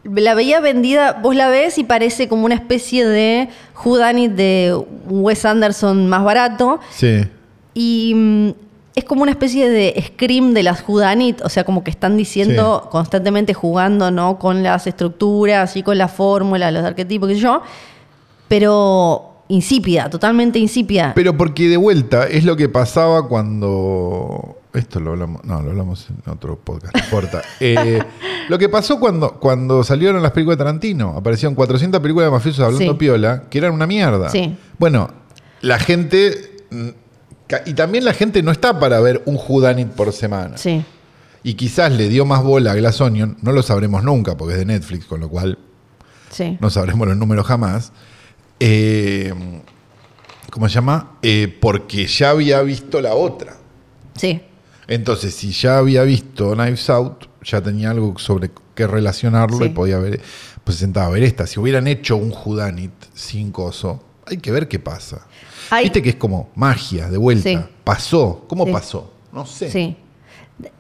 la 0.04 0.34
veía 0.34 0.60
vendida, 0.60 1.20
vos 1.22 1.36
la 1.36 1.50
ves 1.50 1.78
y 1.78 1.84
parece 1.84 2.28
como 2.28 2.46
una 2.46 2.56
especie 2.56 3.06
de 3.06 3.50
Judanit 3.74 4.32
de 4.32 4.78
Wes 5.08 5.46
Anderson 5.46 6.08
más 6.08 6.24
barato. 6.24 6.80
Sí. 6.90 7.26
Y 7.74 8.14
mm, 8.16 8.50
es 8.96 9.06
como 9.06 9.24
una 9.24 9.32
especie 9.32 9.70
de 9.70 10.02
scream 10.08 10.54
de 10.54 10.64
las 10.64 10.82
Judanit, 10.82 11.42
o 11.42 11.50
sea, 11.50 11.64
como 11.64 11.84
que 11.84 11.92
están 11.92 12.18
diciendo 12.18 12.88
constantemente 12.92 13.54
jugando, 13.54 14.12
¿no? 14.12 14.40
Con 14.40 14.64
las 14.64 14.88
estructuras 14.88 15.76
y 15.78 15.84
con 15.84 15.98
la 15.98 16.08
fórmula, 16.08 16.72
los 16.72 16.84
arquetipos, 16.84 17.30
qué 17.30 17.36
sé 17.36 17.42
yo. 17.42 17.62
Pero 18.48 19.44
insípida, 19.48 20.10
totalmente 20.10 20.60
insípida. 20.60 21.14
Pero 21.16 21.38
porque 21.38 21.68
de 21.68 21.78
vuelta 21.78 22.28
es 22.28 22.44
lo 22.46 22.56
que 22.56 22.70
pasaba 22.70 23.28
cuando. 23.28 24.59
Esto 24.74 25.00
lo 25.00 25.12
hablamos. 25.12 25.44
No, 25.46 25.62
lo 25.62 25.72
hablamos 25.72 26.08
en 26.10 26.32
otro 26.32 26.58
podcast, 26.60 26.96
no 26.96 27.04
importa. 27.04 27.42
Eh, 27.60 28.02
lo 28.50 28.58
que 28.60 28.70
pasó 28.70 29.00
cuando, 29.00 29.40
cuando 29.40 29.84
salieron 29.84 30.22
las 30.22 30.32
películas 30.32 30.58
de 30.58 30.64
Tarantino. 30.66 31.16
Aparecieron 31.18 31.56
400 31.56 32.00
películas 32.02 32.28
de 32.28 32.32
mafiosos 32.32 32.64
hablando 32.66 32.92
Sí. 32.94 32.98
piola, 32.98 33.44
que 33.50 33.58
eran 33.58 33.74
una 33.74 33.88
mierda. 33.88 34.30
Sí. 34.30 34.58
Bueno, 34.78 35.10
la 35.62 35.80
gente. 35.80 36.58
mm, 36.70 36.90
Y 37.66 37.74
también 37.74 38.06
la 38.06 38.14
gente 38.14 38.44
no 38.44 38.52
está 38.52 38.80
para 38.80 39.00
ver 39.00 39.24
un 39.26 39.36
Judanit 39.38 39.88
por 39.90 40.14
semana. 40.14 40.58
Sí. 40.58 40.86
Y 41.42 41.56
quizás 41.56 41.92
le 41.92 42.08
dio 42.10 42.24
más 42.26 42.44
bola 42.44 42.74
a 42.74 42.76
Glass 42.76 43.02
Onion, 43.02 43.38
no 43.42 43.52
lo 43.54 43.64
sabremos 43.64 44.04
nunca 44.04 44.38
porque 44.38 44.54
es 44.54 44.60
de 44.60 44.66
Netflix, 44.66 45.06
con 45.06 45.20
lo 45.20 45.30
cual 45.30 45.58
Sí. 46.30 46.58
no 46.62 46.70
sabremos 46.70 47.08
los 47.08 47.18
números 47.18 47.48
jamás. 47.48 47.92
Eh, 48.60 49.34
¿Cómo 50.52 50.68
se 50.70 50.76
llama? 50.76 51.14
Eh, 51.24 51.58
porque 51.60 52.06
ya 52.08 52.32
había 52.32 52.62
visto 52.62 53.02
la 53.02 53.14
otra. 53.16 53.56
Sí. 54.16 54.42
Entonces, 54.90 55.34
si 55.36 55.52
ya 55.52 55.78
había 55.78 56.04
visto 56.04 56.54
Knives 56.54 56.90
Out, 56.90 57.28
ya 57.44 57.62
tenía 57.62 57.92
algo 57.92 58.18
sobre 58.18 58.52
qué 58.76 58.88
relacionarlo 58.88 59.58
Sí. 59.60 59.66
y 59.66 59.70
podía 59.70 60.00
ver, 60.00 60.20
pues 60.64 60.78
se 60.78 60.82
sentaba 60.86 61.06
a 61.08 61.10
ver 61.12 61.24
esta. 61.24 61.46
Si 61.48 61.60
hubieran 61.60 61.88
hecho 61.88 62.18
un 62.18 62.32
Judanit 62.32 62.92
sin 63.14 63.52
coso, 63.52 64.04
hay 64.26 64.38
que 64.38 64.52
ver 64.52 64.68
qué 64.68 64.80
pasa. 64.80 65.26
Hay- 65.70 65.86
Viste 65.86 66.02
que 66.02 66.10
es 66.10 66.16
como 66.16 66.50
magia, 66.56 67.08
de 67.10 67.18
vuelta. 67.18 67.48
Sí. 67.50 67.60
Pasó. 67.84 68.46
¿Cómo 68.50 68.66
Sí. 68.66 68.72
pasó? 68.72 69.14
No 69.32 69.46
sé. 69.46 69.72
Sí. 69.72 69.96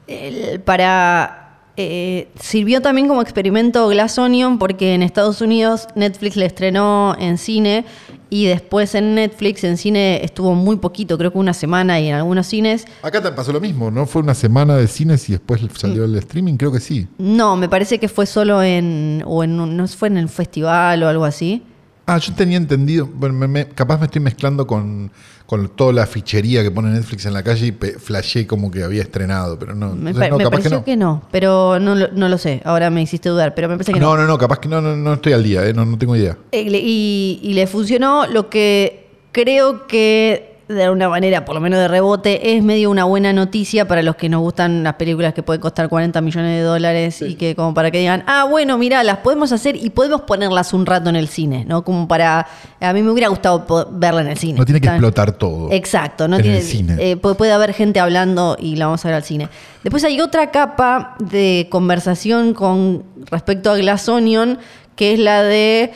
El- 0.07 0.59
para. 0.61 1.35
eh, 1.81 2.27
sirvió 2.37 2.81
también 2.81 3.07
como 3.07 3.21
experimento 3.21 3.87
Glass 3.87 4.17
Onion 4.17 4.59
porque 4.59 4.95
en 4.95 5.01
Estados 5.01 5.39
Unidos 5.39 5.87
Netflix 5.95 6.35
le 6.35 6.45
estrenó 6.45 7.15
en 7.17 7.37
cine 7.37 7.85
y 8.29 8.45
después 8.45 8.95
en 8.95 9.15
Netflix 9.15 9.63
en 9.63 9.77
cine 9.77 10.23
estuvo 10.23 10.53
muy 10.55 10.77
poquito, 10.77 11.17
creo 11.17 11.31
que 11.31 11.37
una 11.37 11.53
semana 11.53 11.99
y 11.99 12.09
en 12.09 12.15
algunos 12.15 12.47
cines. 12.47 12.85
Acá 13.01 13.21
te 13.21 13.31
pasó 13.31 13.51
lo 13.51 13.59
mismo, 13.59 13.91
¿no? 13.91 14.05
Fue 14.05 14.21
una 14.21 14.33
semana 14.33 14.77
de 14.77 14.87
cines 14.87 15.27
y 15.29 15.33
después 15.33 15.61
salió 15.75 16.05
el 16.05 16.15
streaming, 16.15 16.55
creo 16.57 16.71
que 16.71 16.79
sí. 16.79 17.07
No, 17.17 17.55
me 17.55 17.69
parece 17.69 17.99
que 17.99 18.07
fue 18.07 18.25
solo 18.25 18.61
en. 18.61 19.23
o 19.25 19.43
en 19.43 19.77
no 19.77 19.87
fue 19.87 20.07
en 20.09 20.17
el 20.17 20.29
festival 20.29 21.03
o 21.03 21.07
algo 21.07 21.25
así. 21.25 21.63
Ah, 22.11 22.17
yo 22.17 22.33
tenía 22.33 22.57
entendido, 22.57 23.07
bueno, 23.13 23.35
me- 23.35 23.47
me- 23.47 23.67
capaz 23.67 23.99
me 23.99 24.05
estoy 24.05 24.19
mezclando 24.21 24.65
con, 24.65 25.11
con 25.45 25.69
toda 25.69 25.93
la 25.93 26.07
fichería 26.07 26.63
que 26.63 26.71
pone 26.71 26.89
Netflix 26.89 27.25
en 27.27 27.33
la 27.33 27.43
calle 27.43 27.67
y 27.67 27.71
pe- 27.71 27.99
flashé 27.99 28.47
como 28.47 28.71
que 28.71 28.83
había 28.83 29.03
estrenado, 29.03 29.59
pero 29.59 29.75
no. 29.75 29.89
Me, 29.95 30.09
entonces, 30.09 30.19
pa- 30.21 30.29
no, 30.29 30.37
me 30.37 30.43
capaz 30.45 30.57
pareció 30.57 30.83
que 30.83 30.97
no. 30.97 31.21
pero 31.31 31.79
no, 31.79 31.93
lo- 31.93 32.07
no 32.11 32.27
lo 32.27 32.37
sé. 32.39 32.61
Ahora 32.65 32.89
me 32.89 33.01
hiciste 33.03 33.29
dudar, 33.29 33.53
pero 33.53 33.69
me 33.69 33.75
parece 33.75 33.93
que 33.93 33.99
no. 33.99 34.15
No, 34.15 34.21
no, 34.23 34.27
no, 34.27 34.37
capaz 34.39 34.57
que 34.59 34.67
no, 34.69 34.81
no, 34.81 34.95
no 34.95 35.13
estoy 35.13 35.33
al 35.33 35.43
día, 35.43 35.67
eh, 35.67 35.73
no, 35.73 35.85
no 35.85 35.97
tengo 35.99 36.15
idea. 36.15 36.35
Eh, 36.51 36.61
Y, 36.63 37.39
y 37.43 37.53
le 37.53 37.67
funcionó 37.67 38.25
lo 38.25 38.49
que 38.49 39.07
creo 39.31 39.85
que 39.85 40.48
de 40.75 40.83
alguna 40.83 41.09
manera, 41.09 41.45
por 41.45 41.55
lo 41.55 41.61
menos 41.61 41.79
de 41.79 41.87
rebote, 41.87 42.55
es 42.55 42.63
medio 42.63 42.91
una 42.91 43.03
buena 43.03 43.33
noticia 43.33 43.87
para 43.87 44.03
los 44.03 44.15
que 44.15 44.29
nos 44.29 44.41
gustan 44.41 44.83
las 44.83 44.93
películas 44.93 45.33
que 45.33 45.41
pueden 45.41 45.59
costar 45.59 45.89
40 45.89 46.21
millones 46.21 46.57
de 46.57 46.61
dólares 46.61 47.23
y 47.23 47.33
que 47.35 47.55
como 47.55 47.73
para 47.73 47.89
que 47.89 47.97
digan, 47.97 48.23
ah, 48.27 48.45
bueno, 48.47 48.77
mira, 48.77 49.03
las 49.03 49.17
podemos 49.17 49.51
hacer 49.51 49.75
y 49.75 49.89
podemos 49.89 50.21
ponerlas 50.21 50.71
un 50.73 50.85
rato 50.85 51.09
en 51.09 51.15
el 51.15 51.27
cine, 51.27 51.65
¿no? 51.65 51.83
Como 51.83 52.07
para, 52.07 52.45
a 52.79 52.93
mí 52.93 53.01
me 53.01 53.09
hubiera 53.09 53.29
gustado 53.29 53.65
verla 53.91 54.21
en 54.21 54.27
el 54.27 54.37
cine. 54.37 54.59
No 54.59 54.65
tiene 54.65 54.79
que 54.79 54.87
explotar 54.87 55.31
todo. 55.31 55.71
Exacto, 55.71 56.27
no 56.27 56.35
en 56.35 56.43
tiene, 56.43 56.57
el 56.59 56.63
cine. 56.63 56.95
eh, 56.99 57.17
puede, 57.17 57.33
puede 57.33 57.51
haber 57.51 57.73
gente 57.73 57.99
hablando 57.99 58.55
y 58.59 58.75
la 58.75 58.85
vamos 58.85 59.03
a 59.05 59.07
ver 59.07 59.15
al 59.15 59.23
cine. 59.23 59.49
Después 59.83 60.03
hay 60.03 60.21
otra 60.21 60.51
capa 60.51 61.15
de 61.17 61.67
conversación 61.71 62.53
con 62.53 63.05
respecto 63.31 63.71
a 63.71 63.77
Glass 63.77 64.07
Onion, 64.07 64.59
que 64.95 65.13
es 65.13 65.19
la 65.19 65.41
de 65.41 65.93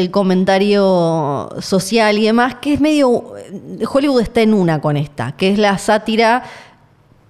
el 0.00 0.10
comentario 0.10 1.48
social 1.60 2.18
y 2.18 2.24
demás, 2.24 2.56
que 2.56 2.74
es 2.74 2.80
medio 2.80 3.32
Hollywood 3.92 4.22
está 4.22 4.40
en 4.42 4.54
una 4.54 4.80
con 4.80 4.96
esta, 4.96 5.32
que 5.36 5.50
es 5.52 5.58
la 5.58 5.78
sátira 5.78 6.42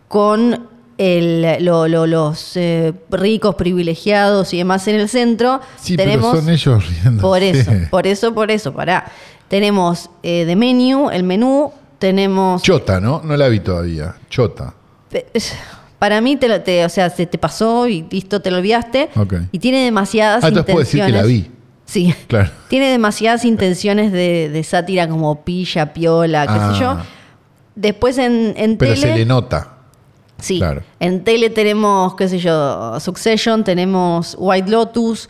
con 0.08 0.68
el- 0.96 1.64
lo- 1.64 1.88
lo- 1.88 2.06
los 2.06 2.56
eh, 2.56 2.92
ricos 3.10 3.56
privilegiados 3.56 4.54
y 4.54 4.58
demás 4.58 4.86
en 4.88 4.96
el 4.96 5.08
centro. 5.08 5.60
sí, 5.80 5.96
Tenemos 5.96 6.30
pero 6.30 6.42
son 6.42 6.50
ellos 6.52 6.88
riendo. 6.88 7.20
por 7.22 7.42
eso, 7.42 7.72
por 7.90 8.06
eso, 8.06 8.32
por 8.34 8.50
eso, 8.50 8.72
pará. 8.72 9.04
Tenemos 9.48 10.08
eh, 10.22 10.44
de 10.44 10.56
menú, 10.56 11.10
el 11.10 11.22
menú, 11.24 11.72
tenemos... 11.98 12.62
Chota, 12.62 13.00
¿no? 13.00 13.20
No 13.24 13.36
la 13.36 13.48
vi 13.48 13.60
todavía. 13.60 14.14
Chota. 14.30 14.74
Para 15.98 16.20
mí, 16.20 16.36
te, 16.36 16.84
o 16.84 16.88
sea, 16.88 17.08
se 17.10 17.26
te 17.26 17.38
pasó 17.38 17.86
y 17.88 18.04
listo, 18.10 18.40
te 18.40 18.50
lo 18.50 18.58
olvidaste. 18.58 19.10
Y 19.52 19.58
tiene 19.58 19.84
demasiadas 19.84 20.44
Ah, 20.44 20.48
entonces 20.48 20.72
puedo 20.72 20.84
decir 20.84 21.00
que 21.00 21.08
intenciones. 21.08 21.42
la 21.42 21.48
vi. 21.48 21.53
Sí. 21.86 22.14
Claro. 22.28 22.50
Tiene 22.68 22.90
demasiadas 22.90 23.44
intenciones 23.44 24.10
de, 24.12 24.48
de 24.48 24.64
sátira 24.64 25.08
como 25.08 25.42
pilla, 25.44 25.92
piola, 25.92 26.46
qué 26.46 26.52
Ah. 26.58 26.72
sé 26.74 26.80
yo. 26.80 26.96
Después 27.74 28.18
en, 28.18 28.54
en 28.56 28.76
Pero 28.76 28.94
tele... 28.94 29.06
se 29.12 29.14
le 29.18 29.26
nota. 29.26 29.70
Sí, 30.38 30.58
Claro. 30.58 30.82
en 31.00 31.24
tele 31.24 31.48
tenemos, 31.50 32.14
qué 32.16 32.28
sé 32.28 32.38
yo, 32.38 32.98
Succession, 33.00 33.64
tenemos 33.64 34.34
White 34.38 34.70
Lotus. 34.70 35.28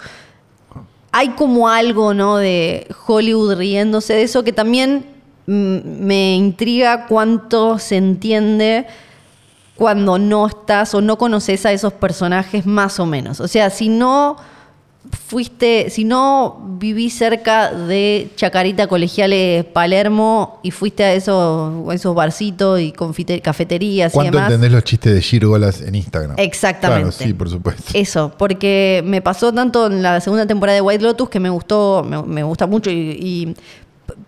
Hay 1.12 1.30
como 1.30 1.68
algo, 1.68 2.14
¿no? 2.14 2.36
De 2.38 2.86
Hollywood 3.06 3.54
riéndose 3.56 4.14
de 4.14 4.22
eso 4.22 4.42
que 4.42 4.52
también 4.52 5.06
me 5.46 6.34
intriga 6.34 7.06
cuánto 7.06 7.78
se 7.78 7.96
entiende 7.96 8.86
cuando 9.76 10.18
no 10.18 10.46
estás 10.46 10.94
o 10.94 11.00
no 11.00 11.18
conoces 11.18 11.66
a 11.66 11.72
esos 11.72 11.92
personajes 11.92 12.64
más 12.66 12.98
o 12.98 13.06
menos. 13.06 13.40
O 13.40 13.46
sea, 13.48 13.70
si 13.70 13.88
no 13.88 14.36
fuiste, 15.26 15.90
si 15.90 16.04
no 16.04 16.76
vivís 16.78 17.16
cerca 17.16 17.72
de 17.72 18.30
Chacarita 18.36 18.86
Colegiales 18.86 19.64
Palermo 19.64 20.60
y 20.62 20.70
fuiste 20.70 21.04
a 21.04 21.12
esos, 21.12 21.88
a 21.90 21.94
esos 21.94 22.14
barcitos 22.14 22.80
y 22.80 22.92
confite- 22.92 23.40
cafeterías 23.42 24.12
y 24.12 24.14
¿Cuánto 24.14 24.32
demás. 24.38 24.50
entendés 24.50 24.72
los 24.72 24.84
chistes 24.84 25.14
de 25.14 25.20
Gírgolas 25.20 25.80
en 25.82 25.94
Instagram? 25.94 26.36
Exactamente. 26.38 27.02
Claro, 27.10 27.12
sí, 27.12 27.32
por 27.34 27.48
supuesto. 27.50 27.82
Eso, 27.94 28.32
porque 28.36 29.02
me 29.04 29.20
pasó 29.22 29.52
tanto 29.52 29.86
en 29.86 30.02
la 30.02 30.20
segunda 30.20 30.46
temporada 30.46 30.76
de 30.76 30.80
White 30.82 31.02
Lotus 31.04 31.28
que 31.28 31.40
me 31.40 31.50
gustó, 31.50 32.02
me, 32.06 32.22
me 32.22 32.42
gusta 32.42 32.66
mucho 32.66 32.90
y, 32.90 32.94
y, 32.94 33.54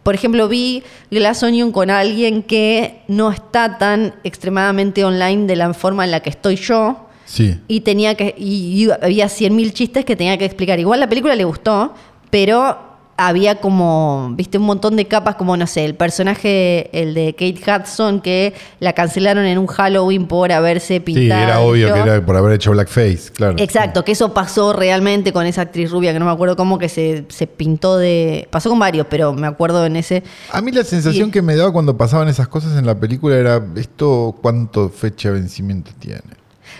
por 0.02 0.14
ejemplo, 0.14 0.48
vi 0.48 0.82
Glass 1.10 1.42
Onion 1.42 1.72
con 1.72 1.90
alguien 1.90 2.42
que 2.42 3.02
no 3.08 3.30
está 3.30 3.78
tan 3.78 4.14
extremadamente 4.24 5.04
online 5.04 5.46
de 5.46 5.56
la 5.56 5.72
forma 5.74 6.04
en 6.04 6.10
la 6.10 6.20
que 6.20 6.30
estoy 6.30 6.56
yo. 6.56 7.05
Sí. 7.26 7.60
Y 7.68 7.80
tenía 7.80 8.14
que. 8.14 8.34
Y, 8.38 8.84
y 8.86 8.90
había 8.90 9.26
100.000 9.26 9.72
chistes 9.72 10.04
que 10.04 10.16
tenía 10.16 10.38
que 10.38 10.44
explicar. 10.46 10.78
Igual 10.80 11.00
la 11.00 11.08
película 11.08 11.34
le 11.34 11.44
gustó, 11.44 11.92
pero 12.30 12.78
había 13.18 13.56
como. 13.62 14.32
Viste, 14.36 14.58
un 14.58 14.64
montón 14.64 14.94
de 14.94 15.06
capas, 15.06 15.36
como 15.36 15.56
no 15.56 15.66
sé, 15.66 15.86
el 15.86 15.94
personaje, 15.94 16.90
el 16.92 17.14
de 17.14 17.32
Kate 17.32 17.58
Hudson, 17.82 18.20
que 18.20 18.52
la 18.78 18.92
cancelaron 18.92 19.46
en 19.46 19.56
un 19.58 19.66
Halloween 19.66 20.26
por 20.26 20.52
haberse 20.52 20.94
Sí, 20.96 21.00
pintado. 21.00 21.42
era 21.42 21.60
obvio 21.60 21.92
que 21.94 21.98
era 22.00 22.24
por 22.24 22.36
haber 22.36 22.52
hecho 22.52 22.72
blackface, 22.72 23.32
claro. 23.32 23.54
Exacto, 23.58 24.04
que 24.04 24.12
eso 24.12 24.34
pasó 24.34 24.74
realmente 24.74 25.32
con 25.32 25.46
esa 25.46 25.62
actriz 25.62 25.90
rubia, 25.90 26.12
que 26.12 26.18
no 26.18 26.26
me 26.26 26.30
acuerdo 26.30 26.56
cómo, 26.56 26.78
que 26.78 26.88
se, 26.90 27.24
se 27.28 27.46
pintó 27.46 27.96
de. 27.96 28.48
Pasó 28.50 28.68
con 28.68 28.78
varios, 28.78 29.06
pero 29.08 29.32
me 29.32 29.46
acuerdo 29.46 29.86
en 29.86 29.96
ese. 29.96 30.22
A 30.52 30.60
mí 30.60 30.70
la 30.70 30.84
sensación 30.84 31.28
Y- 31.28 31.32
que 31.32 31.40
me 31.42 31.56
daba 31.56 31.72
cuando 31.72 31.96
pasaban 31.96 32.28
esas 32.28 32.48
cosas 32.48 32.78
en 32.78 32.84
la 32.84 33.00
película 33.00 33.34
era 33.36 33.64
esto 33.76 34.36
cuánto 34.42 34.90
fecha 34.90 35.30
de 35.32 35.40
vencimiento 35.40 35.90
tiene. 35.98 36.20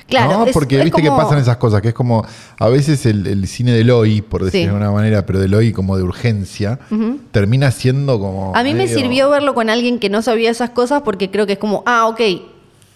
Claro, 0.09 0.45
¿No? 0.47 0.53
porque 0.53 0.79
es 0.79 0.85
viste 0.85 1.03
como- 1.03 1.17
que 1.17 1.23
pasan 1.23 1.39
esas 1.39 1.57
cosas, 1.57 1.83
que 1.83 1.89
es 1.89 1.95
como 1.95 2.25
a 2.59 2.69
veces 2.69 3.05
el, 3.07 3.27
el 3.27 3.47
cine 3.49 3.73
del 3.73 3.91
hoy, 3.91 4.23
por 4.23 4.45
decir 4.45 4.61
Sí. 4.61 4.65
de 4.65 4.69
alguna 4.71 4.93
manera, 4.93 5.27
pero 5.27 5.41
del 5.41 5.53
hoy 5.55 5.73
como 5.73 5.97
de 5.97 6.05
urgencia, 6.05 6.79
termina 7.33 7.71
siendo 7.73 8.21
como. 8.21 8.55
A 8.55 8.63
mí 8.63 8.73
me 8.75 8.87
sirvió 8.87 9.29
verlo 9.31 9.55
con 9.55 9.69
alguien 9.69 9.99
que 9.99 10.09
no 10.09 10.23
sabía 10.23 10.51
esas 10.51 10.71
cosas 10.71 11.03
porque 11.03 11.31
creo 11.31 11.47
que 11.47 11.55
es 11.55 11.59
como, 11.59 11.83
ah, 11.87 12.07
ok, 12.07 12.21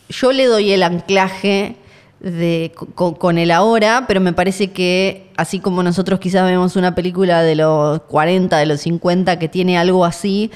yo 0.08 0.30
le 0.32 0.46
doy 0.46 0.70
el 0.70 0.82
anclaje 0.84 1.76
de, 2.20 2.72
con, 2.94 3.14
con 3.14 3.38
el 3.38 3.50
ahora, 3.50 4.04
pero 4.06 4.20
me 4.20 4.32
parece 4.32 4.70
que 4.70 5.30
así 5.36 5.58
como 5.58 5.82
nosotros 5.82 6.20
quizás 6.20 6.44
vemos 6.44 6.76
una 6.76 6.94
película 6.94 7.42
de 7.42 7.54
los 7.56 8.02
40, 8.02 8.58
de 8.58 8.66
los 8.66 8.80
50 8.82 9.38
que 9.38 9.48
tiene 9.48 9.78
algo 9.78 10.04
así, 10.04 10.50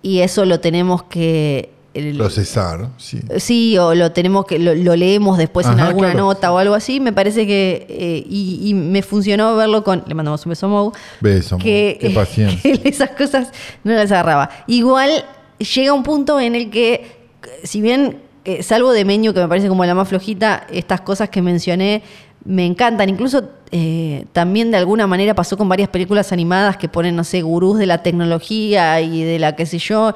y 0.00 0.20
eso 0.20 0.44
lo 0.46 0.60
tenemos 0.60 1.02
que... 1.02 1.70
el- 1.94 2.16
Procesar, 2.16 2.88
sí. 2.96 3.20
Sí, 3.38 3.76
o 3.78 3.94
lo 3.94 4.12
tenemos 4.12 4.46
que 4.46 4.58
lo, 4.58 4.74
lo 4.74 4.96
leemos 4.96 5.38
después 5.38 5.66
en 5.66 5.78
alguna 5.80 6.12
claro. 6.12 6.26
nota 6.26 6.52
o 6.52 6.58
algo 6.58 6.74
así. 6.74 7.00
Me 7.00 7.12
parece 7.12 7.46
que 7.46 7.86
eh, 7.88 8.24
y, 8.28 8.60
y 8.68 8.74
me 8.74 9.02
funcionó 9.02 9.54
verlo 9.56 9.84
con. 9.84 10.02
Le 10.06 10.14
mandamos 10.14 10.44
un 10.46 10.50
beso 10.50 10.66
a 10.66 10.68
Mou. 10.68 10.92
Beso, 11.20 11.58
que, 11.58 11.98
Qué 12.00 12.10
paciencia. 12.14 12.60
que 12.78 12.88
esas 12.88 13.10
cosas 13.10 13.48
no 13.84 13.92
las 13.92 14.10
agarraba. 14.12 14.50
Igual 14.66 15.24
llega 15.58 15.92
un 15.92 16.02
punto 16.02 16.40
en 16.40 16.54
el 16.54 16.70
que, 16.70 17.06
si 17.62 17.80
bien 17.80 18.18
eh, 18.44 18.62
salvo 18.62 18.92
de 18.92 19.04
Meño, 19.04 19.32
que 19.34 19.40
me 19.40 19.48
parece 19.48 19.68
como 19.68 19.84
la 19.84 19.94
más 19.94 20.08
flojita, 20.08 20.66
estas 20.72 21.00
cosas 21.02 21.28
que 21.28 21.42
mencioné 21.42 22.02
me 22.44 22.66
encantan. 22.66 23.08
Incluso 23.08 23.44
eh, 23.70 24.24
también 24.32 24.70
de 24.72 24.76
alguna 24.78 25.06
manera 25.06 25.34
pasó 25.34 25.56
con 25.56 25.68
varias 25.68 25.88
películas 25.88 26.32
animadas 26.32 26.76
que 26.76 26.88
ponen, 26.88 27.14
no 27.14 27.22
sé, 27.22 27.42
gurús 27.42 27.78
de 27.78 27.86
la 27.86 28.02
tecnología 28.02 29.00
y 29.00 29.22
de 29.22 29.38
la 29.38 29.54
qué 29.54 29.64
sé 29.66 29.78
yo. 29.78 30.12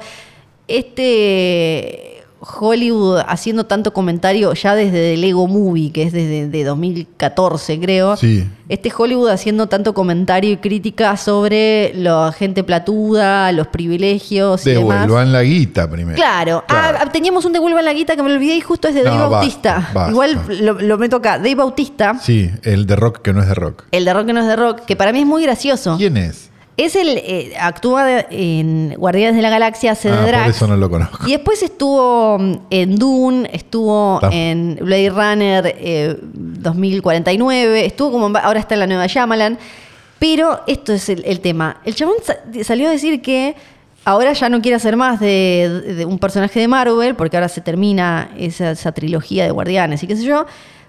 Este 0.67 2.13
Hollywood 2.39 3.19
haciendo 3.27 3.65
tanto 3.65 3.91
comentario 3.93 4.53
ya 4.53 4.75
desde 4.75 5.15
el 5.15 5.21
Lego 5.21 5.47
Movie, 5.47 5.91
que 5.91 6.03
es 6.03 6.13
desde 6.13 6.47
de 6.47 6.63
2014, 6.63 7.79
creo. 7.79 8.15
Sí. 8.15 8.47
Este 8.69 8.91
Hollywood 8.95 9.29
haciendo 9.29 9.67
tanto 9.67 9.93
comentario 9.93 10.51
y 10.51 10.57
crítica 10.57 11.17
sobre 11.17 11.93
la 11.95 12.31
gente 12.37 12.63
platuda, 12.63 13.51
los 13.53 13.67
privilegios 13.67 14.65
y 14.67 14.71
demás. 14.71 15.01
Devuelvan 15.01 15.31
la 15.33 15.41
guita 15.41 15.89
primero. 15.89 16.15
Claro. 16.15 16.63
Claro. 16.67 16.97
Ah, 17.01 17.09
teníamos 17.11 17.43
un 17.45 17.53
Devuelvan 17.53 17.83
la 17.85 17.93
guita 17.93 18.15
que 18.15 18.21
me 18.23 18.29
lo 18.29 18.35
olvidé 18.35 18.55
y 18.55 18.61
justo 18.61 18.87
es 18.87 18.93
de 18.95 19.03
No, 19.03 19.09
Dave 19.09 19.21
basta, 19.29 19.37
Bautista. 19.39 19.89
basta. 19.93 20.11
Igual 20.11 20.41
lo, 20.61 20.73
lo 20.73 20.97
meto 20.97 21.15
acá. 21.17 21.37
Dave 21.37 21.55
Bautista, 21.55 22.19
Sí, 22.21 22.49
el 22.63 22.85
de 22.85 22.95
rock 22.95 23.21
que 23.23 23.33
no 23.33 23.41
es 23.41 23.47
de 23.47 23.55
rock. 23.55 23.85
el 23.91 24.05
de 24.05 24.13
rock 24.13 24.27
que 24.27 24.33
no 24.33 24.41
es 24.41 24.47
de 24.47 24.55
rock, 24.55 24.81
que 24.85 24.95
para 24.95 25.11
mí 25.11 25.21
es 25.21 25.25
muy 25.25 25.41
gracioso. 25.43 25.95
¿Quién 25.97 26.17
es? 26.17 26.46
Es 26.77 26.95
el. 26.95 27.17
eh, 27.17 27.53
actúa 27.59 28.05
de- 28.05 28.27
en 28.29 28.93
Guardianes 28.97 29.35
de 29.35 29.41
la 29.41 29.49
Galaxia, 29.49 29.93
hace 29.93 30.09
Ah, 30.09 30.11
de 30.11 30.17
por 30.19 30.27
Drax. 30.27 30.55
eso 30.55 30.67
no 30.67 30.77
lo 30.77 30.89
conozco. 30.89 31.27
Y 31.27 31.31
después 31.31 31.61
estuvo 31.63 32.37
mm, 32.37 32.53
en 32.69 32.95
Dune, 32.97 33.49
estuvo 33.51 34.19
Tam- 34.21 34.29
en 34.31 34.77
Blade 34.81 35.09
Runner 35.09 35.75
eh, 35.79 36.17
2049, 36.21 37.85
estuvo 37.85 38.11
como 38.11 38.37
ahora 38.37 38.59
está 38.59 38.75
en 38.75 38.79
la 38.81 38.87
nueva 38.87 39.07
Shyamalan. 39.07 39.57
Pero 40.19 40.61
esto 40.67 40.93
es 40.93 41.09
el, 41.09 41.23
el 41.25 41.39
tema. 41.41 41.81
El 41.85 41.93
chabón 41.95 42.15
sa- 42.23 42.37
salió 42.63 42.87
a 42.87 42.91
decir 42.91 43.21
que 43.21 43.55
ahora 44.05 44.33
ya 44.33 44.47
no 44.49 44.61
quiere 44.61 44.75
hacer 44.75 44.95
más 44.97 45.19
de, 45.19 45.93
de 45.95 46.05
un 46.05 46.17
personaje 46.19 46.59
de 46.59 46.67
Marvel, 46.67 47.15
porque 47.15 47.37
ahora 47.37 47.49
se 47.49 47.61
termina 47.61 48.29
esa, 48.37 48.71
esa 48.71 48.91
trilogía 48.93 49.43
de 49.45 49.51
Guardianes 49.51 50.01
y 50.03 50.07
qué 50.07 50.15
sé 50.15 50.23
yo, 50.23 50.45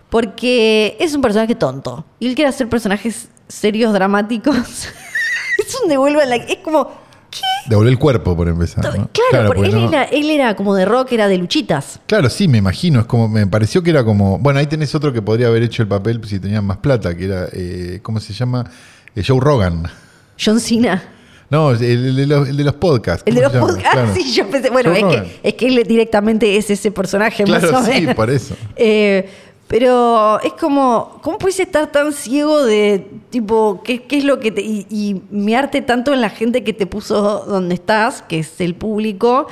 porque 0.08 0.96
es 1.00 1.14
un 1.14 1.20
personaje 1.22 1.54
tonto. 1.54 2.04
Y 2.20 2.28
él 2.28 2.34
quiere 2.34 2.48
hacer 2.48 2.68
personajes 2.68 3.28
serios, 3.48 3.92
dramáticos. 3.92 4.88
es 5.66 5.80
un 5.82 5.88
devuelve 5.88 6.24
la... 6.26 6.36
Es 6.36 6.58
como... 6.58 7.08
Devolver 7.68 7.92
el 7.92 7.98
cuerpo, 7.98 8.34
por 8.34 8.48
empezar. 8.48 8.82
¿no? 8.84 9.10
Claro, 9.12 9.48
porque 9.48 9.60
porque 9.62 9.68
él, 9.68 9.74
no- 9.74 9.88
era, 9.90 10.04
él 10.04 10.30
era 10.30 10.56
como 10.56 10.74
de 10.74 10.86
rock, 10.86 11.12
era 11.12 11.28
de 11.28 11.36
luchitas. 11.36 12.00
Claro, 12.06 12.30
sí, 12.30 12.48
me 12.48 12.56
imagino. 12.56 13.00
Es 13.00 13.06
como, 13.06 13.28
me 13.28 13.46
pareció 13.46 13.82
que 13.82 13.90
era 13.90 14.02
como. 14.02 14.38
Bueno, 14.38 14.58
ahí 14.60 14.66
tenés 14.66 14.94
otro 14.94 15.12
que 15.12 15.20
podría 15.20 15.48
haber 15.48 15.62
hecho 15.62 15.82
el 15.82 15.88
papel 15.88 16.22
si 16.26 16.40
tenían 16.40 16.64
más 16.64 16.78
plata, 16.78 17.14
que 17.14 17.26
era, 17.26 17.46
eh, 17.52 18.00
¿cómo 18.02 18.18
se 18.18 18.32
llama? 18.32 18.64
Eh, 19.14 19.22
Joe 19.26 19.38
Rogan. 19.40 19.82
John 20.42 20.58
Cena. 20.58 21.02
No, 21.50 21.72
el, 21.72 21.82
el 21.82 22.16
de 22.16 22.26
los, 22.26 22.48
el 22.48 22.56
de 22.56 22.64
los 22.64 22.74
podcasts. 22.74 23.22
El 23.26 23.34
de 23.34 23.42
¿cómo 23.42 23.58
los 23.66 23.66
podcasts. 23.76 23.90
Claro. 23.92 24.14
Sí, 24.14 24.32
yo 24.32 24.48
pensé, 24.48 24.70
bueno, 24.70 24.92
es 24.94 25.04
que, 25.04 25.40
es 25.42 25.54
que 25.54 25.66
él 25.66 25.84
directamente 25.86 26.56
es 26.56 26.70
ese 26.70 26.90
personaje 26.90 27.44
Claro, 27.44 27.72
más 27.72 27.82
o 27.82 27.84
sí, 27.92 28.00
menos. 28.00 28.14
por 28.14 28.30
eso. 28.30 28.54
Eh, 28.76 29.28
pero 29.68 30.40
es 30.40 30.54
como, 30.54 31.20
¿cómo 31.22 31.36
puedes 31.36 31.60
estar 31.60 31.92
tan 31.92 32.14
ciego 32.14 32.64
de, 32.64 33.06
tipo, 33.28 33.82
qué, 33.84 34.02
qué 34.02 34.18
es 34.18 34.24
lo 34.24 34.40
que 34.40 34.50
te. 34.50 34.62
Y, 34.62 34.86
y 34.88 35.22
mearte 35.30 35.82
tanto 35.82 36.14
en 36.14 36.22
la 36.22 36.30
gente 36.30 36.64
que 36.64 36.72
te 36.72 36.86
puso 36.86 37.44
donde 37.46 37.74
estás, 37.74 38.22
que 38.22 38.38
es 38.38 38.60
el 38.62 38.74
público, 38.74 39.46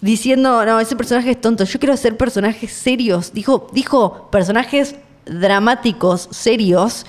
diciendo, 0.00 0.64
no, 0.64 0.78
ese 0.78 0.94
personaje 0.94 1.32
es 1.32 1.40
tonto. 1.40 1.64
Yo 1.64 1.80
quiero 1.80 1.94
hacer 1.94 2.16
personajes 2.16 2.72
serios. 2.72 3.32
Dijo, 3.32 3.68
dijo 3.72 4.30
personajes 4.30 4.94
dramáticos, 5.24 6.28
serios. 6.30 7.04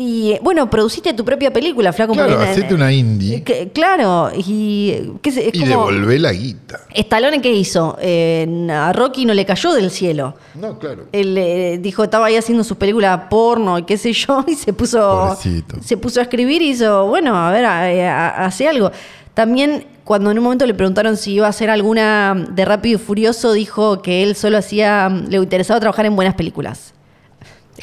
Y 0.00 0.30
eh, 0.34 0.40
bueno, 0.40 0.70
produciste 0.70 1.12
tu 1.12 1.24
propia 1.24 1.52
película, 1.52 1.92
flaco. 1.92 2.12
Claro, 2.12 2.38
hacete 2.38 2.72
una 2.72 2.92
indie 2.92 3.42
Que- 3.42 3.70
claro, 3.74 4.30
y 4.32 4.94
¿qué 5.20 5.32
se- 5.32 5.48
es 5.48 5.54
y 5.54 5.58
como- 5.58 5.70
devolvé 5.88 6.20
la 6.20 6.30
guita. 6.32 6.82
Stallone, 6.94 7.40
¿qué 7.42 7.52
hizo? 7.52 7.98
Eh, 8.00 8.68
a 8.70 8.92
Rocky 8.92 9.24
no 9.24 9.34
le 9.34 9.44
cayó 9.44 9.72
del 9.72 9.90
cielo. 9.90 10.36
No, 10.54 10.78
claro. 10.78 11.06
Él 11.10 11.36
eh, 11.36 11.78
dijo, 11.82 12.04
estaba 12.04 12.26
ahí 12.26 12.36
haciendo 12.36 12.62
su 12.62 12.76
película 12.76 13.28
porno 13.28 13.76
y 13.76 13.82
qué 13.82 13.98
sé 13.98 14.12
yo, 14.12 14.44
y 14.46 14.54
se 14.54 14.72
puso, 14.72 15.00
Pobrecito. 15.00 15.82
se 15.82 15.96
puso 15.96 16.20
a 16.20 16.22
escribir 16.22 16.62
y 16.62 16.68
hizo, 16.70 17.08
bueno, 17.08 17.36
a 17.36 17.50
ver, 17.50 17.64
hace 17.64 18.68
algo. 18.68 18.92
También, 19.34 19.84
cuando 20.04 20.30
en 20.30 20.38
un 20.38 20.44
momento 20.44 20.64
le 20.64 20.74
preguntaron 20.74 21.16
si 21.16 21.32
iba 21.32 21.46
a 21.46 21.50
hacer 21.50 21.70
alguna 21.70 22.46
de 22.50 22.64
Rápido 22.64 23.00
y 23.00 23.02
Furioso, 23.02 23.52
dijo 23.52 24.00
que 24.00 24.22
él 24.22 24.36
solo 24.36 24.58
hacía, 24.58 25.08
le 25.08 25.38
interesaba 25.38 25.80
trabajar 25.80 26.06
en 26.06 26.14
buenas 26.14 26.34
películas. 26.36 26.94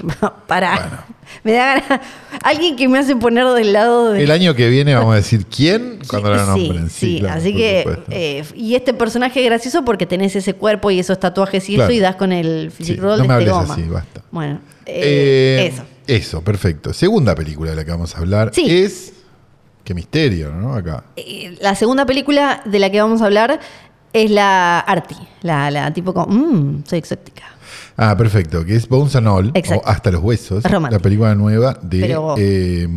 Para. 0.48 1.06
Me 1.44 1.54
da 1.54 1.80
ganas. 1.80 2.02
Alguien 2.44 2.76
que 2.76 2.88
me 2.88 3.00
hace 3.00 3.16
poner 3.16 3.46
del 3.48 3.74
lado 3.74 4.12
de. 4.14 4.24
El 4.24 4.32
año 4.32 4.54
que 4.56 4.70
viene 4.70 4.94
vamos 4.96 5.14
a 5.14 5.16
decir 5.18 5.46
quién 5.46 6.00
cuando 6.08 6.38
Sí, 6.38 6.46
nombren. 6.68 6.90
sí, 6.90 7.18
claro, 7.20 7.40
así 7.40 7.54
que. 7.56 7.86
eh, 8.10 8.44
y 8.56 8.76
este 8.76 8.94
personaje 8.94 9.40
es 9.42 9.46
gracioso 9.46 9.84
porque 9.86 10.06
tenés 10.06 10.36
ese 10.36 10.54
cuerpo 10.54 10.92
y 10.92 11.00
esos 11.00 11.20
tatuajes 11.20 11.68
y 11.70 11.76
Claro. 11.76 11.90
eso 11.92 11.98
y 11.98 12.00
das 12.00 12.16
con 12.16 12.32
el 12.32 12.72
physique 12.72 12.96
Sí, 12.98 13.02
roll 13.02 13.18
no 13.18 13.24
de 13.24 13.28
me 13.30 13.38
este 13.40 13.52
goma. 13.52 13.74
así, 13.74 13.82
basta. 13.84 14.22
Bueno, 14.32 14.60
eh, 14.86 15.58
Eh, 15.62 15.72
eso. 15.74 15.84
Eso, 16.08 16.42
perfecto. 16.44 16.94
Segunda 16.94 17.34
película 17.34 17.72
de 17.72 17.76
la 17.78 17.84
que 17.86 17.92
vamos 17.92 18.16
a 18.16 18.20
hablar 18.20 18.52
Sí. 18.54 18.66
es. 18.70 19.14
Qué 19.84 19.94
misterio, 19.94 20.52
¿no? 20.52 20.74
Acá. 20.74 21.04
Eh, 21.16 21.58
La 21.62 21.76
segunda 21.76 22.06
película 22.06 22.62
de 22.66 22.80
la 22.80 22.90
que 22.92 23.00
vamos 23.02 23.22
a 23.22 23.26
hablar 23.26 23.60
es 24.14 24.32
la 24.32 24.80
Artie. 24.80 25.18
La, 25.42 25.70
la 25.72 25.92
tipo 25.94 26.14
como, 26.14 26.28
mmm, 26.36 26.84
soy 26.88 27.00
exótica. 27.00 27.44
Ah, 27.98 28.16
perfecto, 28.18 28.66
que 28.66 28.76
es 28.76 28.90
Bones 28.90 29.16
and 29.16 29.28
All, 29.28 29.54
o 29.56 29.82
Hasta 29.86 30.12
los 30.12 30.22
Huesos, 30.22 30.64
romántico. 30.64 31.00
la 31.00 31.02
película 31.02 31.34
nueva 31.36 31.80
de 31.82 32.02
Pero- 32.02 32.36
eh, 32.38 32.88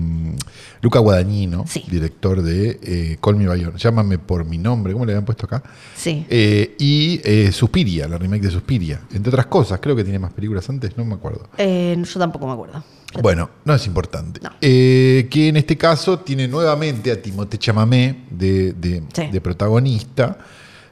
Luca 0.81 0.99
Guadagnino, 0.99 1.65
Sí. 1.69 1.85
director 1.89 2.43
de 2.43 2.79
eh, 2.83 3.17
Call 3.21 3.37
Me 3.37 3.47
By 3.47 3.61
Your 3.61 3.77
Llámame 3.77 4.19
por 4.19 4.45
mi 4.45 4.59
nombre, 4.59 4.93
¿cómo 4.93 5.05
le 5.05 5.13
habían 5.13 5.25
puesto 5.25 5.47
acá? 5.47 5.63
Sí. 5.97 6.27
Eh, 6.29 6.75
y 6.79 7.21
eh, 7.25 7.51
Suspiria, 7.53 8.07
la 8.09 8.19
remake 8.19 8.43
de 8.43 8.51
Suspiria, 8.51 9.01
entre 9.13 9.31
otras 9.31 9.47
cosas, 9.47 9.79
creo 9.81 9.95
que 9.97 10.03
tiene 10.05 10.19
más 10.19 10.33
películas 10.33 10.69
antes, 10.69 10.97
no 10.97 11.05
me 11.05 11.15
acuerdo. 11.15 11.49
Eh, 11.59 11.97
yo 12.03 12.19
tampoco 12.21 12.47
me 12.47 12.53
acuerdo. 12.53 12.83
Bueno, 13.23 13.51
no 13.65 13.75
es 13.75 13.87
importante. 13.87 14.41
No. 14.43 14.51
Que 14.61 15.27
en 15.49 15.57
este 15.57 15.77
caso 15.79 16.19
tiene 16.21 16.47
nuevamente 16.47 17.11
a 17.11 17.21
Timothée 17.23 17.59
Chalamet 17.59 18.29
de, 18.31 18.73
de- 18.75 19.03
Sí. 19.15 19.27
de 19.33 19.41
protagonista, 19.41 20.39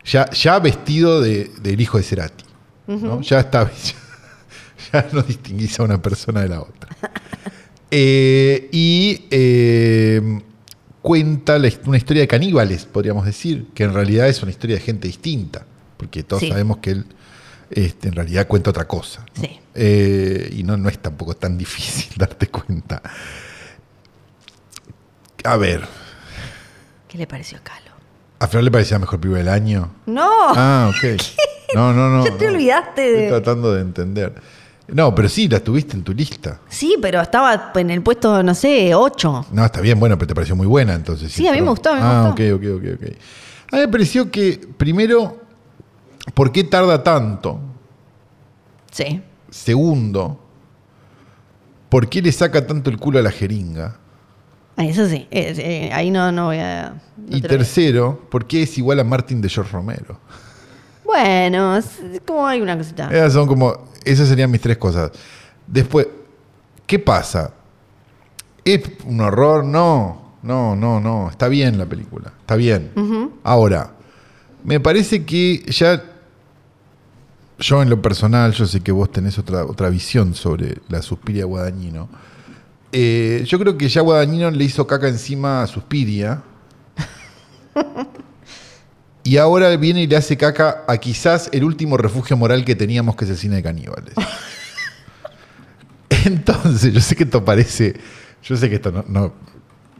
ya, 0.04 0.30
ya 0.30 0.58
vestido 0.60 1.20
de- 1.20 1.50
del 1.60 1.80
hijo 1.80 1.98
de 1.98 2.04
Cerati. 2.04 2.44
¿No? 2.86 3.20
Ya 3.22 3.40
está, 3.40 3.70
ya 4.92 5.06
no 5.12 5.22
distinguís 5.22 5.78
a 5.80 5.82
una 5.84 6.00
persona 6.00 6.42
de 6.42 6.48
la 6.48 6.60
otra. 6.60 6.88
Eh, 7.88 8.68
y 8.72 9.26
eh, 9.30 10.40
cuenta 11.02 11.56
la 11.56 11.70
una 11.86 11.96
historia 11.96 12.22
de 12.22 12.26
caníbales, 12.28 12.84
podríamos 12.84 13.24
decir, 13.24 13.68
que 13.74 13.84
en 13.84 13.94
realidad 13.94 14.28
es 14.28 14.42
una 14.42 14.50
historia 14.50 14.74
de 14.74 14.82
gente 14.82 15.06
distinta, 15.06 15.64
porque 15.96 16.24
todos 16.24 16.42
Sí. 16.42 16.48
sabemos 16.48 16.78
que 16.78 16.90
él 16.90 17.06
este, 17.70 18.08
en 18.08 18.14
realidad 18.14 18.48
cuenta 18.48 18.70
otra 18.70 18.88
cosa. 18.88 19.24
¿no? 19.36 19.42
Sí. 19.42 19.60
Eh, 19.76 20.52
y 20.56 20.64
no, 20.64 20.76
no 20.76 20.88
es 20.88 20.98
tampoco 20.98 21.36
tan 21.36 21.56
difícil 21.56 22.12
darte 22.18 22.48
cuenta. 22.48 23.00
A 25.44 25.56
ver, 25.56 25.86
¿Qué 27.08 27.18
le 27.18 27.26
pareció 27.28 27.58
a 27.58 27.60
Calo? 27.62 27.92
¿a 28.40 28.48
Flor 28.48 28.64
le 28.64 28.70
parecía 28.72 28.98
mejor 28.98 29.20
película 29.20 29.38
del 29.38 29.48
año? 29.48 29.92
No, 30.06 30.28
Ah, 30.56 30.90
ok. 30.90 31.20
No, 31.76 31.92
no, 31.92 32.08
no. 32.08 32.24
ya 32.24 32.34
te 32.38 32.46
no. 32.46 32.52
olvidaste 32.52 33.00
de... 33.02 33.24
Estoy 33.26 33.42
tratando 33.42 33.74
de 33.74 33.82
entender. 33.82 34.32
No, 34.88 35.14
pero 35.14 35.28
sí, 35.28 35.46
la 35.46 35.60
tuviste 35.60 35.94
en 35.94 36.02
tu 36.02 36.14
lista. 36.14 36.60
Sí, 36.70 36.96
pero 37.02 37.20
estaba 37.20 37.72
en 37.74 37.90
el 37.90 38.02
puesto, 38.02 38.42
no 38.42 38.54
sé, 38.54 38.94
8. 38.94 39.48
No, 39.52 39.64
está 39.64 39.82
bien, 39.82 40.00
bueno, 40.00 40.16
pero 40.16 40.28
te 40.28 40.34
pareció 40.34 40.56
muy 40.56 40.66
buena 40.66 40.94
entonces. 40.94 41.30
Sí, 41.30 41.46
a 41.46 41.52
mí 41.52 41.60
me 41.60 41.68
gustó, 41.68 41.94
me 41.94 42.00
ah, 42.00 42.32
gustó. 42.34 42.54
ok, 42.54 42.62
ok, 42.62 42.76
ok, 42.76 42.84
ok. 42.94 43.16
A 43.72 43.76
mí 43.76 43.82
me 43.82 43.88
pareció 43.88 44.30
que, 44.30 44.58
primero, 44.78 45.38
¿por 46.32 46.50
qué 46.50 46.64
tarda 46.64 47.02
tanto? 47.02 47.60
Sí. 48.90 49.20
Segundo, 49.50 50.40
¿por 51.90 52.08
qué 52.08 52.22
le 52.22 52.32
saca 52.32 52.66
tanto 52.66 52.88
el 52.88 52.96
culo 52.96 53.18
a 53.18 53.22
la 53.22 53.30
jeringa? 53.30 53.98
Eso 54.78 55.06
sí, 55.06 55.26
eh, 55.30 55.54
eh, 55.58 55.90
ahí 55.92 56.10
no, 56.10 56.32
no 56.32 56.46
voy 56.46 56.58
a... 56.58 56.94
no 57.18 57.36
y 57.36 57.42
tercero, 57.42 58.26
¿por 58.30 58.46
qué 58.46 58.62
es 58.62 58.78
igual 58.78 58.98
a 59.00 59.04
Martin 59.04 59.42
de 59.42 59.50
George 59.50 59.72
Romero? 59.72 60.18
Bueno, 61.06 61.76
es 61.76 61.86
como 62.26 62.46
hay 62.46 62.60
una 62.60 62.76
cosita. 62.76 63.08
Esas 63.10 63.32
son 63.32 63.46
como, 63.46 63.88
esas 64.04 64.28
serían 64.28 64.50
mis 64.50 64.60
tres 64.60 64.76
cosas. 64.76 65.12
Después, 65.66 66.08
¿qué 66.86 66.98
pasa? 66.98 67.52
¿Es 68.64 68.82
un 69.04 69.20
horror? 69.20 69.64
No, 69.64 70.34
no, 70.42 70.74
no, 70.74 71.00
no. 71.00 71.30
Está 71.30 71.48
bien 71.48 71.78
la 71.78 71.86
película, 71.86 72.32
está 72.40 72.56
bien. 72.56 72.90
Ahora, 73.44 73.92
me 74.64 74.80
parece 74.80 75.24
que 75.24 75.64
ya, 75.68 76.02
yo 77.58 77.82
en 77.82 77.90
lo 77.90 78.02
personal, 78.02 78.52
yo 78.52 78.66
sé 78.66 78.80
que 78.80 78.90
vos 78.90 79.10
tenés 79.12 79.38
otra, 79.38 79.64
otra 79.64 79.88
visión 79.88 80.34
sobre 80.34 80.78
la 80.88 81.02
Suspiria 81.02 81.44
Guadañino. 81.44 82.08
Eh, 82.90 83.44
yo 83.46 83.58
creo 83.58 83.76
que 83.76 83.88
ya 83.88 84.00
Guadañino 84.00 84.50
le 84.50 84.64
hizo 84.64 84.86
caca 84.86 85.08
encima 85.08 85.62
a 85.62 85.66
Suspiria. 85.66 86.42
Y 89.26 89.38
ahora 89.38 89.76
viene 89.76 90.02
y 90.02 90.06
le 90.06 90.16
hace 90.16 90.36
caca 90.36 90.84
a 90.86 90.98
quizás 90.98 91.48
el 91.52 91.64
último 91.64 91.96
refugio 91.96 92.36
moral 92.36 92.64
que 92.64 92.76
teníamos, 92.76 93.16
que 93.16 93.24
es 93.24 93.32
el 93.32 93.36
cine 93.36 93.56
de 93.56 93.62
caníbales. 93.64 94.14
Entonces, 96.24 96.92
yo 96.92 97.00
sé 97.00 97.16
que 97.16 97.24
esto 97.24 97.44
parece. 97.44 97.94
Yo 98.42 98.56
sé 98.56 98.68
que 98.68 98.76
esto 98.76 98.92
no, 98.92 99.04
no- 99.08 99.34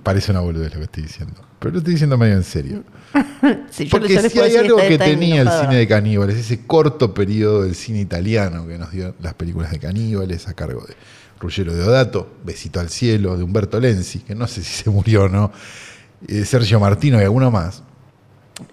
parece 0.03 0.31
una 0.31 0.41
boludez 0.41 0.73
lo 0.73 0.79
que 0.79 0.85
estoy 0.85 1.03
diciendo. 1.03 1.35
Pero 1.59 1.73
lo 1.73 1.79
estoy 1.79 1.95
diciendo 1.95 2.17
medio 2.17 2.35
en 2.35 2.45
serio. 2.45 2.85
Sí, 3.71 3.87
Porque 3.91 4.29
si 4.31 4.41
hay 4.41 4.57
algo 4.57 4.77
que 4.79 4.97
tenía 4.99 5.43
el 5.43 5.51
cine 5.51 5.77
de 5.77 5.87
caníbales, 5.87 6.37
ese 6.37 6.67
corto 6.67 7.13
periodo 7.13 7.63
del 7.63 7.75
cine 7.75 8.01
italiano 8.01 8.67
que 8.67 8.79
nos 8.79 8.91
dio 8.91 9.15
las 9.21 9.35
películas 9.35 9.71
de 9.71 9.79
caníbales 9.79 10.49
a 10.49 10.55
cargo 10.55 10.83
de 10.87 10.95
Ruggero 11.41 11.75
Deodato, 11.75 12.35
Besito 12.45 12.81
al 12.81 12.89
cielo, 12.89 13.37
de 13.37 13.45
Humberto 13.45 13.79
Lenzi, 13.79 14.21
que 14.21 14.35
no 14.35 14.47
sé 14.47 14.63
si 14.63 14.85
se 14.85 14.91
murió 14.91 15.25
o 15.25 15.29
no, 15.29 15.53
eh, 16.29 16.45
Sergio 16.45 16.81
Martino 16.81 17.21
y 17.21 17.25
alguno 17.25 17.51
más, 17.51 17.83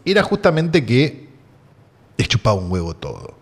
era 0.06 0.24
justamente 0.24 0.86
que 0.86 1.30
les 2.18 2.28
chupaba 2.28 2.60
un 2.60 2.72
huevo 2.72 2.96
todo. 2.96 3.36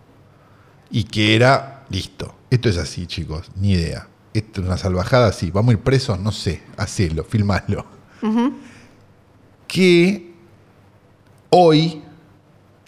Y 0.90 1.04
que 1.04 1.34
era, 1.34 1.84
listo, 1.88 2.34
esto 2.50 2.68
es 2.68 2.76
así, 2.76 3.06
chicos, 3.06 3.50
ni 3.56 3.72
idea. 3.72 4.08
Esto 4.34 4.60
es 4.60 4.66
una 4.66 4.76
salvajada 4.76 5.28
así, 5.28 5.50
vamos 5.50 5.70
a 5.70 5.78
ir 5.78 5.82
presos, 5.82 6.18
no 6.18 6.32
sé, 6.32 6.62
hacelo, 6.76 7.24
filmalo. 7.24 7.84
Que 9.66 10.34
hoy 11.50 12.02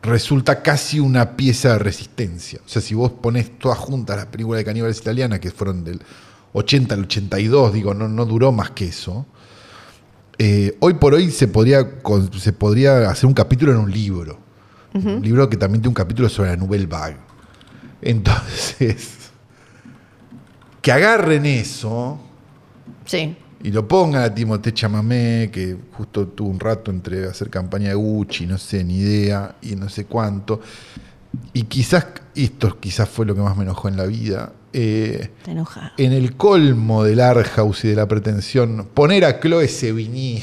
resulta 0.02 0.62
casi 0.62 1.01
una 1.01 1.36
pieza 1.36 1.72
de 1.72 1.78
resistencia. 1.78 2.60
O 2.64 2.68
sea, 2.68 2.82
si 2.82 2.94
vos 2.94 3.12
pones 3.12 3.59
todas 3.59 3.78
juntas 3.78 4.16
las 4.16 4.26
películas 4.26 4.59
de 4.59 4.64
caníbales 4.64 4.98
italianas, 4.98 5.40
que 5.40 5.51
fueron 5.51 5.85
del 5.85 6.01
80 6.52 6.94
al 6.94 7.01
82, 7.02 7.72
digo, 7.72 7.94
no, 7.94 8.09
no 8.09 8.26
duró 8.26 8.52
más 8.52 8.70
que 8.70 8.86
eso. 8.86 9.26
Eh, 10.39 10.77
hoy 10.81 10.94
por 10.94 11.15
hoy 11.15 11.31
se 11.31 11.48
podría, 11.48 11.86
se 12.39 12.52
podría 12.52 13.09
hacer 13.11 13.27
un 13.27 13.35
capítulo 13.35 13.73
en 13.73 13.78
un 13.78 13.90
libro. 13.90 14.39
Un 14.94 15.23
libro 15.23 15.48
que 15.51 15.56
también 15.56 15.81
tiene 15.82 15.89
un 15.89 15.94
capítulo 15.94 16.28
sobre 16.28 16.51
la 16.51 16.56
Nouvelle 16.56 16.86
Vague. 16.86 17.16
Entonces, 18.01 19.31
que 20.82 20.93
agarren 20.93 21.44
eso 21.47 22.20
Sí. 23.05 23.36
y 23.62 23.70
lo 23.73 23.89
pongan 23.89 24.23
a 24.23 24.32
Timothée 24.35 24.73
Chalamet, 24.73 25.51
que 25.51 25.77
justo 25.93 26.28
tuvo 26.28 26.48
un 26.51 26.61
rato 26.61 26.90
entre 26.93 27.27
hacer 27.27 27.51
campaña 27.51 27.89
de 27.89 27.94
Gucci, 27.94 28.47
no 28.47 28.56
sé, 28.56 28.85
ni 28.85 28.98
idea, 28.98 29.56
y 29.62 29.74
no 29.74 29.89
sé 29.89 30.05
cuánto. 30.05 30.61
Y 31.52 31.65
quizás, 31.65 32.06
esto 32.36 32.78
quizás 32.78 33.09
fue 33.09 33.27
lo 33.27 33.35
que 33.35 33.40
más 33.40 33.56
me 33.56 33.65
enojó 33.65 33.89
en 33.89 33.97
la 33.97 34.06
vida, 34.06 34.52
eh, 34.74 35.30
en 35.96 36.12
el 36.12 36.36
colmo 36.36 37.05
del 37.05 37.20
Arthouse 37.20 37.84
y 37.84 37.88
de 37.88 37.94
la 37.96 38.06
pretensión, 38.09 38.88
poner 38.92 39.24
a 39.24 39.40
Chloe 39.40 39.68
Sevigny 39.68 40.42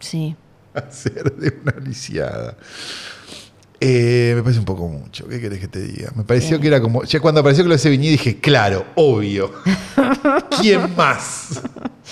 Sí. 0.00 0.36
a 0.74 0.80
hacer 0.80 1.34
de 1.36 1.52
una 1.62 1.74
lisiada. 1.84 2.56
Eh, 3.80 4.32
me 4.36 4.42
parece 4.42 4.58
un 4.60 4.64
poco 4.64 4.88
mucho. 4.88 5.28
¿Qué 5.28 5.40
querés 5.40 5.60
que 5.60 5.68
te 5.68 5.80
diga? 5.80 6.10
Me 6.14 6.24
pareció 6.24 6.56
Sí. 6.56 6.62
que 6.62 6.68
era 6.68 6.80
como. 6.80 7.02
Ya 7.04 7.20
cuando 7.20 7.40
apareció 7.40 7.64
Chloe 7.64 7.78
Sevigny 7.78 8.08
dije, 8.08 8.38
claro, 8.40 8.86
obvio. 8.94 9.52
¿Quién 10.60 10.94
más 10.96 11.60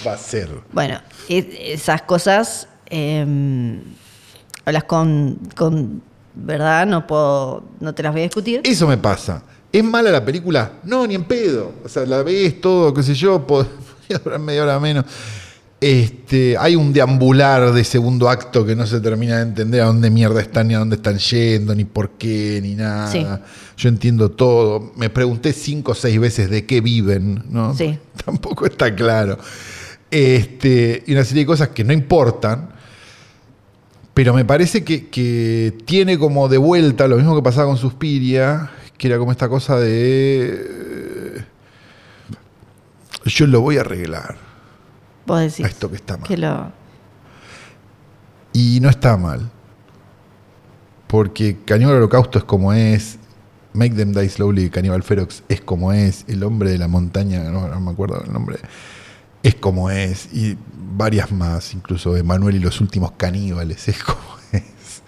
va 0.07 0.13
a 0.15 0.19
ser? 0.19 0.49
Bueno, 0.73 1.01
esas 1.29 2.03
cosas 2.03 2.69
eh, 2.91 3.79
hablas 4.65 4.85
con, 4.85 5.39
con 5.57 6.03
verdad, 6.35 6.87
no 6.87 7.07
puedo, 7.07 7.65
no 7.81 7.95
te 7.95 8.03
las 8.03 8.13
voy 8.13 8.23
a 8.23 8.25
discutir. 8.25 8.61
Eso 8.65 8.87
me 8.87 8.99
pasa. 8.99 9.43
¿Es 9.75 9.83
mala 9.85 10.11
la 10.13 10.25
película? 10.25 10.71
No, 10.85 11.05
ni 11.07 11.15
en 11.17 11.25
pedo. 11.25 11.73
O 11.85 11.89
sea, 11.89 12.07
la 12.07 12.23
ves 12.23 12.61
todo, 12.61 12.95
qué 12.95 13.03
sé 13.03 13.15
yo, 13.15 13.39
pod- 13.47 13.67
podría 13.67 14.19
durar 14.23 14.39
media 14.39 14.63
hora 14.63 14.79
menos. 14.81 15.05
Este, 15.81 16.57
hay 16.57 16.77
un 16.77 16.93
deambular 16.95 17.73
de 17.73 17.85
segundo 17.85 18.31
acto 18.31 18.65
que 18.65 18.75
no 18.77 18.87
se 18.87 19.01
termina 19.01 19.37
de 19.37 19.43
entender 19.43 19.83
a 19.83 19.87
dónde 19.87 20.09
mierda 20.11 20.41
están 20.41 20.69
ni 20.69 20.75
a 20.75 20.79
dónde 20.79 20.97
están 20.97 21.19
yendo, 21.19 21.75
ni 21.75 21.85
por 21.85 22.11
qué, 22.11 22.61
ni 22.63 22.75
nada. 22.75 23.11
Sí. 23.11 23.27
Yo 23.77 23.89
entiendo 23.89 24.31
todo. 24.31 24.93
Me 24.97 25.11
pregunté 25.11 25.53
cinco 25.53 25.93
o 25.93 25.95
seis 25.95 26.19
veces 26.19 26.49
de 26.49 26.65
qué 26.65 26.81
viven, 26.81 27.45
¿no? 27.51 27.75
Sí. 27.75 27.99
Tampoco 28.25 28.65
está 28.67 28.95
claro. 28.95 29.37
Este, 30.11 31.03
y 31.07 31.13
una 31.13 31.25
serie 31.25 31.43
de 31.43 31.47
cosas 31.47 31.69
que 31.71 31.83
no 31.85 31.93
importan. 31.93 32.71
Pero 34.15 34.33
me 34.33 34.45
parece 34.45 34.85
que, 34.85 35.09
que 35.09 35.75
tiene 35.85 36.17
como 36.19 36.49
de 36.49 36.57
vuelta 36.59 37.09
lo 37.09 37.17
mismo 37.17 37.35
que 37.35 37.43
pasaba 37.43 37.67
con 37.67 37.77
Suspiria, 37.77 38.71
que 39.05 39.09
era 39.09 39.19
como 39.19 39.33
esta 39.33 39.51
cosa 39.51 39.79
de. 39.79 40.67
eh, 41.37 41.45
Yo 43.27 43.47
lo 43.47 43.61
voy 43.61 43.77
a 43.77 43.83
arreglar 43.83 44.37
Vos 45.27 45.41
decís 45.41 45.63
a 45.63 45.69
esto 45.69 45.91
que 45.91 45.97
está 45.97 46.17
mal. 46.17 46.27
que 46.27 46.39
lo... 46.39 46.73
Y 48.55 48.79
no 48.81 48.89
está 48.89 49.19
mal. 49.19 49.51
Porque 51.07 51.59
Caníbal 51.67 51.97
Holocausto 51.97 52.39
es 52.39 52.45
como 52.45 52.73
es. 52.73 53.19
Make 53.75 53.95
Them 53.95 54.13
Die 54.15 54.27
Slowly, 54.29 54.71
Caníbal 54.71 55.03
Ferox 55.03 55.43
es 55.51 55.61
como 55.61 55.93
es. 55.93 56.25
El 56.27 56.43
hombre 56.43 56.71
de 56.71 56.79
la 56.79 56.89
montaña, 56.89 57.43
no, 57.51 57.69
no 57.69 57.81
me 57.81 57.91
acuerdo 57.91 58.23
el 58.25 58.33
nombre, 58.33 58.57
es 59.43 59.55
como 59.57 59.91
es. 59.91 60.33
Y 60.33 60.57
varias 60.97 61.31
más, 61.31 61.75
incluso 61.75 62.17
Emanuel 62.17 62.57
y 62.57 62.61
los 62.61 62.81
últimos 62.81 63.13
caníbales, 63.13 63.87
es 63.89 64.03
como 64.03 64.39
es. 64.53 65.03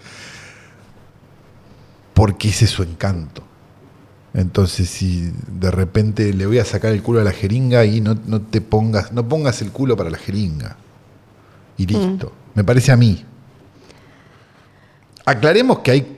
Porque 2.13 2.49
ese 2.49 2.65
es 2.65 2.71
su 2.71 2.83
encanto. 2.83 3.46
Entonces, 4.33 4.89
si 4.89 5.31
de 5.47 5.71
repente 5.71 6.33
le 6.33 6.45
voy 6.45 6.59
a 6.59 6.65
sacar 6.65 6.91
el 6.91 7.01
culo 7.01 7.21
a 7.21 7.23
la 7.23 7.31
jeringa 7.31 7.85
y 7.85 8.01
no, 8.01 8.15
no 8.27 8.41
te 8.41 8.61
pongas, 8.61 9.11
no 9.11 9.27
pongas 9.27 9.61
el 9.61 9.71
culo 9.71 9.95
para 9.97 10.09
la 10.09 10.17
jeringa. 10.17 10.75
Y 11.77 11.85
listo. 11.87 12.31
Me 12.53 12.63
parece 12.63 12.91
a 12.91 12.97
mí. 12.97 13.23
Aclaremos 15.25 15.79
que 15.79 15.91
hay, 15.91 16.15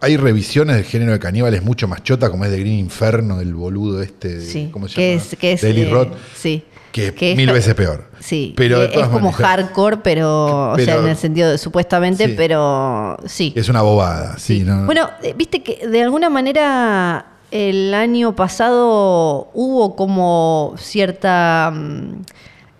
hay 0.00 0.16
revisiones 0.16 0.74
del 0.74 0.84
género 0.84 1.12
de 1.12 1.20
caníbales 1.20 1.62
mucho 1.62 1.86
más 1.86 2.02
chota, 2.02 2.30
como 2.30 2.44
es 2.44 2.50
de 2.50 2.58
Green 2.58 2.80
Inferno, 2.80 3.38
del 3.38 3.54
boludo 3.54 4.02
este, 4.02 4.40
Sí, 4.40 4.70
¿cómo 4.72 4.88
se 4.88 4.96
que 4.96 5.10
llama? 5.10 5.22
es, 5.22 5.36
que 5.38 5.52
es, 5.52 5.62
eh, 5.62 5.88
Roth, 5.88 6.14
sí. 6.34 6.64
que 6.90 7.08
es 7.08 7.12
que 7.12 7.30
es- 7.30 7.36
mil 7.36 7.52
veces 7.52 7.74
peor. 7.74 8.10
Sí, 8.18 8.52
Pero 8.56 8.82
es 8.82 8.92
como 9.06 9.20
maneras- 9.30 9.36
hardcore, 9.36 9.98
pero, 9.98 10.72
o 10.72 10.78
sea, 10.78 10.96
en 10.96 11.06
el 11.06 11.16
sentido 11.16 11.48
de 11.48 11.58
supuestamente, 11.58 12.26
Sí. 12.26 12.34
pero 12.36 13.16
sí. 13.24 13.52
Es 13.54 13.68
una 13.68 13.82
bobada, 13.82 14.36
sí. 14.38 14.64
¿no? 14.64 14.84
Bueno, 14.84 15.08
eh, 15.22 15.32
viste 15.36 15.62
que 15.62 15.86
de 15.86 16.02
alguna 16.02 16.28
manera 16.28 17.29
el 17.50 17.94
año 17.94 18.34
pasado 18.34 19.50
hubo 19.54 19.96
como 19.96 20.74
cierta 20.78 21.72
mm, 21.74 22.22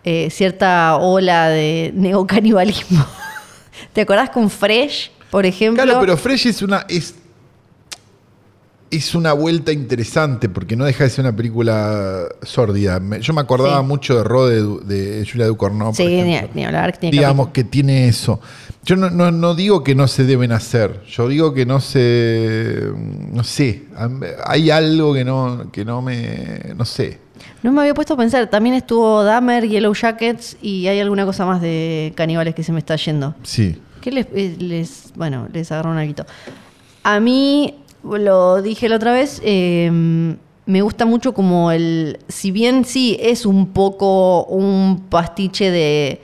eh, 0.05 0.30
cierta 0.30 0.97
ola 0.97 1.48
de 1.48 1.92
neocanibalismo. 1.94 3.05
¿Te 3.92 4.02
acordás 4.02 4.30
con 4.30 4.48
Fresh, 4.48 5.10
por 5.30 5.44
ejemplo? 5.44 5.82
Claro, 5.82 6.01
pero 6.01 6.16
Fresh 6.16 6.47
es 6.47 6.62
una. 6.62 6.86
Es, 6.88 7.14
es 8.90 9.14
una 9.14 9.32
vuelta 9.32 9.72
interesante 9.72 10.48
porque 10.48 10.74
no 10.76 10.84
deja 10.84 11.04
de 11.04 11.10
ser 11.10 11.24
una 11.24 11.34
película 11.36 12.24
sórdida. 12.42 13.00
Yo 13.20 13.32
me 13.32 13.40
acordaba 13.40 13.80
Sí. 13.80 13.86
mucho 13.86 14.16
de 14.16 14.24
Rode 14.24 14.62
de 14.84 15.26
Julia 15.30 15.46
Ducournau. 15.46 15.94
Sí, 15.94 16.06
ni, 16.06 16.64
hablar. 16.64 16.98
ni 17.00 17.10
Digamos 17.10 17.48
que 17.48 17.62
tiene 17.64 18.08
eso. 18.08 18.40
Yo 18.84 18.96
no, 18.96 19.10
no- 19.10 19.30
no 19.30 19.54
digo 19.54 19.84
que 19.84 19.94
no 19.94 20.08
se 20.08 20.24
deben 20.24 20.52
hacer. 20.52 21.02
Yo 21.08 21.28
digo 21.28 21.54
que 21.54 21.66
no 21.66 21.80
se. 21.80 22.82
No 23.32 23.44
sé. 23.44 23.84
Hay 24.44 24.70
algo 24.70 25.14
que 25.14 25.24
no, 25.24 25.70
que 25.70 25.84
no 25.84 26.02
me. 26.02 26.60
No 26.76 26.84
sé. 26.84 27.18
No 27.62 27.72
me 27.72 27.82
había 27.82 27.94
puesto 27.94 28.14
a 28.14 28.16
pensar. 28.16 28.48
También 28.48 28.74
estuvo 28.74 29.22
Dahmer, 29.22 29.68
Yellow 29.68 29.94
Jackets 29.94 30.56
y 30.62 30.86
hay 30.86 30.98
alguna 30.98 31.26
cosa 31.26 31.44
más 31.46 31.60
de 31.60 32.12
caníbales 32.16 32.54
que 32.54 32.62
se 32.64 32.72
me 32.72 32.78
está 32.78 32.96
yendo. 32.96 33.34
Sí. 33.42 33.76
¿Qué 34.00 34.10
les, 34.10 34.26
eh, 34.34 34.56
les- 34.58 35.12
bueno, 35.14 35.46
les 35.52 35.70
agarró 35.70 35.90
un 35.90 35.98
algo. 35.98 36.24
A 37.02 37.20
mí, 37.20 37.74
lo 38.05 38.62
dije 38.62 38.89
la 38.89 38.97
otra 38.97 39.12
vez, 39.12 39.40
eh, 39.44 39.90
me 40.66 40.82
gusta 40.82 41.05
mucho 41.05 41.35
como 41.35 41.70
el, 41.72 42.18
si 42.28 42.51
bien 42.51 42.85
sí 42.85 43.16
es 43.20 43.44
un 43.47 43.68
poco 43.68 44.44
un 44.44 45.05
pastiche 45.09 45.70
de 45.70 46.20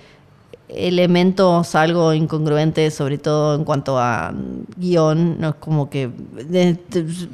elementos 0.68 1.74
algo 1.74 2.12
incongruentes, 2.12 2.92
sobre 2.94 3.18
todo 3.18 3.54
en 3.54 3.64
cuanto 3.64 3.98
a 3.98 4.32
mm, 4.32 4.64
guion, 4.80 5.40
no 5.40 5.50
es 5.50 5.54
como 5.56 5.88
que, 5.88 6.10
te, 6.50 6.74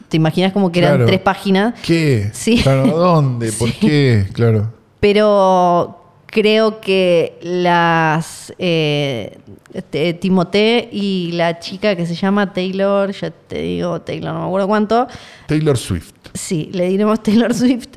te 0.08 0.16
imaginas 0.16 0.52
como 0.52 0.70
que 0.70 0.80
eran 0.80 1.06
tres 1.06 1.20
páginas, 1.20 1.74
¿Qué? 1.82 2.30
Sí. 2.32 2.60
Claro, 2.62 2.86
¿dónde? 2.96 3.52
¿Por 3.58 3.70
Sí. 3.70 3.76
qué? 3.80 4.26
Claro. 4.32 4.68
pero 5.00 5.98
creo 6.32 6.80
que 6.80 7.38
las 7.42 8.52
eh, 8.58 9.38
y 10.90 11.30
la 11.32 11.58
chica 11.60 11.94
que 11.94 12.06
se 12.06 12.14
llama 12.14 12.52
Taylor, 12.52 13.12
ya 13.12 13.30
te 13.30 13.60
digo 13.62 14.00
Taylor, 14.00 14.32
no 14.34 14.40
me 14.40 14.46
acuerdo 14.46 14.66
cuánto, 14.66 15.06
Taylor 15.46 15.76
Swift. 15.76 16.12
sí, 16.34 16.70
le 16.72 16.88
diremos 16.88 17.22
Taylor 17.22 17.52
Swift, 17.54 17.88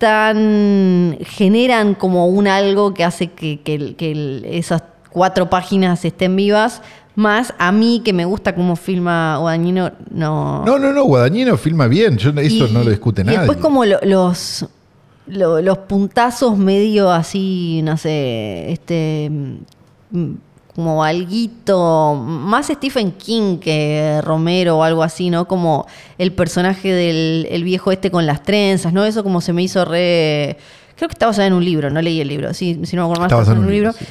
están, 0.00 1.18
generan 1.22 1.94
como 1.94 2.26
un 2.26 2.46
algo 2.48 2.94
que 2.94 3.04
hace 3.04 3.28
que, 3.28 3.60
que 3.62 4.42
esas 4.50 4.82
cuatro 5.10 5.50
páginas 5.50 6.04
estén 6.04 6.36
vivas, 6.36 6.82
más 7.16 7.52
a 7.58 7.72
mí 7.72 8.00
que 8.04 8.12
me 8.12 8.24
gusta 8.24 8.54
cómo 8.54 8.76
filma 8.76 9.36
Guadagnino, 9.38 9.92
no... 10.10 10.64
No, 10.64 10.78
no, 10.78 10.92
no. 10.92 11.04
Guadagnino 11.04 11.56
filma 11.58 11.86
bien. 11.86 12.16
Yo, 12.16 12.30
eso 12.30 12.66
Y- 12.66 12.72
no 12.72 12.84
lo 12.84 12.90
discute 12.90 13.22
y 13.22 13.24
nadie. 13.24 13.38
después 13.40 13.58
como 13.58 13.84
lo- 13.84 13.98
los, 14.02 14.64
lo- 15.30 15.60
los 15.62 15.78
puntazos 15.78 16.56
medio 16.58 17.10
así, 17.10 17.80
no 17.82 17.96
sé, 17.96 18.70
este 18.72 19.30
mm, 20.10 20.32
como 20.74 21.02
alguito, 21.04 22.14
más 22.24 22.68
Stephen 22.68 23.12
King 23.12 23.58
que 23.58 24.20
Romero 24.22 24.78
o 24.78 24.82
algo 24.82 25.02
así, 25.02 25.28
¿no? 25.28 25.46
Como 25.48 25.86
el 26.16 26.32
personaje 26.32 26.92
del 26.92 27.46
el 27.50 27.64
viejo 27.64 27.92
este 27.92 28.10
con 28.10 28.24
las 28.26 28.42
trenzas, 28.42 28.92
¿no? 28.92 29.04
Eso 29.04 29.22
como 29.22 29.40
se 29.40 29.52
me 29.52 29.62
hizo 29.62 29.84
re... 29.84 30.56
Creo 30.96 31.08
que 31.08 31.14
estaba 31.14 31.34
en 31.46 31.52
un 31.54 31.64
libro, 31.64 31.90
no 31.90 32.00
leí 32.00 32.20
el 32.20 32.28
libro, 32.28 32.54
sí, 32.54 32.80
si 32.84 32.94
no 32.96 33.02
me 33.02 33.06
acuerdo 33.12 33.22
más, 33.22 33.32
estaba 33.32 33.56
en 33.56 33.58
un 33.66 33.72
libro. 33.72 33.92
sí. 33.92 34.04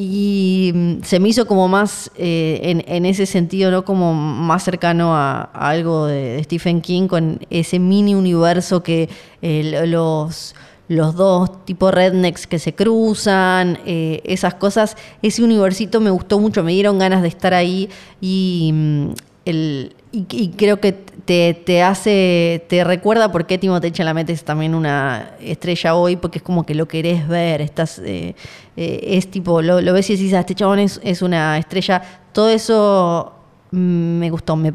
Y 0.00 0.70
mm, 0.74 1.02
se 1.02 1.18
me 1.18 1.28
hizo 1.28 1.46
como 1.46 1.66
más, 1.66 2.10
eh, 2.16 2.82
en, 2.86 3.04
ese 3.04 3.26
sentido, 3.26 3.72
¿no? 3.72 3.84
Como 3.84 4.14
más 4.14 4.62
cercano 4.62 5.16
a, 5.16 5.42
algo 5.42 6.06
de, 6.06 6.40
Stephen 6.44 6.80
King 6.80 7.08
con 7.08 7.40
ese 7.50 7.80
mini 7.80 8.14
universo 8.14 8.82
que 8.84 9.08
eh, 9.42 9.64
lo- 9.64 9.86
los, 9.86 10.54
los 10.86 11.16
dos 11.16 11.64
tipos 11.64 11.92
rednecks 11.92 12.46
que 12.46 12.60
se 12.60 12.74
cruzan, 12.76 13.80
eh, 13.86 14.20
esas 14.24 14.54
cosas. 14.54 14.96
Ese 15.20 15.42
universito 15.42 16.00
me 16.00 16.10
gustó 16.10 16.38
mucho, 16.38 16.62
me 16.62 16.72
dieron 16.72 17.00
ganas 17.00 17.20
de 17.22 17.28
estar 17.28 17.52
ahí 17.52 17.90
y, 18.20 18.70
mm, 18.72 19.08
el, 19.46 19.96
y, 20.12 20.26
y 20.30 20.48
creo 20.50 20.80
que 20.80 20.92
te, 21.28 21.52
te 21.52 21.82
hace, 21.82 22.64
te 22.68 22.84
recuerda 22.84 23.30
por 23.30 23.46
qué 23.46 23.58
Timothée 23.58 23.92
Chalamet 23.92 24.30
es 24.30 24.44
también 24.44 24.74
una 24.74 25.32
estrella 25.40 25.94
hoy, 25.94 26.16
porque 26.16 26.38
es 26.38 26.42
como 26.42 26.64
que 26.64 26.74
lo 26.74 26.88
querés 26.88 27.28
ver, 27.28 27.60
estás, 27.60 27.98
eh, 27.98 28.34
eh, 28.76 29.00
es 29.02 29.30
tipo, 29.30 29.60
lo, 29.60 29.82
lo 29.82 29.92
ves 29.92 30.08
y 30.08 30.16
decís, 30.16 30.32
ah, 30.32 30.40
este 30.40 30.54
chabón 30.54 30.78
es, 30.78 31.00
es 31.04 31.20
una 31.20 31.58
estrella. 31.58 32.02
Todo 32.32 32.48
eso 32.48 33.34
mm, 33.72 34.18
me 34.18 34.30
gustó. 34.30 34.56
Me 34.56 34.72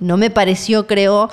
no 0.00 0.16
me 0.18 0.28
pareció, 0.28 0.86
creo, 0.86 1.30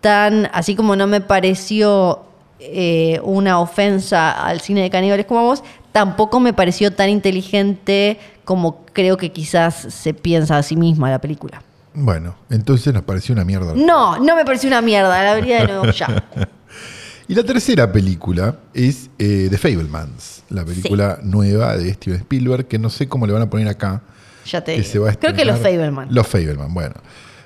tan, 0.00 0.48
así 0.52 0.74
como 0.74 0.96
no 0.96 1.06
me 1.06 1.20
pareció 1.20 2.22
eh, 2.58 3.20
una 3.22 3.60
ofensa 3.60 4.32
al 4.32 4.60
cine 4.60 4.82
de 4.82 4.90
caníbales 4.90 5.26
como 5.26 5.40
a 5.40 5.44
vos, 5.44 5.62
tampoco 5.92 6.40
me 6.40 6.52
pareció 6.52 6.92
tan 6.92 7.10
inteligente 7.10 8.18
como 8.44 8.84
creo 8.92 9.16
que 9.16 9.30
quizás 9.30 9.74
se 9.74 10.12
piensa 10.12 10.58
a 10.58 10.62
sí 10.64 10.74
misma 10.74 11.08
la 11.08 11.20
película. 11.20 11.62
Bueno, 11.96 12.36
entonces 12.50 12.92
nos 12.92 13.02
pareció 13.02 13.32
una 13.32 13.44
mierda. 13.44 13.72
No, 13.74 14.18
no 14.18 14.36
me 14.36 14.44
pareció 14.44 14.68
una 14.68 14.82
mierda, 14.82 15.22
la 15.22 15.34
vería 15.34 15.60
de 15.62 15.66
nuevo 15.66 15.86
ya. 15.90 16.24
Y 17.26 17.34
la 17.34 17.42
tercera 17.42 17.90
película 17.90 18.56
es 18.74 19.10
eh, 19.18 19.48
The 19.50 19.58
Fablemans, 19.58 20.44
la 20.50 20.64
película 20.64 21.18
nueva 21.22 21.76
de 21.76 21.92
Steven 21.94 22.20
Spielberg, 22.20 22.68
que 22.68 22.78
no 22.78 22.90
sé 22.90 23.08
cómo 23.08 23.26
le 23.26 23.32
van 23.32 23.42
a 23.42 23.50
poner 23.50 23.66
acá. 23.68 24.02
Ya 24.44 24.62
te 24.62 24.74
que 24.76 24.82
digo. 24.82 24.92
se 24.92 24.98
va 25.00 25.10
a 25.10 25.14
Creo 25.14 25.34
que 25.34 25.44
los. 25.44 25.58
Fableman. 25.58 26.08
Los 26.14 26.26
Fableman, 26.28 26.72
bueno, 26.72 26.94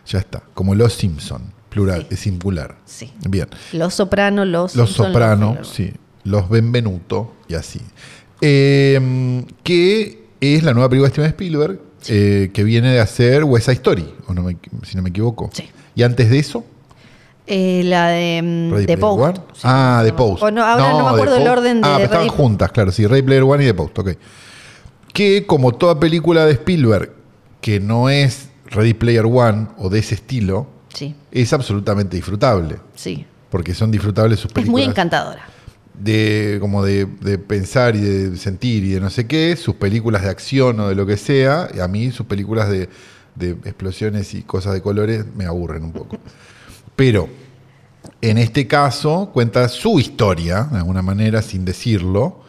ya 0.06 0.18
está. 0.18 0.42
Como 0.52 0.74
Los 0.74 0.92
Simpson, 0.94 1.40
plural, 1.70 2.02
Sí. 2.02 2.06
es 2.10 2.20
singular. 2.20 2.76
Sí. 2.84 3.10
Bien. 3.26 3.48
Los 3.72 3.94
Soprano, 3.94 4.44
los 4.44 4.76
Los 4.76 4.88
Simpson, 4.90 5.06
Soprano, 5.12 5.58
sí. 5.64 5.94
Los 6.24 6.50
Benvenuto 6.50 7.36
y 7.48 7.54
así. 7.54 7.80
Eh, 8.42 9.44
que 9.62 10.26
es 10.40 10.62
la 10.62 10.74
nueva 10.74 10.88
película 10.88 11.08
de 11.08 11.12
Steven 11.14 11.30
Spielberg, 11.30 11.80
eh, 12.08 12.50
que 12.52 12.64
viene 12.64 12.92
de 12.92 13.00
hacer 13.00 13.44
West 13.44 13.66
Side 13.66 13.76
Story, 13.76 14.14
o 14.26 14.34
no 14.34 14.42
me- 14.42 14.56
si 14.84 14.96
no 14.96 15.02
me 15.02 15.10
equivoco. 15.10 15.50
Sí. 15.52 15.68
Y 15.94 16.02
antes 16.02 16.30
de 16.30 16.38
eso, 16.38 16.64
Eh, 17.52 17.82
la 17.84 18.08
de 18.08 18.40
mm, 18.42 18.70
The 18.70 18.84
Player 18.84 19.00
Post. 19.00 19.22
One. 19.22 19.34
Sí. 19.54 19.60
Ah, 19.64 20.02
The 20.04 20.12
Post. 20.12 20.42
O 20.44 20.50
no, 20.52 20.64
ahora 20.64 20.90
no, 20.92 21.02
me 21.02 21.08
acuerdo 21.10 21.36
el 21.36 21.48
orden 21.48 21.80
de 21.80 21.88
Ah, 21.88 21.94
pero 21.96 22.04
estaban 22.04 22.28
juntas, 22.28 22.70
claro, 22.70 22.92
sí, 22.92 23.06
Ready 23.06 23.22
Player 23.22 23.42
One 23.42 23.64
y 23.64 23.66
The 23.66 23.74
Post, 23.74 23.98
ok. 23.98 24.10
Que 25.12 25.46
como 25.46 25.72
toda 25.72 25.98
película 25.98 26.46
de 26.46 26.52
Spielberg, 26.52 27.12
que 27.60 27.80
no 27.80 28.08
es 28.08 28.50
Ready 28.66 28.94
Player 28.94 29.24
One 29.26 29.66
o 29.78 29.88
de 29.88 29.98
ese 29.98 30.14
estilo, 30.14 30.68
Sí, 30.94 31.14
es 31.32 31.52
absolutamente 31.52 32.16
disfrutable. 32.16 32.76
sí. 32.94 33.26
Porque 33.50 33.74
son 33.74 33.90
disfrutables 33.90 34.38
sus 34.38 34.50
Es 34.50 34.52
películas. 34.54 34.72
muy 34.72 34.82
encantadora. 34.88 35.44
De 36.00 36.58
como 36.60 36.84
de, 36.84 37.06
de 37.06 37.38
pensar 37.38 37.94
y 37.96 38.00
de 38.00 38.36
sentir 38.36 38.84
y 38.84 38.90
de 38.90 39.00
no 39.00 39.10
sé 39.10 39.26
qué, 39.26 39.56
sus 39.56 39.74
películas 39.74 40.22
de 40.22 40.30
acción 40.30 40.80
o 40.80 40.88
de 40.88 40.94
lo 40.94 41.06
que 41.06 41.16
sea, 41.16 41.68
y 41.74 41.80
a 41.80 41.88
mí 41.88 42.10
sus 42.10 42.26
películas 42.26 42.68
de, 42.70 42.88
de 43.34 43.50
explosiones 43.50 44.34
y 44.34 44.42
cosas 44.42 44.74
de 44.74 44.82
colores 44.82 45.24
me 45.36 45.46
aburren 45.46 45.84
un 45.84 45.92
poco. 45.92 46.18
Pero 46.96 47.28
en 48.20 48.38
este 48.38 48.66
caso 48.66 49.30
cuenta 49.32 49.68
su 49.68 49.98
historia, 50.00 50.64
de 50.70 50.78
alguna 50.78 51.02
manera, 51.02 51.42
sin 51.42 51.64
decirlo, 51.64 52.42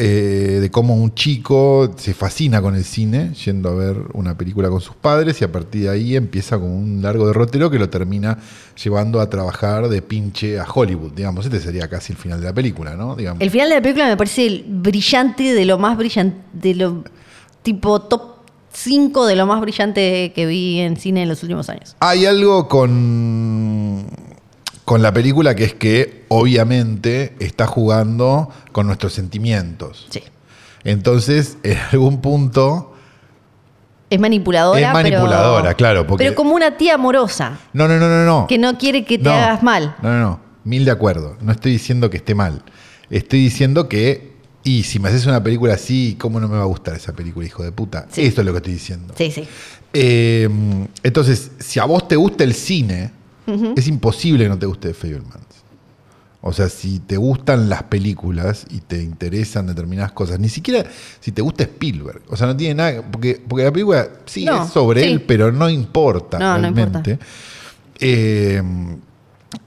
eh, 0.00 0.58
de 0.60 0.70
cómo 0.70 0.94
un 0.94 1.12
chico 1.12 1.92
se 1.96 2.14
fascina 2.14 2.62
con 2.62 2.76
el 2.76 2.84
cine, 2.84 3.34
yendo 3.34 3.70
a 3.70 3.74
ver 3.74 3.96
una 4.14 4.38
película 4.38 4.70
con 4.70 4.80
sus 4.80 4.94
padres, 4.94 5.40
y 5.40 5.44
a 5.44 5.50
partir 5.50 5.82
de 5.82 5.88
ahí 5.88 6.14
empieza 6.14 6.56
con 6.56 6.70
un 6.70 7.02
largo 7.02 7.26
derrotero 7.26 7.68
que 7.68 7.80
lo 7.80 7.90
termina 7.90 8.38
llevando 8.80 9.20
a 9.20 9.28
trabajar 9.28 9.88
de 9.88 10.00
pinche 10.00 10.60
a 10.60 10.66
Hollywood. 10.72 11.14
Digamos, 11.14 11.46
este 11.46 11.58
sería 11.58 11.88
casi 11.88 12.12
el 12.12 12.18
final 12.18 12.40
de 12.40 12.46
la 12.46 12.54
película, 12.54 12.94
¿no? 12.94 13.16
Digamos. 13.16 13.42
El 13.42 13.50
final 13.50 13.70
de 13.70 13.74
la 13.74 13.82
película 13.82 14.06
me 14.06 14.16
parece 14.16 14.64
brillante, 14.68 15.52
de 15.52 15.64
lo 15.64 15.78
más 15.78 15.98
brillante, 15.98 16.36
de 16.52 16.74
lo 16.76 17.02
tipo 17.64 18.00
top 18.02 18.38
5 18.72 19.26
de 19.26 19.34
lo 19.34 19.46
más 19.46 19.60
brillante 19.60 20.32
que 20.32 20.46
vi 20.46 20.78
en 20.78 20.96
cine 20.96 21.22
en 21.22 21.28
los 21.28 21.42
últimos 21.42 21.68
años. 21.68 21.96
Hay 21.98 22.26
algo 22.26 22.68
con, 22.68 23.77
con 24.88 25.02
la 25.02 25.12
película 25.12 25.54
que 25.54 25.64
es 25.64 25.74
que 25.74 26.24
obviamente 26.28 27.34
está 27.40 27.66
jugando 27.66 28.48
con 28.72 28.86
nuestros 28.86 29.12
sentimientos. 29.12 30.06
Sí. 30.08 30.22
Entonces, 30.82 31.58
en 31.62 31.76
algún 31.92 32.22
punto... 32.22 32.94
Es 34.08 34.18
manipuladora. 34.18 34.80
Es 34.80 34.90
manipuladora, 34.94 35.62
pero, 35.64 35.76
claro, 35.76 36.06
porque- 36.06 36.24
Pero 36.24 36.34
como 36.34 36.54
una 36.54 36.78
tía 36.78 36.94
amorosa, 36.94 37.58
No, 37.74 37.86
no, 37.86 37.98
no, 37.98 38.08
no, 38.08 38.24
no. 38.24 38.46
que 38.46 38.56
no 38.56 38.78
quiere 38.78 39.04
que 39.04 39.18
te 39.18 39.24
No. 39.24 39.32
hagas 39.32 39.62
mal. 39.62 39.94
No, 40.02 40.08
no, 40.10 40.20
no. 40.20 40.40
Mil 40.64 40.86
de 40.86 40.90
acuerdo. 40.90 41.36
No 41.42 41.52
estoy 41.52 41.72
diciendo 41.72 42.08
que 42.08 42.16
esté 42.16 42.34
mal. 42.34 42.62
Estoy 43.10 43.40
diciendo 43.40 43.90
que, 43.90 44.32
y 44.64 44.84
si 44.84 44.98
me 45.00 45.10
haces 45.10 45.26
una 45.26 45.42
película 45.42 45.74
así, 45.74 46.16
¿cómo 46.18 46.40
no 46.40 46.48
me 46.48 46.56
va 46.56 46.62
a 46.62 46.66
gustar 46.66 46.94
esa 46.96 47.12
película, 47.12 47.46
hijo 47.46 47.62
de 47.62 47.72
puta? 47.72 48.06
Sí. 48.10 48.22
Esto 48.24 48.40
es 48.40 48.46
lo 48.46 48.52
que 48.54 48.56
estoy 48.58 48.72
diciendo. 48.72 49.12
Sí, 49.18 49.30
sí. 49.30 49.46
Eh, 49.92 50.48
entonces, 51.02 51.50
si 51.58 51.78
a 51.78 51.84
vos 51.84 52.08
te 52.08 52.16
gusta 52.16 52.42
el 52.44 52.54
cine, 52.54 53.17
es 53.76 53.88
imposible 53.88 54.44
que 54.44 54.48
no 54.50 54.58
te 54.58 54.66
guste 54.66 54.92
Fablemans. 54.94 55.46
O 56.40 56.52
sea, 56.52 56.68
si 56.68 57.00
te 57.00 57.16
gustan 57.16 57.68
las 57.68 57.82
películas 57.84 58.64
y 58.70 58.78
te 58.80 59.02
interesan 59.02 59.66
determinadas 59.66 60.12
cosas, 60.12 60.38
ni 60.38 60.48
siquiera 60.48 60.88
si 61.20 61.32
te 61.32 61.42
gusta 61.42 61.64
Spielberg. 61.64 62.22
O 62.28 62.36
sea, 62.36 62.46
no 62.46 62.56
tiene 62.56 62.74
nada. 62.74 63.02
Porque, 63.10 63.42
porque 63.46 63.64
la 63.64 63.72
película 63.72 64.08
sí 64.24 64.44
No, 64.44 64.64
es 64.64 64.70
sobre 64.70 65.02
sí. 65.02 65.08
él, 65.08 65.22
pero 65.22 65.50
no 65.50 65.68
importa 65.68 66.38
No, 66.38 66.54
no 66.54 66.60
realmente. 66.60 67.10
importa. 67.12 67.26
Eh, 68.00 68.62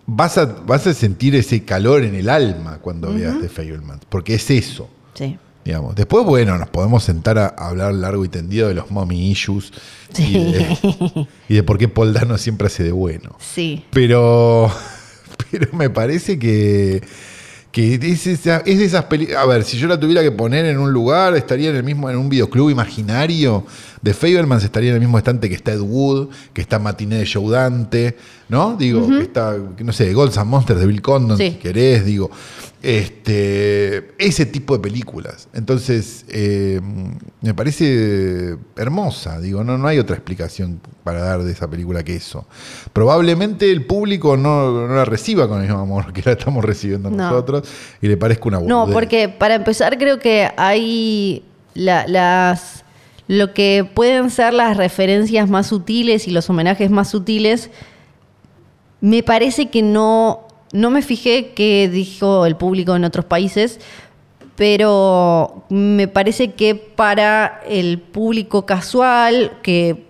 vas, 0.06 0.38
a, 0.38 0.46
vas 0.46 0.88
a 0.88 0.94
sentir 0.94 1.36
ese 1.36 1.64
calor 1.66 2.04
en 2.04 2.16
el 2.16 2.30
alma 2.30 2.78
cuando 2.78 3.14
veas 3.14 3.40
The 3.42 3.50
Fablemans. 3.50 4.04
Porque 4.08 4.36
es 4.36 4.50
eso. 4.50 4.90
Sí. 5.14 5.38
Digamos. 5.64 5.94
Después, 5.96 6.26
bueno, 6.26 6.58
nos 6.58 6.70
podemos 6.70 7.04
sentar 7.04 7.38
a 7.38 7.48
hablar 7.48 7.94
largo 7.94 8.26
y 8.26 8.30
tendido 8.30 8.68
de 8.68 8.74
los 8.74 8.90
mommy 8.90 9.30
issues 9.32 9.72
y, 10.18 10.34
de, 10.34 11.28
y 11.50 11.54
de 11.56 11.64
por 11.64 11.78
qué 11.78 11.88
Paul 11.88 12.14
Dano 12.14 12.38
siempre 12.40 12.68
hace 12.68 12.84
de 12.84 12.92
bueno. 12.92 13.36
Sí. 13.40 13.86
Pero, 13.92 14.72
pero 15.52 15.68
me 15.74 15.92
parece 15.92 16.40
que, 16.40 17.04
que 17.72 17.94
es, 17.94 18.26
esa- 18.26 18.64
es 18.66 18.80
de 18.80 18.86
esas 18.86 19.06
películas. 19.06 19.44
A 19.44 19.46
ver, 19.46 19.64
si 19.64 19.78
yo 19.78 19.88
la 19.88 20.00
tuviera 20.00 20.24
que 20.24 20.32
poner 20.32 20.66
en 20.66 20.80
un 20.80 20.92
lugar, 20.92 21.36
estaría 21.36 21.70
en 21.70 21.76
el 21.76 21.84
mismo, 21.84 22.10
en 22.10 22.18
un 22.18 22.28
videoclub 22.28 22.72
imaginario. 22.72 23.64
De 24.02 24.16
Fabermans 24.16 24.64
estaría 24.64 24.90
en 24.90 24.96
el 24.96 25.02
mismo 25.02 25.20
estante 25.20 25.48
que 25.48 25.54
está 25.54 25.74
Ed 25.74 25.82
Wood, 25.82 26.30
que 26.54 26.62
está 26.62 26.80
Matiné 26.80 27.18
de 27.18 27.30
Joe 27.32 27.52
Dante, 27.52 28.18
¿no? 28.50 28.76
Digo, 28.76 29.08
que 29.08 29.22
está, 29.22 29.56
no 29.78 29.94
sé, 29.94 30.12
Gods 30.12 30.40
and 30.40 30.50
Monsters 30.50 30.80
de 30.80 30.88
Bill 30.88 31.04
Condon, 31.04 31.38
Sí. 31.38 31.52
si 31.52 31.58
querés, 31.58 32.04
digo. 32.04 32.32
Este, 32.84 34.12
ese 34.18 34.46
tipo 34.46 34.76
de 34.76 34.82
películas. 34.82 35.48
Entonces, 35.54 36.26
eh, 36.30 36.82
me 37.42 37.54
parece 37.54 38.58
hermosa, 38.76 39.40
digo, 39.40 39.64
no, 39.64 39.78
no 39.78 39.88
hay 39.88 40.00
otra 40.00 40.16
explicación 40.16 40.80
para 41.04 41.22
dar 41.22 41.44
de 41.44 41.52
esa 41.52 41.70
película 41.70 42.04
que 42.04 42.16
eso. 42.16 42.48
Probablemente 42.94 43.72
el 43.72 43.86
público 43.86 44.36
no, 44.38 44.88
no 44.88 44.96
la 44.96 45.06
reciba 45.06 45.48
con 45.48 45.58
el 45.62 45.68
mismo 45.68 45.80
amor 45.82 46.12
que 46.14 46.22
la 46.26 46.32
estamos 46.34 46.66
recibiendo 46.66 47.10
No. 47.10 47.18
nosotros 47.18 47.68
y 48.02 48.08
le 48.08 48.18
parezca 48.18 48.48
una 48.50 48.60
No, 48.60 48.80
boludez. 48.82 48.94
porque 48.94 49.30
para 49.30 49.56
empezar 49.56 49.98
creo 49.98 50.20
que 50.20 50.50
hay 50.58 51.44
la- 51.74 52.08
las 52.08 52.84
lo 53.28 53.54
que 53.54 53.90
pueden 53.94 54.30
ser 54.30 54.54
las 54.54 54.76
referencias 54.76 55.50
más 55.50 55.68
sutiles 55.68 56.28
y 56.28 56.32
los 56.32 56.50
homenajes 56.50 56.92
más 56.92 57.10
sutiles. 57.10 57.70
Me 59.00 59.24
parece 59.24 59.70
que 59.70 59.82
no 59.82 60.48
no 60.74 60.90
me 60.90 61.02
fijé 61.02 61.52
qué 61.54 61.90
dijo 61.92 62.46
el 62.46 62.56
público 62.56 62.96
en 62.96 63.04
otros 63.04 63.26
países, 63.26 63.80
pero 64.56 65.64
me 65.70 66.08
parece 66.08 66.52
que 66.54 66.76
para 66.76 67.62
el 67.68 68.00
público 68.00 68.66
casual 68.66 69.54
que 69.64 70.04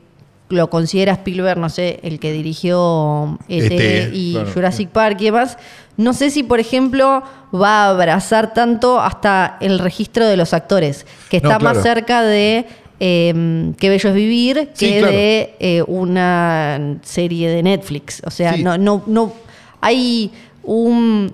lo 0.49 0.69
considera 0.69 1.13
Spielberg, 1.13 1.57
no 1.59 1.69
sé, 1.69 1.99
el 2.03 2.19
que 2.19 2.33
dirigió 2.33 3.39
ET, 3.47 3.71
E.T., 3.71 4.09
y 4.13 4.33
claro. 4.33 4.51
Jurassic 4.53 4.89
Park 4.89 5.17
y 5.21 5.25
demás, 5.25 5.57
no 5.95 6.13
sé 6.13 6.29
si, 6.29 6.43
por 6.43 6.59
ejemplo, 6.59 7.23
va 7.55 7.85
a 7.85 7.89
abrazar 7.91 8.53
tanto 8.53 8.99
hasta 8.99 9.57
el 9.61 9.79
registro 9.79 10.27
de 10.27 10.35
los 10.35 10.53
actores, 10.53 11.05
que 11.29 11.39
No, 11.39 11.49
está 11.49 11.59
claro. 11.59 11.75
más 11.75 11.83
cerca 11.83 12.21
de 12.23 12.65
eh, 12.99 13.73
Qué 13.79 13.89
bello 13.89 14.09
es 14.09 14.15
vivir 14.15 14.69
Sí, 14.73 14.87
que 14.87 14.99
claro. 14.99 15.13
de 15.15 15.55
eh, 15.59 15.83
una 15.87 16.97
serie 17.03 17.49
de 17.49 17.63
Netflix. 17.63 18.21
O 18.25 18.29
sea, 18.31 18.53
Sí. 18.55 18.63
no, 18.63 18.77
no, 18.77 19.03
no. 19.07 19.33
Hay 19.79 20.31
un. 20.63 21.31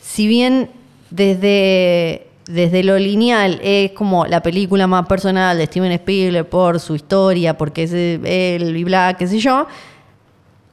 Si 0.00 0.26
bien 0.26 0.70
desde. 1.10 2.26
Desde 2.46 2.84
lo 2.84 2.98
lineal 2.98 3.58
es 3.62 3.92
como 3.92 4.26
la 4.26 4.42
película 4.42 4.86
más 4.86 5.06
personal 5.06 5.56
de 5.56 5.64
Steven 5.64 5.90
Spielberg 5.92 6.46
por 6.46 6.78
su 6.78 6.94
historia, 6.94 7.56
porque 7.56 7.84
es 7.84 7.92
él 7.94 8.76
y 8.76 8.84
bla, 8.84 9.16
qué 9.18 9.26
sé 9.26 9.38
yo. 9.38 9.66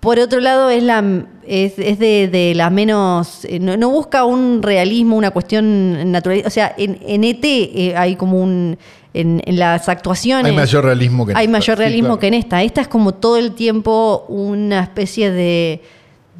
Por 0.02 0.20
otro 0.20 0.42
lado, 0.42 0.70
es, 0.70 0.84
la, 0.84 1.02
es, 1.48 1.80
es 1.80 1.98
de, 1.98 2.28
de 2.28 2.54
las 2.56 2.74
menos. 2.74 3.46
eh, 3.46 3.58
No, 3.62 3.78
no 3.78 3.90
busca 3.90 4.26
un 4.26 4.62
realismo, 4.62 5.16
una 5.16 5.32
cuestión 5.32 6.12
natural. 6.12 6.44
O 6.46 6.50
sea, 6.50 6.76
en, 6.78 7.00
en 7.08 7.24
ET 7.24 7.40
eh, 7.46 7.94
hay 7.96 8.18
como 8.18 8.42
un. 8.42 8.78
En, 9.14 9.42
en 9.46 9.58
las 9.58 9.88
actuaciones. 9.88 10.50
Hay 10.52 10.56
mayor 10.58 10.84
realismo 10.84 11.26
que 11.26 11.32
en 11.32 11.38
Hay 11.38 11.46
esta. 11.46 11.52
mayor 11.52 11.78
Sí, 11.78 11.84
realismo 11.84 12.08
claro. 12.08 12.20
que 12.20 12.28
en 12.28 12.34
esta. 12.34 12.64
Esta 12.64 12.82
es 12.82 12.88
como 12.90 13.14
todo 13.14 13.38
el 13.38 13.54
tiempo 13.54 14.26
una 14.28 14.82
especie 14.84 15.32
de, 15.32 15.82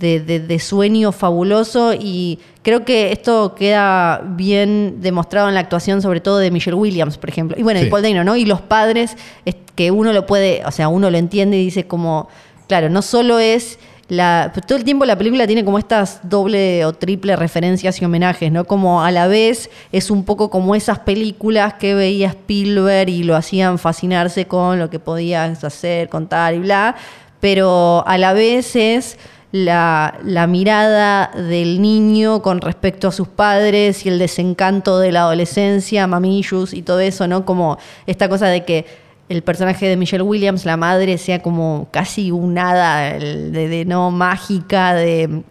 de, 0.02 0.20
de- 0.20 0.40
de 0.42 0.60
sueño 0.60 1.14
fabuloso 1.14 1.94
y 1.94 2.40
creo 2.64 2.84
que 2.84 3.14
esto 3.14 3.56
queda 3.56 4.22
bien 4.26 4.98
demostrado 5.00 5.48
en 5.48 5.54
la 5.54 5.62
actuación, 5.62 6.02
sobre 6.02 6.20
todo 6.20 6.40
de 6.40 6.52
Michelle 6.52 6.76
Williams, 6.76 7.18
por 7.18 7.30
ejemplo. 7.30 7.56
Y 7.58 7.64
bueno, 7.64 7.80
Sí. 7.80 7.86
y 7.86 7.90
Paul 7.90 8.02
Dano, 8.02 8.24
¿no? 8.26 8.36
Y 8.36 8.46
los 8.46 8.60
padres, 8.62 9.16
es 9.46 9.56
que 9.76 9.92
uno 9.92 10.12
lo 10.12 10.26
puede, 10.26 10.64
o 10.66 10.72
sea, 10.72 10.90
uno 10.90 11.10
lo 11.10 11.18
entiende 11.18 11.58
y 11.58 11.64
dice 11.66 11.88
como, 11.88 12.28
claro, 12.68 12.90
no 12.90 13.02
solo 13.02 13.40
es 13.40 13.80
la, 14.10 14.52
todo 14.68 14.78
el 14.78 14.84
tiempo 14.84 15.06
la 15.06 15.18
película 15.18 15.48
tiene 15.48 15.64
como 15.64 15.78
estas 15.80 16.20
doble 16.24 16.84
o 16.84 16.92
triple 16.92 17.38
referencias 17.38 18.02
y 18.02 18.04
homenajes, 18.06 18.52
¿no? 18.52 18.66
Como 18.66 19.02
a 19.02 19.10
la 19.10 19.28
vez 19.28 19.70
es 19.94 20.12
un 20.12 20.26
poco 20.26 20.50
como 20.50 20.76
esas 20.76 21.00
películas 21.00 21.76
que 21.76 21.96
veía 21.96 22.28
Spielberg 22.28 23.08
y 23.10 23.24
lo 23.24 23.38
hacían 23.38 23.80
fascinarse 23.80 24.48
con 24.48 24.80
lo 24.80 24.90
que 24.90 25.00
podías 25.00 25.64
hacer, 25.64 26.10
contar 26.10 26.54
y 26.56 26.60
bla, 26.60 26.98
pero 27.40 28.04
a 28.06 28.18
la 28.18 28.34
vez 28.34 28.76
es 28.76 29.18
la, 29.52 30.48
mirada 30.48 31.32
del 31.36 31.82
niño 31.82 32.42
con 32.42 32.62
respecto 32.62 33.08
a 33.10 33.12
sus 33.12 33.28
padres 33.28 34.06
y 34.06 34.10
el 34.10 34.20
desencanto 34.20 35.00
de 35.00 35.12
la 35.12 35.22
adolescencia, 35.22 36.08
mamillos 36.08 36.74
y 36.74 36.82
todo 36.82 37.00
eso, 37.00 37.28
¿no? 37.28 37.46
Como 37.46 37.78
esta 38.06 38.30
cosa 38.30 38.48
de 38.48 38.64
que 38.64 38.86
el 39.30 39.44
personaje 39.44 39.88
de 39.88 39.98
Michelle 39.98 40.24
Williams, 40.24 40.66
la 40.66 40.78
madre, 40.78 41.18
sea 41.18 41.42
como 41.42 41.88
casi 41.92 42.32
un 42.32 42.58
hada 42.58 43.18
de 43.18 43.86
no 43.86 44.12
mágica, 44.12 44.94
de 44.94 45.44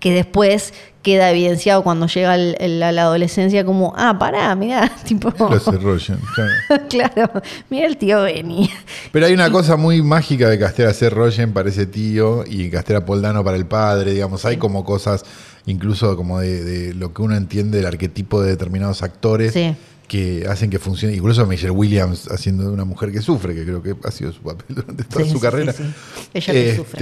que 0.00 0.12
después 0.12 0.74
queda 1.02 1.30
evidenciado 1.30 1.82
cuando 1.84 2.06
llega 2.08 2.34
el- 2.34 2.56
el- 2.58 2.82
a 2.82 2.90
la 2.90 3.02
adolescencia 3.02 3.64
como, 3.64 3.92
ah, 3.96 4.18
pará, 4.18 4.54
mirá, 4.56 4.90
tipo... 5.06 5.32
Lo 5.38 5.54
hace 5.54 5.70
Rogen, 5.72 6.18
claro. 6.34 6.82
claro, 6.88 7.42
mira 7.70 7.86
el 7.86 7.96
tío 7.96 8.22
Benny. 8.22 8.68
Pero 9.12 9.26
hay 9.26 9.32
una 9.32 9.50
cosa 9.50 9.76
muy 9.76 10.02
mágica 10.02 10.48
de 10.48 10.58
castear 10.58 10.88
a 10.88 10.94
Seth 10.94 11.12
Rogen 11.12 11.52
para 11.52 11.68
ese 11.68 11.86
tío 11.86 12.44
y 12.46 12.68
castear 12.70 13.02
a 13.02 13.06
Paul 13.06 13.22
Dano 13.22 13.44
para 13.44 13.56
el 13.56 13.66
padre, 13.66 14.12
digamos. 14.12 14.44
Hay 14.44 14.56
como 14.56 14.84
cosas, 14.84 15.24
incluso 15.66 16.16
como 16.16 16.40
de, 16.40 16.64
de 16.64 16.94
lo 16.94 17.14
que 17.14 17.22
uno 17.22 17.36
entiende 17.36 17.78
del 17.78 17.86
arquetipo 17.86 18.42
de 18.42 18.50
determinados 18.50 19.02
actores 19.04 19.52
Sí. 19.52 19.76
que 20.08 20.44
hacen 20.50 20.70
que 20.70 20.80
funcione. 20.80 21.14
Incluso 21.14 21.46
Michelle 21.46 21.70
Williams 21.70 22.28
haciendo 22.32 22.64
de 22.64 22.70
una 22.70 22.84
mujer 22.84 23.12
que 23.12 23.22
sufre, 23.22 23.54
que 23.54 23.62
creo 23.64 23.80
que 23.80 23.94
ha 24.02 24.10
sido 24.10 24.32
su 24.32 24.40
papel 24.42 24.66
durante 24.74 25.04
toda 25.04 25.24
Sí, 25.24 25.30
su 25.30 25.36
sí, 25.36 25.42
carrera. 25.42 25.72
sí, 25.72 25.84
sí. 25.84 26.30
Ella 26.34 26.52
que 26.52 26.76
sufre. 26.76 26.98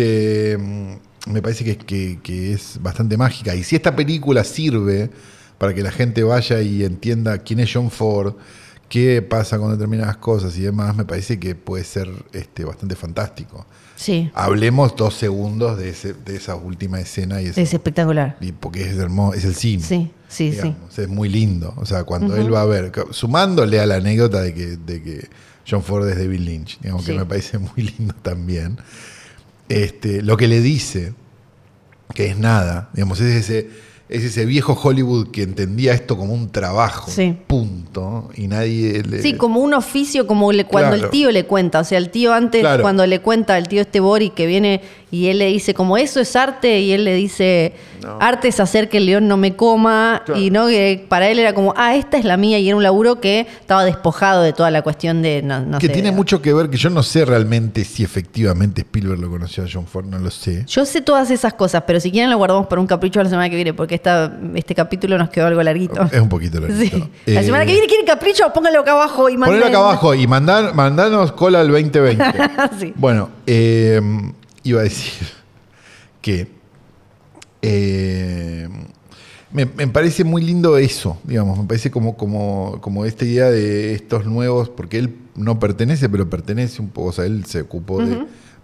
Este, 0.53 0.59
mm, 0.59 0.93
Me 1.27 1.41
parece 1.41 1.65
que, 1.65 1.77
que- 1.79 2.19
que 2.23 2.53
es 2.53 2.79
bastante 2.83 3.17
mágica. 3.17 3.55
Y 3.55 3.65
si 3.65 3.77
esta 3.77 3.97
película 3.97 4.45
sirve 4.45 5.11
para 5.59 5.73
que 5.75 5.83
la 5.83 5.91
gente 5.93 6.23
vaya 6.23 6.61
y 6.61 6.85
entienda 6.85 7.39
quién 7.39 7.61
es 7.61 7.71
John 7.73 7.91
Ford, 7.91 8.35
qué 8.89 9.23
pasa 9.23 9.59
con 9.59 9.71
determinadas 9.73 10.19
cosas 10.19 10.57
y 10.59 10.61
demás, 10.63 10.95
me 10.95 11.05
parece 11.05 11.39
que 11.41 11.55
puede 11.55 11.85
ser 11.85 12.09
este, 12.33 12.65
bastante 12.65 12.95
fantástico. 12.95 13.67
Sí, 13.97 14.31
Hablemos 14.35 14.95
dos 14.97 15.15
segundos 15.15 15.79
de, 15.79 15.89
ese- 15.91 16.13
de 16.15 16.37
esa 16.37 16.57
última 16.57 17.01
escena 17.01 17.41
y, 17.41 17.47
eso, 17.47 17.61
es 17.61 17.73
espectacular. 17.73 18.37
y 18.41 18.53
porque 18.53 18.83
es 18.83 18.97
hermoso, 18.99 19.35
es 19.39 19.45
el 19.45 19.55
cine. 19.55 19.83
Sí, 19.83 20.11
Sí, 20.29 20.53
sí. 20.61 20.75
Es 21.01 21.09
muy 21.09 21.29
lindo. 21.29 21.73
O 21.77 21.87
sea, 21.87 22.03
cuando 22.03 22.37
él 22.37 22.53
va 22.53 22.63
a 22.63 22.65
ver, 22.65 22.91
sumándole 23.13 23.79
a 23.79 23.87
la 23.87 23.97
anécdota 23.97 24.41
de 24.43 24.53
que, 24.53 24.77
de 24.77 25.01
que 25.01 25.29
John 25.69 25.83
Ford 25.85 26.09
es 26.09 26.17
David 26.19 26.41
Lynch, 26.41 26.81
digamos, 26.81 27.05
Sí. 27.05 27.13
que 27.13 27.19
me 27.19 27.25
parece 27.25 27.57
muy 27.59 27.71
lindo 27.99 28.15
también. 28.21 28.77
Este, 29.69 30.23
lo 30.23 30.37
que 30.37 30.49
le 30.49 30.61
dice, 30.61 31.15
que 32.15 32.27
es 32.27 32.39
nada, 32.39 32.91
digamos, 32.95 33.21
es 33.21 33.35
ese, 33.51 33.71
es 34.11 34.23
ese 34.23 34.45
viejo 34.45 34.79
Hollywood 34.81 35.31
que 35.31 35.43
entendía 35.43 35.95
esto 35.95 36.17
como 36.19 36.35
un 36.35 36.51
trabajo, 36.53 37.11
Sí. 37.11 37.37
punto, 37.47 38.29
y 38.37 38.47
nadie 38.47 39.03
le... 39.03 39.23
Sí, 39.23 39.35
como 39.35 39.61
un 39.61 39.73
oficio, 39.73 40.27
como 40.27 40.53
le- 40.53 40.67
cuando 40.67 40.91
Claro. 40.91 41.05
el 41.07 41.11
tío 41.11 41.31
le 41.31 41.47
cuenta. 41.47 41.81
O 41.81 41.85
sea, 41.85 41.97
el 41.99 42.11
tío 42.11 42.35
antes, 42.35 42.61
Claro. 42.61 42.83
cuando 42.83 43.07
le 43.07 43.21
cuenta 43.21 43.55
al 43.55 43.67
tío 43.67 43.81
este 43.81 44.01
Bori 44.01 44.31
que 44.31 44.47
viene 44.47 44.83
y 45.15 45.29
él 45.29 45.39
le 45.39 45.47
dice, 45.47 45.75
como 45.75 45.97
eso 45.97 46.21
es 46.21 46.35
arte, 46.37 46.81
y 46.81 46.93
él 46.93 47.05
le 47.05 47.15
dice, 47.15 47.73
arte 48.21 48.49
es 48.49 48.61
hacer 48.61 48.89
que 48.89 48.99
el 48.99 49.07
león 49.07 49.29
no 49.29 49.37
me 49.37 49.55
coma. 49.57 50.23
Claro. 50.27 50.41
Y 50.41 50.51
no, 50.51 50.67
que 50.67 51.05
para 51.09 51.29
él 51.29 51.39
era 51.39 51.55
como, 51.55 51.73
ah, 51.77 51.95
esta 51.95 52.17
es 52.19 52.25
la 52.25 52.37
mía, 52.37 52.59
y 52.59 52.69
era 52.69 52.77
un 52.77 52.83
laburo 52.83 53.21
que 53.21 53.47
estaba 53.61 53.85
despojado 53.85 54.43
de 54.43 54.53
toda 54.53 54.71
la 54.71 54.83
cuestión 54.83 55.23
de, 55.23 55.43
no, 55.43 55.61
no 55.61 55.79
que 55.79 55.87
sé, 55.87 55.93
tiene 55.93 56.11
mucho 56.13 56.43
que 56.43 56.53
ver, 56.53 56.69
que 56.71 56.77
yo 56.77 56.91
no 56.91 57.03
sé 57.03 57.25
realmente 57.25 57.85
si 57.85 58.03
efectivamente 58.05 58.83
Spielberg 58.83 59.21
lo 59.21 59.31
conoció 59.31 59.65
a 59.65 59.67
John 59.73 59.87
Ford, 59.87 60.07
no 60.07 60.19
lo 60.19 60.31
sé. 60.31 60.65
Yo 60.67 60.85
sé 60.85 61.01
todas 61.01 61.31
esas 61.31 61.55
cosas, 61.55 61.85
pero 61.87 62.01
si 62.01 62.11
quieren 62.11 62.31
lo 62.31 62.37
guardamos 62.37 62.67
para 62.67 62.81
un 62.81 62.87
capricho 62.87 63.23
la 63.23 63.29
semana 63.31 63.49
que 63.49 63.57
viene, 63.57 63.73
porque 63.75 63.95
esta, 63.95 64.33
este 64.55 64.75
capítulo 64.75 65.17
nos 65.19 65.31
quedó 65.31 65.47
algo 65.47 65.63
larguito. 65.63 66.03
Es 66.11 66.21
un 66.21 66.29
poquito 66.29 66.61
larguito. 66.61 66.97
Sí. 66.99 67.33
La 67.33 67.41
Eh, 67.41 67.45
semana 67.45 67.65
que 67.65 67.73
viene 67.73 67.87
quieren 67.87 68.07
capricho, 68.07 68.45
pónganlo 68.53 68.81
acá 68.81 68.93
abajo 68.93 69.29
y 69.29 69.37
Ponelo 69.37 69.65
manden- 69.65 69.69
acá 69.69 69.79
abajo 69.79 70.15
y 70.15 70.27
mandar, 70.27 70.75
mandanos 70.75 71.33
cola 71.33 71.61
al 71.61 71.69
2020. 71.69 72.25
Sí. 72.79 72.93
Bueno, 72.97 73.29
eh, 73.47 74.01
iba 74.65 74.81
a 74.81 74.85
decir 74.85 75.27
que 76.21 76.49
eh, 77.63 78.69
me, 79.53 79.67
me 79.67 79.87
parece 79.89 80.25
muy 80.25 80.43
lindo 80.43 80.77
eso, 80.77 81.19
digamos, 81.25 81.59
me 81.59 81.65
parece 81.65 81.91
como, 81.91 82.17
como, 82.17 82.79
como 82.81 83.05
esta 83.05 83.25
idea 83.25 83.51
de 83.51 83.95
estos 83.95 84.27
nuevos, 84.27 84.69
porque 84.69 84.99
él 84.99 85.17
no 85.37 85.59
pertenece, 85.59 86.09
pero 86.09 86.29
pertenece 86.29 86.83
un 86.83 86.89
poco, 86.89 87.09
o 87.09 87.13
sea, 87.13 87.25
él 87.25 87.45
se 87.47 87.61
ocupó 87.63 88.01
de, 88.05 88.17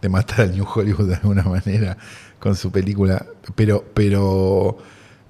de 0.02 0.09
matar 0.09 0.43
al 0.43 0.52
New 0.56 0.66
Hollywood 0.72 1.09
de 1.09 1.14
alguna 1.16 1.43
manera 1.44 1.97
con 2.40 2.56
su 2.56 2.70
película, 2.72 3.24
pero, 3.55 3.85
pero, 3.94 4.78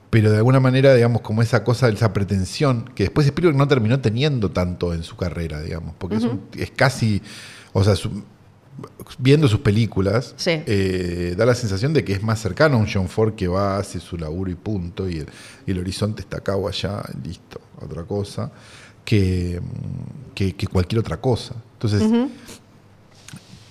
pero 0.09 0.31
de 0.31 0.39
alguna 0.39 0.61
manera, 0.61 0.95
digamos, 0.95 1.21
como 1.21 1.43
esa 1.43 1.63
cosa, 1.63 1.89
esa 1.89 2.13
pretensión, 2.13 2.85
que 2.95 3.05
después 3.05 3.27
Spielberg 3.27 3.57
no 3.57 3.69
terminó 3.69 4.01
teniendo 4.01 4.51
tanto 4.51 4.95
en 4.95 5.03
su 5.03 5.17
carrera, 5.17 5.61
digamos, 5.61 5.95
porque 5.99 6.17
es, 6.17 6.25
un- 6.25 6.43
es 6.57 6.71
casi, 6.71 7.21
o 7.73 7.85
sea, 7.85 7.97
su- 7.97 8.23
viendo 9.19 9.49
sus 9.49 9.61
películas, 9.61 10.35
Sí. 10.37 10.63
eh, 10.67 11.35
da 11.37 11.45
la 11.47 11.55
sensación 11.55 11.93
de 11.93 12.05
que 12.05 12.13
es 12.13 12.23
más 12.23 12.41
cercano 12.41 12.77
a 12.77 12.79
un 12.81 12.87
John 12.93 13.09
Ford 13.09 13.35
que 13.35 13.49
va, 13.49 13.77
hace 13.79 14.01
su 14.01 14.17
laburo 14.17 14.51
y 14.51 14.55
punto, 14.55 15.09
y 15.09 15.19
el, 15.19 15.27
y 15.67 15.71
el 15.73 15.79
horizonte 15.79 16.23
está 16.23 16.39
acá 16.39 16.57
o 16.57 16.69
allá, 16.69 17.03
listo, 17.25 17.61
otra 17.81 18.05
cosa, 18.05 18.51
que, 19.05 19.61
mm, 19.61 20.35
que, 20.35 20.55
que 20.55 20.67
cualquier 20.67 21.01
otra 21.01 21.21
cosa. 21.21 21.55
Entonces, 21.75 22.03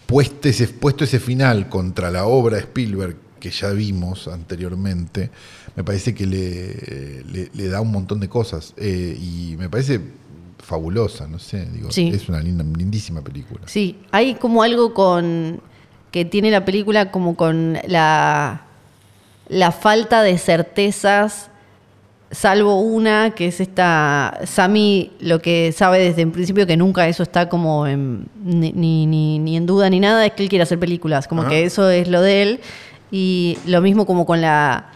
puesto, 0.06 0.50
ese, 0.50 0.68
puesto 0.68 1.04
ese 1.04 1.20
final 1.20 1.70
contra 1.70 2.10
la 2.12 2.26
obra 2.26 2.56
de 2.58 2.64
Spielberg 2.64 3.16
que 3.40 3.52
ya 3.52 3.70
vimos 3.72 4.28
anteriormente, 4.28 5.30
me 5.76 5.84
parece 5.84 6.14
que 6.14 6.26
le, 6.26 7.24
le- 7.24 7.50
le 7.54 7.68
da 7.70 7.80
un 7.80 7.92
montón 7.92 8.20
de 8.20 8.28
cosas. 8.28 8.74
eh, 8.76 9.18
y 9.18 9.56
me 9.58 9.70
parece 9.70 10.02
fabulosa, 10.60 11.28
no 11.28 11.40
sé, 11.40 11.66
digo, 11.66 11.92
Sí. 11.92 12.12
es 12.14 12.30
una 12.30 12.40
linda, 12.42 12.64
lindísima 12.64 13.22
película. 13.22 13.62
Sí, 13.66 13.98
hay 14.12 14.36
como 14.36 14.62
algo 14.64 14.94
con 14.94 15.62
que 16.12 16.26
tiene 16.26 16.52
la 16.52 16.66
película 16.66 17.12
como 17.12 17.36
con 17.36 17.78
la, 17.88 18.62
la 19.48 19.72
falta 19.72 20.22
de 20.24 20.38
certezas, 20.38 21.50
salvo 22.32 22.80
una, 22.82 23.32
que 23.32 23.48
es 23.48 23.60
esta, 23.60 24.40
Sammy 24.46 25.12
lo 25.20 25.42
que 25.42 25.72
sabe 25.72 26.00
desde 26.00 26.22
el 26.24 26.32
principio 26.32 26.68
que 26.68 26.78
nunca 26.78 27.08
eso 27.08 27.24
está 27.24 27.50
como 27.50 27.88
en- 27.88 28.28
ni, 28.44 28.72
ni- 28.74 29.06
ni- 29.08 29.40
ni 29.40 29.58
en 29.58 29.66
duda 29.66 29.90
ni 29.90 30.00
nada, 30.00 30.26
es 30.26 30.34
que 30.34 30.44
él 30.44 30.50
quiere 30.50 30.64
hacer 30.64 30.78
películas, 30.80 31.28
como 31.28 31.42
Ajá. 31.42 31.50
que 31.52 31.64
eso 31.64 31.90
es 31.90 32.08
lo 32.08 32.22
de 32.22 32.42
él. 32.44 32.60
Y 33.12 33.58
lo 33.66 33.82
mismo 33.82 34.06
como 34.06 34.26
con 34.28 34.42
la, 34.42 34.92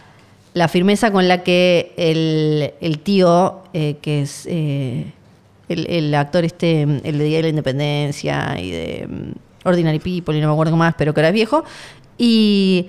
la 0.52 0.68
firmeza 0.68 1.10
con 1.10 1.26
la 1.26 1.42
que 1.42 1.92
el, 1.96 2.72
el 2.80 2.98
tío, 3.00 3.62
eh, 3.72 3.96
que 4.00 4.22
es... 4.22 4.46
eh, 4.48 5.12
el, 5.68 5.86
el 5.88 6.14
actor 6.14 6.44
este, 6.44 6.82
el 6.82 7.18
de 7.18 7.24
Día 7.24 7.38
de 7.38 7.42
la 7.44 7.48
Independencia 7.48 8.56
y 8.60 8.70
de 8.70 9.06
mm, 9.08 9.68
Ordinary 9.68 9.98
People 9.98 10.36
y 10.36 10.40
no 10.40 10.48
me 10.48 10.52
acuerdo 10.52 10.76
más, 10.76 10.94
pero 10.96 11.14
que 11.14 11.26
es 11.26 11.32
viejo, 11.32 11.64
y 12.18 12.86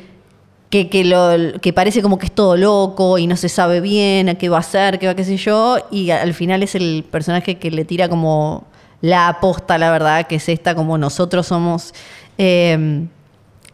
que, 0.70 0.90
que, 0.90 1.06
lo, 1.06 1.60
que 1.62 1.74
parece 1.74 2.02
como 2.02 2.18
que 2.18 2.26
es 2.26 2.32
todo 2.32 2.58
loco 2.58 3.18
y 3.18 3.28
no 3.28 3.38
se 3.38 3.50
sabe 3.50 3.82
bien 3.82 4.30
a 4.30 4.36
qué 4.36 4.50
va 4.50 4.58
a 4.58 4.60
hacer, 4.62 5.00
qué 5.00 5.08
va, 5.08 5.16
qué 5.16 5.24
sé 5.24 5.38
yo, 5.38 5.78
y 5.92 6.10
al 6.10 6.34
final 6.34 6.64
es 6.64 6.76
el 6.76 7.06
personaje 7.10 7.56
que 7.56 7.72
le 7.72 7.86
tira 7.86 8.10
como 8.10 8.66
la 9.02 9.28
aposta, 9.28 9.78
la 9.78 9.92
verdad, 9.92 10.28
que 10.28 10.36
es 10.36 10.50
esta, 10.50 10.76
como 10.76 10.98
nosotros 10.98 11.48
somos... 11.48 11.94
eh, 12.38 13.08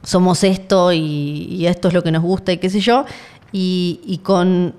somos 0.03 0.43
esto 0.43 0.91
y, 0.91 1.45
y 1.51 1.67
esto 1.67 1.89
es 1.89 1.93
lo 1.93 2.01
que 2.01 2.11
nos 2.11 2.23
gusta 2.23 2.51
y 2.51 2.57
qué 2.57 2.71
sé 2.71 2.79
yo, 2.79 3.05
y, 3.51 4.01
y 4.03 4.17
con 4.17 4.73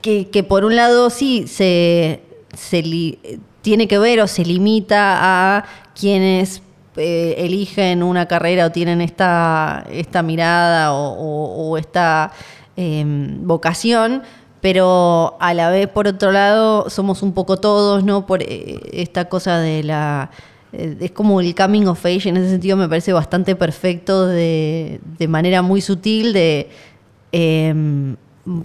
que, 0.00 0.28
que 0.28 0.42
por 0.42 0.64
un 0.64 0.76
lado 0.76 1.10
sí 1.10 1.46
se, 1.46 2.22
se 2.56 2.82
li- 2.82 3.18
tiene 3.62 3.86
que 3.86 3.98
ver 3.98 4.20
o 4.20 4.26
se 4.26 4.44
limita 4.44 5.18
a 5.58 5.64
quienes 5.98 6.62
eh, 6.96 7.34
eligen 7.38 8.02
una 8.02 8.26
carrera 8.26 8.66
o 8.66 8.70
tienen 8.72 9.00
esta, 9.00 9.84
esta 9.90 10.22
mirada 10.22 10.92
o, 10.92 11.76
esta 11.78 12.32
eh, 12.76 13.04
vocación, 13.40 14.22
pero 14.60 15.36
a 15.40 15.52
la 15.54 15.70
vez, 15.70 15.88
por 15.88 16.08
otro 16.08 16.32
lado, 16.32 16.88
somos 16.90 17.22
un 17.22 17.32
poco 17.32 17.58
todos, 17.58 18.02
¿no? 18.02 18.26
Por 18.26 18.42
eh, 18.42 18.80
esta 18.92 19.26
cosa 19.26 19.58
de 19.58 19.82
la... 19.82 20.30
eh, 20.72 20.96
Es 21.00 21.10
como 21.12 21.40
el 21.40 21.54
coming 21.54 21.86
of 21.86 22.04
age, 22.04 22.28
en 22.30 22.36
ese 22.38 22.50
sentido 22.50 22.76
me 22.76 22.88
parece 22.88 23.12
bastante 23.12 23.54
perfecto, 23.56 24.26
de, 24.26 25.00
de 25.18 25.28
manera 25.28 25.62
muy 25.62 25.80
sutil, 25.82 26.32
de 26.32 26.68
em, 27.32 28.16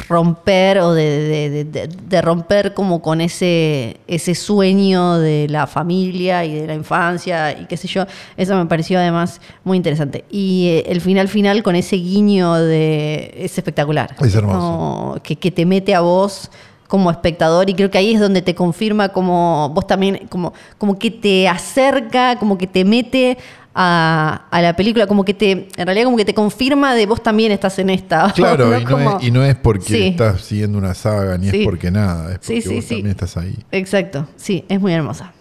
romper 0.08 0.80
o 0.80 0.94
de, 0.94 1.64
de- 1.66 1.88
de- 1.88 2.22
romper 2.22 2.74
como 2.74 3.02
con 3.02 3.20
ese, 3.20 3.98
ese 4.08 4.36
sueño 4.36 5.18
de 5.18 5.48
la 5.49 5.66
familia 5.66 6.45
y 6.45 6.53
de 6.53 6.68
la 6.68 6.76
infancia 6.76 7.52
y 7.60 7.66
qué 7.66 7.78
sé 7.78 7.88
yo. 7.88 8.06
Eso 8.38 8.56
me 8.56 8.66
pareció 8.68 8.99
además 8.99 9.41
muy 9.64 9.78
interesante. 9.78 10.24
Y 10.30 10.68
eh, 10.68 10.84
el 10.91 11.02
final 11.02 11.28
final 11.28 11.64
con 11.64 11.76
ese 11.76 11.95
guiño 11.95 12.53
de 12.56 13.34
es 13.38 13.58
espectacular. 13.58 14.16
Es 14.22 14.36
hermoso. 14.36 15.20
Que, 15.24 15.36
que 15.36 15.49
te 15.52 15.66
mete 15.66 15.95
a 15.95 16.02
vos 16.02 16.52
como 16.88 17.10
espectador 17.10 17.70
y 17.70 17.74
creo 17.74 17.90
que 17.90 17.98
ahí 17.98 18.14
es 18.14 18.20
donde 18.20 18.41
te 18.41 18.53
confirma 18.53 19.10
como 19.10 19.70
vos 19.74 19.88
también, 19.88 20.28
como, 20.30 20.52
como 20.78 20.99
que 20.99 21.10
te 21.10 21.48
acerca, 21.48 22.38
como 22.38 22.58
que 22.58 22.68
te 22.68 22.84
mete 22.84 23.38
a, 23.73 24.48
a 24.52 24.61
la 24.61 24.76
película, 24.76 25.07
como 25.07 25.23
que 25.23 25.34
te, 25.34 25.52
en 25.52 25.85
realidad 25.85 26.06
como 26.06 26.18
que 26.18 26.26
te 26.26 26.34
confirma 26.34 26.93
de 26.93 27.06
vos 27.06 27.23
también 27.23 27.52
estás 27.52 27.80
en 27.80 27.89
esta. 27.89 28.31
Claro, 28.35 28.77
y, 28.77 28.84
no 28.84 28.89
Como- 28.89 29.19
es, 29.19 29.23
y 29.27 29.31
no 29.31 29.43
es 29.43 29.56
porque 29.56 29.85
Sí. 29.85 30.07
estás 30.07 30.41
siguiendo 30.41 30.77
una 30.77 30.93
saga, 30.93 31.38
ni 31.38 31.49
Sí. 31.49 31.61
es 31.61 31.65
porque 31.65 31.89
nada, 31.91 32.34
es 32.34 32.39
porque 32.39 32.61
sí, 32.61 32.76
vos 32.76 32.84
sí. 32.85 32.95
también 32.95 33.07
estás 33.11 33.38
ahí. 33.38 33.56
Exacto, 33.72 34.27
sí, 34.35 34.65
es 34.69 34.80
muy 34.80 34.93
hermosa. 34.93 35.34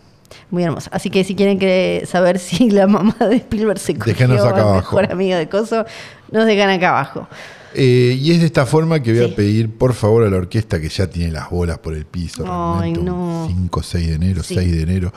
Muy 0.51 0.62
hermosa. 0.65 0.90
Así 0.93 1.11
que 1.11 1.23
si 1.24 1.35
quieren 1.35 1.59
que 1.59 2.05
saber 2.07 2.39
si 2.40 2.70
la 2.70 2.86
mamá 2.86 3.16
de 3.19 3.36
Spielberg 3.36 3.78
se 3.78 3.94
cogió 3.97 4.12
Déjanos 4.12 4.40
acá 4.44 4.61
abajo. 4.62 4.77
mejor 4.97 5.12
amigo 5.12 5.36
de 5.36 5.48
Coso, 5.48 5.85
nos 6.31 6.47
dejan 6.47 6.70
acá 6.70 6.90
abajo. 6.90 7.28
Eh, 7.74 8.19
y 8.20 8.32
es 8.32 8.40
de 8.40 8.47
esta 8.47 8.66
forma 8.66 9.01
que 9.01 9.12
voy 9.12 9.27
Sí. 9.27 9.32
a 9.32 9.36
pedir, 9.36 9.70
por 9.70 9.94
favor, 9.94 10.24
a 10.24 10.31
la 10.31 10.36
orquesta 10.39 10.81
que 10.81 10.89
ya 10.89 11.07
tiene 11.09 11.31
las 11.32 11.51
bolas 11.51 11.78
por 11.78 11.94
el 11.94 12.05
piso. 12.05 12.44
Ay, 12.48 12.93
no. 12.94 13.44
un 13.47 13.48
5, 13.48 13.82
6 13.82 14.09
de 14.09 14.15
enero, 14.15 14.43
Sí. 14.43 14.55
6 14.57 14.73
de 14.73 14.82
enero. 14.82 15.12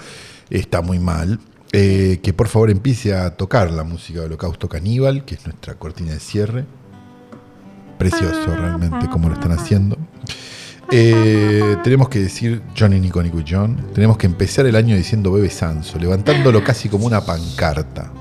Está 0.52 0.82
muy 0.82 1.00
mal. 1.00 1.40
Eh, 1.76 2.20
que 2.22 2.34
por 2.34 2.48
favor 2.50 2.70
empiece 2.70 3.16
a 3.16 3.36
tocar 3.36 3.72
la 3.72 3.84
música 3.84 4.20
de 4.20 4.28
Holocausto 4.28 4.70
Caníbal, 4.70 5.26
que 5.26 5.34
es 5.34 5.46
nuestra 5.46 5.74
cortina 5.74 6.12
de 6.12 6.20
cierre. 6.20 6.66
Precioso 7.98 8.56
realmente 8.56 9.10
como 9.10 9.28
lo 9.28 9.34
están 9.34 9.54
haciendo. 9.54 9.98
Eh, 10.92 11.78
tenemos 11.84 12.10
que 12.10 12.20
decir 12.20 12.62
Johnny 12.78 13.00
Nico 13.00 13.24
Nico 13.24 13.40
y 13.40 13.46
John. 13.50 13.88
Tenemos 13.96 14.18
que 14.18 14.28
empezar 14.28 14.68
el 14.68 14.76
año 14.76 14.96
diciendo 14.96 15.32
Bebe 15.32 15.50
Sanso, 15.50 15.98
levantándolo 15.98 16.64
casi 16.64 16.90
como 16.90 17.08
una 17.08 17.22
pancarta. 17.22 18.12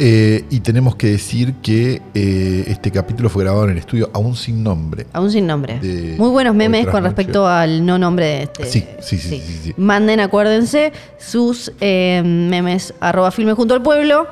Eh, 0.00 0.44
y 0.50 0.60
tenemos 0.60 0.94
que 0.94 1.08
decir 1.08 1.54
que 1.54 2.00
eh, 2.14 2.64
este 2.68 2.92
capítulo 2.92 3.28
fue 3.28 3.42
grabado 3.42 3.64
en 3.64 3.70
el 3.70 3.78
estudio 3.78 4.10
aún 4.12 4.36
sin 4.36 4.62
nombre. 4.62 5.06
Aún 5.12 5.30
sin 5.30 5.46
nombre. 5.46 5.80
De 5.80 6.14
Muy 6.16 6.30
buenos 6.30 6.54
memes 6.54 6.86
con 6.86 7.02
respecto 7.02 7.46
al 7.48 7.84
no 7.84 7.98
nombre 7.98 8.26
de 8.26 8.42
este. 8.44 8.66
Sí, 8.66 8.84
sí, 9.00 9.18
sí, 9.18 9.42
sí, 9.44 9.60
sí. 9.64 9.74
Manden, 9.76 10.20
acuérdense, 10.20 10.92
sus 11.18 11.72
eh, 11.80 12.22
memes 12.24 12.94
arroba 13.00 13.32
filme 13.32 13.54
junto 13.54 13.74
al 13.74 13.82
pueblo. 13.82 14.28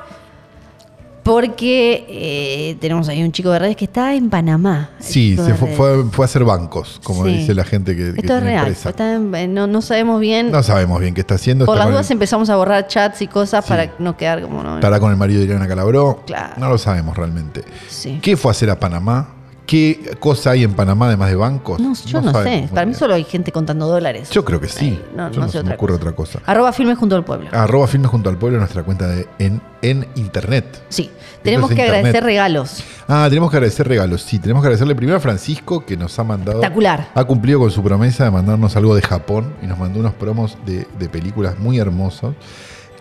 Porque 1.27 2.05
eh, 2.09 2.77
tenemos 2.79 3.09
ahí 3.09 3.21
un 3.21 3.31
chico 3.31 3.51
de 3.51 3.59
redes 3.59 3.75
que 3.75 3.85
está 3.85 4.15
en 4.15 4.29
Panamá. 4.29 4.91
Sí, 4.99 5.35
se 5.35 5.53
fue, 5.55 5.69
fue- 5.75 6.03
fue 6.05 6.23
a 6.23 6.27
hacer 6.27 6.43
bancos, 6.43 6.99
como 7.03 7.25
Sí. 7.25 7.33
dice 7.37 7.53
la 7.53 7.63
gente 7.65 7.95
que, 7.95 8.13
que 8.13 8.21
Esto 8.21 8.37
es 8.37 8.43
real. 8.43 8.67
empresa. 8.67 8.89
está 8.89 9.13
en- 9.15 9.35
eh, 9.35 9.47
no, 9.47 9.67
no 9.67 9.81
sabemos 9.81 10.19
bien. 10.21 10.51
No 10.51 10.63
sabemos 10.63 10.99
bien 11.01 11.13
qué 11.13 11.21
está 11.21 11.35
haciendo. 11.35 11.65
Por 11.65 11.75
está, 11.75 11.85
las 11.85 11.91
dudas 11.93 12.07
el, 12.09 12.13
empezamos 12.13 12.49
a 12.49 12.55
borrar 12.55 12.87
chats 12.87 13.21
y 13.21 13.27
cosas 13.27 13.65
Sí. 13.65 13.69
para 13.69 13.91
no 13.99 14.15
quedar 14.15 14.41
como 14.41 14.63
no. 14.63 14.75
estará 14.75 14.99
con 14.99 15.11
el 15.11 15.17
marido 15.17 15.39
de 15.39 15.45
Iriana 15.45 15.67
Calabró. 15.67 16.23
Claro. 16.25 16.53
No 16.57 16.69
lo 16.69 16.77
sabemos 16.77 17.15
realmente. 17.17 17.63
Sí. 17.89 18.19
¿Qué 18.21 18.37
fue 18.37 18.49
a 18.49 18.53
hacer 18.53 18.69
a 18.69 18.79
Panamá? 18.79 19.33
¿Qué 19.67 20.15
cosa 20.21 20.51
hay 20.51 20.63
en 20.63 20.73
Panamá 20.73 21.07
además 21.07 21.29
de 21.29 21.35
bancos? 21.35 21.79
No, 21.81 21.93
yo 22.05 22.21
no, 22.21 22.31
sé. 22.41 22.69
Para 22.73 22.85
mí 22.85 22.93
solo 22.93 23.15
hay 23.15 23.25
gente 23.25 23.51
contando 23.51 23.85
dólares. 23.85 24.29
Yo 24.31 24.45
creo 24.45 24.61
que 24.61 24.69
sí. 24.69 24.97
Eh, 24.99 25.05
no, 25.13 25.29
Yo 25.29 25.41
no 25.41 25.47
sé 25.49 25.57
se 25.59 25.63
me 25.65 25.73
ocurre 25.73 25.93
cosa. 25.93 26.01
otra 26.01 26.15
cosa. 26.15 26.39
Arroba 26.45 26.71
filmes 26.71 26.97
junto 26.97 27.17
al 27.17 27.25
pueblo. 27.25 27.49
Arroba 27.51 27.85
Filmes 27.85 28.09
junto 28.09 28.29
al 28.29 28.37
pueblo, 28.37 28.59
nuestra 28.59 28.83
cuenta 28.83 29.07
de, 29.09 29.27
en, 29.39 29.61
en 29.81 30.07
internet. 30.15 30.83
Sí. 30.87 31.11
Tenemos 31.43 31.67
que 31.69 31.73
internet. 31.75 31.95
agradecer 31.97 32.23
regalos. 32.23 32.83
Ah, 33.09 33.27
tenemos 33.29 33.51
que 33.51 33.57
agradecer 33.57 33.87
regalos. 33.89 34.21
Sí, 34.21 34.39
tenemos 34.39 34.61
que 34.63 34.67
agradecerle 34.67 34.95
primero 34.95 35.17
a 35.17 35.19
Francisco 35.19 35.85
que 35.85 35.97
nos 35.97 36.17
ha 36.17 36.23
mandado. 36.23 36.59
Espectacular. 36.59 37.09
Ha 37.13 37.23
cumplido 37.25 37.59
con 37.59 37.69
su 37.69 37.83
promesa 37.83 38.23
de 38.23 38.31
mandarnos 38.31 38.73
algo 38.77 38.95
de 38.95 39.01
Japón 39.01 39.53
y 39.61 39.67
nos 39.67 39.77
mandó 39.77 39.99
unos 39.99 40.13
promos 40.13 40.57
de, 40.65 40.87
de 40.97 41.09
películas 41.09 41.59
muy 41.59 41.77
hermosos. 41.77 42.35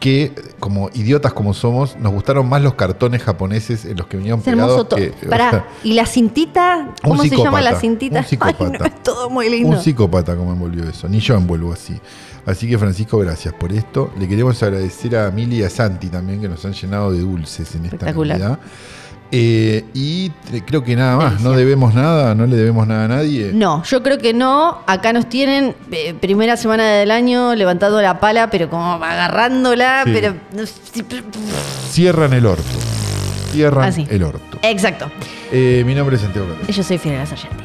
Que, 0.00 0.34
como 0.60 0.90
idiotas 0.94 1.32
como 1.32 1.54
somos, 1.54 1.96
nos 1.96 2.12
gustaron 2.12 2.48
más 2.48 2.62
los 2.62 2.74
cartones 2.74 3.22
japoneses 3.22 3.84
en 3.84 3.96
los 3.96 4.06
que 4.06 4.16
venían 4.16 4.40
pegados 4.40 4.86
que. 4.94 5.14
o 5.26 5.30
Pará, 5.30 5.50
sea, 5.50 5.66
¿y 5.82 5.94
la 5.94 6.06
cintita? 6.06 6.94
¿Cómo 7.02 7.22
se 7.22 7.36
llama 7.36 7.60
la 7.60 7.78
cintita? 7.80 8.20
un 8.20 8.24
psicópata. 8.26 8.64
Ay, 8.64 8.78
no, 8.78 8.84
es 8.84 9.02
todo 9.02 9.30
muy 9.30 9.48
lindo. 9.48 9.70
Un 9.70 9.82
psicópata 9.82 10.36
como 10.36 10.52
envolvió 10.52 10.84
eso. 10.88 11.08
Ni 11.08 11.20
yo 11.20 11.34
envuelvo 11.34 11.72
así. 11.72 11.98
Así 12.46 12.68
que 12.68 12.78
Francisco, 12.78 13.18
gracias 13.18 13.52
por 13.54 13.72
esto. 13.72 14.12
Le 14.18 14.28
queremos 14.28 14.62
agradecer 14.62 15.16
a 15.16 15.30
Mili 15.30 15.58
y 15.58 15.62
a 15.64 15.70
Santi 15.70 16.08
también 16.08 16.40
que 16.40 16.48
nos 16.48 16.64
han 16.64 16.72
llenado 16.74 17.10
de 17.10 17.20
dulces 17.20 17.74
en 17.74 17.86
esta. 17.86 18.06
Navidad. 18.06 18.58
Eh, 19.32 19.84
y 19.92 20.30
creo 20.66 20.84
que 20.84 20.94
nada 20.96 21.16
más. 21.16 21.40
No 21.40 21.52
debemos 21.52 21.94
nada, 21.94 22.34
no 22.34 22.46
le 22.46 22.56
debemos 22.56 22.86
nada 22.86 23.04
a 23.04 23.08
nadie. 23.08 23.50
No, 23.52 23.82
yo 23.84 24.02
creo 24.02 24.18
que 24.18 24.32
no. 24.32 24.78
Acá 24.86 25.12
nos 25.12 25.28
tienen 25.28 25.74
eh, 25.90 26.14
primera 26.14 26.56
semana 26.56 26.84
del 26.92 27.10
año 27.10 27.54
levantando 27.54 28.00
la 28.00 28.20
pala, 28.20 28.50
pero 28.50 28.70
como 28.70 28.94
agarrándola, 29.02 30.02
Sí. 30.04 30.12
pero... 30.14 30.34
Cierran 31.90 32.32
el 32.32 32.46
orto. 32.46 32.62
Cierran 33.52 33.88
Así. 33.88 34.06
el 34.10 34.22
orto. 34.22 34.58
Exacto. 34.62 35.10
Eh, 35.52 35.82
mi 35.86 35.94
nombre 35.94 36.16
es 36.16 36.22
Santiago 36.22 36.48
Calderón. 36.48 36.72
Yo 36.74 36.82
soy 36.82 36.98
Fiorella 36.98 37.26
Sargenti. 37.26 37.64